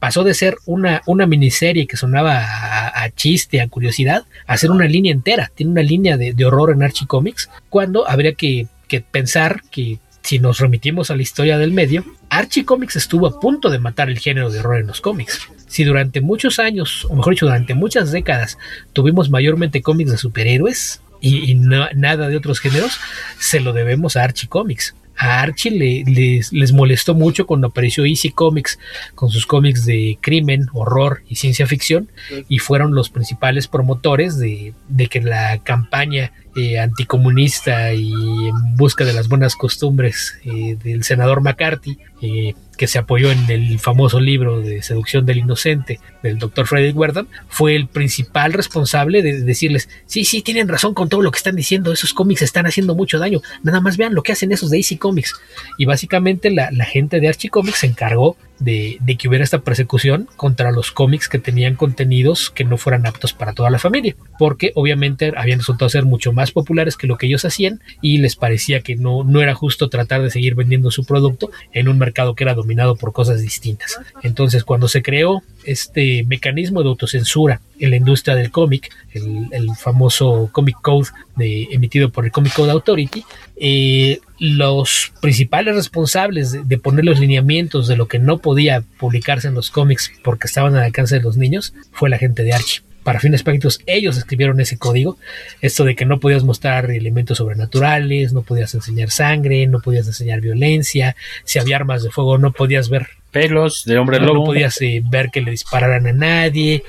pasó 0.00 0.24
de 0.24 0.34
ser 0.34 0.56
una, 0.66 1.02
una 1.06 1.26
miniserie 1.26 1.86
que 1.86 1.96
sonaba 1.96 2.38
a, 2.38 3.02
a 3.02 3.10
chiste, 3.10 3.60
a 3.60 3.68
curiosidad, 3.68 4.24
hacer 4.46 4.72
una 4.72 4.86
línea 4.86 5.12
entera. 5.12 5.52
Tiene 5.54 5.72
una 5.72 5.82
línea 5.82 6.16
de, 6.16 6.32
de 6.32 6.44
horror 6.44 6.72
en 6.72 6.82
Archie 6.82 7.06
Comics, 7.06 7.48
cuando 7.68 8.08
habría 8.08 8.34
que, 8.34 8.66
que 8.88 9.00
pensar 9.00 9.62
que 9.70 10.00
si 10.22 10.38
nos 10.38 10.58
remitimos 10.58 11.10
a 11.10 11.16
la 11.16 11.22
historia 11.22 11.58
del 11.58 11.72
medio, 11.72 12.04
Archie 12.28 12.64
Comics 12.64 12.96
estuvo 12.96 13.26
a 13.26 13.40
punto 13.40 13.70
de 13.70 13.78
matar 13.78 14.10
el 14.10 14.18
género 14.18 14.50
de 14.50 14.60
horror 14.60 14.80
en 14.80 14.86
los 14.86 15.00
cómics. 15.00 15.40
Si 15.66 15.84
durante 15.84 16.20
muchos 16.20 16.58
años, 16.58 17.06
o 17.08 17.14
mejor 17.14 17.34
dicho, 17.34 17.46
durante 17.46 17.74
muchas 17.74 18.12
décadas, 18.12 18.58
tuvimos 18.92 19.30
mayormente 19.30 19.82
cómics 19.82 20.10
de 20.10 20.18
superhéroes 20.18 21.00
y, 21.20 21.54
nada 21.54 22.28
de 22.28 22.36
otros 22.36 22.60
géneros, 22.60 22.98
se 23.38 23.60
lo 23.60 23.72
debemos 23.72 24.16
a 24.16 24.24
Archie 24.24 24.48
Comics. 24.48 24.94
A 25.20 25.40
Archie 25.42 25.70
le- 25.70 26.04
les, 26.10 26.50
les 26.52 26.72
molestó 26.72 27.14
mucho 27.14 27.46
cuando 27.46 27.66
apareció 27.68 28.06
Easy 28.06 28.30
Comics 28.30 28.78
con 29.14 29.28
sus 29.30 29.44
cómics 29.46 29.84
de 29.84 30.16
crimen, 30.20 30.66
horror 30.72 31.22
y 31.28 31.36
ciencia 31.36 31.66
ficción 31.66 32.08
y 32.48 32.58
fueron 32.58 32.94
los 32.94 33.10
principales 33.10 33.68
promotores 33.68 34.38
de, 34.38 34.72
que 35.10 35.20
la 35.20 35.62
campaña 35.62 36.32
eh, 36.56 36.78
anticomunista 36.80 37.92
y 37.92 38.12
en 38.12 38.76
busca 38.76 39.04
de 39.04 39.12
las 39.12 39.28
buenas 39.28 39.56
costumbres 39.56 40.38
eh, 40.44 40.76
del 40.82 41.04
senador 41.04 41.42
McCarthy, 41.42 41.98
eh, 42.22 42.54
que 42.76 42.86
se 42.86 42.98
apoyó 42.98 43.30
en 43.30 43.50
el 43.50 43.78
famoso 43.78 44.20
libro 44.20 44.60
de 44.60 44.82
Seducción 44.82 45.26
del 45.26 45.38
Inocente 45.38 46.00
del 46.22 46.38
doctor 46.38 46.66
Frederick 46.66 46.96
Wertham, 46.96 47.26
fue 47.48 47.76
el 47.76 47.88
principal 47.88 48.52
responsable 48.52 49.22
de 49.22 49.42
decirles, 49.42 49.88
sí, 50.06 50.24
sí, 50.24 50.42
tienen 50.42 50.68
razón 50.68 50.94
con 50.94 51.08
todo 51.08 51.22
lo 51.22 51.30
que 51.30 51.36
están 51.36 51.56
diciendo, 51.56 51.92
esos 51.92 52.14
cómics 52.14 52.42
están 52.42 52.66
haciendo 52.66 52.94
mucho 52.94 53.18
daño, 53.18 53.42
nada 53.62 53.82
más 53.82 53.98
vean 53.98 54.14
lo 54.14 54.22
que 54.22 54.32
hacen 54.32 54.50
esos 54.52 54.70
de 54.70 54.78
Easy 54.78 54.96
Comics. 54.96 55.34
Y 55.76 55.84
básicamente 55.84 56.50
la, 56.50 56.70
gente 56.86 57.20
de 57.20 57.28
Archie 57.28 57.50
Comics 57.50 57.80
se 57.80 57.86
encargó 57.86 58.36
de, 58.58 58.98
de 59.00 59.16
que 59.16 59.28
hubiera 59.28 59.44
esta 59.44 59.60
persecución 59.60 60.28
contra 60.36 60.72
los 60.72 60.90
cómics 60.90 61.28
que 61.28 61.38
tenían 61.38 61.76
contenidos 61.76 62.50
que 62.50 62.64
no 62.64 62.76
fueran 62.76 63.06
aptos 63.06 63.32
para 63.32 63.52
toda 63.52 63.70
la 63.70 63.78
familia, 63.78 64.16
porque 64.38 64.72
obviamente 64.74 65.32
habían 65.36 65.60
resultado 65.60 65.88
ser 65.88 66.04
mucho 66.04 66.32
más 66.32 66.50
populares 66.50 66.96
que 66.96 67.06
lo 67.06 67.16
que 67.16 67.26
ellos 67.26 67.44
hacían 67.44 67.80
y 68.02 68.18
les 68.18 68.36
parecía 68.36 68.80
que 68.80 68.96
no, 68.96 69.22
no 69.24 69.42
era 69.42 69.54
justo 69.54 69.88
tratar 69.88 70.22
de 70.22 70.30
seguir 70.30 70.54
vendiendo 70.54 70.90
su 70.90 71.04
producto 71.04 71.50
en 71.72 71.88
un 71.88 71.98
mercado 71.98 72.09
que 72.12 72.44
era 72.44 72.54
dominado 72.54 72.96
por 72.96 73.12
cosas 73.12 73.40
distintas. 73.40 73.98
Entonces, 74.22 74.64
cuando 74.64 74.88
se 74.88 75.02
creó 75.02 75.42
este 75.64 76.24
mecanismo 76.24 76.82
de 76.82 76.88
autocensura 76.88 77.60
en 77.78 77.90
la 77.90 77.96
industria 77.96 78.34
del 78.34 78.50
cómic, 78.50 78.90
el, 79.12 79.70
famoso 79.76 80.48
Comic 80.52 80.76
Code 80.80 81.08
de- 81.36 81.68
emitido 81.70 82.10
por 82.10 82.24
el 82.24 82.32
Comic 82.32 82.54
Code 82.54 82.70
Authority, 82.70 83.24
eh, 83.56 84.20
los 84.38 85.12
principales 85.20 85.74
responsables 85.74 86.66
de 86.66 86.78
poner 86.78 87.04
los 87.04 87.20
lineamientos 87.20 87.88
de 87.88 87.96
lo 87.96 88.08
que 88.08 88.18
no 88.18 88.38
podía 88.38 88.82
publicarse 88.98 89.48
en 89.48 89.54
los 89.54 89.70
cómics 89.70 90.12
porque 90.24 90.46
estaban 90.46 90.74
al 90.76 90.84
alcance 90.84 91.16
de 91.16 91.22
los 91.22 91.36
niños 91.36 91.74
fue 91.92 92.10
la 92.10 92.18
gente 92.18 92.42
de 92.42 92.52
Archie. 92.52 92.82
Para 93.02 93.20
fines 93.20 93.42
prácticos, 93.42 93.80
ellos 93.86 94.16
escribieron 94.16 94.60
ese 94.60 94.78
código. 94.78 95.16
Esto 95.60 95.84
de 95.84 95.96
que 95.96 96.04
no 96.04 96.20
podías 96.20 96.44
mostrar 96.44 96.90
elementos 96.90 97.38
sobrenaturales, 97.38 98.32
no 98.32 98.42
podías 98.42 98.74
enseñar 98.74 99.10
sangre, 99.10 99.66
no 99.66 99.80
podías 99.80 100.06
enseñar 100.06 100.40
violencia, 100.40 101.16
si 101.44 101.58
había 101.58 101.76
armas 101.76 102.02
de 102.02 102.10
fuego 102.10 102.38
no 102.38 102.52
podías 102.52 102.88
ver 102.88 103.08
Pelos 103.30 103.84
de 103.84 103.96
hombre 103.96 104.18
no, 104.18 104.26
lobo. 104.26 104.38
no 104.40 104.44
podías 104.46 104.80
eh, 104.82 105.02
ver 105.08 105.30
que 105.30 105.40
le 105.40 105.52
dispararan 105.52 106.06
a 106.06 106.12
nadie. 106.12 106.82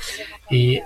eh, 0.50 0.82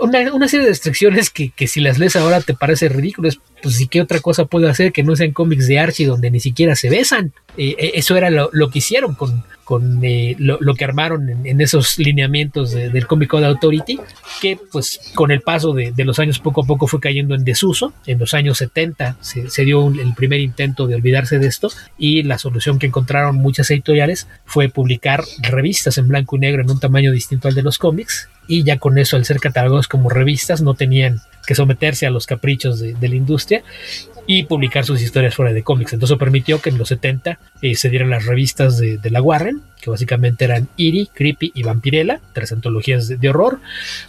una, 0.00 0.32
una 0.32 0.48
serie 0.48 0.64
de 0.64 0.70
restricciones 0.72 1.30
que, 1.30 1.50
que 1.50 1.66
si 1.66 1.80
las 1.80 1.98
lees 1.98 2.16
ahora 2.16 2.40
te 2.40 2.54
parece 2.54 2.88
ridículas. 2.88 3.38
Pues 3.62 3.76
sí, 3.76 3.88
¿qué 3.88 4.00
otra 4.00 4.20
cosa 4.20 4.44
puede 4.46 4.68
hacer 4.68 4.92
que 4.92 5.02
no 5.02 5.16
sean 5.16 5.32
cómics 5.32 5.66
de 5.66 5.78
Archie 5.78 6.06
donde 6.06 6.30
ni 6.30 6.40
siquiera 6.40 6.76
se 6.76 6.90
besan? 6.90 7.32
Eh, 7.56 7.74
eh, 7.78 7.92
eso 7.94 8.16
era 8.16 8.30
lo, 8.30 8.50
lo 8.52 8.70
que 8.70 8.78
hicieron 8.78 9.14
con, 9.14 9.44
con 9.66 9.98
eh, 10.04 10.36
lo, 10.38 10.74
que 10.76 10.84
armaron 10.84 11.28
en, 11.44 11.60
esos 11.60 11.98
lineamientos 11.98 12.70
de- 12.70 12.88
del 12.88 13.08
Comic 13.08 13.28
Code 13.28 13.46
Authority, 13.46 13.98
que 14.40 14.56
pues 14.70 15.00
con 15.16 15.32
el 15.32 15.40
paso 15.40 15.72
de, 15.72 15.92
los 16.04 16.20
años 16.20 16.38
poco 16.38 16.62
a 16.62 16.66
poco 16.66 16.86
fue 16.86 17.00
cayendo 17.00 17.34
en 17.34 17.42
desuso. 17.42 17.92
En 18.06 18.20
los 18.20 18.32
años 18.32 18.58
70 18.58 19.16
se, 19.20 19.64
dio 19.64 19.88
el 19.88 20.14
primer 20.14 20.38
intento 20.38 20.86
de 20.86 20.94
olvidarse 20.94 21.40
de 21.40 21.48
esto 21.48 21.68
y 21.98 22.22
la 22.22 22.38
solución 22.38 22.78
que 22.78 22.86
encontraron 22.86 23.34
muchas 23.34 23.68
editoriales 23.72 24.28
fue 24.44 24.68
publicar 24.68 25.24
revistas 25.40 25.98
en 25.98 26.06
blanco 26.06 26.36
y 26.36 26.38
negro 26.38 26.62
en 26.62 26.70
un 26.70 26.78
tamaño 26.78 27.10
distinto 27.10 27.48
al 27.48 27.56
de 27.56 27.62
los 27.62 27.78
cómics 27.78 28.28
y 28.46 28.62
ya 28.62 28.78
con 28.78 28.98
eso 28.98 29.16
al 29.16 29.24
ser 29.24 29.40
catalogados 29.40 29.88
como 29.88 30.10
revistas 30.10 30.62
no 30.62 30.74
tenían 30.74 31.22
que 31.46 31.54
someterse 31.54 32.06
a 32.06 32.10
los 32.10 32.26
caprichos 32.26 32.80
de, 32.80 32.96
la 33.00 33.14
industria 33.14 33.62
y 34.26 34.42
publicar 34.44 34.84
sus 34.84 35.00
historias 35.00 35.34
fuera 35.34 35.52
de 35.52 35.62
cómics. 35.62 35.92
Entonces 35.92 36.18
permitió 36.18 36.60
que 36.60 36.70
en 36.70 36.78
los 36.78 36.88
70 36.88 37.38
eh, 37.62 37.74
se 37.76 37.88
dieran 37.88 38.10
las 38.10 38.26
revistas 38.26 38.78
de, 38.78 38.98
la 39.10 39.22
Warren, 39.22 39.62
que 39.80 39.90
básicamente 39.90 40.44
eran 40.44 40.68
Eerie, 40.76 41.08
Creepy 41.12 41.52
y 41.54 41.62
Vampirella, 41.62 42.20
tres 42.32 42.52
antologías 42.52 43.06
de, 43.06 43.16
de 43.16 43.28
horror. 43.28 43.60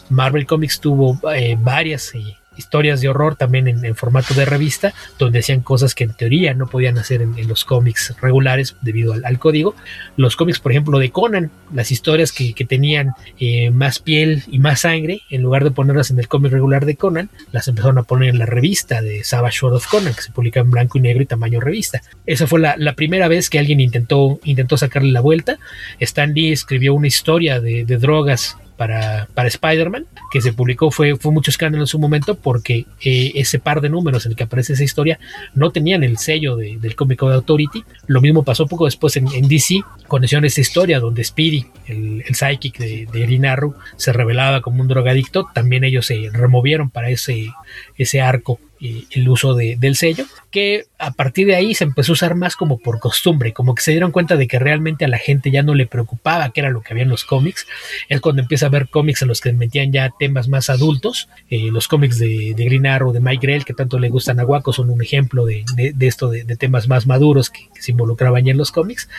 Marvel 0.10 0.48
Comics 0.48 0.80
tuvo 0.80 1.20
eh, 1.34 1.56
varias 1.60 2.16
eh, 2.16 2.38
historias 2.58 3.02
de 3.02 3.10
horror 3.10 3.36
también 3.36 3.68
en, 3.68 3.96
formato 3.96 4.34
de 4.34 4.46
revista, 4.46 4.94
donde 5.18 5.40
hacían 5.40 5.62
cosas 5.62 5.96
que 5.96 6.04
en 6.04 6.14
teoría 6.14 6.54
no 6.54 6.68
podían 6.68 6.98
hacer 6.98 7.22
en, 7.22 7.48
los 7.48 7.66
cómics 7.66 8.16
regulares 8.22 8.76
debido 8.82 9.14
al, 9.14 9.40
código. 9.40 9.76
Los 10.16 10.36
cómics, 10.36 10.60
por 10.60 10.72
ejemplo, 10.72 11.00
de 11.00 11.12
Conan, 11.12 11.52
las 11.74 11.92
historias 11.92 12.32
que, 12.32 12.54
tenían 12.68 13.14
eh, 13.40 13.70
más 13.72 14.00
piel 14.00 14.44
y 14.48 14.60
más 14.60 14.82
sangre, 14.82 15.22
en 15.30 15.42
lugar 15.42 15.64
de 15.64 15.72
ponerlas 15.72 16.12
en 16.12 16.20
el 16.20 16.28
cómic 16.28 16.52
regular 16.52 16.86
de 16.86 16.96
Conan, 16.96 17.30
las 17.52 17.68
empezaron 17.68 17.98
a 17.98 18.04
poner 18.04 18.30
en 18.30 18.40
la 18.40 18.46
revista 18.46 19.02
de 19.02 19.24
Savage 19.24 19.60
Sword 19.60 19.76
of 19.76 19.88
Conan, 19.88 20.14
que 20.14 20.22
se 20.22 20.32
publica 20.32 20.60
en 20.60 20.72
blanco 20.72 20.98
y 20.98 21.02
negro 21.02 21.24
y 21.24 21.28
tamaño 21.28 21.60
revista. 21.60 22.02
Esa 22.26 22.48
fue 22.48 22.60
la, 22.60 22.94
primera 22.94 23.28
vez 23.28 23.50
que 23.50 23.60
alguien 23.60 23.80
intentó, 23.80 24.40
intentó 24.44 24.76
sacarle 24.76 25.12
la 25.12 25.22
vuelta. 25.22 25.58
Stan 26.00 26.34
Lee 26.34 26.52
escribió 26.52 26.94
una 26.94 27.08
historia 27.08 27.60
de 27.60 27.86
drogas 27.86 28.58
para, 28.78 29.28
para 29.34 29.48
Spider-Man, 29.48 30.06
que 30.32 30.40
se 30.42 30.54
publicó, 30.54 30.92
fue, 30.92 31.16
fue 31.18 31.32
mucho 31.32 31.52
escándalo 31.52 31.84
en 31.84 31.88
su 31.88 32.00
momento 32.00 32.36
porque 32.36 32.86
eh, 33.04 33.32
ese 33.36 33.60
par 33.60 33.82
de 33.82 33.90
números 33.90 34.26
en 34.26 34.32
el 34.32 34.36
que 34.38 34.44
aparece 34.44 34.74
esa 34.74 34.84
historia 34.84 35.20
no 35.56 35.72
tenían 35.72 36.04
el 36.04 36.18
sello 36.18 36.56
de- 36.56 36.78
del 36.78 36.96
Comic 36.96 37.20
Code 37.20 37.36
Authority. 37.36 37.84
Lo 38.06 38.22
mismo 38.22 38.44
pasó 38.44 38.68
poco 38.68 38.86
después 38.86 39.18
en, 39.18 39.28
en 39.34 39.48
DC, 39.48 39.82
hicieron 40.26 40.46
esta 40.46 40.62
historia 40.62 41.00
donde 41.00 41.24
Speedy, 41.24 41.66
el, 41.88 42.24
el 42.28 42.36
psychic 42.36 42.78
de, 42.78 43.08
de 43.12 43.48
Arrow, 43.48 43.76
se 43.98 44.14
revelaba 44.14 44.62
como 44.62 44.82
un 44.82 44.88
drogadicto. 44.88 45.48
También 45.54 45.84
ellos 45.84 46.06
se 46.06 46.30
removieron 46.32 46.90
para 46.90 47.10
ese, 47.10 47.50
ese 47.98 48.22
arco 48.22 48.60
el 48.80 49.30
uso 49.30 49.54
de- 49.56 49.76
del 49.78 49.96
sello, 49.96 50.26
que 50.52 50.86
a 51.00 51.12
partir 51.12 51.48
de 51.48 51.56
ahí 51.56 51.74
se 51.74 51.84
empezó 51.84 52.12
a 52.12 52.14
usar 52.14 52.36
más 52.36 52.56
como 52.56 52.80
por 52.80 53.00
costumbre, 53.00 53.54
como 53.54 53.76
que 53.76 53.82
se 53.82 53.92
dieron 53.92 54.12
cuenta 54.12 54.36
de 54.36 54.48
que 54.48 54.60
realmente 54.60 55.06
a 55.06 55.08
la 55.08 55.18
gente 55.18 55.52
ya 55.52 55.64
no 55.64 55.74
le 55.74 55.86
preocupaba 55.88 56.50
qué 56.52 56.62
era 56.62 56.70
lo 56.70 56.82
que 56.82 56.94
había 56.94 57.04
en 57.04 57.10
los 57.10 57.26
cómics, 57.26 57.68
es 58.10 58.22
cuando 58.22 58.42
empieza 58.42 58.68
a 58.68 58.70
ver 58.70 58.90
cómics 58.90 59.22
en 59.22 59.28
los 59.28 59.42
que 59.42 59.54
metían 59.54 59.92
ya 59.92 60.12
temas 60.18 60.48
más 60.48 60.70
adultos, 60.70 61.30
eh, 61.50 61.70
los 61.72 61.88
cómics 61.88 62.18
de, 62.20 62.54
de 62.56 62.66
Green 62.66 62.86
Arrow, 62.88 63.12
de 63.12 63.20
Mike 63.20 63.46
Grell, 63.46 63.66
que 63.66 63.74
tanto 63.74 64.00
le 64.00 64.10
gustan 64.10 64.40
a 64.40 64.46
Waco, 64.46 64.74
son 64.74 64.90
un 64.90 65.02
ejemplo 65.02 65.46
de, 65.46 65.64
esto, 66.00 66.30
de, 66.30 66.44
temas 66.58 66.88
más 66.88 67.08
maduros 67.08 67.50
que, 67.50 67.68
se 67.80 67.92
involucraban 67.92 68.46
ya 68.46 68.52
en 68.52 68.58
los 68.58 68.72
cómics, 68.72 69.10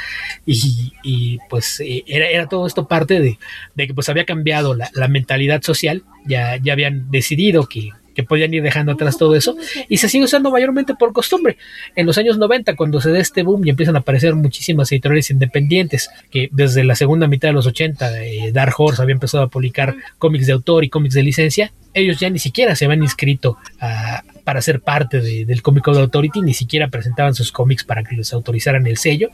y, 0.46 0.92
y, 1.02 1.38
pues 1.48 1.80
eh, 1.80 2.04
era, 2.06 2.46
todo 2.48 2.66
esto 2.66 2.88
parte 2.88 3.20
de, 3.20 3.38
de 3.74 3.86
que 3.86 3.94
pues 3.94 4.08
había 4.08 4.24
cambiado 4.24 4.74
la, 4.74 4.90
la 4.94 5.08
mentalidad 5.08 5.62
social, 5.62 6.02
ya, 6.26 6.56
ya 6.56 6.72
habían 6.72 7.10
decidido 7.10 7.66
que 7.66 7.90
que 8.18 8.24
podían 8.24 8.52
ir 8.52 8.64
dejando 8.64 8.90
atrás 8.90 9.16
todo 9.16 9.36
eso 9.36 9.56
y 9.88 9.98
se 9.98 10.08
sigue 10.08 10.24
usando 10.24 10.50
mayormente 10.50 10.96
por 10.98 11.12
costumbre. 11.12 11.56
En 11.94 12.04
los 12.04 12.18
años 12.18 12.36
90, 12.36 12.74
cuando 12.74 13.00
se 13.00 13.12
da 13.12 13.20
este 13.20 13.44
boom 13.44 13.64
y 13.64 13.70
empiezan 13.70 13.94
a 13.94 14.00
aparecer 14.00 14.34
muchísimas 14.34 14.90
editoriales 14.90 15.30
independientes, 15.30 16.10
que 16.28 16.48
desde 16.50 16.82
la 16.82 16.96
segunda 16.96 17.28
mitad 17.28 17.46
de 17.50 17.52
los 17.54 17.66
80, 17.68 18.24
eh, 18.24 18.50
Dark 18.50 18.74
Horse 18.76 19.00
había 19.00 19.12
empezado 19.12 19.44
a 19.44 19.48
publicar 19.48 19.94
cómics 20.18 20.48
de 20.48 20.52
autor 20.52 20.82
y 20.82 20.88
cómics 20.88 21.14
de 21.14 21.22
licencia, 21.22 21.72
ellos 21.94 22.18
ya 22.18 22.28
ni 22.28 22.40
siquiera 22.40 22.74
se 22.74 22.86
habían 22.86 23.04
inscrito 23.04 23.56
a- 23.78 24.24
para 24.48 24.62
ser 24.62 24.80
parte 24.80 25.20
de- 25.20 25.44
del 25.44 25.60
Comic 25.60 25.84
Code 25.84 26.00
Authority, 26.00 26.40
ni 26.40 26.54
siquiera 26.54 26.88
presentaban 26.88 27.34
sus 27.34 27.52
cómics 27.52 27.84
para 27.84 28.02
que 28.02 28.16
les 28.16 28.32
autorizaran 28.32 28.86
el 28.86 28.96
sello. 28.96 29.28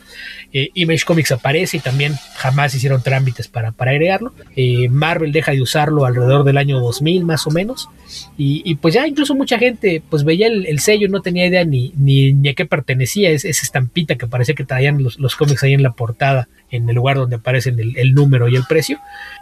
Eh, 0.53 0.71
Image 0.75 1.05
Comics 1.05 1.31
aparece 1.31 1.77
y 1.77 1.81
también 1.81 2.15
jamás 2.35 2.75
hicieron 2.75 3.01
trámites 3.01 3.47
para, 3.47 3.71
para 3.71 3.93
agregarlo. 3.93 4.35
Eh, 4.57 4.89
Marvel 4.89 5.31
deja 5.31 5.53
de 5.53 5.62
usarlo 5.62 6.05
alrededor 6.05 6.43
del 6.43 6.59
año 6.59 6.81
2000 6.81 7.25
más 7.25 7.47
o 7.47 7.53
menos. 7.53 7.89
Y, 8.37 8.75
pues 8.75 8.95
ya 8.95 9.07
incluso 9.07 9.37
mucha 9.37 9.57
gente 9.57 10.03
pues 10.11 10.25
veía 10.25 10.49
el, 10.49 10.67
el 10.67 10.81
sello 10.81 11.09
no 11.09 11.23
tenía 11.23 11.47
idea 11.47 11.65
ni, 11.65 11.93
ni, 11.97 12.33
ni 12.33 12.49
a 12.49 12.55
qué 12.55 12.67
pertenecía 12.67 13.31
es, 13.31 13.45
esa 13.45 13.62
estampita 13.62 14.17
que 14.17 14.27
parecía 14.27 14.57
que 14.57 14.65
traían 14.65 15.01
los, 15.01 15.21
los 15.21 15.37
cómics 15.37 15.62
ahí 15.62 15.75
en 15.75 15.83
la 15.85 15.93
portada, 15.93 16.49
en 16.75 16.89
el 16.89 16.95
lugar 16.97 17.16
donde 17.16 17.37
aparecen 17.37 17.79
el, 17.79 18.14
número 18.14 18.49
y 18.49 18.57
el 18.57 18.64
precio. 18.64 18.99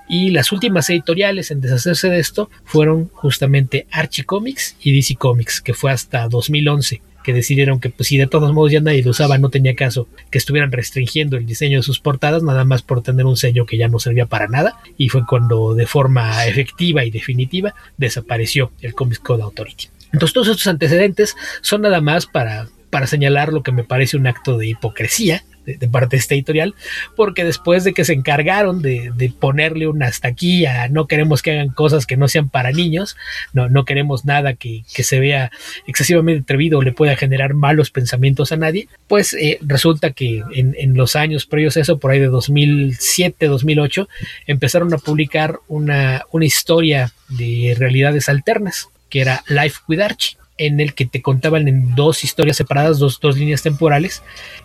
Y 0.09 0.31
las 0.31 0.53
últimas 0.53 0.89
editoriales 0.91 1.51
en 1.51 1.61
deshacerse 1.61 2.09
de 2.09 2.19
esto 2.19 2.51
fueron 2.65 3.09
justamente 3.09 3.87
Archie 3.91 4.25
Comics 4.25 4.77
y 4.83 4.95
DC 4.95 5.17
Comics, 5.17 5.61
que 5.61 5.75
fue 5.75 5.93
hasta 5.93 6.29
2011 6.29 7.03
que 7.23 7.33
decidieron 7.33 7.79
que 7.79 7.89
pues 7.89 8.09
si 8.09 8.19
de 8.19 8.27
todos 8.27 8.53
modos 8.53 8.73
ya 8.73 8.81
nadie 8.81 9.03
lo 9.03 9.11
usaba, 9.11 9.39
no 9.39 9.49
tenía 9.49 9.77
caso 9.77 10.09
que 10.31 10.39
estuvieran 10.39 10.73
restringiendo 10.73 11.37
el 11.37 11.47
diseño 11.47 11.79
de 11.79 11.83
sus 11.85 12.01
portadas, 12.01 12.43
nada 12.43 12.65
más 12.65 12.83
por 12.83 13.03
tener 13.03 13.27
un 13.27 13.37
sello 13.37 13.65
que 13.65 13.77
ya 13.77 13.87
no 13.87 14.01
servía 14.01 14.27
para 14.27 14.49
nada, 14.49 14.81
y 14.99 15.09
fue 15.09 15.25
cuando 15.25 15.75
de 15.75 15.87
forma 15.87 16.45
efectiva 16.47 17.05
y 17.05 17.13
definitiva 17.13 17.75
desapareció 17.97 18.73
el 18.81 18.95
Comics 18.95 19.21
Code 19.21 19.45
Authority. 19.45 19.89
Entonces 20.13 20.35
todos 20.35 20.49
estos 20.49 20.67
antecedentes 20.67 21.37
son 21.63 21.83
nada 21.83 22.01
más 22.01 22.27
para 22.27 22.69
para 22.93 23.07
señalar 23.07 23.55
lo 23.55 23.63
que 23.63 23.73
me 23.73 23.85
parece 23.85 24.19
un 24.19 24.27
acto 24.27 24.59
de 24.59 24.67
hipocresía 24.67 25.43
de, 25.65 25.89
parte 25.89 26.17
de 26.17 26.21
esta 26.21 26.35
editorial, 26.35 26.75
porque 27.17 27.43
después 27.43 27.85
de 27.85 27.95
que 27.95 28.05
se 28.05 28.13
encargaron 28.13 28.83
de, 28.83 29.33
ponerle 29.41 29.87
un 29.87 30.03
hasta 30.03 30.29
aquí 30.29 30.67
no 30.91 31.07
queremos 31.07 31.41
que 31.41 31.53
hagan 31.53 31.71
cosas 31.71 32.05
que 32.05 32.19
no 32.19 32.29
sean 32.29 32.51
para 32.51 32.71
niños, 32.71 33.17
no, 33.55 33.71
no 33.71 33.87
queremos 33.87 34.27
nada 34.27 34.53
que, 34.53 34.83
se 34.87 35.21
vea 35.21 35.51
excesivamente 35.87 36.43
atrevido 36.43 36.81
o 36.81 36.83
le 36.83 36.93
pueda 36.93 37.17
generar 37.17 37.55
malos 37.55 37.91
pensamientos 37.91 38.53
a 38.53 38.59
nadie, 38.59 38.89
pues 39.09 39.33
eh, 39.33 39.59
resulta 39.63 40.11
que 40.11 40.43
en, 40.55 40.75
en, 40.79 40.95
los 40.95 41.17
años 41.17 41.47
previos 41.47 41.79
a 41.79 41.81
eso, 41.81 41.99
por 41.99 42.11
ahí 42.11 42.19
de 42.19 42.27
2007, 42.27 43.47
2008, 43.47 44.07
empezaron 44.47 44.93
a 44.93 44.99
publicar 44.99 45.61
una, 45.67 46.27
una 46.31 46.45
historia 46.45 47.13
de 47.31 47.75
realidades 47.79 48.29
alternas, 48.29 48.91
que 49.09 49.23
era 49.23 49.45
Life 49.49 49.81
with 49.89 50.01
Archie 50.01 50.42
en 50.67 50.81
el 50.81 50.95
que 50.95 51.07
te 51.07 51.23
contaban 51.23 51.69
en 51.69 51.95
dos 51.95 52.25
historias 52.25 52.57
separadas, 52.57 52.99
dos, 52.99 53.19
dos 53.21 53.37
líneas 53.37 53.63
temporales, 53.63 54.23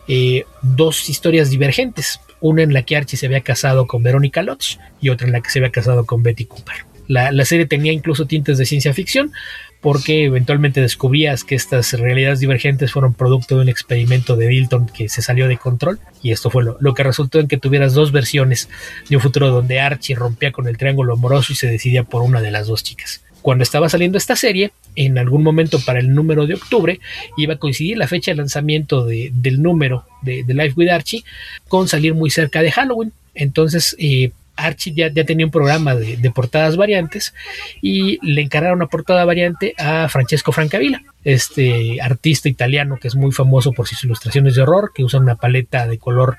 eh, 0.08 0.46
dos 0.62 1.10
historias 1.10 1.50
divergentes. 1.50 2.20
Una 2.40 2.64
en 2.64 2.74
la 2.74 2.84
que 2.84 2.96
Archie 2.96 3.18
se 3.18 3.26
había 3.26 3.42
casado 3.42 3.88
con 3.88 4.04
Veronica 4.04 4.44
Lodge 4.44 4.78
y 5.02 5.10
otra 5.10 5.28
en 5.28 5.34
la 5.34 5.42
que 5.42 5.50
se 5.50 5.60
había 5.60 5.72
casado 5.72 6.06
con 6.06 6.22
Betty 6.22 6.46
Cooper. 6.46 6.86
La, 7.08 7.32
la, 7.32 7.46
serie 7.46 7.66
tenía 7.66 7.94
incluso 7.94 8.26
tintes 8.26 8.58
de 8.58 8.66
ciencia 8.66 8.94
ficción 8.94 9.32
porque 9.80 10.26
eventualmente 10.26 10.82
descubrías 10.82 11.44
que 11.46 11.56
estas 11.56 11.94
realidades 11.94 12.42
divergentes 12.42 12.92
fueron 12.92 13.14
producto 13.14 13.56
de 13.56 13.62
un 13.62 13.70
experimento 13.70 14.36
de 14.36 14.48
Dilton 14.48 14.88
que 14.88 15.08
se 15.08 15.22
salió 15.22 15.48
de 15.48 15.58
control 15.58 16.00
y 16.22 16.32
esto 16.32 16.50
fue 16.50 16.64
lo, 16.64 16.76
lo, 16.82 16.94
que 16.94 17.04
resultó 17.04 17.40
en 17.40 17.48
que 17.48 17.58
tuvieras 17.58 17.94
dos 17.94 18.12
versiones 18.12 18.68
de 19.08 19.16
un 19.16 19.22
futuro 19.22 19.50
donde 19.50 19.80
Archie 19.80 20.16
rompía 20.16 20.52
con 20.52 20.68
el 20.68 20.78
triángulo 20.78 21.14
amoroso 21.14 21.54
y 21.54 21.56
se 21.56 21.68
decidía 21.68 22.04
por 22.04 22.24
una 22.24 22.42
de 22.42 22.52
las 22.52 22.68
dos 22.68 22.84
chicas 22.84 23.22
cuando 23.48 23.64
estaba 23.64 23.88
saliendo 23.88 24.18
esta 24.18 24.36
serie, 24.36 24.72
en 24.98 25.18
algún 25.18 25.44
momento 25.44 25.80
para 25.80 26.00
el 26.00 26.14
número 26.14 26.46
de 26.48 26.56
octubre, 26.56 27.00
iba 27.38 27.54
a 27.54 27.58
coincidir 27.58 27.98
la 27.98 28.08
fecha 28.08 28.32
de 28.32 28.38
lanzamiento 28.38 29.06
del 29.06 29.62
número 29.62 30.06
de, 30.24 30.44
Life 30.48 30.74
with 30.76 30.90
Archie 30.90 31.24
con 31.70 31.88
salir 31.88 32.16
muy 32.16 32.30
cerca 32.32 32.62
de 32.62 32.72
Halloween. 32.72 33.14
Entonces, 33.36 33.96
eh, 34.00 34.32
Archie 34.56 34.94
ya, 34.94 35.12
tenía 35.12 35.46
un 35.46 35.52
programa 35.52 35.96
de, 35.96 36.32
portadas 36.32 36.76
variantes 36.78 37.36
y 37.80 38.18
le 38.28 38.42
encargaron 38.42 38.80
una 38.80 38.88
portada 38.88 39.24
variante 39.24 39.76
a 39.78 40.10
Francesco 40.10 40.52
Francavilla, 40.52 41.04
este 41.24 42.02
artista 42.02 42.50
italiano 42.50 42.98
que 43.00 43.08
es 43.08 43.16
muy 43.16 43.32
famoso 43.32 43.72
por 43.74 43.88
sus 43.88 44.04
ilustraciones 44.04 44.56
de 44.56 44.64
horror, 44.64 44.92
que 44.96 45.04
usa 45.04 45.20
una 45.20 45.36
paleta 45.36 45.88
de 45.88 46.00
color 46.00 46.38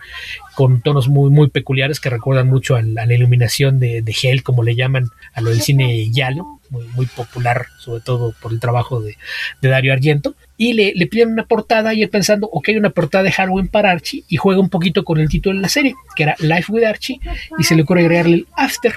con 0.57 0.81
tonos 0.81 1.09
muy, 1.09 1.31
muy 1.31 1.49
peculiares 1.49 2.01
que 2.01 2.11
recuerdan 2.11 2.49
mucho 2.49 2.75
a 2.75 2.83
la, 2.83 3.07
iluminación 3.13 3.79
de, 3.79 4.03
de, 4.03 4.17
Hell, 4.21 4.43
como 4.43 4.65
le 4.65 4.75
llaman 4.75 5.11
a 5.33 5.41
lo 5.41 5.51
del 5.51 5.61
cine 5.61 6.11
Yalo, 6.11 6.58
muy, 6.71 7.07
popular, 7.07 7.67
sobre 7.79 8.01
todo 8.01 8.35
por 8.41 8.53
el 8.53 8.61
trabajo 8.61 9.01
de, 9.01 9.17
de 9.61 9.69
Dario 9.69 9.93
Argento 9.93 10.35
y 10.57 10.73
le, 10.73 10.93
le, 10.95 11.07
piden 11.07 11.33
una 11.33 11.45
portada 11.45 11.95
y 11.95 12.03
él 12.03 12.11
pensando, 12.11 12.49
ok, 12.49 12.71
una 12.77 12.91
portada 12.91 13.25
de 13.25 13.33
Halloween 13.33 13.69
para 13.69 13.93
Archie 13.93 14.25
y 14.29 14.37
juega 14.37 14.61
un 14.61 14.69
poquito 14.69 15.05
con 15.05 15.19
el 15.21 15.29
título 15.29 15.57
de 15.57 15.63
la 15.63 15.69
serie, 15.69 15.95
que 16.17 16.25
era 16.25 16.35
Life 16.41 16.71
with 16.73 16.85
Archie, 16.85 17.21
y 17.59 17.63
se 17.63 17.77
le 17.77 17.83
ocurre 17.83 18.01
agregarle 18.01 18.35
el 18.35 18.47
After, 18.57 18.95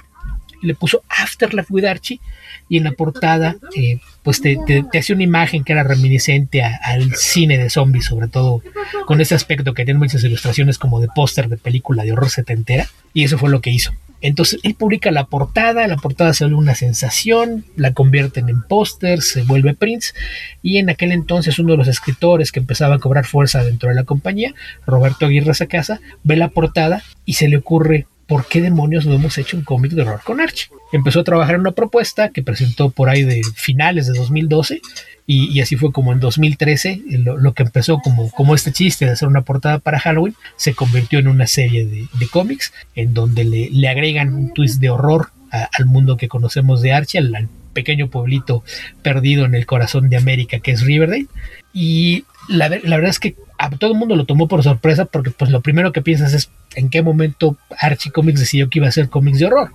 y 0.61 0.67
le 0.67 0.73
puso 0.73 1.03
After 1.07 1.53
Life 1.53 1.71
with 1.71 1.85
Archie, 1.85 2.19
y 2.67 2.77
en 2.77 2.85
la 2.85 2.91
portada 2.93 3.57
eh, 3.75 3.99
pues 4.23 4.41
te, 4.41 4.57
te, 4.65 4.97
hace 4.97 5.13
una 5.13 5.23
imagen 5.23 5.63
que 5.63 5.73
era 5.73 5.83
reminiscente 5.83 6.63
al 6.63 7.15
cine 7.15 7.59
de 7.59 7.69
zombies, 7.69 8.05
sobre 8.05 8.27
todo 8.27 8.63
con 9.05 9.21
ese 9.21 9.35
aspecto 9.35 9.73
que 9.73 9.85
tiene 9.85 9.99
muchas 9.99 10.23
ilustraciones 10.23 10.79
como 10.79 10.99
de 10.99 11.09
póster 11.13 11.47
de 11.47 11.57
película 11.57 12.03
de 12.03 12.13
horror 12.13 12.29
setentera, 12.31 12.87
y 13.13 13.23
eso 13.23 13.37
fue 13.37 13.51
lo 13.51 13.61
que 13.61 13.69
hizo. 13.69 13.93
Entonces 14.21 14.59
él 14.63 14.75
publica 14.75 15.11
la 15.11 15.25
portada, 15.25 15.87
la 15.87 15.97
portada 15.97 16.33
se 16.33 16.45
vuelve 16.45 16.59
una 16.59 16.75
sensación, 16.75 17.65
la 17.75 17.93
convierten 17.93 18.49
en 18.49 18.61
póster, 18.61 19.21
se 19.21 19.43
vuelve 19.43 19.73
Prince 19.73 20.13
y 20.61 20.77
en 20.77 20.89
aquel 20.89 21.11
entonces 21.11 21.57
uno 21.59 21.71
de 21.71 21.77
los 21.77 21.87
escritores 21.87 22.51
que 22.51 22.59
empezaba 22.59 22.95
a 22.95 22.99
cobrar 22.99 23.25
fuerza 23.25 23.63
dentro 23.63 23.89
de 23.89 23.95
la 23.95 24.03
compañía, 24.03 24.53
Roberto 24.85 25.25
Aguirre 25.25 25.53
Sacasa, 25.53 25.99
ve 26.23 26.35
la 26.35 26.49
portada 26.49 27.03
y 27.25 27.33
se 27.33 27.47
le 27.47 27.57
ocurre 27.57 28.05
¿por 28.31 28.47
qué 28.47 28.61
demonios 28.61 29.05
no 29.05 29.13
hemos 29.15 29.37
hecho 29.37 29.57
un 29.57 29.65
cómic 29.65 29.91
de 29.91 30.03
horror 30.03 30.21
con 30.23 30.39
Archie? 30.39 30.69
Empezó 30.93 31.19
a 31.19 31.25
trabajar 31.25 31.55
en 31.55 31.61
una 31.61 31.73
propuesta 31.73 32.29
que 32.29 32.41
presentó 32.41 32.89
por 32.89 33.09
ahí 33.09 33.23
de 33.23 33.41
finales 33.55 34.07
de 34.07 34.17
2012 34.17 34.79
y, 35.27 35.59
así 35.59 35.75
fue 35.75 35.91
como 35.91 36.13
en 36.13 36.21
2013 36.21 37.01
lo, 37.25 37.53
que 37.53 37.63
empezó 37.63 37.99
como, 37.99 38.31
como 38.31 38.55
este 38.55 38.71
chiste 38.71 39.03
de 39.03 39.11
hacer 39.11 39.27
una 39.27 39.41
portada 39.41 39.79
para 39.79 39.99
Halloween 39.99 40.33
se 40.55 40.73
convirtió 40.73 41.19
en 41.19 41.27
una 41.27 41.45
serie 41.45 41.85
de, 41.85 42.27
cómics 42.27 42.71
en 42.95 43.13
donde 43.13 43.43
le, 43.43 43.89
agregan 43.89 44.33
un 44.33 44.53
twist 44.53 44.79
de 44.79 44.89
horror 44.89 45.31
al 45.51 45.85
mundo 45.85 46.15
que 46.15 46.29
conocemos 46.29 46.81
de 46.81 46.93
Archie, 46.93 47.19
al, 47.19 47.49
pequeño 47.73 48.09
pueblito 48.09 48.63
perdido 49.01 49.43
en 49.43 49.55
el 49.55 49.65
corazón 49.65 50.09
de 50.09 50.15
América 50.15 50.59
que 50.59 50.71
es 50.71 50.81
Riverdale 50.83 51.27
y 51.73 52.23
la, 52.47 52.69
la 52.69 52.95
verdad 52.95 53.09
es 53.09 53.19
que 53.19 53.35
todo 53.69 53.91
el 53.91 53.97
mundo 53.97 54.15
lo 54.15 54.25
tomó 54.25 54.47
por 54.47 54.63
sorpresa 54.63 55.05
porque 55.05 55.31
pues 55.31 55.51
lo 55.51 55.61
primero 55.61 55.91
que 55.91 56.01
piensas 56.01 56.33
es 56.33 56.49
en 56.75 56.89
qué 56.89 57.01
momento 57.01 57.57
Archie 57.79 58.11
Comics 58.11 58.39
decidió 58.39 58.69
que 58.69 58.79
iba 58.79 58.87
a 58.87 58.89
hacer 58.89 59.09
cómics 59.09 59.39
de 59.39 59.45
horror. 59.45 59.71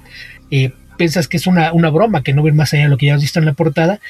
Eh, 0.50 0.72
piensas 0.96 1.28
que 1.28 1.36
es 1.36 1.46
una, 1.46 1.72
una 1.72 1.90
broma, 1.90 2.22
que 2.22 2.32
no 2.32 2.42
ven 2.42 2.56
más 2.56 2.72
allá 2.72 2.84
de 2.84 2.88
lo 2.88 2.96
que 2.96 3.06
ya 3.06 3.14
has 3.14 3.20
visto 3.20 3.38
en 3.38 3.44
la 3.44 3.52
portada. 3.52 4.00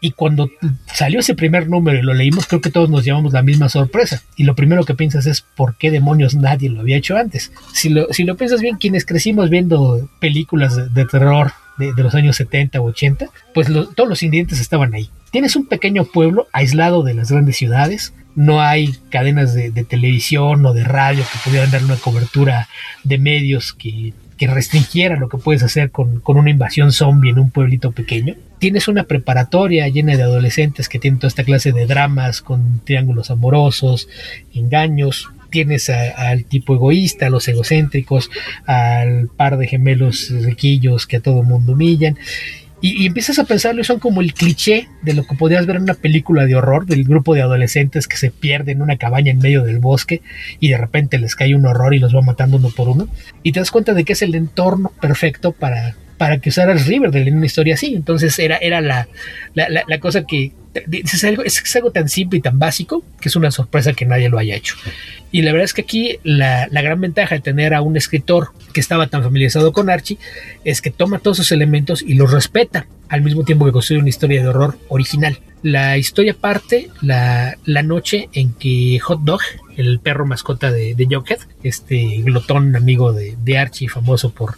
Y 0.00 0.12
cuando 0.12 0.50
salió 0.94 1.20
ese 1.20 1.34
primer 1.34 1.68
número 1.68 1.98
y 1.98 2.02
lo 2.02 2.14
leímos, 2.14 2.46
creo 2.46 2.60
que 2.60 2.70
todos 2.70 2.88
nos 2.90 3.04
llevamos 3.04 3.32
la 3.32 3.42
misma 3.42 3.68
sorpresa. 3.68 4.22
Y 4.36 4.44
lo 4.44 4.54
primero 4.54 4.84
que 4.84 4.94
piensas 4.94 5.26
es 5.26 5.40
por 5.40 5.76
qué 5.76 5.90
demonios 5.90 6.34
nadie 6.34 6.68
lo 6.68 6.80
había 6.80 6.96
hecho 6.96 7.16
antes. 7.16 7.52
Si 7.72 7.88
lo, 7.88 8.12
si 8.12 8.24
lo 8.24 8.36
piensas 8.36 8.60
bien, 8.60 8.76
quienes 8.76 9.04
crecimos 9.04 9.50
viendo 9.50 10.08
películas 10.20 10.94
de, 10.94 11.04
terror 11.06 11.52
de, 11.78 11.92
los 11.96 12.14
años 12.14 12.36
70 12.36 12.80
o 12.80 12.84
80, 12.84 13.26
pues 13.54 13.68
todos 13.68 14.08
los 14.08 14.22
ingredientes 14.22 14.60
estaban 14.60 14.94
ahí. 14.94 15.10
Tienes 15.30 15.56
un 15.56 15.66
pequeño 15.66 16.04
pueblo 16.04 16.46
aislado 16.52 17.02
de 17.02 17.14
las 17.14 17.30
grandes 17.30 17.56
ciudades, 17.56 18.14
no 18.36 18.60
hay 18.60 18.94
cadenas 19.08 19.54
de, 19.54 19.70
televisión 19.84 20.64
o 20.66 20.74
de 20.74 20.84
radio 20.84 21.24
que 21.24 21.38
pudieran 21.42 21.70
dar 21.70 21.82
una 21.82 21.96
cobertura 21.96 22.68
de 23.02 23.18
medios 23.18 23.72
que, 23.72 24.12
que 24.36 24.46
restringiera 24.46 25.16
lo 25.16 25.28
que 25.28 25.38
puedes 25.38 25.62
hacer 25.62 25.90
con, 25.90 26.22
una 26.24 26.50
invasión 26.50 26.92
zombie 26.92 27.30
en 27.30 27.38
un 27.38 27.50
pueblito 27.50 27.92
pequeño. 27.92 28.34
Tienes 28.58 28.88
una 28.88 29.04
preparatoria 29.04 29.88
llena 29.88 30.16
de 30.16 30.22
adolescentes 30.22 30.88
que 30.88 30.98
tienen 30.98 31.18
toda 31.18 31.28
esta 31.28 31.44
clase 31.44 31.72
de 31.72 31.86
dramas 31.86 32.42
con 32.42 32.80
triángulos 32.84 33.30
amorosos, 33.30 34.08
engaños. 34.54 35.30
Tienes 35.48 35.88
al 35.88 36.44
tipo 36.44 36.74
egoísta, 36.74 37.26
a 37.26 37.30
los 37.30 37.48
egocéntricos, 37.48 38.30
al 38.66 39.28
par 39.28 39.56
de 39.56 39.68
gemelos 39.68 40.30
riquillos 40.30 41.06
que 41.06 41.16
a 41.16 41.20
todo 41.20 41.42
mundo 41.42 41.72
humillan 41.72 42.18
y, 42.80 43.06
empiezas 43.06 43.38
a 43.38 43.44
pensarlo 43.44 43.80
y 43.80 43.84
son 43.84 43.98
como 43.98 44.20
el 44.20 44.34
cliché 44.34 44.88
de 45.02 45.14
lo 45.14 45.26
que 45.26 45.34
podrías 45.34 45.66
ver 45.66 45.76
en 45.76 45.82
una 45.82 45.94
película 45.94 46.44
de 46.44 46.56
horror, 46.56 46.86
del 46.86 47.04
grupo 47.04 47.34
de 47.34 47.42
adolescentes 47.42 48.06
que 48.06 48.16
se 48.16 48.30
pierden 48.30 48.78
en 48.78 48.82
una 48.82 48.96
cabaña 48.96 49.32
en 49.32 49.38
medio 49.38 49.62
del 49.62 49.78
bosque 49.78 50.20
y 50.60 50.68
de 50.68 50.76
repente 50.76 51.18
les 51.18 51.34
cae 51.34 51.54
un 51.54 51.64
horror 51.64 51.94
y 51.94 51.98
los 51.98 52.14
va 52.14 52.20
matando 52.20 52.58
uno 52.58 52.70
por 52.70 52.88
uno. 52.88 53.08
Y 53.42 53.52
te 53.52 53.60
das 53.60 53.70
cuenta 53.70 53.94
de 53.94 54.04
que 54.04 54.12
es 54.12 54.22
el 54.22 54.34
entorno 54.34 54.92
perfecto 55.00 55.52
para, 55.52 55.96
para 56.18 56.38
que 56.38 56.50
usaras 56.50 56.86
Riverdale 56.86 57.28
en 57.28 57.36
una 57.36 57.46
historia 57.46 57.74
así. 57.74 57.94
Entonces 57.94 58.38
era, 58.38 58.56
era 58.56 58.80
la, 58.80 59.08
la, 59.54 59.98
cosa 60.00 60.24
que 60.26 60.52
es 60.90 61.74
algo, 61.74 61.90
tan 61.90 62.08
simple 62.08 62.38
y 62.38 62.42
tan 62.42 62.58
básico 62.58 63.04
que 63.20 63.28
es 63.28 63.36
una 63.36 63.50
sorpresa 63.50 63.92
que 63.92 64.06
nadie 64.06 64.28
lo 64.28 64.38
haya 64.38 64.56
hecho. 64.56 64.76
Y 65.32 65.42
la 65.42 65.52
verdad 65.52 65.64
es 65.64 65.74
que 65.74 65.82
aquí 65.82 66.18
la, 66.22 66.68
gran 66.70 67.00
ventaja 67.00 67.34
de 67.34 67.40
tener 67.40 67.74
a 67.74 67.82
un 67.82 67.96
escritor 67.96 68.52
que 68.72 68.80
estaba 68.80 69.08
tan 69.08 69.22
familiarizado 69.22 69.72
con 69.72 69.90
Archie 69.90 70.18
es 70.64 70.80
que 70.80 70.90
toma 70.90 71.18
todos 71.18 71.38
esos 71.38 71.52
elementos 71.52 72.02
y 72.02 72.14
los 72.14 72.30
respeta 72.30 72.86
al 73.08 73.22
mismo 73.22 73.44
tiempo 73.44 73.64
que 73.64 73.72
construye 73.72 74.00
una 74.00 74.08
historia 74.08 74.42
de 74.42 74.48
horror 74.48 74.78
original. 74.88 75.38
La 75.62 75.96
historia 75.98 76.34
parte 76.34 76.88
la, 77.00 77.56
noche 77.82 78.28
en 78.32 78.52
que 78.52 78.98
Hot 79.00 79.20
Dog, 79.22 79.40
el 79.76 80.00
perro 80.00 80.26
mascota 80.26 80.70
de, 80.70 80.94
de 80.94 81.06
Jughead, 81.06 81.40
este 81.62 82.22
glotón 82.22 82.76
amigo 82.76 83.12
de, 83.12 83.36
de 83.42 83.58
Archie, 83.58 83.88
famoso 83.88 84.30
por 84.32 84.56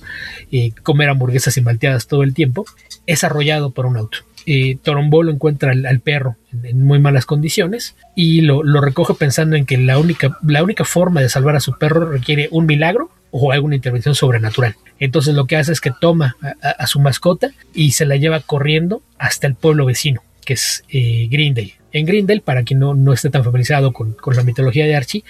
eh, 0.53 0.73
comer 0.83 1.09
hamburguesas 1.09 1.57
y 1.57 1.61
malteadas 1.61 2.07
todo 2.07 2.23
el 2.23 2.35
tiempo, 2.35 2.67
es 3.07 3.25
arrollado 3.25 3.71
por 3.71 3.87
un 3.87 3.97
auto. 3.97 4.19
Eh, 4.51 4.79
Torombolo 4.83 5.31
encuentra 5.31 5.73
al, 5.73 6.01
perro 6.01 6.37
en, 6.63 6.83
muy 6.83 6.99
malas 6.99 7.27
condiciones 7.27 7.97
y 8.17 8.41
lo, 8.41 8.63
recoge 8.81 9.13
pensando 9.13 9.57
en 9.57 9.67
que 9.67 9.77
la 9.77 9.99
única, 9.99 10.39
la 10.43 10.63
única 10.63 10.87
forma 10.87 11.21
de 11.21 11.29
salvar 11.29 11.55
a 11.55 11.61
su 11.61 11.77
perro 11.77 12.11
requiere 12.11 12.49
un 12.51 12.65
milagro 12.65 13.11
o 13.31 13.53
alguna 13.53 13.75
intervención 13.75 14.15
sobrenatural. 14.15 14.75
Entonces 14.99 15.35
lo 15.35 15.47
que 15.47 15.59
hace 15.59 15.73
es 15.73 15.83
que 15.83 15.93
toma 16.01 16.35
a, 16.63 16.87
su 16.87 16.99
mascota 16.99 17.51
y 17.75 17.91
se 17.91 18.07
la 18.07 18.17
lleva 18.17 18.41
corriendo 18.41 19.03
hasta 19.19 19.47
el 19.47 19.55
pueblo 19.55 19.85
vecino, 19.85 20.23
que 20.47 20.55
es 20.55 20.83
eh, 20.89 21.29
Grindel. 21.31 21.75
En 21.93 22.07
Grindel, 22.07 22.41
para 22.41 22.63
quien 22.63 22.81
no, 22.81 22.95
no 22.95 23.13
esté 23.13 23.29
tan 23.29 23.45
familiarizado 23.45 23.93
con, 23.93 24.17
la 24.35 24.45
mitología 24.45 24.87
de 24.87 24.97
Archie, 24.97 25.25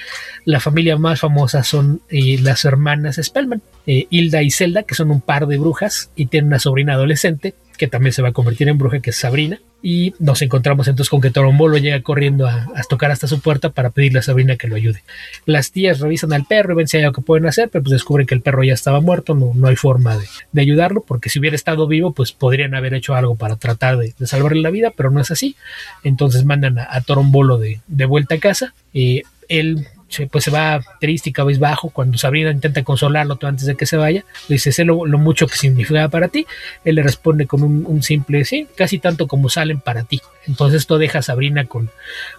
la 0.45 0.61
familia 0.61 0.97
más 0.97 1.19
famosa 1.19 1.65
son 1.65 2.03
eh, 2.09 2.39
las 2.41 2.65
hermanas 2.65 3.19
Spellman, 3.21 3.63
eh, 3.85 4.07
Hilda 4.11 4.45
y 4.45 4.53
Zelda, 4.53 4.85
que 4.85 4.95
son 4.95 5.11
un 5.11 5.21
par 5.21 5.49
de 5.49 5.59
brujas 5.59 6.13
y 6.15 6.27
tienen 6.27 6.47
una 6.47 6.61
sobrina 6.61 6.93
adolescente 6.93 7.55
que 7.79 7.89
también 7.89 8.13
se 8.13 8.21
va 8.21 8.29
a 8.29 8.33
convertir 8.33 8.69
en 8.69 8.77
bruja, 8.77 9.01
que 9.01 9.11
es 9.11 9.17
Sabrina. 9.17 9.61
y 9.81 10.13
nos 10.19 10.43
encontramos 10.43 10.89
entonces 10.89 11.09
con 11.09 11.21
que 11.21 11.31
Torombolo 11.31 11.79
llega 11.79 12.03
corriendo 12.03 12.49
a, 12.49 12.67
tocar 12.89 13.13
hasta 13.13 13.29
su 13.29 13.41
puerta 13.41 13.71
para 13.71 13.91
pedirle 13.91 14.19
a 14.19 14.23
Sabrina 14.23 14.57
que 14.57 14.67
lo 14.67 14.75
ayude. 14.75 15.05
Las 15.47 15.71
tías 15.71 16.01
revisan 16.01 16.33
al 16.33 16.47
perro 16.47 16.73
y 16.73 16.77
ven 16.77 16.89
si 16.89 16.97
hay 16.97 17.05
algo 17.05 17.15
que 17.15 17.23
pueden 17.23 17.47
hacer, 17.47 17.69
pero 17.71 17.85
pues 17.85 17.93
descubren 17.93 18.27
que 18.27 18.35
el 18.35 18.41
perro 18.41 18.65
ya 18.65 18.75
estaba 18.75 19.01
muerto, 19.01 19.37
no, 19.37 19.53
no 19.55 19.69
hay 19.69 19.77
forma 19.77 20.19
de, 20.53 20.61
ayudarlo, 20.61 21.05
porque 21.07 21.31
si 21.31 21.39
hubiera 21.39 21.55
estado 21.55 21.87
vivo, 21.87 22.13
pues 22.13 22.33
podrían 22.33 22.75
haber 22.75 22.93
hecho 22.95 23.15
algo 23.15 23.37
para 23.37 23.55
tratar 23.55 23.99
de, 23.99 24.13
salvarle 24.27 24.61
la 24.61 24.71
vida, 24.71 24.93
pero 24.97 25.13
no 25.13 25.21
es 25.21 25.31
así. 25.31 25.55
Entonces 26.03 26.45
mandan 26.45 26.81
a, 26.81 26.89
a 26.91 27.01
Torombolo 27.01 27.57
de, 27.59 27.81
de, 27.87 28.05
vuelta 28.05 28.35
a 28.35 28.39
casa. 28.39 28.75
Eh, 28.95 29.23
él 29.49 29.87
pues 30.31 30.45
se 30.45 30.51
va 30.51 30.81
triste 31.01 31.31
y 31.31 31.33
cabizbajo 31.33 31.91
cuando 31.91 32.17
Sabrina 32.19 32.51
intenta 32.51 32.83
consolarlo 32.83 33.39
antes 33.43 33.67
de 33.67 33.77
que 33.77 33.87
se 33.87 33.97
vaya. 33.97 34.25
Le 34.49 34.55
dice, 34.55 34.73
sé 34.73 34.85
lo, 34.85 35.05
mucho 35.19 35.47
que 35.47 35.57
significaba 35.57 36.09
para 36.09 36.29
ti. 36.29 36.47
Él 36.85 36.97
le 36.97 37.03
responde 37.03 37.47
con 37.47 37.63
un, 37.63 38.03
simple 38.03 38.45
sí, 38.45 38.67
casi 38.77 38.99
tanto 38.99 39.27
como 39.27 39.49
salen 39.49 39.81
para 39.81 40.05
ti. 40.05 40.21
Entonces 40.47 40.83
esto 40.83 40.99
deja 40.99 41.19
a 41.19 41.23
Sabrina 41.23 41.67
con, 41.67 41.91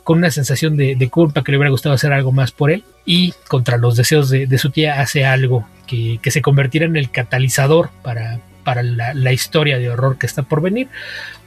con 0.03 0.17
una 0.17 0.32
sensación 0.32 0.78
de, 0.78 1.09
culpa 1.09 1.43
que 1.43 1.51
le 1.51 1.57
hubiera 1.57 1.72
gustado 1.72 1.95
hacer 1.95 2.13
algo 2.13 2.32
más 2.32 2.51
por 2.51 2.72
él 2.72 2.84
y 3.05 3.34
contra 3.47 3.78
los 3.78 3.95
deseos 3.95 4.30
de, 4.30 4.57
su 4.57 4.70
tía 4.70 5.01
hace 5.01 5.26
algo 5.26 5.67
que, 5.88 6.20
que, 6.22 6.32
se 6.32 6.41
convertirá 6.41 6.86
en 6.86 6.97
el 6.97 7.09
catalizador 7.09 7.89
para, 8.03 8.39
para 8.63 8.84
la, 8.84 9.13
la, 9.13 9.32
historia 9.32 9.80
de 9.80 9.89
horror 9.89 10.17
que 10.20 10.28
está 10.28 10.43
por 10.43 10.61
venir 10.61 10.88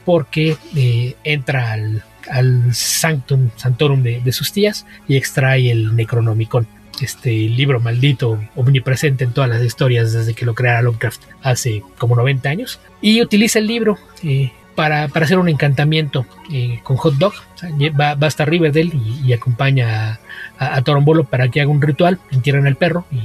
porque 0.04 0.56
eh, 0.74 1.14
entra 1.22 1.72
al, 1.72 2.02
al 2.30 2.74
Sanctum 2.74 3.50
Santorum 3.56 4.02
de, 4.02 4.32
sus 4.32 4.52
tías 4.52 4.86
y 5.08 5.16
extrae 5.16 5.70
el 5.70 5.94
Necronomicon, 5.96 6.66
este 7.00 7.30
libro 7.30 7.80
maldito 7.80 8.38
omnipresente 8.54 9.24
en 9.24 9.32
todas 9.32 9.50
las 9.50 9.62
historias 9.62 10.12
desde 10.12 10.34
que 10.34 10.44
lo 10.44 10.54
creara 10.54 10.82
Lovecraft 10.82 11.22
hace 11.42 11.82
como 11.98 12.16
90 12.16 12.48
años, 12.48 12.80
y 13.00 13.22
utiliza 13.22 13.58
el 13.58 13.66
libro 13.66 13.98
eh, 14.22 14.52
para, 14.74 15.08
para, 15.08 15.24
hacer 15.24 15.38
un 15.38 15.48
encantamiento 15.48 16.26
eh, 16.50 16.80
con 16.82 16.96
Hot 16.96 17.14
Dog. 17.14 17.34
O 17.34 17.98
va, 17.98 18.14
va, 18.14 18.26
hasta 18.26 18.44
Riverdale 18.44 18.92
y, 19.24 19.32
acompaña 19.32 20.18
a, 20.58 20.76
a, 20.76 20.76
a, 20.76 21.24
para 21.28 21.48
que 21.48 21.60
haga 21.60 21.70
un 21.70 21.82
ritual, 21.82 22.18
entierran 22.30 22.66
al 22.66 22.76
perro 22.76 23.04
y, 23.10 23.20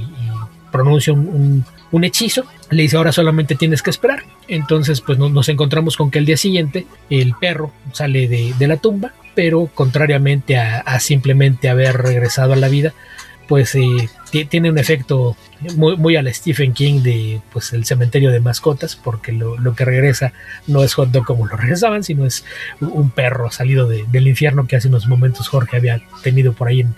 pronuncia 0.70 1.12
un, 1.12 1.28
un, 1.28 1.64
un, 1.90 2.04
hechizo. 2.04 2.44
Le 2.70 2.82
dice 2.82 2.96
ahora 2.96 3.12
solamente 3.12 3.54
tienes 3.54 3.82
que 3.82 3.90
esperar. 3.90 4.24
Entonces 4.48 5.00
pues 5.00 5.18
nos, 5.18 5.30
nos 5.30 5.48
encontramos 5.48 5.96
con 5.96 6.10
que 6.10 6.18
el 6.18 6.26
día 6.26 6.36
siguiente 6.36 6.86
el 7.10 7.34
perro 7.34 7.72
sale 7.92 8.28
de, 8.28 8.54
de 8.58 8.66
la 8.66 8.76
tumba, 8.76 9.12
pero 9.34 9.66
contrariamente 9.72 10.56
a, 10.56 10.98
simplemente 11.00 11.68
haber 11.68 11.96
regresado 11.96 12.54
a 12.54 12.56
la 12.56 12.68
vida, 12.68 12.92
pues 13.46 13.74
eh, 13.76 14.08
tiene 14.50 14.70
un 14.70 14.78
efecto 14.78 15.36
muy, 15.76 15.96
muy 15.96 16.16
al 16.16 16.32
Stephen 16.34 16.72
King 16.72 17.02
de 17.02 17.40
pues 17.52 17.72
el 17.72 17.84
cementerio 17.84 18.30
de 18.30 18.40
mascotas, 18.40 18.96
porque 18.96 19.32
lo, 19.32 19.56
lo, 19.56 19.74
que 19.74 19.84
regresa 19.84 20.32
no 20.66 20.82
es 20.82 20.94
hot 20.94 21.10
dog 21.10 21.24
como 21.24 21.46
lo 21.46 21.56
regresaban, 21.56 22.04
sino 22.04 22.26
es 22.26 22.44
un 22.80 23.10
perro 23.10 23.50
salido 23.50 23.88
de, 23.88 24.04
del 24.08 24.28
infierno 24.28 24.66
que 24.66 24.76
hace 24.76 24.88
unos 24.88 25.06
momentos 25.06 25.48
Jorge 25.48 25.76
había 25.76 26.02
tenido 26.22 26.52
por 26.52 26.68
ahí 26.68 26.80
en, 26.80 26.94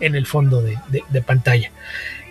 en 0.00 0.14
el 0.14 0.26
fondo 0.26 0.62
de, 0.62 0.76
de, 0.88 1.02
de 1.08 1.22
pantalla. 1.22 1.70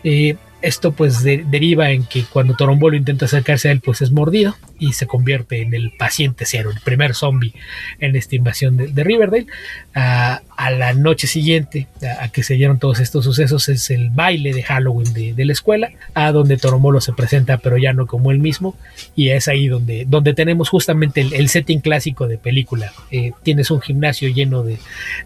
Eh, 0.03 0.35
esto 0.63 0.93
pues 0.93 1.23
de, 1.23 1.45
deriva 1.47 1.91
en 1.91 2.05
que 2.05 2.23
cuando 2.23 2.55
Torombolo 2.55 2.97
intenta 2.97 3.25
acercarse 3.25 3.69
a 3.69 3.71
él 3.71 3.81
pues 3.81 4.01
es 4.01 4.11
mordido 4.11 4.55
y 4.83 4.93
se 4.93 5.07
convierte 5.07 5.61
en 5.61 5.73
el 5.73 5.91
paciente 5.91 6.45
cero, 6.45 6.69
el 6.71 6.81
primer 6.81 7.15
zombie 7.15 7.53
en 7.99 8.15
esta 8.17 8.35
invasión 8.35 8.75
de, 8.75 8.87
de 8.87 9.03
Riverdale. 9.03 9.47
Uh, 9.95 10.43
a 10.55 10.71
la 10.71 10.93
noche 10.93 11.27
siguiente 11.27 11.87
a, 12.01 12.25
a, 12.25 12.29
que 12.29 12.43
se 12.43 12.55
dieron 12.55 12.79
todos 12.79 12.99
estos 12.99 13.23
sucesos 13.25 13.69
es 13.69 13.89
el 13.89 14.09
baile 14.09 14.53
de 14.53 14.63
Halloween 14.63 15.11
de, 15.13 15.33
de, 15.33 15.45
la 15.45 15.53
escuela, 15.53 15.91
a 16.13 16.31
donde 16.31 16.57
Torombolo 16.57 17.01
se 17.01 17.13
presenta 17.13 17.57
pero 17.57 17.77
ya 17.77 17.93
no 17.93 18.05
como 18.07 18.31
él 18.31 18.39
mismo 18.39 18.75
y 19.15 19.29
es 19.29 19.47
ahí 19.47 19.67
donde, 19.67 20.05
donde 20.07 20.33
tenemos 20.33 20.69
justamente 20.69 21.21
el, 21.21 21.33
el 21.33 21.49
setting 21.49 21.79
clásico 21.79 22.27
de 22.27 22.37
película. 22.37 22.93
Eh, 23.11 23.31
tienes 23.43 23.71
un 23.71 23.81
gimnasio 23.81 24.29
lleno 24.29 24.63
de, 24.63 24.77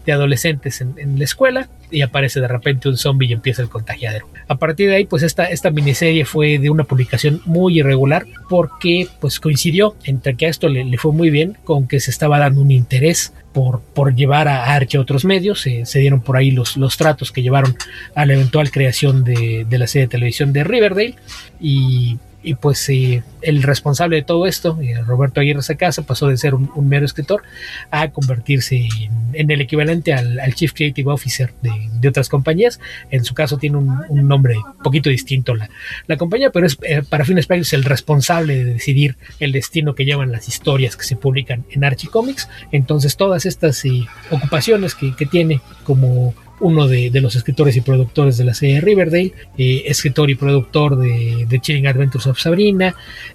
de 0.06 0.12
adolescentes 0.12 0.80
en, 0.80 0.94
en, 0.98 1.18
la 1.18 1.24
escuela 1.24 1.68
y 1.90 2.02
aparece 2.02 2.40
de 2.40 2.48
repente 2.48 2.88
un 2.88 2.96
zombie 2.96 3.28
y 3.28 3.32
empieza 3.32 3.62
el 3.62 3.68
contagiadero. 3.68 4.28
A 4.48 4.56
partir 4.56 4.88
de 4.88 4.96
ahí 4.96 5.04
pues 5.04 5.22
esta, 5.22 5.44
esta 5.44 5.70
miniserie 5.70 6.24
fue 6.24 6.58
de 6.58 6.70
una 6.70 6.84
publicación 6.84 7.42
muy 7.44 7.78
irregular 7.78 8.26
porque 8.48 9.08
pues 9.20 9.40
coincidió 9.48 9.96
entre 10.04 10.34
que 10.34 10.44
a 10.44 10.50
esto 10.50 10.68
le, 10.68 10.84
le 10.84 10.98
fue 10.98 11.10
muy 11.10 11.30
bien 11.30 11.56
con 11.64 11.88
que 11.88 12.00
se 12.00 12.10
estaba 12.10 12.38
dando 12.38 12.60
un 12.60 12.70
interés 12.70 13.32
por, 13.54 13.80
por, 13.80 14.14
llevar 14.14 14.46
a 14.46 14.74
Archie 14.74 14.98
a 14.98 15.00
otros 15.00 15.24
medios. 15.24 15.62
Se 15.62 15.98
dieron 16.00 16.20
por 16.20 16.36
ahí 16.36 16.50
los, 16.50 16.76
los, 16.76 16.98
tratos 16.98 17.32
que 17.32 17.40
llevaron 17.40 17.74
a 18.14 18.26
la 18.26 18.34
eventual 18.34 18.70
creación 18.70 19.24
de, 19.24 19.64
de 19.66 19.78
la 19.78 19.86
serie 19.86 20.06
de 20.06 20.10
televisión 20.10 20.52
de 20.52 20.64
Riverdale. 20.64 21.14
Y, 21.62 22.18
y 22.42 22.54
pues 22.54 22.88
el 22.88 23.62
responsable 23.62 24.16
de 24.16 24.22
todo 24.22 24.46
esto, 24.46 24.78
eh, 24.80 24.94
Roberto 25.04 25.40
Aguirre 25.40 25.62
Sacasa, 25.62 26.02
pasó 26.02 26.28
de 26.28 26.36
ser 26.36 26.54
un, 26.54 26.70
mero 26.88 27.04
escritor 27.04 27.42
a 27.90 28.10
convertirse 28.10 28.88
en, 29.32 29.50
el 29.50 29.60
equivalente 29.60 30.12
al, 30.12 30.54
Chief 30.54 30.72
Creative 30.72 31.10
Officer 31.10 31.52
de, 31.62 32.08
otras 32.08 32.28
compañías. 32.28 32.80
En 33.10 33.24
su 33.24 33.34
caso 33.34 33.58
tiene 33.58 33.76
un, 33.76 34.02
un 34.08 34.28
nombre 34.28 34.54
poquito 34.82 35.10
distinto 35.10 35.54
la, 35.54 35.68
la 36.06 36.16
compañía, 36.16 36.50
pero 36.50 36.66
es 36.66 36.78
eh, 36.82 37.02
para 37.08 37.24
fines 37.24 37.46
prácticos 37.46 37.72
el 37.72 37.84
responsable 37.84 38.56
de 38.56 38.64
decidir 38.74 39.16
el 39.40 39.52
destino 39.52 39.94
que 39.94 40.04
llevan 40.04 40.30
las 40.30 40.48
historias 40.48 40.96
que 40.96 41.04
se 41.04 41.16
publican 41.16 41.64
en 41.70 41.84
Archie 41.84 42.10
Comics. 42.10 42.48
Entonces 42.70 43.16
todas 43.16 43.46
estas 43.46 43.84
eh, 43.84 44.06
ocupaciones 44.30 44.94
que 44.94 45.26
tiene 45.26 45.60
como 45.84 46.34
uno 46.60 46.88
de, 46.88 47.10
de, 47.10 47.20
los 47.20 47.36
escritores 47.36 47.76
y 47.76 47.80
productores 47.80 48.36
de 48.36 48.44
la 48.44 48.54
serie 48.54 48.80
Riverdale, 48.80 49.32
eh, 49.56 49.82
escritor 49.86 50.30
y 50.30 50.34
productor 50.34 50.98
de, 50.98 51.46
de, 51.48 51.60
Chilling 51.60 51.86
Adventures 51.86 52.26
of 52.26 52.38
Sabrina, 52.38 52.94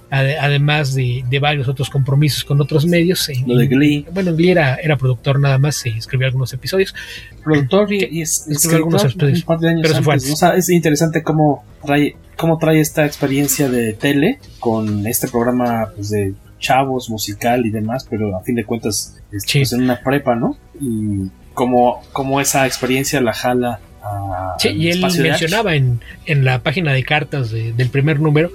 ad, 0.09 0.25
además 0.39 0.93
de, 0.93 1.23
de, 1.29 1.39
varios 1.39 1.67
otros 1.67 1.89
compromisos 1.89 2.43
con 2.43 2.59
otros 2.61 2.85
medios. 2.85 3.29
Eh, 3.29 3.43
Lo 3.45 3.55
de 3.55 3.67
Glee. 3.67 4.05
Bueno, 4.13 4.35
Glee 4.35 4.51
era, 4.51 4.75
era 4.75 4.97
productor 4.97 5.39
nada 5.39 5.57
más, 5.57 5.85
eh, 5.85 5.93
escribió 5.97 6.27
algunos 6.27 6.51
episodios. 6.53 6.93
Productor 7.43 7.91
y, 7.93 8.07
y 8.11 8.21
es, 8.21 8.47
escribió 8.47 8.77
algunos 8.77 9.03
episodios. 9.05 9.39
Un 9.39 9.45
par 9.45 9.59
de 9.59 9.69
años 9.69 9.81
pero 9.83 10.11
antes, 10.11 10.27
¿no? 10.27 10.33
o 10.33 10.37
sea, 10.37 10.55
es 10.55 10.69
interesante 10.69 11.23
cómo 11.23 11.63
trae, 11.85 12.15
cómo 12.37 12.57
trae 12.57 12.79
esta 12.79 13.05
experiencia 13.05 13.69
de 13.69 13.93
tele 13.93 14.39
con 14.59 15.07
este 15.07 15.27
programa 15.27 15.91
pues, 15.95 16.09
de 16.09 16.33
chavos, 16.59 17.09
musical 17.09 17.65
y 17.65 17.69
demás, 17.69 18.07
pero 18.09 18.37
a 18.37 18.41
fin 18.41 18.55
de 18.55 18.63
cuentas 18.63 19.21
es, 19.31 19.43
sí. 19.45 19.59
pues, 19.59 19.73
en 19.73 19.83
una 19.83 19.99
prepa, 20.01 20.35
¿no? 20.35 20.57
Y 20.79 21.29
como, 21.53 22.01
como 22.11 22.41
esa 22.41 22.65
experiencia 22.65 23.21
la 23.21 23.33
jala 23.33 23.79
a, 24.01 24.55
sí, 24.59 24.69
y 24.69 24.89
él 24.89 24.99
mencionaba 24.99 25.75
en, 25.75 26.01
en, 26.25 26.43
la 26.43 26.59
página 26.59 26.91
de 26.91 27.03
cartas 27.03 27.51
de, 27.51 27.71
del 27.71 27.89
primer 27.89 28.19
número 28.19 28.51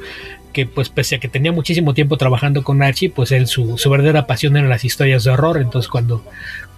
que 0.53 0.67
pues 0.67 0.89
pese 0.89 1.17
a 1.17 1.21
que 1.21 1.29
tenía 1.29 1.53
muchísimo 1.53 1.95
tiempo 1.95 2.17
trabajando 2.17 2.65
con 2.65 2.83
Archie, 2.83 3.11
pues 3.11 3.33
él 3.33 3.47
su, 3.47 3.79
su 3.79 3.91
verdadera 3.91 4.27
pasión 4.27 4.57
eran 4.57 4.69
las 4.69 4.85
historias 4.85 5.25
de 5.25 5.31
horror, 5.31 5.59
entonces 5.59 5.89
cuando, 5.89 6.25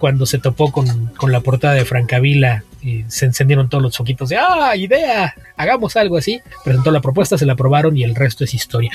cuando 0.01 0.25
se 0.25 0.39
topó 0.39 0.71
con, 0.71 1.11
con 1.15 1.31
la 1.31 1.41
portada 1.41 1.75
de 1.75 1.85
Francavila 1.85 2.63
y 2.81 3.03
se 3.07 3.27
encendieron 3.27 3.69
todos 3.69 3.83
los 3.83 3.95
foquitos 3.95 4.29
de 4.29 4.37
¡ah, 4.37 4.75
idea! 4.75 5.35
Hagamos 5.55 5.95
algo 5.95 6.17
así. 6.17 6.39
Presentó 6.65 6.89
la 6.89 7.01
propuesta, 7.01 7.37
se 7.37 7.45
la 7.45 7.53
aprobaron 7.53 7.95
y 7.95 8.03
el 8.03 8.15
resto 8.15 8.43
es 8.43 8.55
historia. 8.55 8.89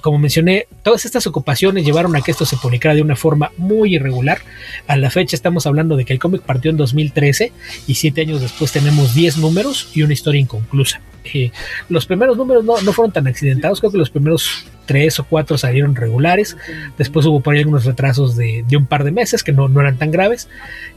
Como 0.00 0.16
mencioné, 0.16 0.66
todas 0.82 1.04
estas 1.04 1.26
ocupaciones 1.26 1.84
llevaron 1.84 2.16
a 2.16 2.22
que 2.22 2.30
esto 2.30 2.46
se 2.46 2.56
publicara 2.56 2.94
de 2.94 3.02
una 3.02 3.14
forma 3.14 3.52
muy 3.58 3.96
irregular. 3.96 4.38
A 4.86 4.96
la 4.96 5.10
fecha 5.10 5.36
estamos 5.36 5.66
hablando 5.66 5.98
de 5.98 6.06
que 6.06 6.14
el 6.14 6.18
cómic 6.18 6.40
partió 6.40 6.70
en 6.70 6.78
2013 6.78 7.52
y 7.86 7.94
siete 7.96 8.22
años 8.22 8.40
después 8.40 8.72
tenemos 8.72 9.14
10 9.14 9.36
números 9.36 9.90
y 9.92 10.02
una 10.02 10.14
historia 10.14 10.40
inconclusa. 10.40 11.02
Eh, 11.34 11.52
los 11.90 12.06
primeros 12.06 12.38
números 12.38 12.64
no, 12.64 12.80
no 12.80 12.92
fueron 12.94 13.12
tan 13.12 13.26
accidentados, 13.26 13.80
creo 13.80 13.92
que 13.92 13.98
los 13.98 14.08
primeros 14.08 14.64
tres 14.88 15.20
o 15.20 15.24
cuatro 15.24 15.58
salieron 15.58 15.94
regulares. 15.94 16.56
Después 16.96 17.26
hubo 17.26 17.40
por 17.40 17.54
ahí 17.54 17.60
algunos 17.60 17.84
retrasos 17.84 18.36
de, 18.36 18.64
un 18.76 18.86
par 18.86 19.04
de 19.04 19.12
meses 19.12 19.44
que 19.44 19.52
no, 19.52 19.68
no 19.68 19.80
eran 19.80 19.98
tan 19.98 20.10
graves. 20.10 20.48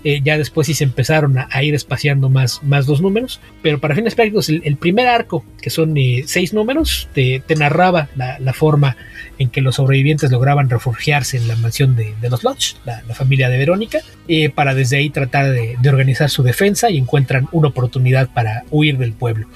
Eh, 0.03 0.21
ya 0.23 0.37
después 0.37 0.65
sí 0.65 0.73
se 0.73 0.85
empezaron 0.85 1.37
a, 1.37 1.63
ir 1.63 1.75
espaciando 1.75 2.29
más, 2.29 2.63
más 2.63 2.87
los 2.87 3.01
números. 3.01 3.41
Pero 3.61 3.79
para 3.79 3.93
fines 3.93 4.15
prácticos, 4.15 4.49
el, 4.49 4.77
primer 4.77 5.07
arco, 5.07 5.45
que 5.61 5.69
son 5.69 5.95
eh, 5.97 6.23
seis 6.25 6.53
números, 6.53 7.09
te, 7.13 7.43
narraba 7.55 8.07
la, 8.15 8.53
forma 8.53 8.95
en 9.37 9.49
que 9.49 9.61
los 9.61 9.75
sobrevivientes 9.75 10.31
lograban 10.31 10.69
refugiarse 10.69 11.37
en 11.37 11.47
la 11.47 11.55
mansión 11.57 11.95
de, 11.95 12.15
los 12.29 12.43
Lodge, 12.43 12.75
la, 12.85 13.03
la, 13.07 13.13
familia 13.13 13.49
de 13.49 13.57
Verónica, 13.57 13.99
eh, 14.29 14.49
para 14.49 14.73
desde 14.73 14.97
ahí 14.97 15.09
tratar 15.09 15.51
de, 15.51 15.75
de 15.79 15.89
organizar 15.89 16.29
su 16.29 16.43
defensa 16.43 16.89
y 16.89 16.97
encuentran 16.97 17.49
una 17.51 17.67
oportunidad 17.67 18.29
para 18.29 18.63
huir 18.71 18.97
del 18.97 19.11
pueblo. 19.11 19.47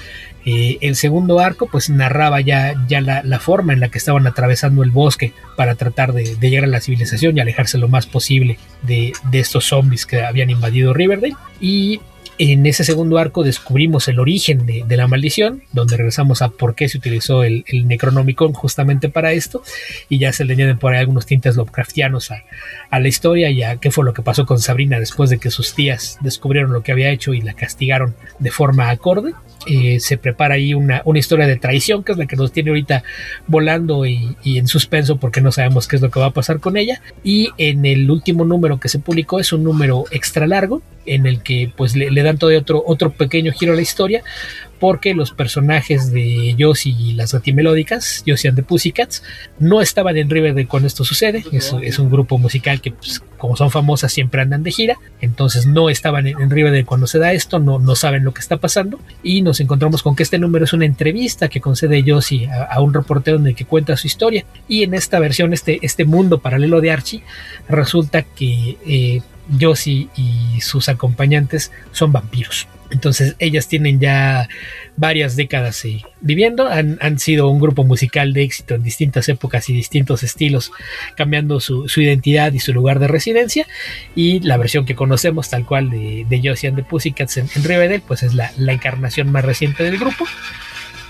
Eh, 0.45 0.77
el 0.81 0.95
segundo 0.95 1.39
arco 1.39 1.67
pues 1.67 1.89
narraba 1.89 2.39
ya, 2.39 2.75
ya 2.87 3.01
la, 3.01 3.23
la, 3.23 3.39
forma 3.39 3.73
en 3.73 3.79
la 3.79 3.89
que 3.89 3.97
estaban 3.97 4.27
atravesando 4.27 4.83
el 4.83 4.91
bosque 4.91 5.33
para 5.57 5.73
tratar 5.73 6.13
de, 6.13 6.37
llegar 6.39 6.65
a 6.65 6.67
la 6.67 6.81
civilización 6.81 7.35
y 7.35 7.39
alejarse 7.39 7.79
lo 7.79 7.87
más 7.87 8.05
posible 8.05 8.59
de, 8.84 9.13
de 9.31 9.39
estos 9.39 9.65
zombies 9.65 10.05
que 10.05 10.22
habían 10.22 10.51
invadido 10.51 10.93
Riverdale. 10.93 11.35
Y 11.59 11.99
en 12.38 12.66
ese 12.66 12.84
segundo 12.84 13.18
arco 13.18 13.44
descubrimos 13.44 14.07
el 14.07 14.20
origen 14.20 14.66
de, 14.66 14.98
la 14.98 15.07
maldición, 15.07 15.64
donde 15.72 15.98
regresamos 15.98 16.41
a 16.41 16.49
por 16.49 16.76
qué 16.76 16.90
se 16.90 16.98
utilizó 16.98 17.44
el, 17.44 17.64
el, 17.68 17.88
Necronomicon 17.88 18.53
justamente 18.53 19.10
para 19.10 19.32
esto, 19.34 19.64
y 20.10 20.18
ya 20.20 20.34
se 20.34 20.45
le 20.45 20.53
añaden 20.53 20.78
por 20.78 20.94
ahí 20.94 20.99
algunos 20.99 21.26
tintes 21.26 21.56
Lovecraftianos 21.56 22.32
a, 22.32 22.44
la 22.99 23.07
historia 23.07 23.49
y 23.49 23.62
a 23.62 23.76
qué 23.78 23.91
fue 23.91 24.06
lo 24.06 24.14
que 24.14 24.22
pasó 24.22 24.45
con 24.45 24.60
Sabrina 24.60 24.99
después 24.99 25.30
de 25.30 25.38
que 25.38 25.52
sus 25.52 25.76
tías 25.76 26.18
descubrieron 26.22 26.72
lo 26.72 26.82
que 26.82 26.91
había 26.91 27.10
hecho 27.10 27.34
y 27.34 27.41
la 27.41 27.53
castigaron 27.53 28.16
de 28.40 28.52
forma 28.52 28.90
acorde. 28.90 29.34
Eh, 29.68 29.99
se 29.99 30.18
prepara 30.18 30.56
ahí 30.56 30.74
una, 30.74 31.02
historia 31.16 31.48
de 31.48 31.57
traición, 31.57 32.03
que 32.03 32.14
es 32.14 32.18
la 32.18 32.26
que 32.26 32.36
nos 32.36 32.52
tiene 32.52 32.70
ahorita 32.70 33.03
volando 33.48 34.06
y, 34.06 34.36
en 34.44 34.68
suspenso 34.68 35.18
porque 35.18 35.41
no 35.41 35.52
sabemos 35.52 35.88
qué 35.88 35.98
es 35.98 36.02
lo 36.02 36.10
que 36.10 36.20
va 36.20 36.28
a 36.28 36.32
pasar 36.32 36.60
con 36.60 36.78
ella. 36.78 37.02
Y 37.24 37.49
en 37.57 37.86
el 37.86 38.10
último 38.10 38.45
número 38.45 38.80
que 38.80 38.90
se 38.90 38.99
publicó 38.99 39.40
es 39.40 39.52
un 39.52 39.64
número 39.64 40.06
extra 40.12 40.48
largo 40.48 40.82
en 41.06 41.26
el 41.26 41.41
que 41.41 41.72
pues 41.76 41.95
le, 41.95 42.11
le 42.11 42.23
dan 42.23 42.38
todo 42.38 42.57
otro, 42.57 42.84
otro 42.86 43.11
pequeño 43.11 43.52
giro 43.52 43.73
a 43.73 43.76
la 43.76 43.82
historia 43.82 44.23
porque 44.80 45.14
los 45.14 45.32
personajes 45.32 46.11
de 46.11 46.56
Josie 46.60 46.95
y 46.98 47.14
las 47.14 47.34
gatimelódicas, 47.34 48.23
Josie 48.27 48.49
and 48.49 48.57
the 48.57 48.64
Pussycats, 48.64 49.23
no 49.57 49.82
estaban 49.82 50.18
en 50.18 50.30
Riverdale 50.30 50.68
cuando 50.68 50.88
esto 50.88 51.03
sucede. 51.03 51.44
Es, 51.52 51.73
es 51.82 51.99
un 51.99 52.10
grupo 52.10 52.38
musical 52.38 52.82
que, 52.82 52.91
pues, 52.91 53.23
como 53.38 53.56
son 53.56 53.72
famosas, 53.72 54.11
siempre 54.11 54.41
andan 54.41 54.64
de 54.64 54.72
gira. 54.72 54.98
Entonces 55.22 55.65
no 55.65 55.90
estaban 55.90 56.27
en, 56.27 56.41
en 56.41 56.49
Riverdale 56.49 56.86
cuando 56.86 57.07
se 57.07 57.19
da 57.19 57.34
esto, 57.34 57.60
no, 57.60 57.80
no 57.80 57.95
saben 57.95 58.23
lo 58.23 58.34
que 58.34 58.41
está 58.41 58.57
pasando. 58.57 58.99
Y 59.23 59.41
nos 59.41 59.60
encontramos 59.60 60.03
con 60.03 60.15
que 60.15 60.23
este 60.23 60.40
número 60.40 60.65
es 60.65 60.73
una 60.73 60.86
entrevista 60.86 61.48
que 61.48 61.61
concede 61.61 62.03
Josie 62.06 62.48
a, 62.49 62.64
a 62.65 62.82
un 62.82 62.94
reportero 62.94 63.38
en 63.38 63.48
el 63.48 63.56
que 63.56 63.65
cuenta 63.65 63.98
su 63.98 64.07
historia. 64.07 64.45
Y 64.68 64.84
en 64.84 64.94
esta 64.94 65.19
versión, 65.19 65.53
este, 65.53 65.80
este 65.84 66.06
mundo 66.06 66.40
paralelo 66.40 66.82
de 66.82 66.91
Archie, 66.91 67.23
resulta 67.69 68.23
que 68.23 68.77
eh, 68.86 69.22
Josie 69.59 70.09
y 70.15 70.61
sus 70.61 70.89
acompañantes 70.89 71.72
son 71.91 72.11
vampiros. 72.11 72.67
Entonces 72.91 73.35
ellas 73.39 73.67
tienen 73.67 73.99
ya 73.99 74.47
varias 74.95 75.35
décadas 75.35 75.84
eh, 75.85 76.03
viviendo, 76.22 76.67
han, 76.67 77.19
sido 77.19 77.49
un 77.49 77.59
grupo 77.59 77.84
musical 77.84 78.31
de 78.31 78.43
éxito 78.43 78.76
en 78.76 78.84
distintas 78.84 79.27
épocas 79.27 79.69
y 79.69 79.73
distintos 79.73 80.23
estilos, 80.23 80.72
cambiando 81.17 81.59
su, 81.59 81.88
identidad 81.97 82.53
y 82.53 82.59
su 82.59 82.73
lugar 82.73 82.99
de 82.99 83.07
residencia. 83.07 83.65
Y 84.15 84.39
la 84.41 84.57
versión 84.57 84.85
que 84.85 84.95
conocemos, 84.95 85.49
tal 85.49 85.65
cual 85.65 85.89
de, 85.89 86.26
de 86.30 86.41
Josie 86.43 86.69
and 86.69 86.77
the 86.77 86.84
Pussycats 86.84 87.38
en, 87.38 87.49
en 87.55 87.63
Riverdale, 87.63 88.03
pues 88.05 88.23
es 88.23 88.34
la 88.34 88.51
encarnación 88.72 89.31
más 89.31 89.43
reciente 89.43 89.84
del 89.84 89.97
grupo. 89.97 90.26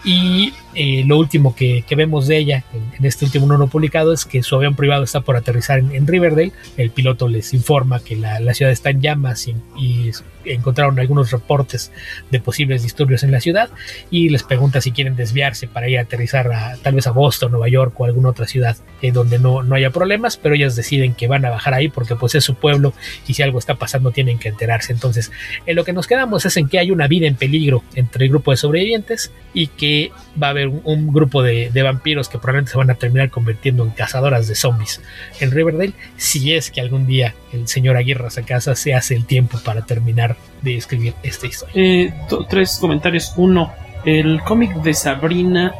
Y 0.05 0.53
eh, 0.75 1.03
lo 1.05 1.17
último 1.17 1.55
que, 1.55 1.83
que, 1.87 1.95
vemos 1.95 2.27
de 2.27 2.37
ella 2.37 2.63
en, 2.73 2.83
en, 2.99 3.05
este 3.05 3.25
último 3.25 3.47
número 3.47 3.67
publicado 3.67 4.11
es 4.11 4.25
que 4.25 4.43
su 4.43 4.55
avión 4.55 4.75
privado 4.75 5.03
está 5.03 5.21
por 5.21 5.37
aterrizar 5.37 5.79
en, 5.79 5.95
en 5.95 6.05
Riverdale. 6.05 6.51
El 6.77 6.91
piloto 6.91 7.29
les 7.29 7.53
informa 7.53 8.01
que 8.01 8.15
la, 8.15 8.39
la 8.39 8.53
ciudad 8.53 8.71
está 8.71 8.89
en 8.89 9.01
llamas 9.01 9.47
y, 9.47 9.55
y, 9.77 10.11
encontraron 10.45 10.99
algunos 10.99 11.31
reportes 11.31 11.91
de 12.29 12.39
posibles 12.39 12.83
disturbios 12.83 13.23
en 13.23 13.31
la 13.31 13.41
ciudad 13.41 13.69
y 14.11 14.29
les 14.29 14.43
pregunta 14.43 14.79
si 14.79 14.91
quieren 14.91 15.15
desviarse 15.15 15.67
para 15.67 15.89
ir 15.89 15.97
a 15.97 16.03
aterrizar 16.03 16.51
a, 16.51 16.77
tal 16.83 16.93
vez 16.93 17.07
a 17.07 17.11
Boston, 17.11 17.51
Nueva 17.51 17.67
York 17.67 17.99
o 17.99 18.05
alguna 18.05 18.29
otra 18.29 18.45
ciudad 18.45 18.77
eh, 19.01 19.11
donde 19.11 19.39
no, 19.39 19.63
no 19.63 19.75
haya 19.75 19.89
problemas, 19.89 20.37
pero 20.37 20.53
ellas 20.53 20.75
deciden 20.75 21.15
que 21.15 21.27
van 21.27 21.45
a 21.45 21.49
bajar 21.49 21.73
ahí 21.73 21.87
porque 21.87 22.15
pues 22.15 22.35
es 22.35 22.43
su 22.43 22.55
pueblo 22.55 22.93
y 23.27 23.33
si 23.33 23.41
algo 23.41 23.59
está 23.59 23.75
pasando 23.75 24.11
tienen 24.11 24.37
que 24.37 24.49
enterarse. 24.49 24.93
Entonces, 24.93 25.31
en 25.65 25.75
lo 25.75 25.83
que 25.83 25.93
nos 25.93 26.07
quedamos 26.07 26.45
es 26.45 26.57
en 26.57 26.67
que 26.67 26.79
hay 26.79 26.91
una 26.91 27.07
vida 27.07 27.27
en 27.27 27.35
peligro 27.35 27.83
entre 27.95 28.25
el 28.25 28.29
grupo 28.29 28.51
de 28.51 28.57
sobrevivientes 28.57 29.31
y 29.53 29.67
que 29.67 30.11
va 30.41 30.47
a 30.47 30.49
haber 30.51 30.64
un, 30.67 31.13
grupo 31.13 31.41
de, 31.41 31.69
vampiros 31.83 32.29
que 32.29 32.37
probablemente 32.37 32.71
se 32.71 32.77
van 32.77 32.89
a 32.89 32.95
terminar 32.95 33.29
convirtiendo 33.29 33.83
en 33.83 33.91
cazadoras 33.91 34.47
de 34.47 34.55
zombies 34.55 35.01
en 35.39 35.51
Riverdale, 35.51 35.93
si 36.17 36.53
es 36.53 36.71
que 36.71 36.81
algún 36.81 37.07
día 37.07 37.33
el 37.53 37.67
señor 37.67 37.97
Aguirre 37.97 38.25
casa 38.45 38.75
se 38.75 38.93
hace 38.93 39.15
el 39.15 39.25
tiempo 39.25 39.59
para 39.63 39.85
terminar 39.85 40.35
de 40.61 40.77
escribir 40.77 41.13
esta 41.23 41.47
historia. 41.47 41.73
Eh, 41.75 42.13
tres 42.49 42.77
comentarios. 42.79 43.33
Uno, 43.37 43.73
el 44.05 44.41
cómic 44.41 44.73
de 44.81 44.93
Sabrina. 44.93 45.73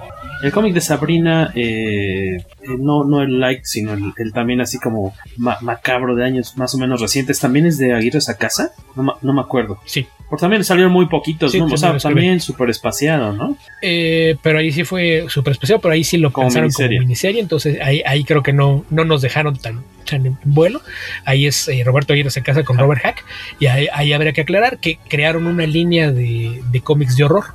El 0.43 0.51
cómic 0.51 0.73
de 0.73 0.81
Sabrina, 0.81 1.51
eh, 1.55 2.37
no, 2.77 3.03
no 3.03 3.21
el 3.21 3.39
like, 3.39 3.65
sino 3.65 3.93
el, 3.93 4.13
el 4.17 4.33
también 4.33 4.61
así 4.61 4.79
como 4.79 5.13
ma 5.37 5.57
macabro 5.61 6.15
de 6.15 6.25
años 6.25 6.57
más 6.57 6.73
o 6.75 6.77
menos 6.77 7.01
recientes, 7.01 7.39
también 7.39 7.65
es 7.65 7.77
de 7.77 7.93
Aguirre 7.93 8.19
a 8.27 8.33
casa. 8.35 8.71
No, 8.95 9.17
no 9.21 9.33
me 9.33 9.41
acuerdo. 9.41 9.79
Sí. 9.85 10.07
Porque 10.29 10.41
también 10.41 10.63
salieron 10.63 10.91
muy 10.91 11.07
poquitos, 11.07 11.51
sí, 11.51 11.59
¿no? 11.59 11.65
O 11.65 11.77
sea, 11.77 11.97
también 11.97 12.39
súper 12.39 12.69
espaciado, 12.71 13.33
¿no? 13.33 13.55
Eh, 13.81 14.35
pero 14.41 14.57
ahí 14.57 14.71
sí 14.71 14.83
fue 14.83 15.25
súper 15.29 15.51
especiado, 15.51 15.79
pero 15.81 15.93
ahí 15.93 16.03
sí 16.03 16.17
lo 16.17 16.33
como 16.33 16.47
pensaron 16.47 16.65
miniserie. 16.65 16.97
como 16.97 17.07
miniserie, 17.07 17.41
entonces 17.41 17.79
ahí, 17.79 18.01
ahí 18.05 18.23
creo 18.23 18.41
que 18.41 18.51
no, 18.51 18.85
no 18.89 19.05
nos 19.05 19.21
dejaron 19.21 19.55
tan, 19.57 19.83
tan 20.09 20.25
en 20.25 20.37
vuelo. 20.43 20.81
Ahí 21.25 21.45
es 21.45 21.67
eh, 21.67 21.83
Roberto 21.85 22.13
Aguirre 22.13 22.31
se 22.31 22.41
casa 22.41 22.63
con 22.63 22.77
Robert 22.77 23.01
Hack, 23.03 23.23
y 23.59 23.67
ahí, 23.67 23.87
ahí, 23.93 24.13
habría 24.13 24.33
que 24.33 24.41
aclarar 24.41 24.79
que 24.79 24.97
crearon 25.07 25.45
una 25.45 25.67
línea 25.67 26.11
de, 26.11 26.63
de 26.71 26.81
cómics 26.81 27.15
de 27.15 27.25
horror, 27.25 27.45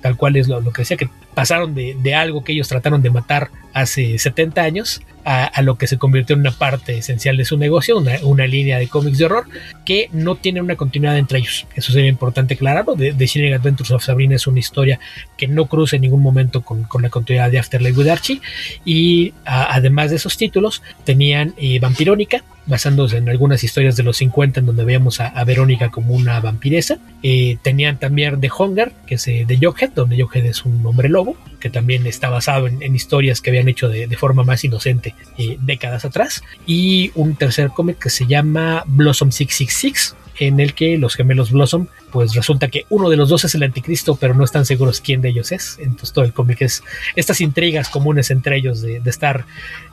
tal 0.00 0.16
cual 0.16 0.36
es 0.36 0.48
lo, 0.48 0.62
que 0.72 0.82
decía, 0.82 0.96
que 0.96 1.08
pasaron 1.34 1.74
de, 1.74 2.14
algo 2.14 2.44
que 2.44 2.52
ellos 2.52 2.68
trataron 2.68 3.02
de 3.02 3.10
matar 3.10 3.50
hace 3.72 4.18
70 4.18 4.62
años 4.62 5.02
a, 5.24 5.62
lo 5.62 5.76
que 5.76 5.86
se 5.86 5.98
convirtió 5.98 6.34
en 6.34 6.40
una 6.40 6.50
parte 6.50 6.98
esencial 6.98 7.36
de 7.36 7.44
su 7.44 7.56
negocio, 7.56 8.02
una, 8.22 8.46
línea 8.46 8.78
de 8.78 8.88
cómics 8.88 9.18
de 9.18 9.26
horror 9.26 9.46
que 9.84 10.08
no 10.12 10.34
tiene 10.34 10.60
una 10.60 10.76
continuidad 10.76 11.18
entre 11.18 11.38
ellos. 11.38 11.66
Eso 11.76 11.92
sería 11.92 12.08
importante 12.08 12.54
aclararlo. 12.54 12.96
The, 12.96 13.14
Chilling 13.26 13.54
Adventures 13.54 13.90
of 13.92 14.02
Sabrina 14.02 14.34
es 14.34 14.46
una 14.46 14.58
historia 14.58 14.98
que 15.36 15.46
no 15.46 15.66
cruza 15.66 15.96
en 15.96 16.02
ningún 16.02 16.22
momento 16.22 16.62
con, 16.62 16.86
la 17.00 17.10
continuidad 17.10 17.50
de 17.50 17.58
Afterlife 17.58 17.98
with 17.98 18.08
Archie. 18.08 18.40
Y 18.84 19.34
además 19.44 20.10
de 20.10 20.16
esos 20.16 20.36
títulos, 20.36 20.82
tenían 21.04 21.54
eh, 21.58 21.78
Vampirónica, 21.78 22.42
basándose 22.70 23.18
en 23.18 23.28
algunas 23.28 23.62
historias 23.64 23.96
de 23.96 24.02
los 24.02 24.16
50 24.18 24.60
en 24.60 24.66
donde 24.66 24.84
veíamos 24.84 25.20
a, 25.20 25.44
Verónica 25.44 25.90
como 25.90 26.14
una 26.14 26.40
vampiresa. 26.40 26.98
Eh, 27.22 27.58
tenían 27.62 27.98
también 27.98 28.40
The 28.40 28.50
Hunger, 28.56 28.92
que 29.06 29.16
es 29.16 29.28
eh, 29.28 29.44
de 29.46 29.58
Jughead, 29.58 29.90
donde 29.94 30.20
Jughead 30.20 30.46
es 30.46 30.64
un 30.64 30.86
hombre 30.86 31.08
lobo, 31.08 31.36
que 31.58 31.68
también 31.68 32.06
está 32.06 32.30
basado 32.30 32.66
en, 32.66 32.94
historias 32.94 33.40
que 33.40 33.50
habían 33.50 33.68
hecho 33.68 33.88
de, 33.88 34.06
de 34.06 34.16
forma 34.16 34.44
más 34.44 34.64
inocente 34.64 35.14
eh, 35.36 35.58
décadas 35.60 36.04
atrás. 36.04 36.42
Y 36.66 37.10
un 37.14 37.34
tercer 37.34 37.70
cómic 37.70 37.98
que 37.98 38.10
se 38.10 38.26
llama 38.26 38.84
Blossom 38.86 39.32
666, 39.32 40.14
en 40.38 40.60
el 40.60 40.72
que 40.74 40.96
los 40.96 41.16
gemelos 41.16 41.50
Blossom, 41.50 41.88
pues 42.10 42.34
resulta 42.34 42.68
que 42.68 42.86
uno 42.90 43.08
de 43.08 43.16
los 43.16 43.28
dos 43.28 43.44
es 43.44 43.54
el 43.54 43.62
anticristo, 43.62 44.16
pero 44.16 44.34
no 44.34 44.44
están 44.44 44.66
seguros 44.66 45.00
quién 45.00 45.20
de 45.20 45.30
ellos 45.30 45.52
es. 45.52 45.78
Entonces 45.80 46.12
todo 46.12 46.24
el 46.24 46.32
cómic 46.32 46.62
es 46.62 46.82
estas 47.16 47.40
intrigas 47.40 47.88
comunes 47.88 48.30
entre 48.30 48.56
ellos 48.56 48.82
de, 48.82 49.00
de 49.00 49.10
estar 49.10 49.46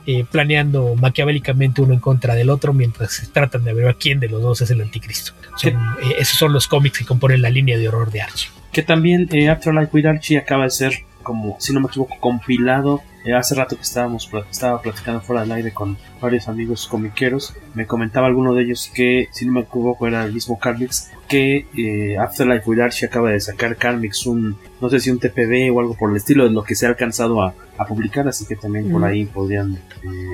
eh, 0.06 0.24
planeando 0.30 0.94
maquiavélicamente 0.94 1.82
uno 1.82 1.94
en 1.94 2.00
contra 2.00 2.34
del 2.34 2.50
otro 2.50 2.72
mientras 2.72 3.30
tratan 3.32 3.64
de 3.64 3.74
ver 3.74 3.88
a 3.88 3.94
quién 3.94 4.20
de 4.20 4.28
los 4.28 4.42
dos 4.42 4.60
es 4.60 4.70
el 4.70 4.80
anticristo. 4.80 5.32
Son, 5.56 5.72
eh, 5.72 6.16
esos 6.18 6.38
son 6.38 6.52
los 6.52 6.66
cómics 6.66 6.98
que 6.98 7.04
componen 7.04 7.42
la 7.42 7.50
línea 7.50 7.76
de 7.76 7.88
horror 7.88 8.10
de 8.10 8.22
Archie. 8.22 8.50
Que 8.72 8.82
también 8.82 9.28
eh, 9.32 9.48
Afterlife 9.48 9.90
with 9.92 10.06
Archie 10.06 10.38
acaba 10.38 10.64
de 10.64 10.70
ser 10.70 10.92
como, 11.22 11.56
si 11.60 11.72
no 11.72 11.80
me 11.80 11.88
equivoco, 11.88 12.14
compilado. 12.20 13.02
Eh, 13.28 13.34
hace 13.34 13.54
rato 13.54 13.76
que 13.76 13.82
estábamos 13.82 14.30
estaba 14.50 14.80
platicando 14.80 15.20
fuera 15.20 15.42
del 15.42 15.52
aire 15.52 15.70
con 15.70 15.98
varios 16.18 16.48
amigos 16.48 16.86
comiqueros. 16.86 17.54
Me 17.74 17.86
comentaba 17.86 18.26
alguno 18.26 18.54
de 18.54 18.62
ellos 18.62 18.90
que, 18.94 19.28
si 19.32 19.44
no 19.44 19.52
me 19.52 19.60
equivoco, 19.60 20.06
era 20.06 20.24
el 20.24 20.32
mismo 20.32 20.58
Carmix, 20.58 21.10
que 21.28 21.66
eh, 21.76 22.16
Afterlife 22.16 22.70
with 22.70 22.80
Archie 22.80 23.06
acaba 23.06 23.30
de 23.30 23.40
sacar 23.40 23.76
Carmix 23.76 24.24
un, 24.24 24.56
no 24.80 24.88
sé 24.88 25.00
si 25.00 25.10
un 25.10 25.18
TPB 25.18 25.74
o 25.74 25.80
algo 25.80 25.96
por 25.96 26.10
el 26.10 26.16
estilo 26.16 26.44
de 26.44 26.50
lo 26.50 26.62
que 26.62 26.74
se 26.74 26.86
ha 26.86 26.90
alcanzado 26.90 27.42
a, 27.42 27.54
a 27.78 27.84
publicar, 27.86 28.26
así 28.28 28.44
que 28.46 28.56
también 28.56 28.90
por 28.90 29.04
ahí 29.04 29.24
podrían. 29.24 29.74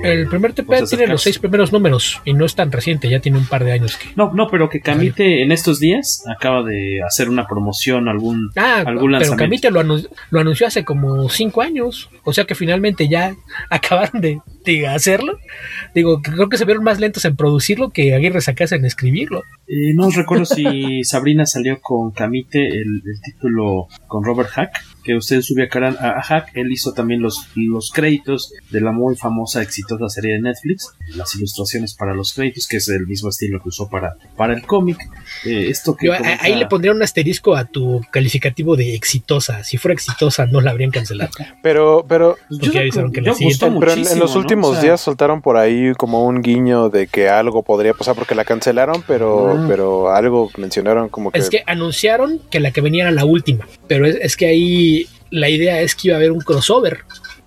Eh, 0.03 0.13
el 0.13 0.27
primer 0.27 0.53
TPB 0.53 0.65
pues 0.65 0.89
tiene 0.89 1.07
los 1.07 1.21
seis 1.21 1.37
primeros 1.39 1.71
números 1.71 2.21
y 2.25 2.33
no 2.33 2.45
es 2.45 2.55
tan 2.55 2.71
reciente, 2.71 3.09
ya 3.09 3.19
tiene 3.19 3.37
un 3.37 3.45
par 3.45 3.63
de 3.63 3.71
años 3.71 3.97
que. 3.97 4.09
No, 4.15 4.33
no, 4.33 4.47
pero 4.47 4.69
que 4.69 4.81
Camite 4.81 5.43
en 5.43 5.51
estos 5.51 5.79
días 5.79 6.23
acaba 6.27 6.63
de 6.63 7.01
hacer 7.05 7.29
una 7.29 7.47
promoción, 7.47 8.07
algún, 8.07 8.51
ah, 8.55 8.83
algún 8.85 9.11
lanzamiento. 9.11 9.37
Pero 9.37 9.37
Camite 9.37 9.71
lo, 9.71 9.79
anun 9.79 10.07
lo 10.31 10.39
anunció 10.39 10.67
hace 10.67 10.83
como 10.83 11.29
cinco 11.29 11.61
años, 11.61 12.09
o 12.23 12.33
sea 12.33 12.45
que 12.45 12.55
finalmente 12.55 13.07
ya 13.07 13.35
acabaron 13.69 14.21
de, 14.21 14.41
de 14.65 14.87
hacerlo. 14.87 15.37
Digo, 15.93 16.21
creo 16.21 16.49
que 16.49 16.57
se 16.57 16.65
vieron 16.65 16.83
más 16.83 16.99
lentos 16.99 17.25
en 17.25 17.35
producirlo 17.35 17.91
que 17.91 18.13
Aguirre 18.15 18.41
Sacasa 18.41 18.75
en 18.75 18.85
escribirlo. 18.85 19.43
Eh, 19.67 19.93
no 19.93 20.09
recuerdo 20.09 20.45
si 20.45 21.03
Sabrina 21.03 21.45
salió 21.45 21.79
con 21.81 22.11
Camite 22.11 22.67
el, 22.67 23.01
el, 23.05 23.21
título 23.23 23.87
con 24.07 24.23
Robert 24.35 24.57
Hack, 24.57 24.83
que 25.05 25.15
usted 25.15 25.41
subió 25.41 25.65
a, 25.71 26.17
a, 26.17 26.21
Hack, 26.21 26.51
él 26.55 26.71
hizo 26.71 26.91
también 26.93 27.21
los, 27.21 27.47
los 27.55 27.91
créditos 27.91 28.51
de 28.71 28.81
la 28.81 28.91
muy 28.91 29.15
famosa, 29.15 29.61
exitosa 29.61 30.09
serie 30.09 30.33
de 30.33 30.41
Netflix, 30.41 30.93
las 31.15 31.35
ilustraciones 31.35 31.93
para 31.93 32.15
los 32.15 32.33
créditos, 32.33 32.67
que 32.67 32.77
es 32.77 32.89
el 32.89 33.05
mismo 33.05 33.29
estilo 33.29 33.61
que 33.61 33.69
usó 33.69 33.87
para, 33.87 34.17
para 34.35 34.53
el 34.53 34.63
cómic. 34.63 34.97
Eh, 35.45 35.67
esto 35.69 35.95
que 35.95 36.07
Yo, 36.07 36.17
comenta... 36.17 36.43
Ahí 36.43 36.55
le 36.55 36.65
pondría 36.65 36.91
un 36.91 37.03
asterisco 37.03 37.55
a 37.55 37.65
tu 37.65 38.01
calificativo 38.11 38.75
de 38.75 38.95
exitosa. 38.95 39.63
Si 39.63 39.77
fuera 39.77 39.93
exitosa, 39.93 40.47
no 40.47 40.59
la 40.59 40.71
habrían 40.71 40.91
cancelado. 40.91 41.31
Pero, 41.61 42.05
pero, 42.07 42.37
Porque 42.49 42.69
ya 42.69 42.81
avisaron 42.81 43.11
que 43.11 43.21
la 43.21 43.33
pero 43.33 43.93
en, 43.93 44.07
en, 44.07 44.19
los 44.19 44.35
últimos 44.35 44.71
¿no? 44.71 44.71
o 44.71 44.73
sea, 44.73 44.83
días 44.83 45.01
soltaron 45.01 45.41
por 45.41 45.57
ahí 45.57 45.93
como 45.97 46.25
un 46.25 46.41
guiño 46.41 46.89
de 46.89 47.07
que 47.07 47.29
algo 47.29 47.63
podría 47.63 47.93
pasar 47.93 48.15
porque 48.15 48.35
la 48.35 48.45
cancelaron, 48.45 49.03
pero, 49.07 49.51
ah. 49.51 49.65
pero 49.67 50.13
algo 50.13 50.51
mencionaron 50.57 51.09
como 51.09 51.31
que. 51.31 51.39
Es 51.39 51.49
que 51.49 51.63
anunciaron 51.65 52.39
que 52.49 52.59
la 52.59 52.71
que 52.71 52.81
venía 52.81 53.03
era 53.03 53.11
la 53.11 53.25
última, 53.25 53.67
pero 53.87 54.05
es, 54.05 54.15
es 54.21 54.37
que 54.37 54.47
ahí 54.47 54.94
la 55.31 55.49
idea 55.49 55.81
es 55.81 55.95
que 55.95 56.09
iba 56.09 56.15
a 56.15 56.19
haber 56.19 56.31
un 56.31 56.41
crossover 56.41 56.99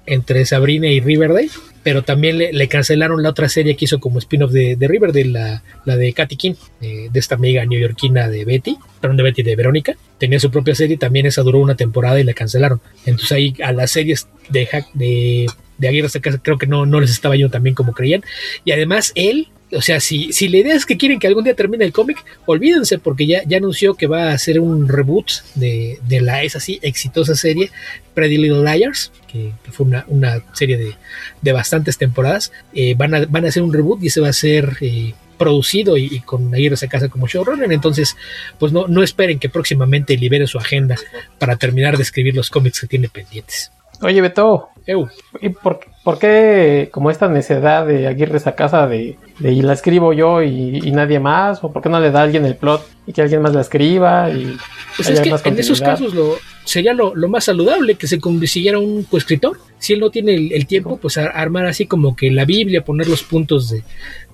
entre 0.06 0.44
Sabrina 0.46 0.88
y 0.88 1.00
Riverdale 1.00 1.50
pero 1.88 2.02
también 2.02 2.36
le, 2.36 2.68
cancelaron 2.68 3.22
la 3.22 3.30
otra 3.30 3.48
serie 3.48 3.74
que 3.74 3.86
hizo 3.86 3.98
como 3.98 4.18
spin-off 4.18 4.52
de, 4.52 4.76
Riverdale, 4.78 5.62
la, 5.84 5.96
de 5.96 6.12
Katy 6.12 6.36
King, 6.36 6.54
de, 6.82 7.08
de 7.10 7.18
esta 7.18 7.36
amiga 7.36 7.64
neoyorquina 7.64 8.28
de 8.28 8.44
Betty, 8.44 8.76
perdón, 9.00 9.16
de 9.16 9.22
Betty, 9.22 9.42
de 9.42 9.56
Verónica. 9.56 9.96
Tenía 10.18 10.38
su 10.38 10.50
propia 10.50 10.74
serie, 10.74 10.98
también 10.98 11.24
esa 11.24 11.40
duró 11.40 11.60
una 11.60 11.76
temporada 11.76 12.20
y 12.20 12.24
la 12.24 12.34
cancelaron. 12.34 12.82
Entonces 13.06 13.32
ahí 13.32 13.54
a 13.62 13.72
las 13.72 13.90
series 13.90 14.28
de, 14.50 14.68
de, 14.92 15.46
de 15.78 15.88
Aguirre 15.88 16.10
creo 16.42 16.58
que 16.58 16.66
no, 16.66 16.84
no 16.84 17.00
les 17.00 17.10
estaba 17.10 17.36
yendo 17.36 17.50
tan 17.50 17.62
bien 17.62 17.74
como 17.74 17.94
creían. 17.94 18.22
Y 18.66 18.72
además 18.72 19.12
él, 19.14 19.48
o 19.72 19.82
sea, 19.82 20.00
si, 20.00 20.32
si 20.32 20.48
la 20.48 20.58
idea 20.58 20.74
es 20.74 20.86
que 20.86 20.96
quieren 20.96 21.18
que 21.18 21.26
algún 21.26 21.44
día 21.44 21.54
termine 21.54 21.84
el 21.84 21.92
cómic, 21.92 22.24
olvídense 22.46 22.98
porque 22.98 23.26
ya, 23.26 23.42
ya 23.44 23.58
anunció 23.58 23.94
que 23.94 24.06
va 24.06 24.30
a 24.30 24.32
hacer 24.32 24.60
un 24.60 24.88
reboot 24.88 25.30
de, 25.54 25.98
de 26.06 26.20
la 26.20 26.42
esa 26.42 26.58
así 26.58 26.78
exitosa 26.82 27.34
serie 27.34 27.70
Pretty 28.14 28.38
Little 28.38 28.62
Liars, 28.62 29.12
que, 29.30 29.52
fue 29.70 29.86
una, 29.86 30.04
una 30.08 30.42
serie 30.54 30.76
de, 30.76 30.94
de 31.42 31.52
bastantes 31.52 31.98
temporadas. 31.98 32.52
Eh, 32.72 32.94
van, 32.96 33.14
a, 33.14 33.26
van 33.26 33.44
a 33.44 33.48
hacer 33.48 33.62
un 33.62 33.72
reboot 33.72 34.02
y 34.02 34.06
ese 34.08 34.20
va 34.20 34.28
a 34.28 34.32
ser 34.32 34.76
eh, 34.80 35.14
producido 35.36 35.96
y, 35.96 36.20
con 36.20 36.52
Aguirre 36.54 36.76
Sacasa 36.76 37.08
como 37.08 37.28
showrunner. 37.28 37.70
Entonces, 37.72 38.16
pues 38.58 38.72
no, 38.72 38.88
no 38.88 39.02
esperen 39.02 39.38
que 39.38 39.48
próximamente 39.48 40.16
libere 40.16 40.46
su 40.46 40.58
agenda 40.58 40.96
para 41.38 41.56
terminar 41.56 41.96
de 41.96 42.02
escribir 42.02 42.34
los 42.34 42.50
cómics 42.50 42.80
que 42.80 42.86
tiene 42.86 43.08
pendientes. 43.08 43.70
Oye, 44.02 44.20
Beto, 44.20 44.68
Eu. 44.86 45.08
¿y 45.40 45.48
por, 45.50 45.80
por 46.04 46.18
qué 46.18 46.88
como 46.92 47.10
esta 47.10 47.28
necesidad 47.28 47.84
de 47.86 48.06
Aguirre 48.06 48.38
esa 48.38 48.54
casa 48.54 48.86
de, 48.86 49.16
de 49.38 49.52
y 49.52 49.60
la 49.60 49.72
escribo 49.74 50.12
yo 50.12 50.42
y, 50.42 50.80
y 50.82 50.90
nadie 50.92 51.20
más? 51.20 51.62
¿O 51.64 51.72
por 51.72 51.82
qué 51.82 51.88
no 51.88 52.00
le 52.00 52.10
da 52.10 52.20
a 52.20 52.22
alguien 52.22 52.46
el 52.46 52.56
plot 52.56 52.86
y 53.06 53.12
que 53.12 53.20
alguien 53.22 53.42
más 53.42 53.54
la 53.54 53.60
escriba? 53.60 54.30
Y 54.30 54.56
Pues 54.96 55.08
es 55.10 55.20
que 55.20 55.28
en 55.48 55.58
esos 55.58 55.80
casos 55.80 56.14
lo, 56.14 56.36
sería 56.64 56.94
lo, 56.94 57.14
lo 57.14 57.28
más 57.28 57.44
saludable 57.44 57.96
que 57.96 58.06
se 58.06 58.18
consiguiera 58.20 58.78
un 58.78 59.02
coescritor. 59.02 59.58
Si 59.78 59.92
él 59.92 60.00
no 60.00 60.10
tiene 60.10 60.34
el, 60.34 60.52
el 60.52 60.66
tiempo, 60.66 60.96
pues 60.96 61.18
a- 61.18 61.26
armar 61.26 61.66
así 61.66 61.86
como 61.86 62.16
que 62.16 62.30
la 62.30 62.44
Biblia, 62.46 62.82
poner 62.84 63.08
los 63.08 63.22
puntos 63.24 63.68
de, 63.68 63.82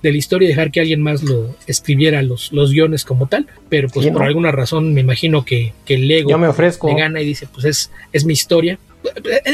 de 0.01 0.11
la 0.11 0.17
historia 0.17 0.45
y 0.45 0.49
dejar 0.49 0.71
que 0.71 0.79
alguien 0.79 1.01
más 1.01 1.21
lo 1.23 1.55
escribiera 1.67 2.21
los, 2.21 2.53
los 2.53 2.71
guiones 2.71 3.03
como 3.03 3.27
tal. 3.27 3.45
Pero 3.67 3.89
pues 3.89 4.05
Sí, 4.05 4.11
por 4.11 4.21
¿no? 4.21 4.27
alguna 4.27 4.51
razón 4.51 4.93
me 4.93 5.01
imagino 5.01 5.43
que, 5.43 5.73
que 5.85 5.95
el 5.95 6.09
ego 6.09 6.29
Yo 6.29 6.37
me 6.37 6.47
ofrezco. 6.47 6.87
le 6.87 6.95
gana 6.99 7.19
y 7.21 7.25
dice, 7.25 7.47
pues 7.51 7.65
es, 7.65 7.91
es 8.13 8.23
mi 8.25 8.31
historia. 8.33 8.79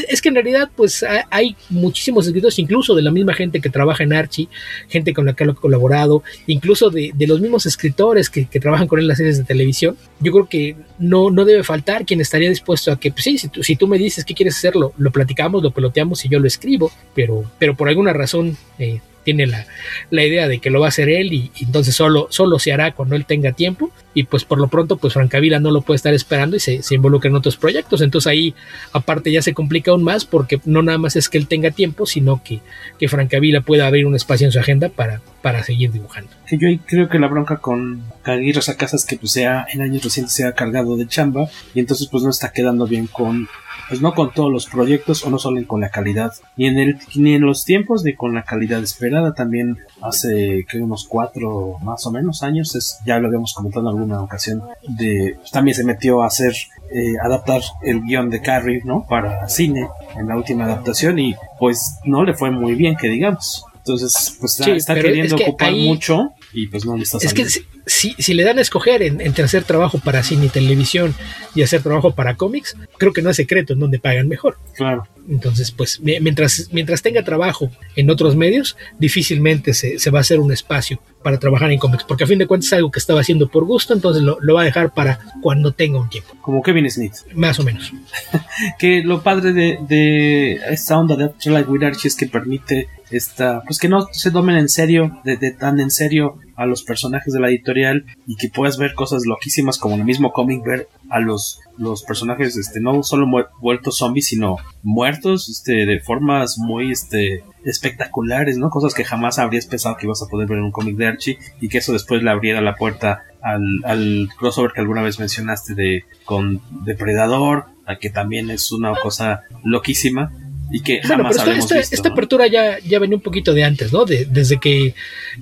Es 0.09 0.21
que 0.21 0.29
en 0.29 0.35
realidad, 0.35 0.69
pues 0.75 1.03
ha- 1.03 1.27
hay 1.29 1.55
muchísimos 1.69 2.25
escritores, 2.27 2.57
incluso 2.59 2.95
de 2.95 3.01
la 3.01 3.11
misma 3.11 3.33
gente 3.33 3.59
que 3.61 3.69
trabaja 3.69 4.03
en 4.03 4.13
Archie, 4.13 4.47
gente 4.89 5.13
con 5.13 5.25
la 5.25 5.33
que 5.33 5.43
ha 5.43 5.53
colaborado, 5.53 6.23
incluso 6.47 6.89
de, 6.89 7.11
de 7.13 7.27
los 7.27 7.41
mismos 7.41 7.65
escritores 7.65 8.29
que, 8.29 8.47
que 8.47 8.59
trabajan 8.59 8.87
con 8.87 8.99
él 8.99 9.03
en 9.05 9.09
las 9.09 9.17
series 9.17 9.37
de 9.37 9.43
televisión. 9.43 9.97
Yo 10.19 10.31
creo 10.31 10.47
que 10.49 10.75
no, 10.99 11.29
no 11.31 11.45
debe 11.45 11.63
faltar 11.63 12.05
quien 12.05 12.21
estaría 12.21 12.49
dispuesto 12.49 12.91
a 12.91 12.99
que, 12.99 13.11
pues 13.11 13.23
sí, 13.23 13.37
si 13.37 13.47
tú, 13.49 13.63
si 13.63 13.75
tú 13.75 13.87
me 13.87 13.97
dices 13.97 14.25
qué 14.25 14.33
quieres 14.33 14.55
hacerlo, 14.57 14.93
lo 14.97 15.11
platicamos, 15.11 15.63
lo 15.63 15.71
peloteamos 15.71 16.23
y 16.25 16.29
yo 16.29 16.39
lo 16.39 16.47
escribo, 16.47 16.91
pero, 17.15 17.43
pero 17.59 17.75
por 17.75 17.89
alguna 17.89 18.13
razón 18.13 18.57
eh, 18.79 19.01
tiene 19.23 19.47
la, 19.47 19.65
la 20.09 20.23
idea 20.23 20.47
de 20.47 20.59
que 20.59 20.69
lo 20.69 20.79
va 20.79 20.87
a 20.87 20.89
hacer 20.89 21.09
él 21.09 21.33
y, 21.33 21.51
entonces 21.61 21.95
solo, 21.95 22.27
solo 22.29 22.59
se 22.59 22.73
hará 22.73 22.93
cuando 22.93 23.15
él 23.15 23.25
tenga 23.25 23.51
tiempo. 23.51 23.91
Y 24.13 24.23
pues 24.23 24.43
por 24.43 24.59
lo 24.59 24.67
pronto 24.67 24.97
pues 24.97 25.13
Francavila 25.13 25.59
no 25.59 25.71
lo 25.71 25.81
puede 25.81 25.95
estar 25.95 26.13
esperando 26.13 26.57
y 26.57 26.59
se, 26.59 26.83
se 26.83 26.95
involucra 26.95 27.29
en 27.29 27.35
otros 27.35 27.55
proyectos. 27.55 28.01
Entonces 28.01 28.27
ahí 28.27 28.53
aparte 28.91 29.31
ya 29.31 29.41
se 29.41 29.53
complica 29.53 29.91
aún 29.91 30.03
más 30.03 30.25
porque 30.25 30.59
no 30.65 30.81
nada 30.81 30.97
más 30.97 31.15
es 31.15 31.29
que 31.29 31.37
él 31.37 31.47
tenga 31.47 31.71
tiempo 31.71 32.05
sino 32.05 32.43
que, 32.43 32.59
que 32.99 33.07
Francavila 33.07 33.61
pueda 33.61 33.87
abrir 33.87 34.05
un 34.05 34.15
espacio 34.15 34.45
en 34.45 34.51
su 34.51 34.59
agenda 34.59 34.89
para, 34.89 35.21
para 35.41 35.63
seguir 35.63 35.91
dibujando. 35.91 36.29
Yo 36.51 36.67
creo 36.85 37.07
que 37.07 37.19
la 37.19 37.27
bronca 37.27 37.57
con 37.57 38.03
Aguirre 38.23 38.61
Sacasa 38.61 38.95
es 38.95 39.05
que 39.05 39.17
pues 39.17 39.31
sea 39.31 39.65
en 39.71 39.81
años 39.81 40.03
recientes 40.03 40.33
se 40.33 40.45
ha 40.45 40.53
cargado 40.53 40.97
de 40.97 41.07
chamba 41.07 41.49
y 41.73 41.79
entonces 41.79 42.07
pues 42.11 42.23
no 42.23 42.29
está 42.29 42.51
quedando 42.51 42.85
bien 42.85 43.07
con 43.07 43.47
pues 43.91 44.01
no 44.01 44.13
con 44.15 44.31
todos 44.31 44.49
los 44.49 44.67
proyectos 44.67 45.25
o 45.25 45.29
no 45.29 45.37
solo 45.37 45.61
con 45.67 45.81
la 45.81 45.89
calidad 45.89 46.31
ni 46.55 46.67
en 46.67 46.79
el 46.79 46.97
ni 47.15 47.33
en 47.35 47.41
los 47.41 47.65
tiempos 47.65 48.05
ni 48.05 48.13
con 48.15 48.33
la 48.33 48.43
calidad 48.43 48.81
esperada. 48.81 49.33
También 49.33 49.77
hace 50.01 50.65
que 50.69 50.79
unos 50.79 51.05
cuatro 51.09 51.75
más 51.83 52.05
o 52.07 52.11
menos 52.11 52.41
años 52.41 52.73
es 52.75 52.99
ya 53.05 53.19
lo 53.19 53.27
habíamos 53.27 53.53
comentado 53.53 53.89
en 53.89 53.95
alguna 53.97 54.21
ocasión 54.21 54.63
de 54.87 55.37
también 55.51 55.75
se 55.75 55.83
metió 55.83 56.23
a 56.23 56.27
hacer 56.27 56.53
eh, 56.89 57.13
adaptar 57.21 57.61
el 57.83 58.01
guion 58.01 58.29
de 58.29 58.41
Carrie 58.41 58.81
no 58.85 59.05
para 59.09 59.47
cine 59.49 59.89
en 60.17 60.27
la 60.29 60.37
última 60.37 60.63
adaptación 60.63 61.19
y 61.19 61.35
pues 61.59 61.97
no 62.05 62.23
le 62.23 62.33
fue 62.33 62.49
muy 62.49 62.75
bien 62.75 62.95
que 62.95 63.09
digamos. 63.09 63.65
Entonces 63.75 64.37
pues 64.39 64.53
está, 64.53 64.63
Sí, 64.65 64.71
está 64.71 64.93
pero 64.93 65.07
queriendo 65.07 65.35
es 65.35 65.41
que 65.43 65.49
ocupar 65.49 65.69
ahí- 65.69 65.87
mucho 65.87 66.33
y 66.53 66.67
pues 66.67 66.85
no 66.85 66.95
le 66.97 67.03
está 67.03 67.17
Es 67.21 67.33
que 67.33 67.45
si, 67.85 68.15
si, 68.17 68.33
le 68.33 68.43
dan 68.43 68.57
a 68.59 68.61
escoger 68.61 69.01
en- 69.01 69.21
entre 69.21 69.43
hacer 69.43 69.63
trabajo 69.63 69.99
para 69.99 70.21
cine 70.23 70.45
y 70.45 70.49
televisión 70.49 71.15
y 71.55 71.61
hacer 71.63 71.81
trabajo 71.81 72.13
para 72.13 72.35
cómics, 72.35 72.75
creo 72.97 73.13
que 73.13 73.21
no 73.21 73.29
es 73.29 73.37
secreto 73.37 73.73
en 73.73 73.79
donde 73.79 73.99
pagan 73.99 74.27
mejor. 74.27 74.57
Claro. 74.75 75.07
Entonces, 75.29 75.71
pues 75.71 75.99
mi- 75.99 76.19
mientras, 76.19 76.69
mientras 76.71 77.01
tenga 77.01 77.23
trabajo 77.23 77.71
en 77.95 78.09
otros 78.09 78.35
medios, 78.35 78.75
difícilmente 78.99 79.73
se, 79.73 79.99
se 79.99 80.09
va 80.09 80.19
a 80.19 80.21
hacer 80.21 80.39
un 80.39 80.51
espacio 80.51 80.99
para 81.23 81.37
trabajar 81.39 81.71
en 81.71 81.77
cómics, 81.79 82.03
porque 82.07 82.23
a 82.23 82.27
fin 82.27 82.39
de 82.39 82.47
cuentas 82.47 82.67
es 82.67 82.73
algo 82.73 82.89
que 82.91 82.99
estaba 82.99 83.21
haciendo 83.21 83.47
por 83.49 83.65
gusto, 83.65 83.93
entonces 83.93 84.23
lo, 84.23 84.37
lo 84.41 84.55
va 84.55 84.61
a 84.61 84.65
dejar 84.65 84.93
para 84.93 85.19
cuando 85.41 85.71
tenga 85.71 85.99
un 85.99 86.09
tiempo, 86.09 86.35
Como 86.41 86.63
Kevin 86.63 86.89
Smith. 86.89 87.13
más 87.35 87.59
o 87.59 87.63
menos. 87.63 87.91
Que 88.79 89.01
lo 89.03 89.21
padre 89.21 89.53
de, 89.53 89.79
de 89.87 90.53
esta 90.69 90.97
onda 90.97 91.15
de 91.15 91.25
Afterlife 91.25 91.69
with 91.69 91.83
Archie 91.83 92.07
es 92.07 92.15
que 92.15 92.27
permite 92.27 92.87
esta, 93.11 93.61
pues 93.63 93.77
que 93.77 93.89
no 93.89 94.07
se 94.11 94.31
tomen 94.31 94.57
en 94.57 94.69
serio, 94.69 95.19
de, 95.23 95.37
tan 95.51 95.79
en 95.79 95.91
serio 95.91 96.37
a 96.55 96.65
los 96.65 96.83
personajes 96.83 97.33
de 97.33 97.39
la 97.39 97.49
editorial 97.49 98.05
y 98.27 98.35
que 98.35 98.49
puedas 98.49 98.77
ver 98.77 98.93
cosas 98.93 99.25
loquísimas 99.25 99.77
como 99.77 99.95
el 99.95 100.05
mismo 100.05 100.31
cómic 100.31 100.63
ver 100.63 100.87
a 101.09 101.19
los, 101.19 101.59
los 101.77 102.03
personajes 102.03 102.55
este 102.55 102.79
no 102.79 103.03
solo 103.03 103.27
vueltos 103.59 103.97
zombies 103.97 104.27
sino 104.27 104.57
muertos 104.83 105.49
este 105.49 105.85
de 105.85 105.99
formas 105.99 106.57
muy 106.59 106.91
este 106.91 107.43
espectaculares 107.65 108.57
no 108.57 108.69
cosas 108.69 108.93
que 108.93 109.03
jamás 109.03 109.39
habrías 109.39 109.65
pensado 109.65 109.97
que 109.97 110.05
ibas 110.05 110.21
a 110.21 110.27
poder 110.27 110.47
ver 110.47 110.59
en 110.59 110.65
un 110.65 110.71
cómic 110.71 110.95
de 110.97 111.07
Archie 111.07 111.39
y 111.59 111.67
que 111.67 111.79
eso 111.79 111.93
después 111.93 112.21
le 112.21 112.29
abriera 112.29 112.61
la 112.61 112.75
puerta 112.75 113.23
al, 113.41 113.63
al 113.83 114.29
crossover 114.37 114.71
que 114.71 114.81
alguna 114.81 115.01
vez 115.01 115.19
mencionaste 115.19 115.73
de 115.73 116.05
con 116.25 116.61
Depredador 116.85 117.65
que 117.99 118.09
también 118.09 118.49
es 118.49 118.71
una 118.71 118.93
cosa 118.95 119.43
loquísima 119.63 120.31
y 120.71 120.81
que 120.81 120.99
Bueno, 121.05 121.23
jamás 121.23 121.37
pero 121.37 121.51
esta, 121.51 121.59
esta- 121.59 121.75
visto 121.77 121.95
esta 121.95 122.09
¿no? 122.09 122.13
apertura 122.13 122.47
ya, 122.47 122.79
ya 122.79 122.99
venía 122.99 123.15
un 123.17 123.21
poquito 123.21 123.53
de 123.53 123.63
antes, 123.63 123.91
¿no? 123.91 124.05
De- 124.05 124.25
desde 124.25 124.59
que 124.59 124.93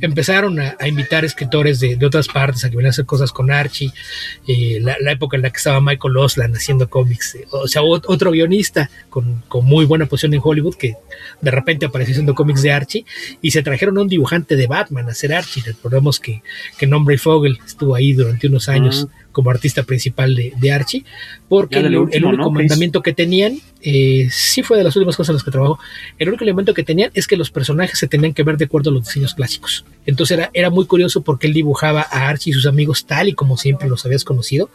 empezaron 0.02 0.60
a, 0.60 0.76
a 0.80 0.88
invitar 0.88 1.26
escritores 1.26 1.80
de, 1.80 1.96
de 1.96 2.06
otras 2.06 2.28
partes 2.28 2.64
a 2.64 2.68
que 2.70 2.72
vinieran 2.76 2.90
a 2.90 2.92
hacer 2.92 3.06
cosas 3.06 3.32
con 3.32 3.52
Archie, 3.52 3.92
eh, 4.48 4.80
la, 4.82 4.96
la 5.00 5.12
época 5.12 5.38
en 5.38 5.44
la 5.44 5.50
que 5.50 5.58
estaba 5.58 5.82
Michael 5.82 6.18
Osland 6.18 6.56
haciendo 6.56 6.90
cómics, 6.90 7.36
eh, 7.36 7.46
o 7.52 7.68
sea, 7.68 7.82
ot- 7.82 8.06
otro 8.08 8.32
guionista 8.32 8.90
con, 9.10 9.44
con 9.48 9.66
muy 9.66 9.86
buena 9.86 10.06
posición 10.06 10.34
en 10.34 10.42
Hollywood 10.44 10.76
que 10.76 10.96
de 11.42 11.52
repente 11.52 11.86
apareció 11.86 12.14
haciendo 12.14 12.34
cómics 12.36 12.62
de 12.62 12.72
Archie 12.72 13.06
y 13.42 13.52
se 13.52 13.62
trajeron 13.64 13.98
a 13.98 14.02
un 14.02 14.08
dibujante 14.08 14.56
de 14.56 14.68
Batman 14.68 15.08
a 15.10 15.12
hacer 15.12 15.34
Archie. 15.34 15.62
Recordemos 15.66 16.20
que, 16.20 16.42
que 16.78 16.88
Nombre 16.88 17.18
Fogel 17.18 17.60
estuvo 17.66 17.96
ahí 17.96 18.14
durante 18.14 18.48
unos 18.48 18.70
años 18.70 19.08
como 19.32 19.50
artista 19.52 19.84
principal 19.84 20.36
de, 20.36 20.54
de 20.58 20.72
Archie, 20.72 21.06
porque 21.48 21.78
el, 21.80 21.96
único 21.98 22.52
mandamiento 22.52 23.02
que 23.02 23.14
tenían, 23.14 23.58
eh, 23.82 24.28
sí 24.32 24.64
fue 24.64 24.78
de 24.78 24.84
las 24.84 24.96
últimas 24.96 25.16
cosas 25.16 25.30
en 25.30 25.36
las 25.36 25.44
que 25.44 25.52
trabajó, 25.52 25.80
el 26.18 26.28
único 26.30 26.44
elemento 26.44 26.74
que 26.74 26.84
tenían 26.84 27.12
es 27.14 27.28
que 27.28 27.38
los 27.38 27.52
personajes 27.52 27.98
se 27.98 28.08
tenían 28.08 28.34
que 28.34 28.44
ver 28.44 28.58
de 28.58 28.66
acuerdo 28.66 28.90
a 28.90 28.94
los 28.94 29.06
diseños 29.06 29.34
clásicos. 29.34 29.86
Entonces 30.06 30.38
era, 30.38 30.50
era 30.54 30.70
muy 30.70 30.86
curioso 30.86 31.22
porque 31.22 31.48
él 31.48 31.54
dibujaba 31.54 32.02
a 32.02 32.28
Archie 32.30 32.52
y 32.52 32.54
sus 32.54 32.66
amigos 32.66 33.06
tal 33.06 33.30
y 33.30 33.34
como 33.34 33.58
siempre 33.58 33.88
los 33.88 34.06
habías 34.06 34.24
conocido, 34.24 34.70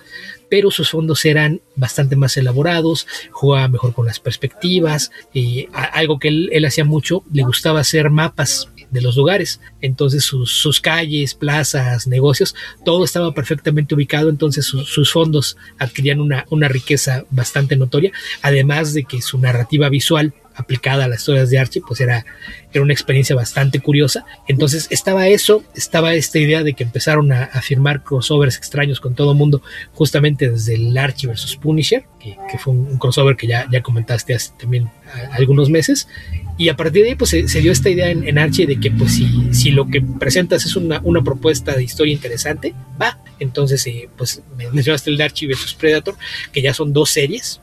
pero 0.49 0.71
sus 0.71 0.91
fondos 0.91 1.25
eran 1.25 1.61
bastante 1.77 2.17
más 2.17 2.37
elaborados, 2.37 3.07
jugaba 3.33 3.69
mejor 3.69 3.93
con 3.95 4.07
las 4.07 4.21
perspectivas, 4.21 5.11
y 5.33 5.67
a- 5.73 5.85
algo 5.85 6.19
que 6.19 6.29
él, 6.29 6.49
él 6.53 6.65
hacía 6.65 6.85
mucho, 6.85 7.25
le 7.33 7.43
gustaba 7.43 7.81
hacer 7.81 8.11
mapas 8.11 8.69
de 8.95 9.03
los 9.03 9.17
lugares, 9.17 9.61
entonces 9.83 10.25
sus, 10.25 10.81
calles, 10.81 11.35
plazas, 11.35 12.07
negocios, 12.07 12.55
todo 12.85 13.05
estaba 13.05 13.35
perfectamente 13.35 13.95
ubicado, 13.95 14.31
entonces 14.31 14.65
sus, 14.65 15.13
fondos 15.13 15.57
adquirían 15.79 16.21
una, 16.21 16.47
una 16.49 16.69
riqueza 16.69 17.25
bastante 17.31 17.77
notoria, 17.77 18.13
además 18.41 18.95
de 18.95 19.05
que 19.05 19.21
su 19.21 19.39
narrativa 19.39 19.89
visual 19.91 20.33
aplicada 20.55 21.05
a 21.05 21.09
las 21.09 21.21
historias 21.21 21.51
de 21.51 21.59
Archie, 21.59 21.83
pues 21.87 22.01
era, 22.01 22.25
era 22.73 22.83
una 22.83 22.93
experiencia 22.93 23.35
bastante 23.35 23.81
curiosa. 23.81 24.25
Entonces 24.47 24.87
estaba 24.91 25.27
eso, 25.27 25.65
estaba 25.75 26.15
esta 26.15 26.39
idea 26.39 26.63
de 26.63 26.75
que 26.75 26.85
empezaron 26.85 27.33
a, 27.33 27.45
a 27.45 27.61
firmar 27.61 28.05
crossovers 28.05 28.57
extraños 28.57 29.01
con 29.01 29.15
todo 29.15 29.33
el 29.33 29.39
mundo, 29.39 29.63
justamente 29.93 30.51
desde 30.51 30.75
el 30.75 30.97
Archie 30.97 31.29
versus 31.29 31.57
Punisher, 31.57 32.05
que, 32.21 32.37
fue 32.59 32.73
un, 32.73 32.99
crossover 32.99 33.37
que 33.37 33.47
ya, 33.47 33.67
ya 33.71 33.83
comentaste 33.83 34.35
hace 34.35 34.53
también 34.59 34.91
algunos 35.33 35.71
meses. 35.71 36.09
Y 36.57 36.69
a 36.69 36.77
partir 36.77 37.03
de 37.03 37.11
ahí, 37.11 37.15
pues 37.17 37.31
se, 37.31 37.61
dio 37.61 37.73
esta 37.73 37.91
idea 37.91 38.11
en, 38.11 38.39
Archie 38.39 38.67
de 38.67 38.79
que, 38.79 38.91
pues, 38.91 39.15
si, 39.15 39.53
si 39.53 39.71
lo 39.73 39.89
que 39.89 40.01
presentas 40.01 40.65
es 40.65 40.77
una, 40.77 41.01
una 41.03 41.23
propuesta 41.23 41.75
de 41.75 41.83
historia 41.83 42.13
interesante, 42.13 42.75
va. 43.01 43.19
Entonces, 43.41 43.85
eh, 43.87 44.09
pues, 44.17 44.43
me 44.57 44.71
mencionaste 44.71 45.11
el 45.11 45.17
de 45.17 45.25
Archie 45.25 45.49
versus 45.49 45.75
Predator, 45.75 46.15
que 46.53 46.63
ya 46.63 46.73
son 46.73 46.93
dos 46.93 47.11
series, 47.11 47.61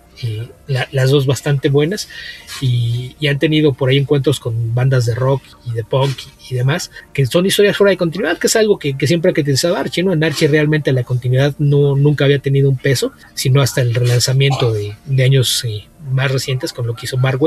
la- 0.67 0.87
las 0.91 1.09
dos 1.09 1.25
bastante 1.25 1.69
buenas, 1.69 2.09
y, 2.61 3.15
y 3.19 3.27
han 3.27 3.39
tenido 3.39 3.73
por 3.73 3.89
ahí 3.89 3.97
encuentros 3.97 4.39
con 4.39 4.75
bandas 4.75 5.05
de 5.05 5.15
rock 5.15 5.41
y 5.65 5.71
de 5.71 5.83
punk 5.83 6.17
y, 6.49 6.55
demás, 6.55 6.91
que 7.13 7.25
son 7.25 7.45
historias 7.45 7.77
fuera 7.77 7.91
de 7.91 7.97
continuidad, 7.97 8.37
que 8.37 8.47
es 8.47 8.55
algo 8.57 8.77
que, 8.77 8.97
que 8.97 9.07
siempre 9.07 9.31
ha 9.31 9.33
caracterizado 9.33 9.77
a 9.77 9.79
Archie, 9.79 10.03
¿no? 10.03 10.11
En 10.11 10.21
Archie 10.23 10.49
realmente 10.49 10.91
la 10.91 11.03
continuidad 11.03 11.55
no, 11.59 11.95
nunca 11.95 12.25
había 12.25 12.39
tenido 12.39 12.69
un 12.69 12.77
peso, 12.77 13.13
sino 13.33 13.61
hasta 13.61 13.81
el 13.81 13.95
relanzamiento 13.95 14.73
de, 14.73 14.95
de 15.05 15.23
años 15.23 15.63
eh, 15.63 15.85
más 16.11 16.31
recientes 16.31 16.73
con 16.73 16.87
lo 16.87 16.95
que 16.95 17.05
hizo 17.05 17.17
Mark 17.17 17.39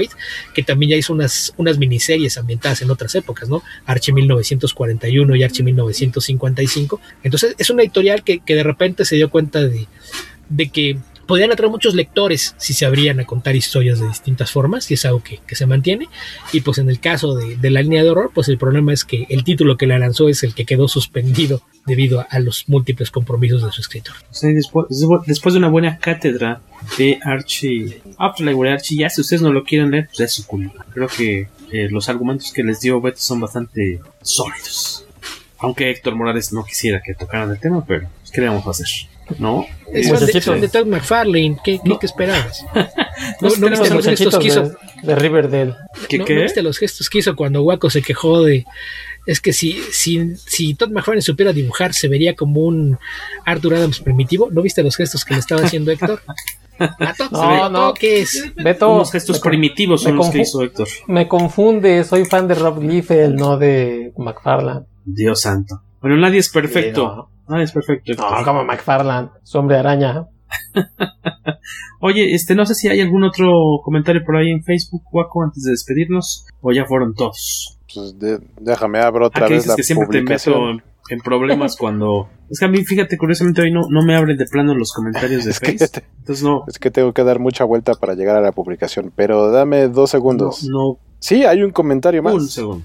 que 0.54 0.62
también 0.62 0.90
ya 0.90 0.96
hizo 0.96 1.12
unas, 1.12 1.52
unas 1.56 1.78
miniseries 1.78 2.36
ambientadas 2.38 2.82
en 2.82 2.90
otras 2.90 3.14
épocas, 3.14 3.48
¿no? 3.48 3.62
Archie 3.86 4.12
1941 4.12 5.36
y 5.36 5.42
Archie 5.42 5.64
1955. 5.64 7.00
Entonces 7.22 7.54
es 7.58 7.70
una 7.70 7.82
editorial 7.82 8.24
que, 8.24 8.40
que 8.40 8.54
de 8.54 8.62
repente 8.62 9.04
se 9.04 9.16
dio 9.16 9.30
cuenta 9.30 9.62
de, 9.62 9.86
de 10.48 10.68
que 10.68 10.98
podrían 11.26 11.52
atraer 11.52 11.70
muchos 11.70 11.94
lectores 11.94 12.54
si 12.58 12.72
se 12.72 12.86
abrían 12.86 13.20
a 13.20 13.24
contar 13.24 13.56
historias 13.56 14.00
de 14.00 14.08
distintas 14.08 14.50
formas, 14.50 14.90
y 14.90 14.94
es 14.94 15.04
algo 15.04 15.22
que, 15.22 15.40
que 15.46 15.54
se 15.54 15.66
mantiene. 15.66 16.08
Y 16.52 16.60
pues 16.60 16.78
en 16.78 16.88
el 16.88 17.00
caso 17.00 17.34
de, 17.34 17.56
de, 17.56 17.70
la 17.70 17.82
línea 17.82 18.02
de 18.02 18.10
horror, 18.10 18.30
pues 18.34 18.48
el 18.48 18.58
problema 18.58 18.92
es 18.92 19.04
que 19.04 19.26
el 19.28 19.44
título 19.44 19.76
que 19.76 19.86
la 19.86 19.98
lanzó 19.98 20.28
es 20.28 20.42
el 20.42 20.54
que 20.54 20.64
quedó 20.64 20.88
suspendido 20.88 21.62
debido 21.86 22.20
a, 22.20 22.22
a 22.24 22.38
los 22.38 22.68
múltiples 22.68 23.10
compromisos 23.10 23.62
de 23.62 23.72
su 23.72 23.80
escritor. 23.80 24.14
Sí, 24.30 24.52
después, 24.52 24.86
después 25.26 25.54
de 25.54 25.58
una 25.58 25.68
buena 25.68 25.98
cátedra 25.98 26.60
de 26.98 27.18
Archie, 27.22 28.02
Afterlife 28.18 28.62
de 28.62 28.70
Archie, 28.70 28.98
ya 28.98 29.10
si 29.10 29.20
ustedes 29.20 29.42
no 29.42 29.52
lo 29.52 29.64
quieren 29.64 29.90
leer, 29.90 30.06
pues 30.06 30.20
es 30.20 30.32
su 30.32 30.46
culpa. 30.46 30.84
Creo 30.92 31.08
que 31.08 31.48
eh, 31.70 31.88
los 31.90 32.08
argumentos 32.08 32.52
que 32.52 32.62
les 32.62 32.80
dio 32.80 33.00
Beto 33.00 33.18
son 33.18 33.40
bastante 33.40 34.00
sólidos. 34.22 35.06
Aunque 35.58 35.90
Héctor 35.90 36.14
Morales 36.14 36.52
no 36.52 36.64
quisiera 36.64 37.00
que 37.04 37.14
tocaran 37.14 37.50
el 37.50 37.58
tema, 37.58 37.84
pero 37.86 38.08
pues, 38.20 38.30
¿qué 38.30 38.40
le 38.40 38.48
vamos 38.48 38.66
a 38.66 38.70
hacer? 38.70 38.86
¿No? 39.38 39.66
Es 39.92 40.08
de, 40.32 40.40
fan 40.40 40.60
de 40.60 40.68
Todd 40.68 40.86
McFarlane, 40.86 41.56
¿qué, 41.64 41.78
qué, 41.84 41.96
¿qué 41.98 42.06
esperabas? 42.06 42.64
no, 43.40 43.48
no, 43.56 43.70
viste 43.70 43.90
los 43.90 44.04
gestos 44.04 44.38
que 44.38 44.46
hizo 44.48 44.62
de, 44.62 44.74
de 45.02 45.14
Riverdale. 45.14 45.74
¿Qué, 46.08 46.18
no, 46.18 46.24
qué? 46.24 46.34
¿No 46.34 46.42
viste 46.42 46.62
los 46.62 46.78
gestos 46.78 47.08
que 47.08 47.18
hizo 47.18 47.36
cuando 47.36 47.62
Waco 47.62 47.90
se 47.90 48.02
quejó 48.02 48.42
de 48.42 48.64
es 49.26 49.40
que 49.40 49.52
si, 49.52 49.72
si, 49.90 50.36
si 50.36 50.74
Todd 50.74 50.90
McFarlane 50.90 51.22
supiera 51.22 51.52
dibujar, 51.52 51.94
se 51.94 52.08
vería 52.08 52.34
como 52.34 52.60
un 52.62 52.98
Arthur 53.44 53.74
Adams 53.74 54.00
primitivo. 54.00 54.50
¿No 54.50 54.60
viste 54.60 54.82
los 54.82 54.96
gestos 54.96 55.24
que 55.24 55.34
le 55.34 55.40
estaba 55.40 55.62
haciendo 55.62 55.90
Héctor? 55.90 56.20
Mato, 56.98 57.28
no, 57.30 57.70
no. 57.70 57.94
¿Qué 57.94 58.20
es? 58.20 58.52
Beto, 58.56 58.92
Unos 58.92 59.12
gestos 59.12 59.40
primitivos 59.40 60.02
son 60.02 60.16
los 60.16 60.28
que 60.28 60.40
hizo 60.40 60.62
Héctor. 60.62 60.88
Me 61.06 61.26
confunde, 61.26 62.04
soy 62.04 62.26
fan 62.26 62.48
de 62.48 62.54
Rob 62.54 62.82
Liefeld, 62.82 63.34
no 63.34 63.56
de 63.56 64.12
McFarlane. 64.18 64.86
Dios 65.04 65.40
santo. 65.40 65.80
Bueno, 66.04 66.18
nadie 66.18 66.38
es 66.38 66.50
perfecto. 66.50 67.00
Sí, 67.00 67.16
no. 67.16 67.30
Nadie 67.48 67.64
es 67.64 67.72
perfecto. 67.72 68.12
No, 68.18 68.44
como 68.44 68.62
McFarlane, 68.62 69.30
su 69.42 69.56
hombre 69.56 69.78
araña. 69.78 70.26
Oye, 72.02 72.34
este, 72.34 72.54
no 72.54 72.66
sé 72.66 72.74
si 72.74 72.88
hay 72.88 73.00
algún 73.00 73.24
otro 73.24 73.50
comentario 73.82 74.20
por 74.22 74.36
ahí 74.36 74.50
en 74.50 74.62
Facebook, 74.62 75.02
Waco, 75.10 75.42
antes 75.42 75.62
de 75.62 75.70
despedirnos, 75.70 76.46
o 76.60 76.72
ya 76.72 76.84
fueron 76.84 77.14
todos. 77.14 77.78
Pues 77.94 78.18
de, 78.18 78.38
déjame 78.60 78.98
abro 78.98 79.28
otra 79.28 79.46
ah, 79.46 79.48
vez 79.48 79.62
que 79.62 79.68
la 79.70 79.76
que 79.76 79.82
siempre 79.82 80.06
publicación. 80.06 80.54
te 80.54 80.60
meto 80.60 80.84
en, 81.08 81.20
problemas 81.20 81.74
cuando 81.78 82.28
es 82.50 82.58
que 82.58 82.66
a 82.66 82.68
mí 82.68 82.84
fíjate 82.84 83.16
curiosamente 83.16 83.62
hoy 83.62 83.72
no, 83.72 83.82
no 83.88 84.04
me 84.04 84.14
abren 84.14 84.36
de 84.36 84.44
plano 84.44 84.74
los 84.74 84.92
comentarios 84.92 85.44
de 85.44 85.50
es 85.52 85.58
Facebook 85.58 85.90
te, 85.90 86.04
entonces 86.18 86.44
no 86.44 86.64
es 86.66 86.78
que 86.78 86.90
tengo 86.90 87.12
que 87.12 87.22
dar 87.22 87.38
mucha 87.38 87.64
vuelta 87.64 87.94
para 87.94 88.14
llegar 88.14 88.36
a 88.36 88.40
la 88.40 88.52
publicación 88.52 89.12
pero 89.14 89.50
dame 89.50 89.88
dos 89.88 90.10
segundos 90.10 90.64
no, 90.64 90.78
no 90.78 90.98
sí 91.18 91.44
hay 91.44 91.62
un 91.62 91.72
comentario 91.72 92.22
más 92.22 92.34
un 92.34 92.48
segundo 92.48 92.84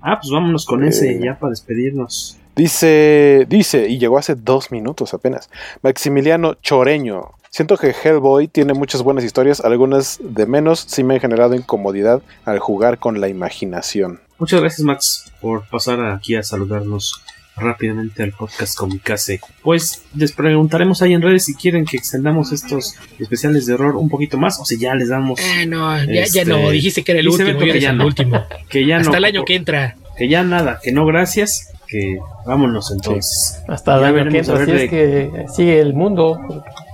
ah 0.00 0.18
pues 0.20 0.32
vámonos 0.32 0.64
con 0.64 0.82
eh, 0.82 0.88
ese 0.88 1.20
ya 1.22 1.38
para 1.38 1.50
despedirnos 1.50 2.38
dice 2.58 3.46
dice 3.48 3.88
y 3.88 3.98
llegó 3.98 4.18
hace 4.18 4.34
dos 4.34 4.72
minutos 4.72 5.14
apenas 5.14 5.48
Maximiliano 5.82 6.54
Choreño 6.54 7.30
Siento 7.50 7.78
que 7.78 7.94
Hellboy 8.04 8.46
tiene 8.46 8.74
muchas 8.74 9.02
buenas 9.02 9.24
historias, 9.24 9.60
algunas 9.60 10.18
de 10.22 10.44
menos 10.44 10.84
sí 10.86 11.02
me 11.02 11.14
han 11.14 11.20
generado 11.20 11.54
incomodidad 11.54 12.20
al 12.44 12.58
jugar 12.58 12.98
con 12.98 13.22
la 13.22 13.28
imaginación. 13.28 14.20
Muchas 14.38 14.60
gracias 14.60 14.84
Max 14.84 15.32
por 15.40 15.66
pasar 15.66 16.04
aquí 16.04 16.36
a 16.36 16.42
saludarnos 16.42 17.22
rápidamente 17.56 18.22
al 18.22 18.32
podcast 18.32 18.76
Comicase. 18.76 19.40
Pues 19.62 20.02
les 20.14 20.32
preguntaremos 20.32 21.02
ahí 21.02 21.14
en 21.14 21.22
redes 21.22 21.46
si 21.46 21.54
quieren 21.54 21.86
que 21.86 21.96
extendamos 21.96 22.52
estos 22.52 22.96
especiales 23.18 23.66
de 23.66 23.74
horror 23.74 23.96
un 23.96 24.08
poquito 24.08 24.36
más 24.36 24.60
o 24.60 24.64
si 24.64 24.78
ya 24.78 24.94
les 24.94 25.08
damos. 25.08 25.40
Ah, 25.40 25.64
no, 25.66 26.04
ya, 26.04 26.22
este, 26.22 26.38
ya 26.38 26.44
no, 26.44 26.70
dijiste 26.70 27.02
que 27.02 27.12
era 27.12 27.20
el 27.20 27.28
último, 27.28 27.58
que 27.58 27.80
ya 27.80 27.90
el 27.90 27.98
no. 27.98 28.06
último. 28.06 28.44
que 28.68 28.86
ya 28.86 28.98
Hasta 28.98 29.12
no, 29.12 29.16
el 29.16 29.24
año 29.24 29.44
que 29.44 29.54
entra. 29.54 29.96
Que 30.16 30.28
ya 30.28 30.42
nada, 30.42 30.80
que 30.82 30.92
no 30.92 31.06
gracias, 31.06 31.72
que 31.88 32.18
vámonos 32.46 32.90
entonces. 32.92 33.56
Sí. 33.56 33.64
Hasta 33.68 33.96
año 33.96 34.30
que 34.30 34.38
entra, 34.38 34.64
si 34.64 34.70
es 34.70 34.90
que 34.90 35.46
sigue 35.54 35.80
el 35.80 35.94
mundo. 35.94 36.38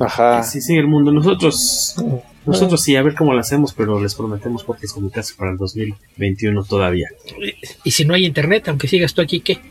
Ajá. 0.00 0.42
Si 0.42 0.60
sigue 0.60 0.80
el 0.80 0.86
mundo, 0.86 1.12
nosotros. 1.12 1.96
Nosotros 2.46 2.82
sí, 2.82 2.94
a 2.94 3.02
ver 3.02 3.14
cómo 3.14 3.32
lo 3.32 3.40
hacemos, 3.40 3.72
pero 3.72 3.98
les 3.98 4.14
prometemos 4.14 4.64
porque 4.64 4.84
es 4.84 4.92
como 4.92 5.10
casi 5.10 5.34
para 5.34 5.52
el 5.52 5.56
2021 5.56 6.64
todavía. 6.64 7.08
Y 7.84 7.90
si 7.90 8.04
no 8.04 8.12
hay 8.14 8.26
internet, 8.26 8.68
aunque 8.68 8.86
sigas 8.86 9.14
tú 9.14 9.22
aquí, 9.22 9.40
¿qué? 9.40 9.58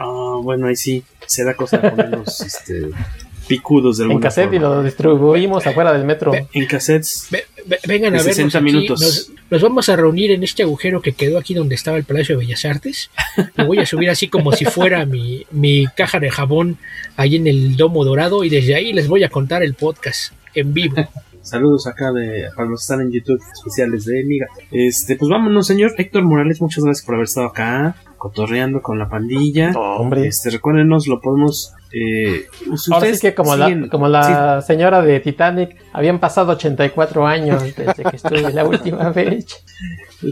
Ah, 0.00 0.38
bueno, 0.40 0.68
ahí 0.68 0.76
sí, 0.76 1.02
será 1.26 1.54
cosa 1.54 1.78
de 1.78 1.90
ponernos 1.90 2.40
este, 2.40 2.90
picudos 3.48 3.96
de 3.98 4.04
alguna 4.04 4.18
En 4.18 4.22
cassette 4.22 4.44
forma. 4.50 4.56
y 4.56 4.60
lo 4.60 4.82
distribuimos 4.82 5.66
afuera 5.66 5.92
del 5.92 6.04
metro. 6.04 6.32
En 6.52 6.66
cassettes. 6.66 7.28
Ve, 7.30 7.44
ve, 7.66 7.78
vengan 7.86 8.14
a 8.14 8.18
vernos 8.18 8.36
60 8.36 8.58
aquí. 8.58 8.64
minutos. 8.64 9.00
Nos, 9.00 9.30
nos, 9.50 9.62
vamos 9.62 9.88
a 9.88 9.96
reunir 9.96 10.30
en 10.30 10.42
este 10.44 10.62
agujero 10.62 11.00
que 11.02 11.12
quedó 11.12 11.38
aquí 11.38 11.54
donde 11.54 11.74
estaba 11.74 11.96
el 11.96 12.04
Palacio 12.04 12.36
de 12.36 12.44
Bellas 12.44 12.64
Artes. 12.64 13.10
Me 13.56 13.64
voy 13.64 13.78
a 13.78 13.86
subir 13.86 14.10
así 14.10 14.28
como 14.28 14.52
si 14.52 14.64
fuera 14.66 15.04
mi, 15.06 15.46
mi 15.50 15.86
caja 15.96 16.20
de 16.20 16.30
jabón 16.30 16.78
ahí 17.16 17.36
en 17.36 17.46
el 17.46 17.76
Domo 17.76 18.04
Dorado 18.04 18.44
y 18.44 18.48
desde 18.50 18.74
ahí 18.74 18.92
les 18.92 19.08
voy 19.08 19.24
a 19.24 19.28
contar 19.28 19.62
el 19.62 19.74
podcast 19.74 20.32
en 20.54 20.74
vivo. 20.74 20.96
Saludos 21.40 21.86
acá 21.86 22.12
de 22.12 22.48
para 22.54 22.68
los 22.68 22.80
que 22.80 22.82
están 22.82 23.00
en 23.00 23.10
YouTube 23.10 23.40
especiales 23.54 24.04
de 24.04 24.22
Miga. 24.24 24.46
Este, 24.70 25.16
pues 25.16 25.30
vámonos, 25.30 25.66
señor 25.66 25.92
Héctor 25.96 26.22
Morales, 26.22 26.60
muchas 26.60 26.84
gracias 26.84 27.06
por 27.06 27.14
haber 27.14 27.24
estado 27.24 27.46
acá, 27.46 27.96
cotorreando 28.18 28.82
con 28.82 28.98
la 28.98 29.08
pandilla. 29.08 29.70
No, 29.70 29.96
hombre. 29.96 30.26
Este, 30.26 30.50
recuérdenos, 30.50 31.06
lo 31.06 31.22
podemos. 31.22 31.72
Eh, 31.92 32.46
Ahora 32.92 33.14
sí 33.14 33.20
que 33.20 33.34
como 33.34 33.54
siguen, 33.54 33.82
la, 33.82 33.88
como 33.88 34.08
la 34.08 34.60
sí. 34.60 34.66
señora 34.66 35.00
de 35.02 35.20
Titanic, 35.20 35.76
habían 35.92 36.18
pasado 36.18 36.52
84 36.52 37.26
años 37.26 37.62
desde 37.62 38.04
que 38.04 38.16
estuve 38.16 38.52
la 38.52 38.64
última 38.64 39.12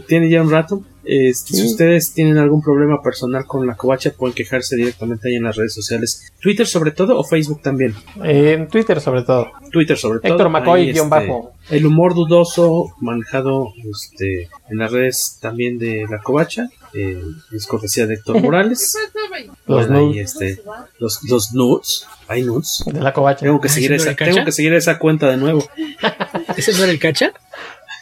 Tiene 0.07 0.29
ya 0.29 0.41
un 0.41 0.51
rato. 0.51 0.83
Este, 1.03 1.53
sí. 1.53 1.61
Si 1.61 1.67
ustedes 1.67 2.13
tienen 2.13 2.37
algún 2.37 2.61
problema 2.61 3.01
personal 3.01 3.45
con 3.45 3.65
la 3.65 3.77
covacha, 3.77 4.11
pueden 4.11 4.35
quejarse 4.35 4.75
directamente 4.75 5.29
ahí 5.29 5.35
en 5.35 5.43
las 5.43 5.55
redes 5.55 5.73
sociales. 5.73 6.33
Twitter 6.41 6.67
sobre 6.67 6.91
todo 6.91 7.17
o 7.17 7.23
Facebook 7.23 7.61
también. 7.61 7.95
Eh, 8.25 8.53
en 8.53 8.67
Twitter 8.67 8.99
sobre 8.99 9.23
todo. 9.23 9.47
Twitter 9.71 9.97
sobre 9.97 10.19
todo. 10.19 10.33
Héctor 10.33 10.49
McCoy 10.49 10.91
guion 10.91 11.05
este, 11.05 11.09
bajo. 11.09 11.53
El 11.69 11.85
humor 11.85 12.13
dudoso 12.13 12.93
manejado 12.99 13.71
este, 13.89 14.49
en 14.69 14.77
las 14.77 14.91
redes 14.91 15.37
también 15.41 15.77
de 15.77 16.05
la 16.09 16.19
covacha. 16.21 16.69
Eh, 16.93 17.21
es 17.53 17.65
cortesía 17.67 18.05
de 18.05 18.15
Héctor 18.15 18.41
Morales. 18.41 18.97
los 19.65 19.87
bueno, 19.87 20.07
nudes. 20.07 20.35
Este, 20.35 20.61
los, 20.99 21.23
los 21.23 21.53
nudes. 21.53 22.05
Hay 22.27 22.41
nudes. 22.41 22.83
De 22.85 22.99
la 22.99 23.13
covacha. 23.13 23.45
Tengo 23.45 23.61
que, 23.61 23.69
seguir 23.69 23.93
esa, 23.93 24.13
tengo 24.13 24.43
que 24.43 24.51
seguir 24.51 24.73
esa 24.73 24.99
cuenta 24.99 25.29
de 25.29 25.37
nuevo. 25.37 25.65
¿Ese 26.57 26.73
no 26.73 26.83
era 26.83 26.91
el 26.91 26.99
cacha? 26.99 27.31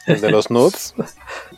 El 0.07 0.22
de 0.22 0.32
los 0.32 0.49
nudes. 0.49 0.95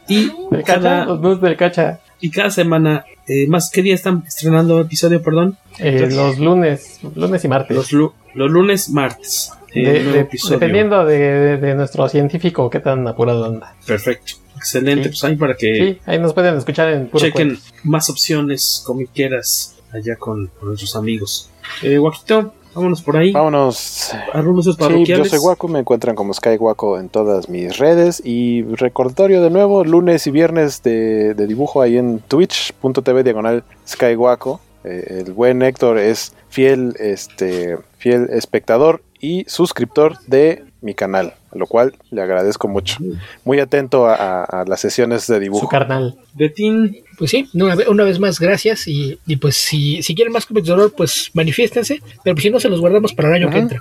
Y 0.07 0.29
cacha, 0.49 0.63
cada, 0.63 1.05
los 1.05 1.21
nudes 1.21 1.41
del 1.41 1.57
cacha. 1.57 1.99
Y 2.19 2.31
cada 2.31 2.49
semana, 2.49 3.05
eh, 3.27 3.47
más 3.47 3.69
¿qué 3.71 3.81
día 3.81 3.93
están 3.93 4.23
estrenando 4.27 4.79
episodio, 4.79 5.21
perdón? 5.21 5.57
Eh, 5.79 6.09
los 6.09 6.39
lunes, 6.39 6.99
lunes 7.15 7.43
y 7.43 7.47
martes. 7.47 7.77
Los, 7.77 7.91
los 7.91 8.51
lunes, 8.51 8.89
martes. 8.89 9.51
Eh, 9.73 10.03
de, 10.03 10.03
de, 10.23 10.29
dependiendo 10.49 11.05
de, 11.05 11.57
de, 11.57 11.75
nuestro 11.75 12.07
científico, 12.09 12.69
qué 12.69 12.79
tan 12.79 13.07
apurado 13.07 13.45
anda. 13.45 13.75
Perfecto. 13.85 14.33
Excelente, 14.55 15.03
sí. 15.03 15.09
pues 15.09 15.23
ahí 15.23 15.35
para 15.35 15.55
que 15.55 15.75
sí, 15.75 16.01
ahí 16.07 16.17
nos 16.17 16.33
pueden 16.33 16.57
escuchar 16.57 16.89
en 16.89 17.07
puro 17.07 17.23
chequen 17.23 17.59
más 17.83 18.09
opciones 18.09 18.81
comiqueras 18.85 19.75
allá 19.93 20.15
con, 20.15 20.47
con 20.47 20.69
nuestros 20.69 20.95
amigos. 20.95 21.51
Eh, 21.83 21.97
Guaquito, 21.97 22.53
vámonos 22.77 23.01
por 23.01 23.17
ahí. 23.17 23.31
Vámonos. 23.31 24.11
Anuncios 24.33 24.77
Sí, 24.77 25.05
yo 25.05 25.25
soy 25.25 25.39
Guaco, 25.39 25.67
me 25.67 25.79
encuentran 25.79 26.15
como 26.15 26.33
Sky 26.33 26.57
Guaco 26.57 26.99
en 26.99 27.09
todas 27.09 27.49
mis 27.49 27.77
redes. 27.77 28.21
Y 28.23 28.63
recordatorio 28.63 29.41
de 29.41 29.49
nuevo, 29.49 29.83
lunes 29.83 30.25
y 30.27 30.31
viernes 30.31 30.83
de, 30.83 31.33
de 31.33 31.47
dibujo 31.47 31.81
ahí 31.81 31.97
en 31.97 32.19
twitch.tv 32.19 33.23
diagonal 33.23 33.63
Sky 33.87 34.15
Guaco. 34.15 34.61
Eh, 34.83 35.23
el 35.25 35.33
buen 35.33 35.61
Héctor 35.61 35.97
es 35.97 36.33
fiel, 36.49 36.95
este, 36.99 37.77
fiel 37.97 38.29
espectador 38.31 39.01
y 39.19 39.43
suscriptor 39.47 40.19
de 40.27 40.63
mi 40.81 40.93
canal, 40.93 41.33
a 41.51 41.57
lo 41.57 41.65
cual 41.65 41.95
le 42.11 42.21
agradezco 42.21 42.67
mucho. 42.67 42.97
Muy 43.43 43.59
atento 43.59 44.05
a, 44.07 44.15
a, 44.15 44.43
a 44.43 44.65
las 44.65 44.79
sesiones 44.79 45.25
de 45.27 45.39
dibujo. 45.39 45.61
Su 45.61 45.67
carnal. 45.67 46.17
Betín. 46.35 46.97
Pues 47.17 47.31
sí, 47.31 47.49
una, 47.53 47.75
una 47.87 48.03
vez 48.03 48.19
más, 48.19 48.39
gracias. 48.39 48.87
Y, 48.87 49.19
y, 49.25 49.37
pues 49.37 49.55
si, 49.55 50.03
si 50.03 50.13
quieren 50.13 50.33
más 50.33 50.45
cómics 50.45 50.67
de 50.67 50.73
horror, 50.73 50.93
pues 50.95 51.31
manifiéstense. 51.33 52.01
Pero 52.23 52.35
pues 52.35 52.43
si 52.43 52.49
no, 52.49 52.59
se 52.59 52.69
los 52.69 52.79
guardamos 52.79 53.13
para 53.13 53.29
el 53.29 53.35
año 53.43 53.49
que 53.49 53.57
entra. 53.57 53.79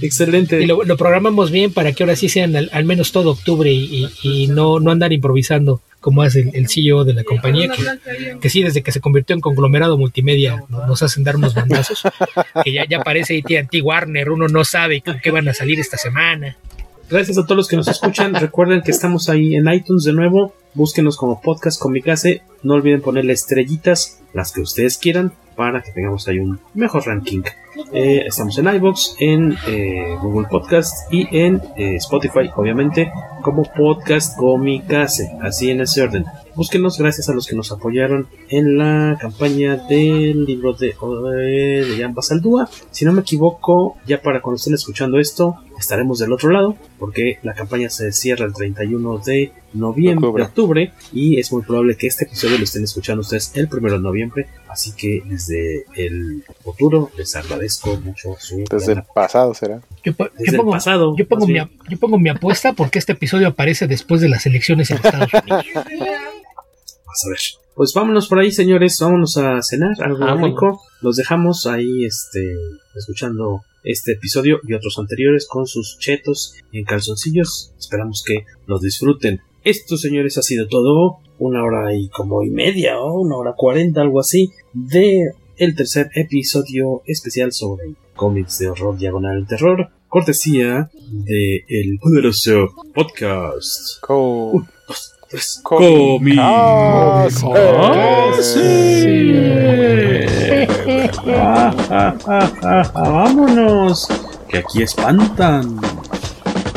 Excelente. 0.00 0.60
Y 0.60 0.66
lo, 0.66 0.84
lo, 0.84 0.96
programamos 0.96 1.50
bien 1.50 1.72
para 1.72 1.92
que 1.92 2.02
ahora 2.02 2.16
sí 2.16 2.28
sean 2.28 2.54
al, 2.54 2.70
al 2.72 2.84
menos 2.84 3.12
todo 3.12 3.30
octubre 3.30 3.70
y, 3.72 4.06
y, 4.22 4.42
y, 4.42 4.46
no, 4.48 4.78
no 4.78 4.90
andar 4.90 5.12
improvisando 5.12 5.80
como 6.00 6.22
hace 6.22 6.40
el, 6.40 6.50
el 6.54 6.68
CEO 6.68 7.04
de 7.04 7.14
la 7.14 7.24
compañía, 7.24 7.68
que, 7.68 8.38
que, 8.40 8.48
sí, 8.50 8.62
desde 8.62 8.82
que 8.82 8.92
se 8.92 9.00
convirtió 9.00 9.34
en 9.34 9.40
conglomerado 9.40 9.98
multimedia, 9.98 10.62
nos 10.68 11.02
hacen 11.02 11.24
dar 11.24 11.34
unos 11.34 11.54
bandazos, 11.54 12.02
que 12.62 12.72
ya, 12.72 12.84
ya 12.88 13.00
parece 13.00 13.42
AT&T 13.44 13.82
Warner, 13.82 14.30
uno 14.30 14.46
no 14.46 14.64
sabe 14.64 15.00
con 15.00 15.18
qué 15.18 15.32
van 15.32 15.48
a 15.48 15.54
salir 15.54 15.80
esta 15.80 15.96
semana. 15.96 16.56
Gracias 17.08 17.38
a 17.38 17.44
todos 17.44 17.56
los 17.56 17.68
que 17.68 17.76
nos 17.76 17.88
escuchan. 17.88 18.34
Recuerden 18.40 18.82
que 18.82 18.90
estamos 18.90 19.28
ahí 19.28 19.54
en 19.54 19.72
iTunes 19.72 20.04
de 20.04 20.12
nuevo. 20.12 20.52
Búsquenos 20.74 21.16
como 21.16 21.40
podcast 21.40 21.80
Comicase. 21.80 22.42
No 22.62 22.74
olviden 22.74 23.00
ponerle 23.00 23.32
estrellitas, 23.32 24.20
las 24.32 24.52
que 24.52 24.60
ustedes 24.60 24.98
quieran. 24.98 25.32
para 25.54 25.82
que 25.82 25.90
tengamos 25.92 26.28
ahí 26.28 26.38
un 26.38 26.60
mejor 26.74 27.06
ranking. 27.06 27.42
Eh, 27.92 28.24
estamos 28.26 28.58
en 28.58 28.74
iBox, 28.74 29.16
en 29.20 29.56
eh, 29.66 30.16
Google 30.20 30.48
Podcast 30.50 31.12
y 31.12 31.26
en 31.36 31.62
eh, 31.76 31.96
Spotify, 31.96 32.50
obviamente, 32.54 33.10
como 33.42 33.62
Podcast 33.62 34.36
Comicase, 34.38 35.30
así 35.42 35.70
en 35.70 35.80
ese 35.80 36.02
orden. 36.02 36.24
Búsquenos 36.54 36.98
gracias 36.98 37.28
a 37.28 37.34
los 37.34 37.46
que 37.46 37.56
nos 37.56 37.70
apoyaron 37.72 38.28
en 38.48 38.78
la 38.78 39.16
campaña 39.20 39.76
del 39.76 40.44
libro 40.44 40.72
de, 40.72 40.88
de 40.88 41.96
Jan 41.98 42.14
Basaldúa. 42.14 42.68
Si 42.90 43.04
no 43.04 43.12
me 43.12 43.20
equivoco, 43.20 43.96
ya 44.06 44.20
para 44.20 44.40
cuando 44.40 44.56
estén 44.56 44.74
escuchando 44.74 45.18
esto, 45.18 45.56
estaremos 45.78 46.18
del 46.18 46.32
otro 46.32 46.50
lado, 46.50 46.76
porque 46.98 47.38
la 47.42 47.54
campaña 47.54 47.90
se 47.90 48.10
cierra 48.12 48.46
el 48.46 48.52
31 48.54 49.18
de 49.18 49.52
noviembre, 49.74 50.26
Octubre. 50.26 50.42
de 50.42 50.48
octubre, 50.48 50.92
y 51.12 51.38
es 51.38 51.52
muy 51.52 51.62
probable 51.62 51.96
que 51.96 52.06
este 52.06 52.24
episodio 52.24 52.58
lo 52.58 52.64
estén 52.64 52.84
escuchando 52.84 53.20
ustedes 53.20 53.52
el 53.54 53.68
primero 53.68 53.96
de 53.96 54.00
noviembre. 54.02 54.46
Así 54.68 54.92
que 54.92 55.22
desde 55.24 55.84
el 55.96 56.44
futuro 56.62 57.10
les 57.16 57.34
agradezco 57.36 57.96
mucho 57.98 58.36
su 58.38 58.64
Desde 58.70 58.92
el 58.92 59.02
pasado 59.14 59.54
será. 59.54 59.80
Yo, 60.04 60.12
po- 60.14 60.26
yo 60.26 60.30
Desde 60.38 60.50
el 60.52 60.56
pongo, 60.58 60.70
pasado, 60.72 61.14
yo, 61.16 61.26
pongo 61.26 61.46
mi, 61.46 61.54
yo 61.88 61.98
pongo 61.98 62.18
mi 62.18 62.28
apuesta 62.28 62.72
porque 62.74 62.98
este 62.98 63.12
episodio 63.12 63.48
aparece 63.48 63.86
después 63.86 64.20
de 64.20 64.28
las 64.28 64.44
elecciones 64.46 64.90
en 64.90 64.96
Estados 64.98 65.30
Unidos. 65.32 65.64
Vas 65.74 67.24
a 67.24 67.28
ver. 67.30 67.38
Pues 67.74 67.92
vámonos 67.94 68.28
por 68.28 68.38
ahí, 68.38 68.50
señores. 68.52 68.98
Vámonos 69.00 69.36
a 69.36 69.60
cenar 69.62 69.90
algo 70.00 70.18
Vámonos. 70.18 70.48
rico. 70.50 70.80
Los 71.02 71.16
dejamos 71.16 71.66
ahí, 71.66 72.04
este, 72.04 72.54
escuchando 72.94 73.62
este 73.84 74.12
episodio 74.12 74.58
y 74.66 74.72
otros 74.74 74.98
anteriores 74.98 75.46
con 75.48 75.66
sus 75.66 75.98
chetos 75.98 76.54
en 76.72 76.84
calzoncillos. 76.84 77.72
Esperamos 77.78 78.22
que 78.26 78.44
los 78.66 78.80
disfruten. 78.80 79.40
Esto, 79.62 79.96
señores, 79.96 80.38
ha 80.38 80.42
sido 80.42 80.66
todo. 80.68 81.18
Una 81.38 81.62
hora 81.62 81.94
y 81.94 82.08
como 82.08 82.42
y 82.42 82.48
media, 82.50 82.98
o 82.98 83.20
una 83.20 83.36
hora 83.36 83.54
cuarenta, 83.56 84.00
algo 84.00 84.20
así, 84.20 84.50
de 84.72 85.32
el 85.58 85.74
tercer 85.76 86.10
episodio 86.14 87.02
especial 87.06 87.52
sobre 87.52 87.94
cómics 88.14 88.58
de 88.58 88.68
horror 88.68 88.96
diagonal 88.96 89.46
terror. 89.46 89.88
Cortesía 90.08 90.90
de 91.10 91.64
El 91.68 91.98
Poderoso 91.98 92.68
Podcast. 92.94 94.00
Co- 94.00 94.50
Un, 94.52 94.68
dos, 95.30 95.32
tres. 95.32 95.60
Comicase. 95.62 97.46
Vámonos, 102.94 104.08
que 104.48 104.58
aquí 104.58 104.82
espantan. 104.82 105.80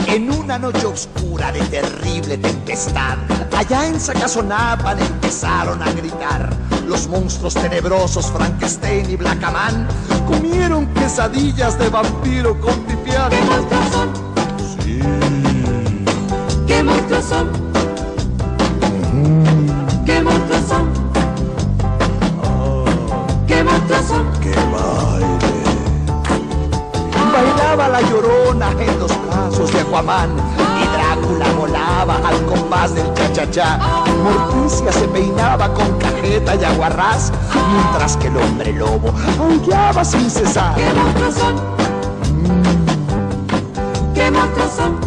En 0.08 0.32
una 0.32 0.58
noche 0.58 0.88
oscura 0.88 1.52
de 1.52 1.62
terrible 1.62 2.38
tempestad, 2.38 3.18
allá 3.56 3.86
en 3.88 4.00
Sacazonapan 4.00 5.00
empezaron 5.00 5.84
a 5.84 5.92
gritar. 5.92 6.50
Los 6.88 7.08
monstruos 7.08 7.54
tenebrosos 7.54 8.32
Frankenstein 8.32 9.08
y 9.12 9.16
Blackaman 9.16 9.88
comieron 10.28 10.88
quesadillas 10.96 11.78
de 11.78 11.90
vampiro 11.90 12.60
con. 12.60 12.74
¿Qué 12.86 13.42
monstruos 13.46 13.90
son? 13.92 14.10
Sí. 14.84 15.00
¿Qué 16.66 16.84
monstruos 16.84 17.26
son? 17.26 17.69
¿Qué 23.90 23.96
son? 24.08 24.32
¡Qué 24.40 24.54
baile! 24.72 25.64
Bailaba 27.34 27.88
la 27.88 28.02
llorona 28.02 28.70
en 28.80 29.00
los 29.00 29.12
brazos 29.26 29.74
de 29.74 29.80
Aquaman 29.82 30.30
y 30.80 30.86
Drácula 30.96 31.48
volaba 31.58 32.18
al 32.24 32.46
compás 32.46 32.94
del 32.94 33.12
cha-cha-cha. 33.16 33.80
Morticia 34.24 34.92
se 34.94 35.08
peinaba 35.08 35.74
con 35.74 35.98
cajeta 35.98 36.54
y 36.54 36.64
aguarrás, 36.66 37.32
mientras 37.52 38.16
que 38.18 38.28
el 38.28 38.38
hombre 38.38 38.74
lobo 38.74 39.12
aullaba 39.40 40.06
sin 40.06 40.30
cesar. 40.30 40.76
¿Qué 40.76 40.94
monstruos 40.94 41.34
son? 41.34 41.56
¿Qué 44.14 44.30
son? 44.30 44.50
¿Qué 44.54 44.62
son? 44.70 45.00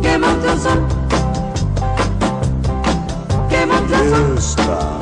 ¿Qué 0.00 0.16
monstruos 0.16 0.62
son? 0.62 1.00
En 3.50 4.99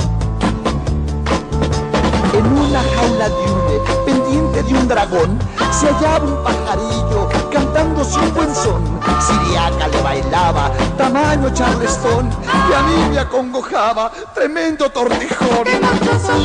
una 2.79 2.97
jaula 2.97 3.29
de 3.29 3.35
hule, 3.35 3.81
pendiente 4.07 4.63
de 4.63 4.75
un 4.75 4.89
dragón, 4.89 5.39
se 5.71 5.87
hallaba 5.89 6.25
un 6.25 6.43
pajarillo 6.45 7.29
cantando 7.51 8.05
su 8.05 8.21
buen 8.33 8.55
son. 8.55 9.01
Siriaca 9.21 9.89
le 9.89 10.03
bailaba, 10.03 10.71
tamaño 10.97 11.51
charlestón, 11.53 12.31
y 12.69 12.73
a 12.73 12.83
mí 12.83 13.11
me 13.11 13.19
acongojaba, 13.19 14.13
tremendo 14.35 14.89
tortijón. 14.91 15.65
¿Qué 15.65 15.81
monstruos 15.81 16.23
son? 16.23 16.43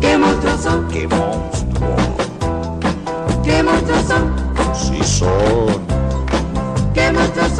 ¿Qué 0.00 0.18
monstruos 0.18 0.60
son? 0.62 0.88
¿Qué 0.88 1.08
monstruo? 1.08 1.96
¿Qué 3.42 3.62
monstruos 3.62 4.04
son? 4.06 4.34
Sí 4.74 5.02
son. 5.04 5.86
¿Qué 6.94 7.12
monstruos 7.12 7.52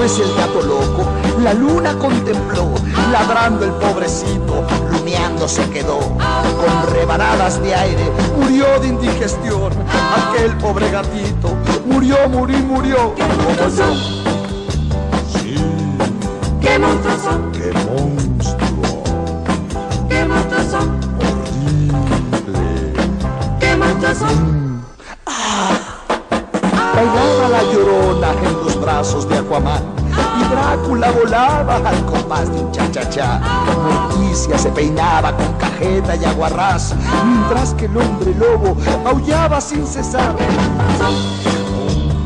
Después 0.00 0.26
el 0.26 0.34
gato 0.34 0.62
loco, 0.62 1.04
la 1.42 1.52
luna 1.52 1.92
contempló, 1.98 2.72
ladrando 3.12 3.66
el 3.66 3.72
pobrecito, 3.72 4.64
lumeando 4.90 5.46
se 5.46 5.68
quedó. 5.68 5.98
Con 5.98 6.94
rebanadas 6.94 7.60
de 7.60 7.74
aire, 7.74 8.10
murió 8.34 8.80
de 8.80 8.88
indigestión. 8.88 9.70
Aquel 10.30 10.56
pobre 10.56 10.90
gatito, 10.90 11.54
murió, 11.84 12.16
murió, 12.30 12.58
murió. 12.60 13.14
Como 13.14 13.68
yo. 13.76 13.94
Sí. 15.34 15.56
¿Qué 16.62 16.78
monstruos 16.78 17.20
son? 17.20 17.52
¡Qué 17.52 17.70
monstruo! 17.84 19.04
¿Qué 20.08 20.24
monstruos 20.24 20.66
son? 20.70 20.98
Horrible. 21.20 22.94
¿Qué 23.60 23.76
monstruos 23.76 24.16
son? 24.16 24.69
bailaba 27.00 27.48
la 27.48 27.62
llorona 27.72 28.32
en 28.32 28.64
los 28.64 28.80
brazos 28.80 29.28
de 29.28 29.38
Aquaman. 29.38 29.82
Y 30.38 30.44
Drácula 30.52 31.10
volaba 31.12 31.76
al 31.76 32.04
compás 32.06 32.52
de 32.52 32.60
un 32.60 32.72
cha-cha-cha. 32.72 33.40
Morticia 33.82 34.58
se 34.58 34.70
peinaba 34.70 35.34
con 35.36 35.52
cajeta 35.54 36.16
y 36.16 36.24
aguarrás, 36.24 36.94
mientras 37.24 37.74
que 37.74 37.86
el 37.86 37.96
hombre 37.96 38.34
lobo 38.34 38.76
aullaba 39.06 39.60
sin 39.60 39.86
cesar. 39.86 40.34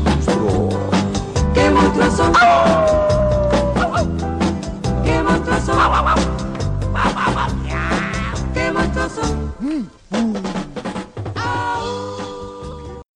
¡Monstruo! 0.03 0.69
¡Qué 1.53 1.69
monstruo 1.69 2.11
son! 2.11 2.33
¡Qué 5.03 5.21
monstruo 5.23 5.57
son! 5.65 5.77
¡Qué 8.53 8.71
monstruo 8.71 9.09
son! 9.09 9.53
Mm, 9.59 9.87
mm. 10.17 10.54